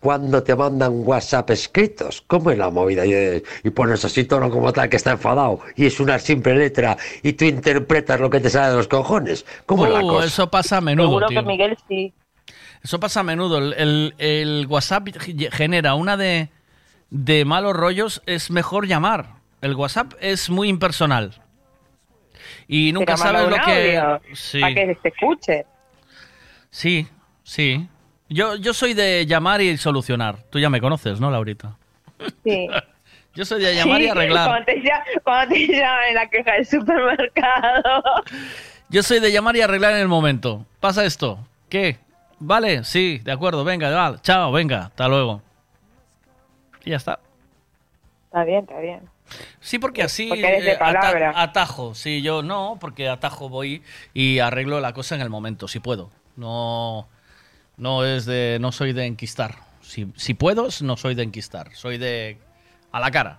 cuando 0.00 0.42
te 0.42 0.54
mandan 0.54 0.92
WhatsApp 1.06 1.48
escritos? 1.50 2.22
¿Cómo 2.26 2.50
es 2.50 2.58
la 2.58 2.68
movida? 2.68 3.06
Y, 3.06 3.42
y 3.64 3.70
pones 3.70 4.04
así 4.04 4.24
tono 4.24 4.50
como 4.50 4.74
tal 4.74 4.90
que 4.90 4.96
está 4.96 5.12
enfadado 5.12 5.60
y 5.74 5.86
es 5.86 6.00
una 6.00 6.18
simple 6.18 6.54
letra 6.54 6.98
y 7.22 7.32
tú 7.32 7.46
interpretas 7.46 8.20
lo 8.20 8.28
que 8.28 8.40
te 8.40 8.50
sale 8.50 8.72
de 8.72 8.76
los 8.76 8.88
cojones. 8.88 9.46
¿Cómo 9.64 9.86
es 9.86 9.92
la 9.92 10.00
Uh, 10.04 10.08
cosa? 10.08 10.26
eso 10.26 10.50
pasa 10.50 10.76
a 10.78 10.80
menudo, 10.82 11.08
Seguro 11.08 11.28
tío. 11.28 11.40
que 11.40 11.46
Miguel 11.46 11.76
sí. 11.88 12.12
Eso 12.82 12.98
pasa 13.00 13.20
a 13.20 13.22
menudo. 13.22 13.58
El, 13.58 13.74
el- 13.74 14.14
el 14.18 14.66
WhatsApp 14.68 15.08
ge- 15.08 15.50
genera 15.52 15.94
una 15.94 16.16
de, 16.16 16.48
de 17.10 17.44
malos 17.44 17.74
rollos. 17.74 18.22
Es 18.26 18.50
mejor 18.50 18.86
llamar. 18.86 19.34
El 19.60 19.74
WhatsApp 19.74 20.14
es 20.20 20.50
muy 20.50 20.68
impersonal. 20.68 21.34
Y 22.66 22.92
nunca 22.92 23.16
sabes 23.16 23.48
lo 23.48 23.56
que... 23.64 24.34
Sí. 24.34 24.60
Para 24.60 24.74
que 24.74 24.98
se 25.00 25.08
escuche. 25.08 25.66
Sí, 26.70 27.06
sí. 27.44 27.86
Yo, 28.28 28.56
yo 28.56 28.72
soy 28.74 28.94
de 28.94 29.26
llamar 29.26 29.60
y 29.60 29.76
solucionar. 29.76 30.38
Tú 30.50 30.58
ya 30.58 30.70
me 30.70 30.80
conoces, 30.80 31.20
¿no, 31.20 31.30
Laurita? 31.30 31.76
Sí. 32.44 32.68
Yo 33.34 33.46
soy 33.46 33.62
de 33.62 33.74
llamar 33.74 34.02
y 34.02 34.08
arreglar. 34.08 34.46
Cuando 34.46 34.66
te, 34.66 34.82
cuando 35.24 35.54
te 35.54 35.66
llaman 35.68 36.04
en 36.10 36.14
la 36.16 36.28
queja 36.28 36.52
del 36.52 36.66
supermercado. 36.66 38.02
Yo 38.90 39.02
soy 39.02 39.20
de 39.20 39.32
llamar 39.32 39.56
y 39.56 39.62
arreglar 39.62 39.94
en 39.94 40.00
el 40.00 40.08
momento. 40.08 40.66
Pasa 40.80 41.06
esto. 41.06 41.38
¿Qué? 41.70 41.98
Vale, 42.44 42.82
sí, 42.82 43.18
de 43.22 43.30
acuerdo, 43.30 43.62
venga, 43.62 43.88
vale, 43.90 44.18
chao, 44.20 44.50
venga, 44.50 44.86
hasta 44.86 45.06
luego. 45.06 45.40
Y 46.84 46.90
ya 46.90 46.96
está. 46.96 47.20
Está 48.24 48.42
bien, 48.44 48.60
está 48.60 48.80
bien. 48.80 49.08
Sí, 49.60 49.78
porque 49.78 50.02
así 50.02 50.28
Porque 50.28 50.44
eres 50.46 50.64
de 50.64 50.72
eh, 50.72 50.78
ata- 50.80 51.40
atajo. 51.40 51.94
Sí, 51.94 52.20
yo 52.20 52.42
no, 52.42 52.78
porque 52.80 53.08
atajo 53.08 53.48
voy 53.48 53.82
y 54.12 54.40
arreglo 54.40 54.80
la 54.80 54.92
cosa 54.92 55.14
en 55.14 55.20
el 55.20 55.30
momento, 55.30 55.68
si 55.68 55.78
puedo. 55.78 56.10
No, 56.34 57.06
no 57.76 58.04
es 58.04 58.26
de, 58.26 58.58
no 58.60 58.72
soy 58.72 58.92
de 58.92 59.06
enquistar. 59.06 59.54
Si, 59.80 60.12
si 60.16 60.34
puedo, 60.34 60.66
no 60.82 60.96
soy 60.96 61.14
de 61.14 61.22
enquistar. 61.22 61.72
Soy 61.74 61.96
de 61.98 62.38
a 62.90 62.98
la 62.98 63.10
cara. 63.12 63.38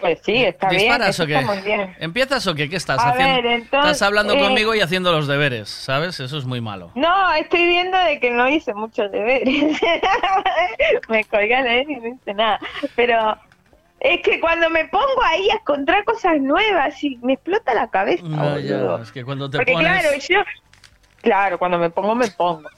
Pues 0.00 0.18
sí, 0.22 0.44
está 0.44 0.68
bien. 0.68 0.82
¿Disparas 0.82 1.08
eso 1.08 1.22
o 1.22 1.26
qué? 1.26 1.42
bien. 1.64 1.96
¿Empiezas 1.98 2.46
o 2.46 2.54
qué? 2.54 2.68
¿Qué 2.68 2.76
estás 2.76 2.98
A 2.98 3.10
haciendo? 3.10 3.34
ver, 3.36 3.46
entonces, 3.46 3.92
estás 3.92 4.02
hablando 4.06 4.34
eh, 4.34 4.38
conmigo 4.40 4.74
y 4.74 4.80
haciendo 4.80 5.10
los 5.12 5.26
deberes, 5.26 5.68
¿sabes? 5.70 6.20
Eso 6.20 6.36
es 6.36 6.44
muy 6.44 6.60
malo. 6.60 6.90
No, 6.94 7.32
estoy 7.32 7.66
viendo 7.66 7.96
de 7.98 8.20
que 8.20 8.30
no 8.30 8.46
hice 8.48 8.74
muchos 8.74 9.10
deberes. 9.10 9.48
me 11.08 11.24
colgué 11.24 11.54
a 11.54 11.62
leer 11.62 11.88
y 11.90 11.96
no 11.96 12.08
hice 12.08 12.34
nada. 12.34 12.58
Pero 12.94 13.36
es 14.00 14.20
que 14.20 14.38
cuando 14.40 14.68
me 14.68 14.84
pongo 14.88 15.22
ahí 15.24 15.48
a 15.50 15.54
encontrar 15.54 16.04
cosas 16.04 16.40
nuevas 16.40 17.02
y 17.02 17.16
me 17.22 17.32
explota 17.34 17.72
la 17.74 17.88
cabeza. 17.88 18.22
No, 18.24 18.58
ya, 18.58 18.76
boludo. 18.76 19.02
es 19.02 19.12
que 19.12 19.24
cuando 19.24 19.48
te 19.48 19.56
Porque 19.58 19.72
pones... 19.72 19.88
claro, 19.88 20.18
yo... 20.28 20.40
Claro, 21.22 21.58
cuando 21.58 21.78
me 21.78 21.90
pongo, 21.90 22.14
me 22.14 22.28
pongo. 22.28 22.68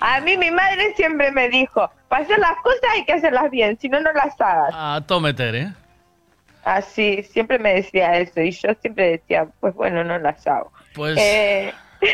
A 0.00 0.20
mí 0.20 0.36
mi 0.36 0.50
madre 0.50 0.94
siempre 0.94 1.30
me 1.32 1.48
dijo, 1.48 1.90
para 2.08 2.22
hacer 2.24 2.38
las 2.38 2.56
cosas 2.62 2.80
hay 2.92 3.04
que 3.04 3.14
hacerlas 3.14 3.50
bien, 3.50 3.78
si 3.80 3.88
no, 3.88 4.00
no 4.00 4.12
las 4.12 4.38
hagas. 4.40 4.70
A 4.74 5.00
tometer, 5.06 5.54
¿eh? 5.54 5.72
Así, 6.64 7.22
siempre 7.22 7.58
me 7.58 7.74
decía 7.74 8.18
eso 8.18 8.40
y 8.40 8.50
yo 8.50 8.70
siempre 8.80 9.10
decía, 9.12 9.46
pues 9.60 9.74
bueno, 9.74 10.04
no 10.04 10.18
las 10.18 10.44
hago. 10.46 10.72
Pues, 10.94 11.16
Eh, 11.18 11.72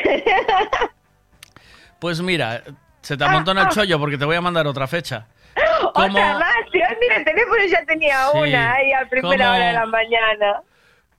pues 1.99 2.21
mira, 2.21 2.63
se 3.01 3.17
te 3.17 3.25
amontona 3.25 3.63
el 3.63 3.69
chollo 3.69 3.99
porque 3.99 4.19
te 4.19 4.25
voy 4.25 4.37
a 4.37 4.41
mandar 4.41 4.67
otra 4.67 4.87
fecha. 4.87 5.27
Otra 5.95 6.09
más, 6.39 6.55
tío, 6.73 6.83
mira, 7.01 7.17
el 7.17 7.25
teléfono 7.25 7.63
ya 7.71 7.85
tenía 7.85 8.27
Sí. 8.33 8.39
una 8.39 8.73
ahí 8.73 8.93
a 8.95 9.07
primera 9.11 9.45
¿Cómo? 9.45 9.57
hora 9.57 9.67
de 9.67 9.73
la 9.75 9.87
mañana. 9.87 10.63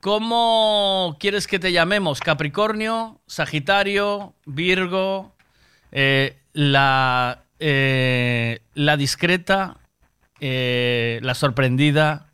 ¿Cómo 0.02 1.18
quieres 1.20 1.46
que 1.46 1.60
te 1.60 1.72
llamemos? 1.72 2.20
¿Capricornio, 2.20 3.20
Sagitario, 3.28 4.34
Virgo, 4.46 5.36
eh, 5.92 6.40
la, 6.54 7.44
eh, 7.60 8.60
la 8.74 8.98
discreta, 8.98 9.78
eh, 10.40 11.20
la 11.22 11.34
sorprendida, 11.34 12.28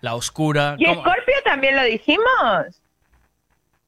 la 0.00 0.14
oscura? 0.14 0.74
¿Y 0.78 0.84
¿Cómo? 0.84 1.00
Scorpio 1.02 1.34
también 1.44 1.76
lo 1.76 1.82
dijimos? 1.84 2.82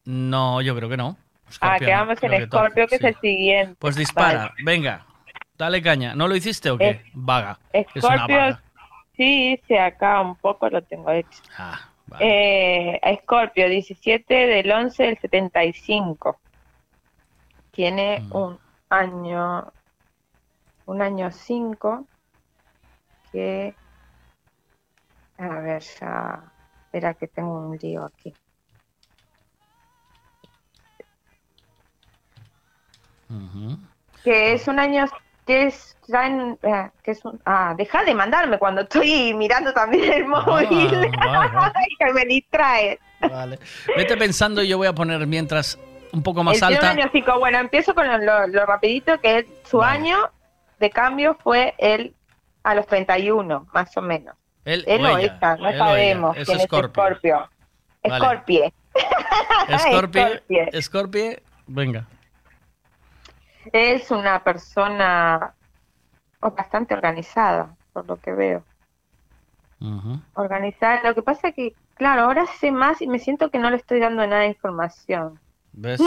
No, 0.05 0.61
yo 0.63 0.75
creo 0.77 0.89
que 0.89 0.97
no. 0.97 1.17
ah, 1.47 1.53
Scorpio 1.53 1.87
quedamos 1.87 2.23
en 2.23 2.47
Scorpio, 2.47 2.87
que 2.89 2.99
sí. 2.99 3.07
es 3.07 3.15
el 3.15 3.21
siguiente. 3.21 3.77
Pues 3.79 3.97
dispara, 3.97 4.53
venga, 4.65 5.07
dale 5.57 5.81
caña. 5.83 6.15
¿No 6.15 6.29
lo 6.29 6.35
hiciste 6.37 6.71
o 6.71 6.79
qué? 6.79 7.03
Vaga. 7.15 7.59
Es 7.73 7.87
una 7.95 8.17
Scorpio, 8.17 8.37
vaga. 8.37 8.63
sí, 9.17 9.53
hice 9.53 9.79
acá 9.79 10.21
un 10.21 10.37
poco, 10.37 10.69
lo 10.69 10.83
tengo 10.83 11.11
hecho. 11.13 11.39
Ah, 11.57 11.81
eh, 12.21 13.01
Scorpio, 13.23 13.69
17 13.69 14.35
del 14.35 14.71
11 14.71 15.03
del 15.05 15.19
75. 15.19 16.39
Tiene 17.71 18.21
Mm. 18.21 18.37
un 18.37 18.59
año, 18.93 19.73
un 20.87 21.03
año 21.03 21.31
5 21.31 22.07
que, 23.31 23.75
a 25.39 25.49
ver, 25.61 25.83
ya, 25.83 26.43
espera 26.85 27.15
que 27.15 27.27
tengo 27.29 27.55
un 27.55 27.79
lío 27.79 28.05
aquí. 28.05 28.35
Que 34.23 34.53
es 34.53 34.69
un 34.69 34.79
año 34.79 35.07
que 35.47 35.67
es, 35.67 35.97
eh, 36.13 36.91
que 37.03 37.11
es 37.11 37.25
un, 37.25 37.41
ah, 37.47 37.75
deja 37.77 38.05
de 38.05 38.15
mandarme 38.15 38.59
cuando 38.59 38.83
estoy 38.83 39.33
mirando 39.35 39.73
también 39.73 40.13
el 40.13 40.27
móvil, 40.27 41.11
Ah, 41.19 41.49
vale. 41.53 41.89
que 41.99 42.13
me 42.13 42.25
distrae. 42.27 42.99
Vale. 43.21 43.59
Vete 43.97 44.17
pensando 44.17 44.63
y 44.63 44.69
yo 44.69 44.77
voy 44.77 44.87
a 44.87 44.93
poner 44.93 45.27
mientras 45.27 45.79
un 46.13 46.23
poco 46.23 46.45
más 46.45 46.59
tiene 46.59 46.79
un 46.79 46.85
alta. 46.85 46.91
año. 46.91 47.39
Bueno, 47.39 47.59
empiezo 47.59 47.95
con 47.95 48.07
lo, 48.25 48.47
lo- 48.47 48.67
rapidito, 48.67 49.21
que 49.21 49.39
es, 49.39 49.47
su 49.65 49.79
Vale. 49.79 49.99
año 49.99 50.31
de 50.79 50.91
cambio 50.91 51.35
fue 51.43 51.75
el 51.79 52.15
a 52.63 52.75
los 52.75 52.87
31, 52.87 53.67
más 53.73 53.97
o 53.97 54.03
menos. 54.03 54.37
Él, 54.65 54.85
Él 54.87 55.05
o 55.05 55.19
ella, 55.19 55.37
ella, 55.41 55.57
no 55.57 55.69
él 55.69 55.79
sabemos 55.79 56.37
ella. 56.37 56.43
Es 56.43 56.49
quién 56.49 56.59
es 56.61 56.65
Scorpio. 56.67 57.03
Scorpio. 57.03 57.49
Vale. 58.05 58.73
Scorpio. 60.83 61.37
Venga. 61.67 62.07
Es 63.73 64.11
una 64.11 64.43
persona 64.43 65.55
bastante 66.41 66.95
organizada, 66.95 67.75
por 67.93 68.07
lo 68.07 68.17
que 68.17 68.33
veo. 68.33 68.65
Organizada. 70.35 71.01
Lo 71.03 71.15
que 71.15 71.23
pasa 71.23 71.53
que, 71.53 71.75
claro, 71.95 72.23
ahora 72.23 72.47
sé 72.47 72.71
más 72.71 73.01
y 73.03 73.07
me 73.09 73.19
siento 73.19 73.51
que 73.51 73.59
no 73.59 73.71
le 73.71 73.77
estoy 73.77 73.99
dando 74.01 74.25
nada 74.27 74.43
de 74.43 74.49
información. 74.49 75.41
¿Ves? 75.73 76.01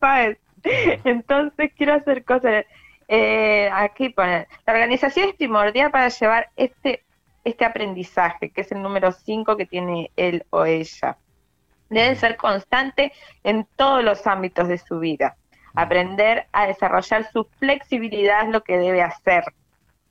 ¿Sabes? 0.00 0.38
Entonces 1.04 1.72
quiero 1.76 1.94
hacer 1.94 2.24
cosas. 2.24 2.64
Eh, 3.08 3.68
aquí 3.72 4.10
pone, 4.10 4.46
la 4.66 4.72
organización 4.72 5.30
es 5.30 5.34
primordial 5.34 5.90
para 5.90 6.08
llevar 6.08 6.48
este, 6.56 7.02
este 7.44 7.64
aprendizaje, 7.64 8.50
que 8.50 8.60
es 8.60 8.70
el 8.70 8.82
número 8.82 9.10
5 9.10 9.56
que 9.56 9.66
tiene 9.66 10.10
él 10.16 10.44
o 10.50 10.64
ella. 10.64 11.16
Debe 11.88 12.14
ser 12.14 12.36
constante 12.36 13.12
en 13.42 13.66
todos 13.76 14.04
los 14.04 14.26
ámbitos 14.26 14.68
de 14.68 14.78
su 14.78 15.00
vida. 15.00 15.36
Aprender 15.74 16.46
a 16.52 16.66
desarrollar 16.66 17.28
su 17.32 17.44
flexibilidad 17.58 18.44
es 18.44 18.50
lo 18.50 18.62
que 18.62 18.78
debe 18.78 19.02
hacer. 19.02 19.44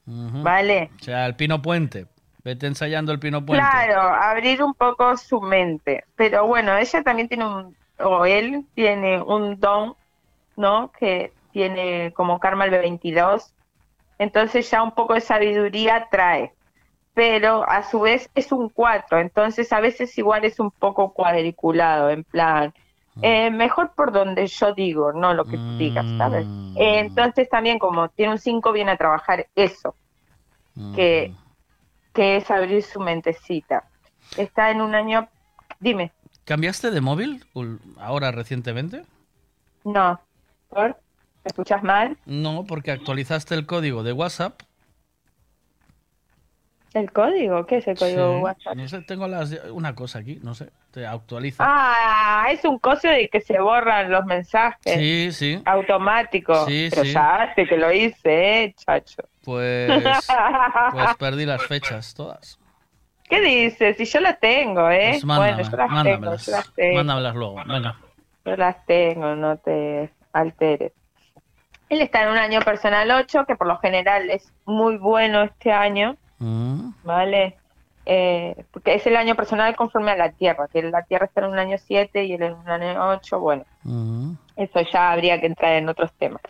¿Vale? 0.05 0.89
O 0.99 1.03
sea, 1.03 1.25
el 1.25 1.35
Pino 1.35 1.61
Puente. 1.61 2.07
Vete 2.43 2.67
ensayando 2.67 3.11
el 3.11 3.19
Pino 3.19 3.45
Puente. 3.45 3.63
Claro, 3.63 4.01
abrir 4.01 4.63
un 4.63 4.73
poco 4.73 5.15
su 5.15 5.39
mente. 5.39 6.03
Pero 6.15 6.47
bueno, 6.47 6.75
ella 6.75 7.03
también 7.03 7.27
tiene 7.27 7.45
un, 7.45 7.75
o 7.99 8.25
él 8.25 8.65
tiene 8.75 9.21
un 9.21 9.59
don, 9.59 9.95
¿no? 10.55 10.91
Que 10.91 11.33
tiene 11.51 12.11
como 12.13 12.39
karma 12.39 12.65
el 12.65 12.71
22. 12.71 13.53
Entonces 14.17 14.69
ya 14.69 14.83
un 14.83 14.91
poco 14.91 15.13
de 15.13 15.21
sabiduría 15.21 16.07
trae. 16.11 16.53
Pero 17.13 17.67
a 17.67 17.83
su 17.83 18.01
vez 18.01 18.29
es 18.35 18.51
un 18.51 18.69
4, 18.69 19.19
entonces 19.19 19.73
a 19.73 19.81
veces 19.81 20.17
igual 20.17 20.45
es 20.45 20.59
un 20.59 20.71
poco 20.71 21.11
cuadriculado, 21.11 22.09
en 22.11 22.23
plan, 22.23 22.73
eh, 23.21 23.49
mejor 23.49 23.91
por 23.93 24.13
donde 24.13 24.47
yo 24.47 24.73
digo, 24.73 25.11
no 25.11 25.33
lo 25.33 25.43
que 25.43 25.57
tú 25.57 25.77
digas, 25.77 26.05
¿sabes? 26.17 26.45
Eh, 26.77 26.99
entonces 26.99 27.49
también 27.49 27.77
como 27.77 28.07
tiene 28.09 28.33
un 28.33 28.37
5 28.37 28.71
viene 28.71 28.91
a 28.91 28.97
trabajar 28.97 29.47
eso, 29.55 29.95
que, 30.95 31.33
que 32.13 32.37
es 32.37 32.49
abrir 32.49 32.83
su 32.83 33.01
mentecita. 33.01 33.83
Está 34.37 34.71
en 34.71 34.79
un 34.79 34.95
año, 34.95 35.27
dime, 35.79 36.13
¿Cambiaste 36.49 36.89
de 36.89 36.99
móvil 36.99 37.45
ahora 37.99 38.31
recientemente? 38.31 39.03
no, 39.83 40.19
¿por? 40.67 40.87
¿Me 41.43 41.49
escuchas 41.49 41.83
mal? 41.83 42.17
No, 42.25 42.65
porque 42.67 42.89
actualizaste 42.89 43.53
el 43.53 43.67
código 43.67 44.01
de 44.01 44.13
WhatsApp. 44.13 44.59
¿El 46.95 47.11
código? 47.11 47.67
¿Qué 47.67 47.77
es 47.77 47.87
el 47.87 47.95
código 47.95 48.37
Sí. 48.37 48.41
WhatsApp? 48.41 48.75
No 48.75 48.87
sé, 48.87 49.01
tengo 49.03 49.27
las, 49.27 49.51
una 49.71 49.93
cosa 49.93 50.19
aquí, 50.19 50.39
no 50.41 50.55
sé, 50.55 50.71
te 50.89 51.05
actualiza. 51.05 51.63
Ah, 51.67 52.47
es 52.51 52.65
un 52.65 52.79
coso 52.79 53.07
de 53.07 53.29
que 53.29 53.41
se 53.41 53.59
borran 53.59 54.09
los 54.09 54.25
mensajes. 54.25 54.95
Sí, 54.95 55.29
sí. 55.31 55.61
Automático. 55.65 56.65
Sí, 56.65 56.87
Pero 56.89 57.03
sí. 57.03 57.11
ya 57.13 57.43
hace 57.43 57.67
que 57.67 57.77
lo 57.77 57.93
hice, 57.93 58.63
eh, 58.63 58.73
chacho. 58.75 59.21
Pues, 59.43 59.91
pues 60.93 61.15
perdí 61.19 61.45
las 61.45 61.63
fechas 61.67 62.15
todas. 62.15 62.58
¿Qué 63.29 63.41
dices? 63.41 63.95
Si 63.97 64.05
yo 64.05 64.19
las 64.21 64.39
tengo, 64.39 64.89
¿eh? 64.89 65.09
Pues 65.11 65.25
mándame, 65.25 65.55
bueno, 65.55 65.69
yo 65.69 65.77
las 65.77 65.87
tengo, 65.87 65.95
mándamelas, 65.95 66.45
yo 66.45 66.51
las 66.51 66.73
tengo. 66.73 66.95
mándamelas 66.97 67.35
luego, 67.35 67.55
venga. 67.65 67.95
Yo 68.45 68.55
las 68.55 68.85
tengo, 68.85 69.35
no 69.35 69.57
te 69.57 70.09
alteres. 70.33 70.91
Él 71.89 72.01
está 72.01 72.23
en 72.23 72.29
un 72.29 72.37
año 72.37 72.59
personal 72.61 73.09
8, 73.11 73.45
que 73.47 73.55
por 73.55 73.67
lo 73.67 73.77
general 73.77 74.29
es 74.29 74.51
muy 74.65 74.97
bueno 74.97 75.43
este 75.43 75.71
año, 75.71 76.15
Mm. 76.39 76.91
¿vale? 77.03 77.57
Eh, 78.05 78.55
porque 78.71 78.95
es 78.95 79.05
el 79.05 79.17
año 79.17 79.35
personal 79.35 79.75
conforme 79.75 80.11
a 80.11 80.15
la 80.15 80.31
Tierra, 80.31 80.67
que 80.71 80.81
la 80.81 81.03
Tierra 81.03 81.25
está 81.25 81.41
en 81.41 81.51
un 81.51 81.59
año 81.59 81.77
7 81.77 82.23
y 82.23 82.33
él 82.33 82.41
en 82.43 82.53
un 82.53 82.67
año 82.69 83.09
8, 83.09 83.39
bueno, 83.39 83.65
Mm. 83.83 84.33
eso 84.55 84.79
ya 84.91 85.11
habría 85.11 85.39
que 85.39 85.47
entrar 85.47 85.73
en 85.73 85.89
otros 85.89 86.11
temas. 86.13 86.41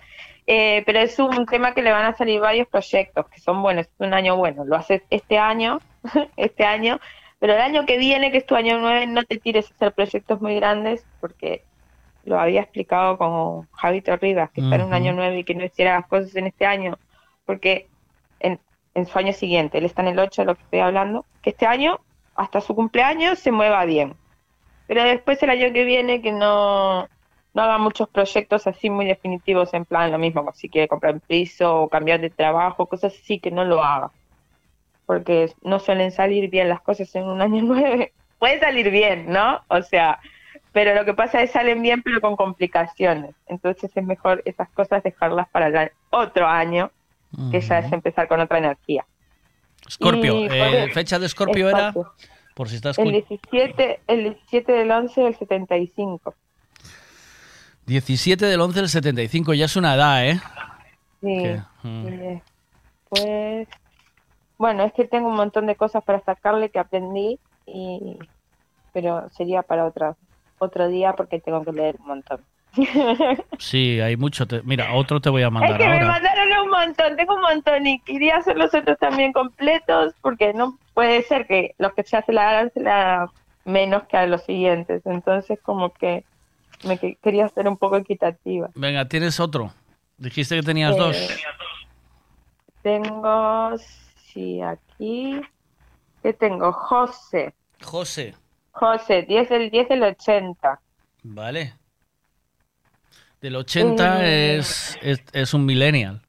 Eh, 0.52 0.82
pero 0.88 0.98
es 0.98 1.19
un 1.19 1.45
tema 1.45 1.76
que 1.76 1.84
le 1.84 1.92
van 1.92 2.08
a 2.08 2.18
salir 2.18 2.42
varios 2.42 2.68
proyectos 2.68 3.28
que 3.30 3.40
son 3.40 3.61
buenos, 3.61 3.86
es 3.86 3.92
un 4.00 4.16
año 4.16 4.36
bueno, 4.36 4.66
lo 4.66 4.78
haces 4.78 5.03
este 5.11 5.38
año, 5.38 5.80
este 6.38 6.66
año, 6.66 7.00
pero 7.38 7.53
el 7.53 7.61
año 7.61 7.86
que 7.86 8.00
viene, 8.00 8.32
que 8.32 8.40
es 8.40 8.48
tu 8.48 8.56
año 8.56 8.80
9, 8.80 9.06
no 9.06 9.24
te 9.26 9.38
tires 9.38 9.69
a 9.69 9.76
hacer 9.76 9.94
proyectos 9.94 10.42
muy 10.42 10.56
grandes 10.56 11.06
porque 11.22 11.64
lo 12.26 12.40
había 12.40 12.61
explicado 12.61 13.19
con 13.19 13.69
Javito 13.74 14.16
Rivas, 14.16 14.50
que 14.50 14.61
está 14.61 14.78
en 14.78 14.86
un 14.86 14.94
año 14.95 15.14
9 15.14 15.38
y 15.38 15.44
que 15.44 15.53
no 15.53 15.64
hiciera 15.64 15.94
las 15.94 16.08
cosas 16.08 16.36
en 16.36 16.48
este 16.48 16.66
año, 16.66 16.98
porque 17.45 17.88
en, 18.40 18.60
en 18.95 19.06
su 19.06 19.19
año 19.19 19.34
siguiente, 19.34 19.78
él 19.78 19.86
está 19.86 20.02
en 20.02 20.08
el 20.08 20.19
8 20.19 20.42
de 20.42 20.45
lo 20.48 20.56
que 20.56 20.64
estoy 20.64 20.80
hablando, 20.80 21.28
que 21.44 21.52
este 21.52 21.68
año, 21.68 22.00
hasta 22.34 22.60
su 22.60 22.74
cumpleaños, 22.74 23.38
se 23.38 23.52
mueva 23.52 23.86
bien. 23.86 24.16
Pero 24.88 25.03
después 25.03 25.44
el 25.44 25.52
año 25.52 25.72
que 25.74 25.86
viene 25.86 26.24
que 26.24 26.32
no, 26.32 27.08
no 27.53 27.61
haga 27.64 27.78
muchos 27.78 28.08
proyectos 28.10 28.68
así 28.68 28.90
muy 28.90 29.06
definitivos 29.06 29.74
en 29.74 29.86
plan 29.86 30.11
lo 30.11 30.18
mismo, 30.19 30.50
si 30.53 30.69
quiere 30.69 30.88
comprar 30.88 31.14
un 31.16 31.19
piso 31.19 31.82
o 31.82 31.90
cambiar 31.90 32.22
de 32.22 32.30
trabajo, 32.30 32.86
cosas 32.86 33.14
así 33.16 33.40
que 33.40 33.52
no 33.52 33.64
lo 33.66 33.84
haga. 33.84 34.11
Porque 35.06 35.52
no 35.64 35.80
suelen 35.80 36.11
salir 36.11 36.50
bien 36.50 36.69
las 36.69 36.82
cosas 36.82 37.14
en 37.16 37.24
un 37.26 37.42
año 37.42 37.64
nueve. 37.66 38.14
Puede 38.38 38.60
salir 38.60 38.90
bien, 38.92 39.26
¿no? 39.32 39.61
O 39.68 39.82
sea, 39.82 40.19
pero 40.72 40.94
lo 40.94 41.03
que 41.03 41.14
pasa 41.16 41.42
es 41.42 41.52
salen 41.52 41.82
bien 41.82 42.03
pero 42.03 42.22
con 42.22 42.36
complicaciones. 42.36 43.36
Entonces 43.48 43.92
es 43.95 44.03
mejor 44.03 44.42
esas 44.45 44.69
cosas 44.69 45.02
dejarlas 45.03 45.50
para 45.50 45.68
el 45.68 45.92
otro 46.11 46.48
año, 46.48 46.92
que 47.52 47.60
ya 47.61 47.80
es 47.80 47.92
empezar 47.92 48.28
con 48.28 48.40
otra 48.40 48.60
energía. 48.60 49.06
Scorpio, 49.90 50.36
Y, 50.36 50.48
eh, 50.52 50.90
fecha 50.94 51.18
de 51.19 51.28
Scorpio 51.30 51.69
era, 51.69 51.94
por 52.53 52.69
si 52.69 52.76
estás 52.76 52.98
El 53.00 53.08
escu- 53.10 53.40
17, 53.52 54.00
el 54.08 54.24
17 54.24 54.72
del 54.72 54.92
11 54.92 55.22
del 55.22 55.36
75. 55.36 56.34
17 57.90 58.45
del 58.45 58.61
11 58.61 58.80
del 58.80 58.90
75, 58.90 59.53
ya 59.53 59.66
es 59.66 59.76
una 59.76 59.95
edad, 59.95 60.26
¿eh? 60.26 60.40
Sí. 61.22 61.43
Mm. 61.84 62.06
después, 62.06 63.68
bueno, 64.58 64.84
es 64.84 64.93
que 64.93 65.06
tengo 65.06 65.27
un 65.30 65.35
montón 65.35 65.66
de 65.66 65.76
cosas 65.76 66.03
para 66.03 66.22
sacarle 66.22 66.69
que 66.69 66.80
aprendí, 66.80 67.40
y 67.66 68.18
pero 68.93 69.30
sería 69.32 69.61
para 69.64 69.85
otra, 69.85 70.16
otro 70.59 70.88
día 70.88 71.14
porque 71.14 71.40
tengo 71.40 71.64
que 71.64 71.72
leer 71.74 71.98
un 72.00 72.08
montón. 72.08 72.42
Sí, 73.58 74.00
hay 74.00 74.16
mucho. 74.16 74.48
te- 74.48 74.61
Mira, 74.64 74.93
otro 74.93 75.19
te 75.19 75.30
voy 75.30 75.42
a 75.43 75.48
Es 75.48 75.51
mandar 75.51 75.77
que 75.77 75.85
me 75.88 75.93
ahora. 75.93 76.08
mandaron 76.08 76.48
un 76.66 76.69
montón, 76.69 77.16
tengo 77.18 77.35
un 77.35 77.42
montón 77.42 77.85
y 77.88 78.00
quería 78.01 78.38
hacer 78.38 78.58
los 78.58 78.74
otros 78.74 78.98
también 79.00 79.34
completos 79.34 80.14
porque 80.22 80.53
no 80.53 80.77
puede 80.93 81.24
ser 81.24 81.45
que 81.48 81.74
los 81.77 81.93
que 81.93 82.03
ya 82.03 82.22
se 82.22 82.32
la 82.34 82.50
hagan 82.50 82.72
se 82.74 82.80
la 82.82 83.30
menos 83.66 84.03
que 84.03 84.18
a 84.18 84.27
los 84.27 84.43
siguientes. 84.43 85.01
Entonces 85.06 85.59
como 85.61 85.92
que 85.93 86.24
me 86.83 86.98
que- 86.98 87.17
quería 87.22 87.48
ser 87.49 87.67
un 87.67 87.77
poco 87.77 87.98
equitativa. 87.98 88.69
Venga, 88.75 89.08
tienes 89.08 89.40
otro. 89.40 89.74
Dijiste 90.17 90.56
que 90.56 90.64
tenías 90.64 90.95
Eh, 90.95 90.99
dos. 90.99 91.17
Tengo, 92.82 93.77
sí, 94.33 94.61
aquí, 94.61 95.41
¿qué 96.24 96.33
tengo? 96.33 96.72
José, 96.72 97.53
José, 97.83 98.35
José, 98.72 99.24
10 99.24 99.49
del 99.49 99.69
10 99.69 99.90
del 99.90 100.03
80. 100.03 100.80
vale. 101.24 101.74
Del 103.41 103.56
80 103.56 104.25
Eh. 104.25 104.58
es, 104.58 104.98
es, 105.01 105.24
es 105.32 105.53
un 105.53 105.66
millennial. 105.66 106.22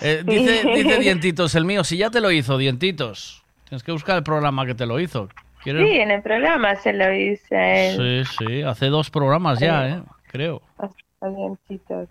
Eh, 0.00 0.22
dice, 0.26 0.64
dice 0.74 0.98
Dientitos, 0.98 1.54
el 1.54 1.64
mío, 1.64 1.84
si 1.84 1.96
ya 1.96 2.10
te 2.10 2.20
lo 2.20 2.30
hizo, 2.32 2.58
Dientitos. 2.58 3.44
Tienes 3.68 3.82
que 3.84 3.92
buscar 3.92 4.16
el 4.16 4.22
programa 4.24 4.66
que 4.66 4.74
te 4.74 4.86
lo 4.86 4.98
hizo. 4.98 5.28
Sí, 5.64 5.70
en 5.70 6.10
el 6.10 6.22
programa 6.22 6.76
se 6.76 6.92
lo 6.92 7.12
hice. 7.12 7.96
Sí, 7.96 8.34
sí, 8.38 8.62
hace 8.62 8.86
dos 8.86 9.10
programas 9.10 9.60
ya, 9.60 9.88
¿eh? 9.88 10.02
Creo. 10.30 10.62
a 11.20 11.28
Dientitos. 11.28 12.08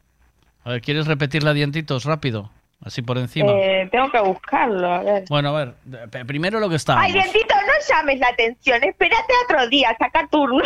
A 0.64 0.70
ver, 0.72 0.82
¿quieres 0.82 1.08
repetirle 1.08 1.50
a 1.50 1.54
Dientitos 1.54 2.06
rápido? 2.06 2.52
Así 2.84 3.04
por 3.04 3.18
encima. 3.18 3.52
Eh, 3.52 3.88
tengo 3.92 4.10
que 4.10 4.20
buscarlo, 4.22 4.92
a 4.92 5.04
ver. 5.04 5.26
Bueno, 5.30 5.56
a 5.56 5.66
ver, 5.66 6.26
primero 6.26 6.60
lo 6.60 6.68
que 6.68 6.76
estábamos. 6.76 7.06
Ay, 7.06 7.14
Dientito, 7.14 7.54
no 7.54 7.96
llames 7.96 8.20
la 8.20 8.28
atención, 8.30 8.84
espérate 8.84 9.34
otro 9.46 9.68
día, 9.68 9.96
saca 10.00 10.28
turno. 10.32 10.64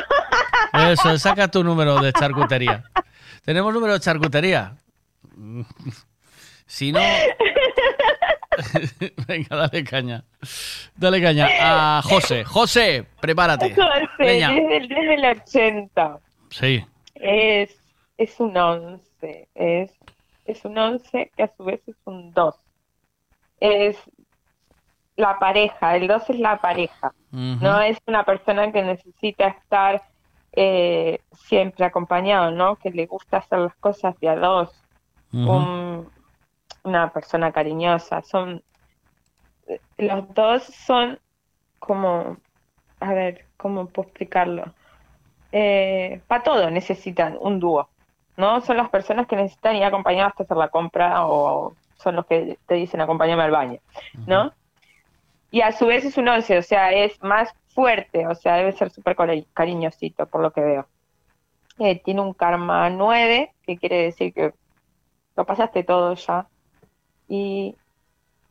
Eso, 0.92 1.18
saca 1.18 1.50
tu 1.50 1.64
número 1.64 2.00
de 2.00 2.14
charcutería. 2.14 2.84
¿Tenemos 3.44 3.74
número 3.74 3.94
de 3.94 4.00
charcutería? 4.00 4.74
Si 6.68 6.92
no... 6.92 7.00
Venga, 9.28 9.56
dale 9.56 9.84
caña. 9.84 10.24
Dale 10.96 11.22
caña 11.22 11.48
a 11.98 12.02
José. 12.04 12.44
José, 12.44 13.06
prepárate. 13.20 13.74
José, 13.74 14.08
Leña. 14.20 14.50
desde 14.52 14.78
el 14.78 14.88
10 14.88 15.08
del 15.10 15.26
80. 15.26 16.20
Sí. 16.50 16.86
Es, 17.16 17.76
es 18.18 18.40
un 18.40 18.56
11. 18.58 19.48
Es, 19.56 19.92
es 20.46 20.66
un 20.66 20.78
11 20.78 21.32
que 21.36 21.44
a 21.44 21.52
su 21.56 21.64
vez 21.64 21.82
es 21.88 21.96
un 22.06 22.32
2. 22.34 22.56
Es 23.60 23.98
la 25.16 25.40
pareja. 25.40 25.96
El 25.96 26.08
2 26.08 26.30
es 26.30 26.40
la 26.40 26.58
pareja. 26.62 27.14
No 27.32 27.82
es 27.82 27.98
una 28.08 28.24
persona 28.24 28.72
que 28.72 28.82
necesita 28.82 29.48
estar 29.48 30.04
eh, 30.54 31.20
siempre 31.34 31.84
acompañado, 31.86 32.52
¿no? 32.52 32.78
Que 32.78 32.90
le 32.92 33.06
gusta 33.08 33.38
hacer 33.38 33.60
las 33.60 33.76
cosas 33.76 34.18
de 34.22 34.30
a 34.30 34.36
dos. 34.38 34.70
Un- 35.34 36.10
una 36.86 37.12
persona 37.12 37.52
cariñosa. 37.52 38.22
Son 38.24 38.64
los 39.98 40.34
dos 40.34 40.64
son 40.64 41.20
como, 41.80 42.38
a 43.00 43.14
ver, 43.14 43.48
¿cómo 43.58 43.88
puedo 43.90 44.08
explicarlo? 44.10 44.76
para 46.28 46.44
todo 46.44 46.70
necesitan 46.70 47.38
un 47.40 47.60
dúo. 47.60 47.90
¿no? 48.38 48.60
Son 48.62 48.78
las 48.78 48.90
personas 48.90 49.28
que 49.28 49.38
necesitan 49.38 49.76
ir 49.78 49.84
acompañadas 49.86 50.32
hasta 50.32 50.44
hacer 50.44 50.58
la 50.58 50.70
compra 50.70 51.26
o 51.28 51.78
son 51.96 52.18
los 52.18 52.26
que 52.26 52.60
te 52.68 52.76
dicen 52.76 53.00
acompáñame 53.02 53.44
al 53.44 53.52
baño, 53.52 53.80
¿no? 54.26 54.54
Y 55.52 55.62
a 55.62 55.72
su 55.72 55.86
vez 55.88 56.04
es 56.06 56.18
un 56.18 56.28
11, 56.28 56.58
o 56.58 56.62
sea, 56.64 56.92
es 56.92 57.22
más 57.24 57.54
fuerte, 57.68 58.28
o 58.28 58.36
sea, 58.36 58.58
debe 58.58 58.74
ser 58.74 58.92
súper 58.92 59.16
cari- 59.16 59.48
cariñosito 59.54 60.28
por 60.28 60.42
lo 60.42 60.52
que 60.52 60.62
veo. 60.62 60.90
Eh, 61.80 62.02
tiene 62.04 62.22
un 62.22 62.34
karma 62.34 62.90
9, 62.90 63.54
que 63.64 63.78
quiere 63.78 64.04
decir 64.04 64.34
que 64.34 64.54
lo 65.36 65.46
pasaste 65.46 65.84
todo 65.84 66.16
ya. 66.16 66.50
Y, 67.28 67.76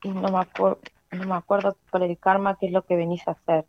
no, 0.05 0.15
me 0.15 1.19
no 1.19 1.27
me 1.27 1.35
acuerdo 1.35 1.77
por 1.91 2.03
el 2.03 2.19
karma 2.19 2.57
qué 2.59 2.67
es 2.67 2.73
lo 2.73 2.83
que 2.83 2.97
venís 2.97 3.27
a 3.28 3.33
hacer. 3.33 3.65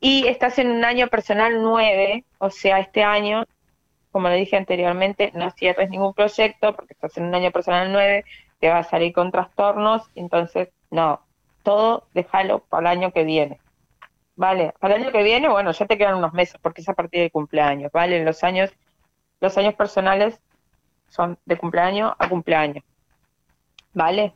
Y 0.00 0.26
estás 0.28 0.58
en 0.58 0.70
un 0.70 0.84
año 0.84 1.08
personal 1.08 1.60
9, 1.60 2.24
o 2.38 2.50
sea, 2.50 2.78
este 2.78 3.02
año, 3.02 3.44
como 4.12 4.28
lo 4.28 4.34
dije 4.34 4.56
anteriormente, 4.56 5.32
no 5.34 5.50
cierres 5.50 5.90
ningún 5.90 6.14
proyecto 6.14 6.74
porque 6.74 6.94
estás 6.94 7.16
en 7.16 7.24
un 7.24 7.34
año 7.34 7.50
personal 7.50 7.92
9, 7.92 8.24
te 8.60 8.68
va 8.68 8.78
a 8.78 8.84
salir 8.84 9.12
con 9.12 9.32
trastornos, 9.32 10.08
entonces 10.14 10.68
no, 10.90 11.20
todo 11.64 12.06
déjalo 12.14 12.60
para 12.60 12.92
el 12.92 12.98
año 12.98 13.12
que 13.12 13.24
viene. 13.24 13.60
Vale, 14.36 14.72
para 14.78 14.94
el 14.94 15.02
año 15.02 15.12
que 15.12 15.24
viene, 15.24 15.48
bueno, 15.48 15.72
ya 15.72 15.86
te 15.86 15.98
quedan 15.98 16.14
unos 16.14 16.32
meses 16.32 16.60
porque 16.62 16.80
es 16.80 16.88
a 16.88 16.94
partir 16.94 17.20
de 17.20 17.30
cumpleaños, 17.30 17.90
¿vale? 17.90 18.24
Los 18.24 18.44
años, 18.44 18.70
los 19.40 19.58
años 19.58 19.74
personales 19.74 20.40
son 21.08 21.38
de 21.44 21.56
cumpleaños 21.56 22.12
a 22.18 22.28
cumpleaños, 22.28 22.84
¿vale? 23.98 24.32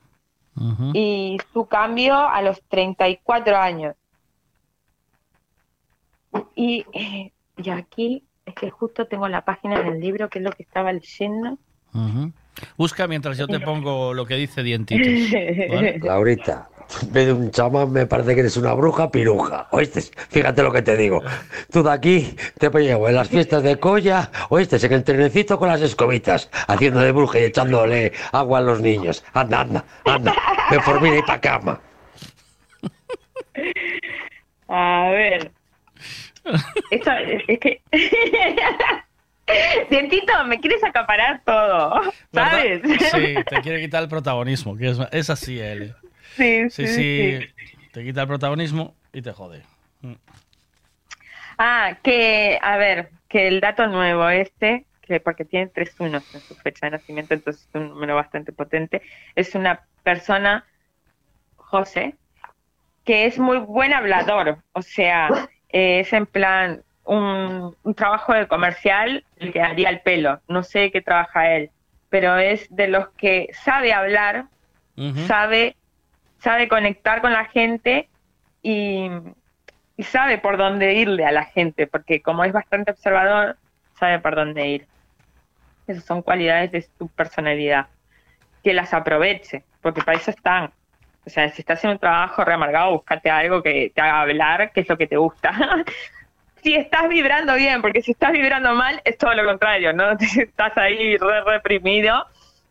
Y 0.93 1.39
su 1.53 1.65
cambio 1.67 2.15
a 2.15 2.43
los 2.43 2.61
34 2.69 3.57
años. 3.57 3.95
Y, 6.55 6.85
y 7.57 7.71
aquí 7.71 8.25
es 8.45 8.55
que 8.55 8.71
justo 8.71 9.07
tengo 9.07 9.29
la 9.29 9.45
página 9.45 9.81
del 9.81 10.01
libro, 10.01 10.29
que 10.29 10.41
es 10.41 10.45
lo 10.45 10.51
que 10.51 10.65
estaba 10.65 10.93
leyendo. 10.93 11.57
Busca 12.77 13.07
mientras 13.07 13.39
yo 13.39 13.47
te 13.47 13.61
pongo 13.71 14.13
lo 14.13 14.27
que 14.27 14.35
dice 14.35 14.63
Dientitos. 14.63 15.33
¿vale? 15.71 15.99
Laurita, 16.01 16.69
un 17.33 17.51
chamán 17.51 17.93
me 17.93 18.07
parece 18.07 18.35
que 18.35 18.41
eres 18.41 18.57
una 18.57 18.73
bruja 18.75 19.11
piruja. 19.11 19.69
¿Oíste? 19.71 20.03
Fíjate 20.31 20.63
lo 20.63 20.73
que 20.73 20.83
te 20.83 20.97
digo. 20.97 21.23
Tú 21.71 21.83
de 21.83 21.91
aquí 21.91 22.37
te 22.59 22.71
llevo 22.71 23.09
en 23.09 23.15
las 23.15 23.29
fiestas 23.29 23.63
de 23.63 23.79
Colla, 23.79 24.31
¿oíste? 24.49 24.85
En 24.85 24.93
el 24.93 25.05
trenecito 25.05 25.59
con 25.59 25.69
las 25.69 25.81
escobitas, 25.81 26.51
haciendo 26.69 27.01
de 27.01 27.13
bruja 27.13 27.41
y 27.41 27.45
echándole 27.45 28.13
agua 28.33 28.59
a 28.59 28.63
los 28.63 28.81
niños. 28.81 29.25
Anda, 29.33 29.61
anda, 29.61 29.85
anda. 30.05 30.35
Me 30.71 30.81
formina 30.81 31.19
y 31.19 31.23
pa' 31.23 31.41
cama. 31.41 31.81
A 34.69 35.09
ver. 35.11 35.51
Esto 36.91 37.11
es, 37.13 37.59
que. 37.59 37.81
Dientito, 39.91 40.33
me 40.47 40.59
quieres 40.61 40.83
acaparar 40.83 41.43
todo, 41.45 42.01
¿sabes? 42.33 42.81
Sí, 43.11 43.35
te 43.49 43.61
quiere 43.61 43.81
quitar 43.81 44.03
el 44.03 44.09
protagonismo, 44.09 44.77
que 44.77 44.91
es, 44.91 44.99
es 45.11 45.31
así 45.31 45.59
él. 45.61 45.95
Sí, 46.37 46.71
Sí, 46.71 46.87
sí, 46.87 46.87
sí, 46.87 47.49
sí. 47.67 47.77
te 47.93 48.05
quita 48.05 48.23
el 48.23 48.29
protagonismo 48.29 48.95
y 49.13 49.23
te 49.23 49.33
jode. 49.33 49.63
Mm. 50.01 50.15
Ah, 51.59 51.99
que, 52.03 52.59
a 52.61 52.77
ver, 52.77 53.11
que 53.29 53.49
el 53.49 53.61
dato 53.61 53.87
nuevo 53.87 54.29
este, 54.29 54.87
que 55.03 55.21
porque 55.21 55.45
tiene 55.45 55.67
tres 55.69 55.95
unos 55.99 56.35
en 56.35 56.41
su 56.41 56.55
fecha 56.55 56.87
de 56.87 56.93
nacimiento, 56.93 57.35
entonces 57.35 57.67
es 57.69 57.75
un 57.75 57.89
número 57.91 58.15
bastante 58.17 58.53
potente, 58.53 59.03
es 59.35 59.55
una 59.55 59.83
persona, 60.03 60.65
José, 61.57 62.15
que 63.05 63.27
es 63.27 63.39
muy 63.39 63.59
buen 63.59 63.93
hablador, 63.93 64.59
o 64.73 64.83
sea, 64.83 65.29
eh, 65.69 66.01
es 66.01 66.13
en 66.13 66.27
plan 66.27 66.83
un, 67.05 67.77
un 67.83 67.95
trabajo 67.95 68.33
de 68.33 68.47
comercial 68.47 69.25
le 69.37 69.61
haría 69.61 69.91
el 69.91 70.01
pelo, 70.01 70.41
no 70.49 70.63
sé 70.63 70.91
qué 70.91 71.03
trabaja 71.03 71.53
él, 71.55 71.71
pero 72.11 72.37
es 72.39 72.67
de 72.71 72.89
los 72.89 73.09
que 73.11 73.49
sabe 73.53 73.93
hablar, 73.93 74.47
sabe, 75.27 75.77
sabe 76.43 76.69
conectar 76.69 77.21
con 77.21 77.33
la 77.33 77.45
gente 77.47 78.09
y, 78.63 79.09
sabe 79.99 80.39
por 80.39 80.57
dónde 80.57 80.95
irle 80.95 81.25
a 81.25 81.31
la 81.31 81.45
gente, 81.45 81.87
porque 81.87 82.21
como 82.21 82.45
es 82.45 82.53
bastante 82.53 82.91
observador, 82.91 83.57
sabe 83.99 84.19
por 84.19 84.35
dónde 84.35 84.67
ir. 84.67 84.87
Esas 85.87 86.05
son 86.05 86.23
cualidades 86.23 86.73
de 86.73 86.83
su 86.83 87.09
personalidad. 87.09 87.87
Que 88.65 88.75
las 88.75 88.93
aproveche, 88.93 89.63
porque 89.81 90.03
para 90.03 90.19
eso 90.19 90.33
están. 90.33 90.73
O 91.25 91.31
sea, 91.31 91.49
si 91.51 91.63
estás 91.63 91.85
en 91.85 91.91
un 91.91 91.99
trabajo 91.99 92.45
reamargado, 92.45 92.91
búscate 92.93 93.31
algo 93.31 93.63
que 93.63 93.93
te 93.95 94.01
haga 94.01 94.23
hablar, 94.23 94.73
que 94.73 94.81
es 94.81 94.89
lo 94.89 94.99
que 94.99 95.07
te 95.07 95.17
gusta. 95.17 95.53
si 96.63 96.75
estás 96.75 97.09
vibrando 97.09 97.55
bien, 97.55 97.81
porque 97.81 98.03
si 98.03 98.11
estás 98.13 98.33
vibrando 98.33 98.75
mal, 98.75 99.01
es 99.05 99.17
todo 99.19 99.35
lo 99.35 99.45
contrario, 99.45 99.93
¿no? 99.93 100.11
estás 100.19 100.77
ahí 100.77 101.17
re 101.17 101.43
reprimido, 101.45 102.27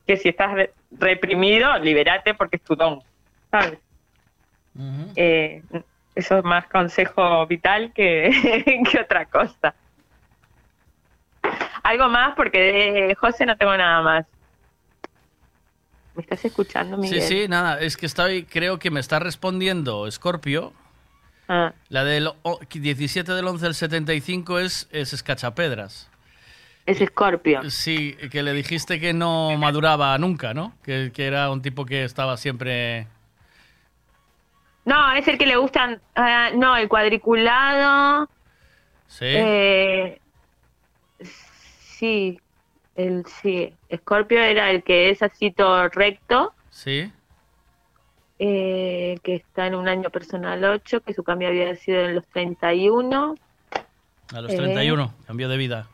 que 0.06 0.18
si 0.18 0.30
estás 0.30 0.52
re- 0.52 0.74
reprimido, 0.92 1.78
liberate 1.80 2.34
porque 2.34 2.58
es 2.58 2.64
tu 2.64 2.76
don, 2.76 3.02
¿sabes? 3.52 3.80
Eh, 5.16 5.62
eso 6.16 6.38
es 6.38 6.44
más 6.44 6.66
consejo 6.68 7.46
vital 7.48 7.92
que, 7.94 8.84
que 8.92 9.00
otra 9.00 9.26
cosa. 9.26 9.76
Algo 11.84 12.10
más, 12.10 12.36
porque 12.36 12.60
de 13.08 13.16
José 13.16 13.46
no 13.46 13.58
tengo 13.58 13.76
nada 13.76 14.02
más. 14.02 14.26
¿Me 16.16 16.22
estás 16.24 16.44
escuchando, 16.46 16.98
Miguel? 16.98 17.22
Sí, 17.22 17.28
sí, 17.44 17.48
nada, 17.48 17.80
es 17.80 17.98
que 17.98 18.06
estoy, 18.06 18.44
creo 18.44 18.80
que 18.80 18.92
me 18.92 19.00
está 19.00 19.20
respondiendo 19.20 20.10
Scorpio. 20.12 20.74
Ah. 21.48 21.74
La 21.90 22.04
del 22.04 22.28
o- 22.44 22.60
17 22.70 23.32
del 23.34 23.48
11 23.48 23.66
del 23.66 23.76
75 23.76 24.60
es, 24.60 24.88
es 24.92 25.14
Escachapedras. 25.14 26.10
Es 26.86 27.00
Scorpio. 27.00 27.70
Sí, 27.70 28.16
que 28.32 28.44
le 28.44 28.54
dijiste 28.54 29.00
que 29.00 29.14
no 29.14 29.58
maduraba 29.58 30.18
nunca, 30.18 30.54
¿no? 30.54 30.74
Que, 30.84 31.12
que 31.14 31.26
era 31.28 31.50
un 31.50 31.62
tipo 31.62 31.86
que 31.86 32.04
estaba 32.04 32.38
siempre... 32.38 33.08
No, 34.86 35.14
es 35.14 35.28
el 35.28 35.38
que 35.38 35.46
le 35.46 35.56
gustan. 35.58 36.02
ah, 36.16 36.50
no, 36.56 36.76
el 36.78 36.88
cuadriculado. 36.90 38.30
Sí. 39.08 39.26
Eh, 39.28 40.20
sí, 42.00 42.40
el 42.96 43.26
sí. 43.42 43.74
Scorpio 43.96 44.40
era 44.42 44.70
el 44.72 44.84
que 44.84 45.10
es 45.10 45.22
así 45.22 45.52
todo 45.52 45.88
recto, 45.90 46.54
Sí. 46.70 47.12
eh, 48.40 49.20
que 49.24 49.36
está 49.36 49.68
en 49.68 49.76
un 49.76 49.88
año 49.88 50.10
personal 50.10 50.64
8, 50.64 51.02
que 51.02 51.14
su 51.14 51.24
cambio 51.24 51.50
había 51.50 51.76
sido 51.76 52.02
en 52.02 52.16
los 52.16 52.26
31. 52.28 53.36
A 54.34 54.42
los 54.42 54.52
Eh. 54.52 54.58
31, 54.58 55.14
cambió 55.28 55.48
de 55.50 55.58
vida. 55.58 55.88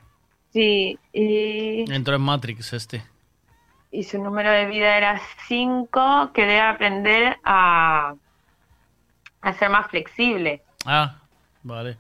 Sí, 0.54 0.98
y, 1.14 1.92
Entró 1.92 2.16
en 2.16 2.22
Matrix 2.22 2.72
este. 2.74 3.04
y 3.92 4.04
su 4.04 4.22
número 4.22 4.50
de 4.52 4.66
vida 4.68 4.98
era 4.98 5.20
5, 5.48 6.32
que 6.34 6.42
debe 6.42 6.62
aprender 6.62 7.38
a, 7.44 8.16
a 9.42 9.54
ser 9.54 9.70
más 9.70 9.88
flexible. 9.88 10.62
Ah, 10.86 11.20
vale. 11.64 11.98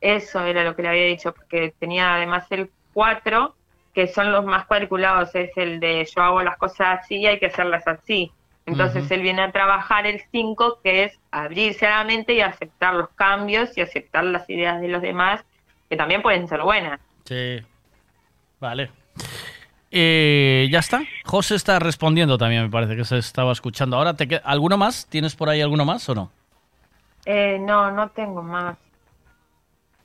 Eso 0.00 0.44
era 0.44 0.64
lo 0.64 0.74
que 0.74 0.82
le 0.82 0.88
había 0.88 1.06
dicho, 1.06 1.32
porque 1.32 1.74
tenía 1.78 2.16
además 2.16 2.46
el 2.50 2.70
4, 2.92 3.54
que 3.94 4.08
son 4.08 4.32
los 4.32 4.44
más 4.44 4.66
cuadriculados, 4.66 5.34
es 5.34 5.50
el 5.56 5.80
de 5.80 6.06
yo 6.14 6.22
hago 6.22 6.42
las 6.42 6.56
cosas 6.56 7.00
así 7.00 7.16
y 7.16 7.26
hay 7.26 7.38
que 7.38 7.46
hacerlas 7.46 7.86
así. 7.86 8.32
Entonces 8.64 9.10
él 9.10 9.22
viene 9.22 9.42
a 9.42 9.50
trabajar 9.50 10.06
el 10.06 10.22
5, 10.30 10.80
que 10.82 11.04
es 11.04 11.18
abrirse 11.30 11.86
a 11.86 11.98
la 11.98 12.04
mente 12.04 12.32
y 12.34 12.40
aceptar 12.40 12.94
los 12.94 13.08
cambios 13.10 13.76
y 13.76 13.80
aceptar 13.80 14.24
las 14.24 14.48
ideas 14.48 14.80
de 14.80 14.88
los 14.88 15.02
demás, 15.02 15.44
que 15.90 15.96
también 15.96 16.22
pueden 16.22 16.46
ser 16.46 16.62
buenas. 16.62 17.00
Sí. 17.24 17.60
Vale. 18.60 18.90
Eh, 19.90 20.68
ya 20.70 20.78
está. 20.78 21.02
José 21.24 21.56
está 21.56 21.78
respondiendo 21.78 22.38
también, 22.38 22.62
me 22.62 22.70
parece 22.70 22.96
que 22.96 23.04
se 23.04 23.18
estaba 23.18 23.52
escuchando. 23.52 23.96
Ahora, 23.96 24.14
te 24.14 24.40
¿alguno 24.44 24.78
más? 24.78 25.06
¿Tienes 25.08 25.34
por 25.34 25.48
ahí 25.48 25.60
alguno 25.60 25.84
más 25.84 26.08
o 26.08 26.14
no? 26.14 26.30
Eh, 27.24 27.58
no, 27.60 27.90
no 27.90 28.08
tengo 28.10 28.42
más. 28.42 28.76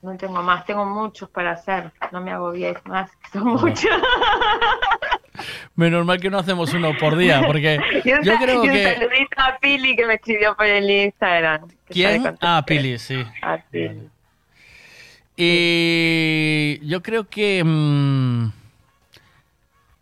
No 0.01 0.15
tengo 0.15 0.43
más, 0.43 0.65
tengo 0.65 0.85
muchos 0.85 1.29
para 1.29 1.51
hacer. 1.51 1.91
No 2.11 2.21
me 2.21 2.31
agobies 2.31 2.77
más, 2.85 3.09
que 3.17 3.39
son 3.39 3.47
muchos. 3.47 3.91
Menos 5.75 6.05
mal 6.05 6.19
que 6.19 6.29
no 6.29 6.39
hacemos 6.39 6.73
uno 6.73 6.91
por 6.99 7.17
día, 7.17 7.41
porque 7.45 7.79
un, 8.05 8.23
yo 8.23 8.37
creo 8.37 8.63
y 8.63 8.67
un 8.67 8.73
que... 8.73 8.93
saludito 8.93 9.41
a 9.41 9.57
Pili 9.59 9.95
que 9.95 10.05
me 10.05 10.15
escribió 10.15 10.55
por 10.55 10.65
el 10.65 10.89
Instagram. 10.89 11.67
¿Quién? 11.89 12.37
Ah, 12.41 12.63
Pili, 12.65 12.97
sí. 12.97 13.23
A 13.41 13.57
Pili. 13.57 14.09
Y 15.35 16.79
yo 16.87 17.01
creo 17.03 17.27
que... 17.27 17.63
mm, 17.63 18.51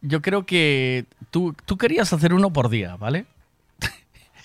yo 0.02 0.22
creo 0.22 0.46
que 0.46 1.06
tú, 1.32 1.56
tú 1.66 1.78
querías 1.78 2.12
hacer 2.14 2.34
uno 2.34 2.52
por 2.52 2.70
día, 2.70 2.96
¿vale? 2.96 3.26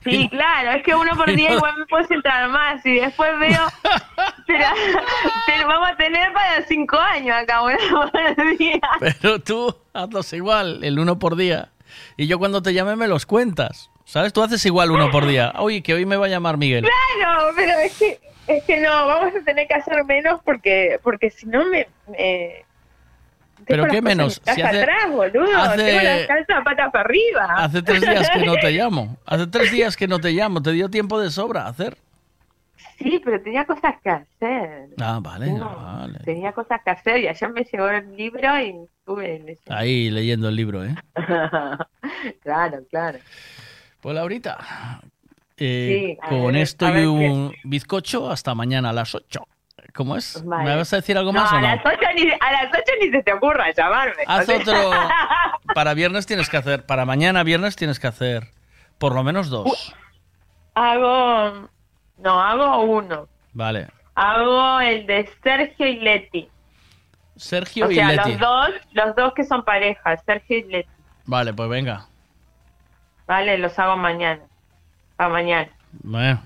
Sí, 0.02 0.28
claro, 0.30 0.72
es 0.72 0.82
que 0.82 0.94
uno 0.94 1.14
por 1.14 1.30
día 1.34 1.52
igual 1.52 1.76
me 1.78 1.86
puedo 1.86 2.04
centrar 2.06 2.48
más 2.48 2.84
y 2.86 3.00
después 3.00 3.30
veo. 3.38 3.66
Pero, 4.46 4.64
pero 5.46 5.68
vamos 5.68 5.90
a 5.90 5.96
tener 5.96 6.32
para 6.32 6.62
cinco 6.66 6.98
años 6.98 7.36
acá, 7.36 7.62
uno 7.62 7.76
por 8.12 8.58
día. 8.58 8.80
Pero 8.98 9.38
tú 9.38 9.76
hazlos 9.92 10.32
igual, 10.32 10.82
el 10.82 10.98
uno 10.98 11.18
por 11.18 11.36
día. 11.36 11.70
Y 12.16 12.26
yo 12.26 12.38
cuando 12.38 12.62
te 12.62 12.72
llame 12.72 12.96
me 12.96 13.08
los 13.08 13.26
cuentas. 13.26 13.90
¿Sabes? 14.04 14.32
Tú 14.32 14.42
haces 14.42 14.66
igual 14.66 14.90
uno 14.90 15.08
por 15.12 15.24
día. 15.24 15.52
Oye, 15.58 15.84
que 15.84 15.94
hoy 15.94 16.04
me 16.04 16.16
va 16.16 16.26
a 16.26 16.28
llamar 16.28 16.56
Miguel. 16.56 16.84
Claro, 16.84 17.52
pero 17.54 17.72
es 17.78 17.96
que, 17.96 18.18
es 18.48 18.64
que 18.64 18.80
no, 18.80 19.06
vamos 19.06 19.32
a 19.36 19.44
tener 19.44 19.68
que 19.68 19.74
hacer 19.74 20.04
menos 20.04 20.40
porque, 20.44 20.98
porque 21.04 21.30
si 21.30 21.46
no 21.46 21.64
me, 21.66 21.86
me, 22.08 22.64
Pero 23.66 23.86
qué 23.86 24.00
menos. 24.02 24.40
en 24.46 24.54
Si 24.54 24.62
hace, 24.62 24.80
atrás, 24.82 25.10
boludo. 25.10 25.56
hace- 25.56 25.84
Tengo 25.84 26.02
las 26.02 26.26
calzas 26.26 26.64
patas 26.64 26.90
para 26.92 27.04
arriba. 27.04 27.54
hace 27.56 27.82
tres 27.82 28.00
días 28.00 28.30
que 28.30 28.44
no 28.46 28.54
te 28.56 28.70
llamo. 28.72 29.16
Hace 29.26 29.46
tres 29.46 29.72
días 29.72 29.96
que 29.96 30.08
no 30.08 30.18
te 30.18 30.30
llamo. 30.32 30.62
Te 30.62 30.72
dio 30.72 30.88
tiempo 30.88 31.20
de 31.20 31.30
sobra 31.30 31.62
a 31.62 31.68
hacer. 31.68 31.96
Sí, 32.98 33.20
pero 33.24 33.40
tenía 33.40 33.64
cosas 33.64 33.94
que 34.02 34.10
hacer. 34.10 34.88
Ah, 35.00 35.18
vale, 35.22 35.52
No, 35.52 35.74
vale. 35.74 36.18
Tenía 36.24 36.52
cosas 36.52 36.80
que 36.84 36.90
hacer 36.90 37.18
y 37.20 37.28
ayer 37.28 37.50
me 37.50 37.64
llegó 37.64 37.88
el 37.88 38.14
libro 38.16 38.60
y 38.60 38.74
estuve 38.98 39.38
leyendo. 39.38 39.74
Ahí 39.74 40.10
leyendo 40.10 40.48
el 40.50 40.56
libro, 40.56 40.84
¿eh? 40.84 40.94
claro, 42.42 42.80
claro. 42.90 43.18
Pues 44.00 44.14
Laurita, 44.14 45.00
eh, 45.56 46.16
Sí, 46.20 46.28
con 46.28 46.52
ver, 46.52 46.56
esto 46.62 46.98
y 46.98 47.06
un 47.06 47.52
bizcocho 47.64 48.30
hasta 48.30 48.54
mañana 48.54 48.90
a 48.90 48.92
las 48.92 49.14
8. 49.14 49.46
¿Cómo 49.94 50.16
es? 50.16 50.42
Vale. 50.44 50.64
¿Me 50.70 50.76
vas 50.76 50.92
a 50.92 50.96
decir 50.96 51.16
algo 51.18 51.32
más 51.32 51.50
no, 51.52 51.58
o 51.58 51.60
no? 51.60 51.66
A 51.68 51.74
las, 51.76 51.84
8 51.86 51.96
ni, 52.16 52.30
a 52.30 52.52
las 52.52 52.66
8 52.72 52.82
ni 53.00 53.10
se 53.10 53.22
te 53.22 53.32
ocurra 53.32 53.70
llamarme. 53.72 54.22
Haz 54.26 54.42
O 54.42 54.44
sea- 54.46 54.56
otro. 54.58 54.90
Para 55.74 55.94
viernes 55.94 56.26
tienes 56.26 56.48
que 56.48 56.56
hacer, 56.56 56.84
para 56.84 57.04
mañana 57.04 57.42
viernes 57.44 57.76
tienes 57.76 58.00
que 58.00 58.06
hacer 58.08 58.48
por 58.98 59.14
lo 59.14 59.22
menos 59.22 59.48
dos. 59.50 59.94
hago. 60.74 61.68
No, 62.18 62.40
hago 62.42 62.82
uno. 62.82 63.28
Vale. 63.52 63.88
Hago 64.14 64.80
el 64.80 65.06
de 65.06 65.30
Sergio 65.42 65.86
y 65.86 65.96
Leti. 66.00 66.48
Sergio 67.36 67.86
o 67.86 67.90
y 67.90 67.94
sea, 67.94 68.08
Leti. 68.12 68.30
los 68.32 68.40
dos, 68.40 68.70
los 68.92 69.16
dos 69.16 69.32
que 69.34 69.44
son 69.44 69.64
pareja, 69.64 70.16
Sergio 70.18 70.58
y 70.58 70.62
Leti. 70.64 70.90
Vale, 71.24 71.54
pues 71.54 71.68
venga. 71.70 72.06
Vale, 73.26 73.56
los 73.58 73.78
hago 73.78 73.96
mañana. 73.96 74.42
Para 75.16 75.30
mañana. 75.30 75.70
Bueno, 75.92 76.42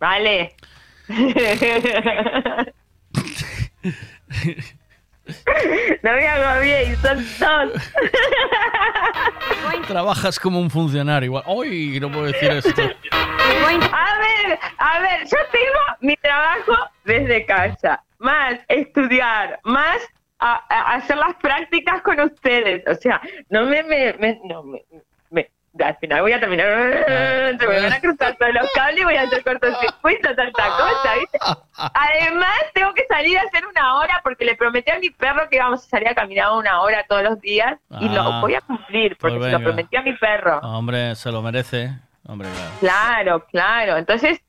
Vale. 0.00 0.54
No 6.02 6.12
me 6.14 6.26
hago 6.26 6.60
bien, 6.62 6.96
son 6.96 7.24
dos. 7.38 7.72
trabajas 9.86 10.38
como 10.38 10.60
un 10.60 10.70
funcionario 10.70 11.26
igual. 11.26 11.44
¡Uy! 11.46 11.98
No 12.00 12.10
puedo 12.10 12.26
decir 12.26 12.50
esto. 12.50 12.82
A 12.82 12.88
ver, 14.18 14.58
a 14.78 14.98
ver, 15.00 15.22
yo 15.24 15.36
tengo 15.50 15.80
mi 16.00 16.16
trabajo 16.16 16.74
desde 17.04 17.44
casa, 17.46 18.02
más 18.18 18.58
estudiar, 18.68 19.60
más 19.64 19.98
a- 20.38 20.62
a 20.68 20.94
hacer 20.96 21.16
las 21.16 21.34
prácticas 21.36 22.02
con 22.02 22.18
ustedes. 22.20 22.82
O 22.86 22.94
sea, 22.94 23.20
no 23.48 23.64
me, 23.66 23.82
me, 23.84 24.12
me- 24.14 24.40
no 24.44 24.62
me- 24.64 24.82
al 25.82 25.96
final 25.96 26.20
voy 26.22 26.32
a 26.32 26.40
terminar, 26.40 26.66
se 27.58 27.66
me 27.66 27.80
van 27.80 27.92
a 27.92 28.00
cruzar 28.00 28.36
todos 28.36 28.52
los 28.52 28.70
cables 28.74 29.00
y 29.00 29.04
voy 29.04 29.16
a 29.16 29.22
hacer 29.22 29.42
cortocircuito, 29.42 30.34
tanta 30.34 30.64
cosa, 30.68 31.14
¿viste? 31.20 31.38
Además, 31.94 32.58
tengo 32.74 32.92
que 32.94 33.04
salir 33.08 33.38
a 33.38 33.42
hacer 33.42 33.66
una 33.66 33.96
hora 33.96 34.20
porque 34.22 34.44
le 34.44 34.54
prometí 34.54 34.90
a 34.90 34.98
mi 34.98 35.10
perro 35.10 35.48
que 35.48 35.56
íbamos 35.56 35.84
a 35.84 35.88
salir 35.88 36.08
a 36.08 36.14
caminar 36.14 36.52
una 36.52 36.80
hora 36.82 37.04
todos 37.08 37.22
los 37.22 37.40
días 37.40 37.78
y 38.00 38.08
Ah. 38.08 38.12
lo 38.12 38.40
voy 38.40 38.54
a 38.54 38.60
cumplir 38.60 39.16
porque 39.18 39.38
Pues 39.38 39.50
se 39.50 39.58
lo 39.58 39.64
prometí 39.64 39.96
a 39.96 40.02
mi 40.02 40.12
perro. 40.16 40.58
Hombre, 40.60 41.14
se 41.16 41.30
lo 41.32 41.40
merece. 41.42 41.90
Hombre, 42.26 42.48
claro. 42.50 42.70
Claro, 42.80 43.46
claro. 43.50 43.96
Entonces, 43.96 44.40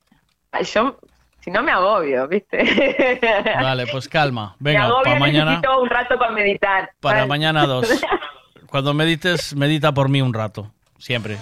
yo, 0.74 1.00
si 1.40 1.50
no 1.52 1.64
me 1.64 1.72
agobio, 1.72 2.28
¿viste? 2.28 2.58
Vale, 3.62 3.88
pues 3.88 4.08
calma. 4.08 4.56
me 4.60 4.72
Venga, 4.72 4.86
agobio, 4.86 5.04
para 5.06 5.20
mañana, 5.20 5.52
necesito 5.52 5.82
un 5.82 5.90
rato 5.90 6.20
para 6.20 6.32
meditar. 6.32 6.92
para 7.00 7.26
mañana 7.26 7.66
dos. 7.66 7.88
Cuando 8.70 8.94
medites, 8.94 9.56
medita 9.56 9.92
por 9.94 10.10
mí 10.10 10.22
un 10.22 10.34
rato. 10.34 10.72
Siempre. 11.04 11.38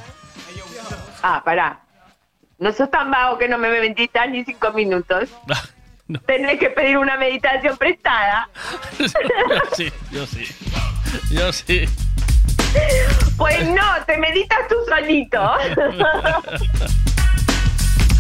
ah, 1.22 1.40
pará. 1.46 1.82
No 2.58 2.74
sos 2.74 2.90
tan 2.90 3.12
vago 3.12 3.38
que 3.38 3.48
no 3.48 3.60
me 3.60 3.70
meditas 3.70 4.28
ni 4.28 4.44
cinco 4.44 4.72
minutos. 4.72 5.30
Tenés 6.26 6.60
que 6.60 6.72
pedir 6.72 6.98
una 6.98 7.16
meditación 7.16 7.78
prestada. 7.78 8.50
yo 8.98 9.06
sí, 9.76 9.94
yo 10.10 10.26
sí. 10.26 10.48
Yo 11.30 11.54
sí. 11.54 11.86
Pues 13.38 13.68
no, 13.68 14.04
te 14.08 14.18
meditas 14.18 14.68
tú 14.68 14.76
solito. 14.90 15.40
vos 15.40 15.58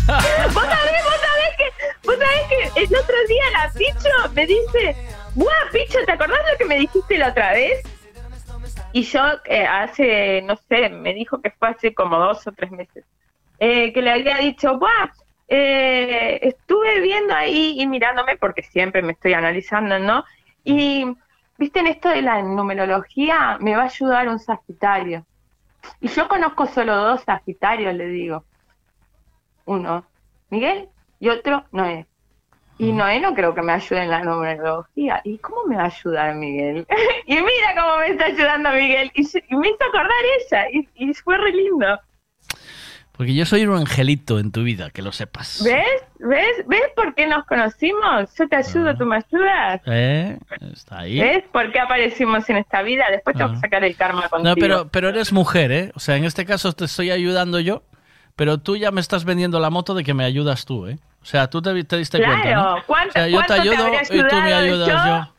sabés, 0.05 1.03
vos 1.03 1.19
sabés 1.25 1.55
que, 1.57 1.73
vos 2.03 2.17
sabés 2.19 2.47
que 2.49 2.83
el 2.83 2.95
otro 2.95 3.15
día 3.27 3.43
la 3.53 3.71
Picho 3.73 4.29
me 4.35 4.45
dice, 4.45 4.95
¡Buah, 5.33 5.71
Picho, 5.71 5.97
¿te 6.05 6.11
acordás 6.11 6.39
lo 6.51 6.57
que 6.59 6.65
me 6.65 6.75
dijiste 6.75 7.17
la 7.17 7.29
otra 7.29 7.53
vez? 7.53 7.81
Y 8.93 9.03
yo 9.03 9.21
eh, 9.45 9.65
hace, 9.65 10.41
no 10.41 10.55
sé, 10.55 10.89
me 10.89 11.13
dijo 11.13 11.41
que 11.41 11.51
fue 11.51 11.69
hace 11.69 11.93
como 11.93 12.17
dos 12.17 12.45
o 12.47 12.51
tres 12.51 12.71
meses, 12.71 13.05
eh, 13.59 13.93
que 13.93 14.01
le 14.01 14.11
había 14.11 14.37
dicho, 14.37 14.77
¡Buah! 14.77 15.11
eh, 15.53 16.39
estuve 16.43 17.01
viendo 17.01 17.33
ahí 17.33 17.75
y 17.81 17.85
mirándome, 17.85 18.37
porque 18.37 18.63
siempre 18.63 19.01
me 19.01 19.11
estoy 19.11 19.33
analizando, 19.33 19.99
¿no? 19.99 20.23
Y, 20.63 21.05
viste, 21.57 21.79
en 21.79 21.87
esto 21.87 22.07
de 22.07 22.21
la 22.21 22.41
numerología, 22.41 23.57
me 23.59 23.75
va 23.75 23.83
a 23.83 23.85
ayudar 23.85 24.29
un 24.29 24.39
Sagitario. 24.39 25.25
Y 25.99 26.07
yo 26.07 26.29
conozco 26.29 26.67
solo 26.67 26.95
dos 26.95 27.23
Sagitarios, 27.23 27.93
le 27.93 28.07
digo. 28.07 28.45
Uno, 29.65 30.05
Miguel, 30.49 30.87
y 31.19 31.27
otro, 31.27 31.65
Noé. 31.73 32.07
Y 32.81 32.91
Noé 32.91 33.19
no 33.19 33.33
creo 33.35 33.53
que 33.53 33.61
me 33.61 33.73
ayude 33.73 34.01
en 34.01 34.09
la 34.09 34.23
numerología. 34.23 35.21
¿Y 35.23 35.37
cómo 35.37 35.65
me 35.67 35.75
va 35.75 35.83
a 35.83 35.85
ayudar 35.85 36.33
Miguel? 36.35 36.87
y 37.27 37.35
mira 37.35 37.75
cómo 37.79 37.97
me 37.99 38.07
está 38.07 38.25
ayudando 38.25 38.71
Miguel. 38.71 39.11
Y, 39.13 39.21
me 39.55 39.67
hizo 39.67 39.77
acordar 39.87 40.11
ella. 40.49 40.65
Y, 40.73 40.89
y 40.95 41.13
fue 41.13 41.37
re 41.37 41.51
lindo. 41.51 41.99
Porque 43.11 43.35
yo 43.35 43.45
soy 43.45 43.67
un 43.67 43.77
angelito 43.77 44.39
en 44.39 44.51
tu 44.51 44.63
vida, 44.63 44.89
que 44.89 45.03
lo 45.03 45.11
sepas. 45.11 45.61
¿Ves? 45.63 45.85
¿Ves? 46.17 46.65
¿Ves 46.65 46.81
por 46.95 47.13
qué 47.13 47.27
nos 47.27 47.45
conocimos? 47.45 48.33
Yo 48.35 48.47
te 48.47 48.55
ayudo, 48.55 48.97
tú 48.97 49.05
me 49.05 49.17
ayudas. 49.17 49.81
¿Eh? 49.85 50.39
Está 50.73 51.01
ahí. 51.01 51.19
¿Ves 51.19 51.43
por 51.51 51.71
qué 51.71 51.79
aparecimos 51.81 52.49
en 52.49 52.57
esta 52.57 52.81
vida? 52.81 53.05
Después 53.11 53.37
tengo 53.37 53.51
Ah. 53.51 53.53
que 53.53 53.59
sacar 53.59 53.83
el 53.83 53.95
karma 53.95 54.27
contigo. 54.27 54.49
No, 54.49 54.55
pero, 54.55 54.87
pero 54.87 55.09
eres 55.09 55.31
mujer, 55.31 55.71
¿eh? 55.71 55.91
O 55.93 55.99
sea, 55.99 56.15
en 56.15 56.23
este 56.25 56.45
caso 56.45 56.73
te 56.73 56.85
estoy 56.85 57.11
ayudando 57.11 57.59
yo, 57.59 57.83
pero 58.35 58.57
tú 58.57 58.75
ya 58.75 58.89
me 58.89 59.01
estás 59.01 59.23
vendiendo 59.23 59.59
la 59.59 59.69
moto 59.69 59.93
de 59.93 60.03
que 60.03 60.15
me 60.15 60.23
ayudas 60.23 60.65
tú, 60.65 60.87
¿eh? 60.87 60.97
O 61.21 61.25
sea, 61.25 61.47
tú 61.49 61.61
te, 61.61 61.83
te 61.83 61.97
diste 61.97 62.17
Claro, 62.17 62.33
cuenta, 62.41 62.55
¿no? 62.55 62.83
¿cuánto- 62.87 63.09
o 63.09 63.13
sea, 63.13 63.27
yo 63.27 63.41
te 63.41 63.47
te 63.47 63.53
ayudo 63.53 63.85
habré 63.85 64.01
y 64.09 64.23
tú 64.27 64.35
me 64.37 64.53
ayudas 64.53 64.87
yo? 64.87 65.05
yo. 65.05 65.33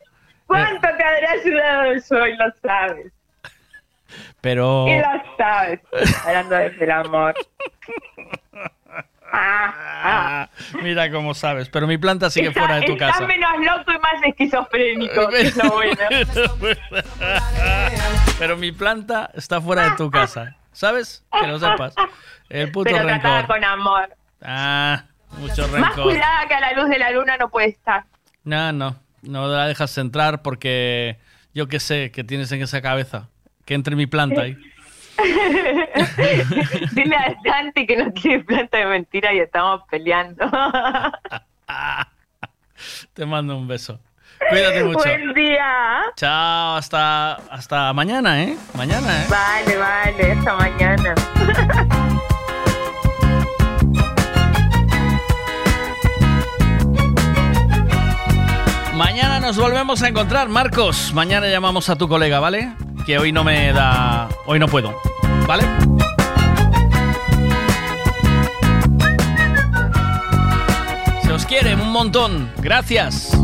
¿Cuánto 0.47 0.81
te 0.81 1.05
habrá 1.05 1.31
ayudado 1.33 1.93
yo 1.94 2.27
y 2.27 2.36
lo 2.36 2.44
sabes? 2.62 3.12
Pero... 4.41 4.86
Y 4.89 4.99
lo 4.99 5.36
sabes. 5.39 5.81
Hablando 6.27 6.57
desde 6.57 6.85
el 6.85 6.91
amor. 6.91 7.35
Ah, 9.35 9.75
Ah, 10.05 10.49
mira 10.83 11.11
cómo 11.11 11.33
sabes, 11.33 11.70
pero 11.70 11.86
mi 11.86 11.97
planta 11.97 12.28
sigue 12.28 12.49
Está- 12.49 12.61
fuera 12.61 12.75
de 12.81 12.86
tu 12.86 12.93
está 12.93 13.12
casa. 13.12 13.27
menos 13.27 13.51
loco 13.61 13.93
y 13.93 13.99
más 13.99 14.23
esquizofrénico, 14.27 15.28
que 15.28 15.41
es 15.41 15.57
lo 15.57 15.70
bueno. 15.70 15.97
pero 18.39 18.57
mi 18.57 18.73
planta 18.73 19.31
está 19.35 19.61
fuera 19.61 19.91
de 19.91 19.97
tu 19.97 20.11
casa. 20.11 20.57
¿Sabes? 20.73 21.25
Que 21.41 21.47
lo 21.47 21.59
sepas. 21.59 21.94
El 22.49 22.73
puto 22.73 22.91
Pero 22.93 23.07
rencor. 23.09 23.47
con 23.47 23.65
amor. 23.65 24.09
Ah, 24.43 25.05
mucho 25.39 25.62
Más 25.69 25.81
rencor. 25.89 26.05
cuidada 26.05 26.47
que 26.49 26.55
a 26.55 26.61
la 26.61 26.73
luz 26.73 26.89
de 26.89 26.99
la 26.99 27.11
luna 27.11 27.36
no 27.36 27.49
puede 27.51 27.69
estar. 27.69 28.05
No, 28.44 28.73
no, 28.73 28.97
no 29.23 29.49
la 29.49 29.67
dejas 29.67 29.97
entrar 29.99 30.43
porque 30.43 31.19
yo 31.55 31.69
qué 31.69 31.81
sé 31.81 32.11
que 32.11 32.25
tienes 32.25 32.51
en 32.52 32.62
esa 32.62 32.81
cabeza. 32.83 33.28
Que 33.65 33.75
entre 33.75 33.94
mi 33.97 34.07
planta 34.07 34.43
ahí. 34.43 34.57
Dile 36.93 37.17
a 37.17 37.35
Dante 37.44 37.86
que 37.86 37.97
no 37.97 38.12
tiene 38.12 38.43
planta 38.43 38.78
de 38.78 38.86
mentira 38.86 39.33
y 39.33 39.39
estamos 39.39 39.83
peleando. 39.91 40.51
Te 43.15 43.27
mando 43.27 43.57
un 43.57 43.69
beso. 43.69 44.01
Cuídate 44.49 44.83
mucho. 44.83 44.99
Buen 44.99 45.33
día. 45.35 46.02
Chao, 46.17 46.77
hasta, 46.77 47.35
hasta 47.35 47.93
mañana, 47.93 48.43
¿eh? 48.43 48.57
Mañana, 48.75 49.23
¿eh? 49.23 49.27
Vale, 49.28 49.77
vale, 49.77 50.33
hasta 50.33 50.55
mañana. 50.55 51.15
Mañana 58.94 59.40
nos 59.40 59.56
volvemos 59.56 60.02
a 60.02 60.08
encontrar, 60.08 60.48
Marcos. 60.48 61.12
Mañana 61.14 61.48
llamamos 61.48 61.88
a 61.88 61.96
tu 61.96 62.08
colega, 62.08 62.40
¿vale? 62.40 62.72
Que 63.06 63.18
hoy 63.18 63.32
no 63.32 63.42
me 63.42 63.72
da. 63.72 64.28
Hoy 64.46 64.58
no 64.58 64.68
puedo, 64.68 64.94
¿vale? 65.46 65.64
Se 71.22 71.32
os 71.32 71.46
quiere 71.46 71.74
un 71.74 71.90
montón. 71.90 72.52
Gracias. 72.58 73.36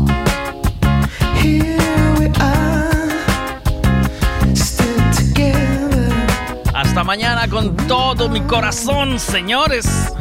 Hasta 6.73 7.03
mañana 7.03 7.47
con 7.47 7.75
todo 7.87 8.29
mi 8.29 8.41
corazón, 8.41 9.19
señores. 9.19 10.13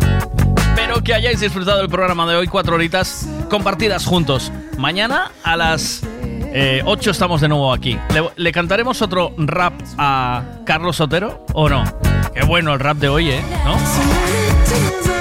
Espero 0.78 1.02
que 1.02 1.12
hayáis 1.12 1.40
disfrutado 1.40 1.78
del 1.78 1.88
programa 1.88 2.24
de 2.30 2.36
hoy, 2.36 2.46
cuatro 2.46 2.76
horitas 2.76 3.28
compartidas 3.50 4.06
juntos. 4.06 4.52
Mañana 4.76 5.32
a 5.42 5.56
las 5.56 6.02
8 6.84 7.10
estamos 7.10 7.40
de 7.40 7.48
nuevo 7.48 7.72
aquí. 7.72 7.98
¿Le, 8.14 8.30
le 8.36 8.52
cantaremos 8.52 9.02
otro 9.02 9.34
rap 9.38 9.72
a 9.98 10.44
Carlos 10.64 10.94
Sotero 10.94 11.44
o 11.52 11.68
no? 11.68 11.82
Qué 12.32 12.44
bueno 12.44 12.74
el 12.74 12.78
rap 12.78 12.98
de 12.98 13.08
hoy, 13.08 13.28
¿eh? 13.28 13.42
¿No? 13.64 15.17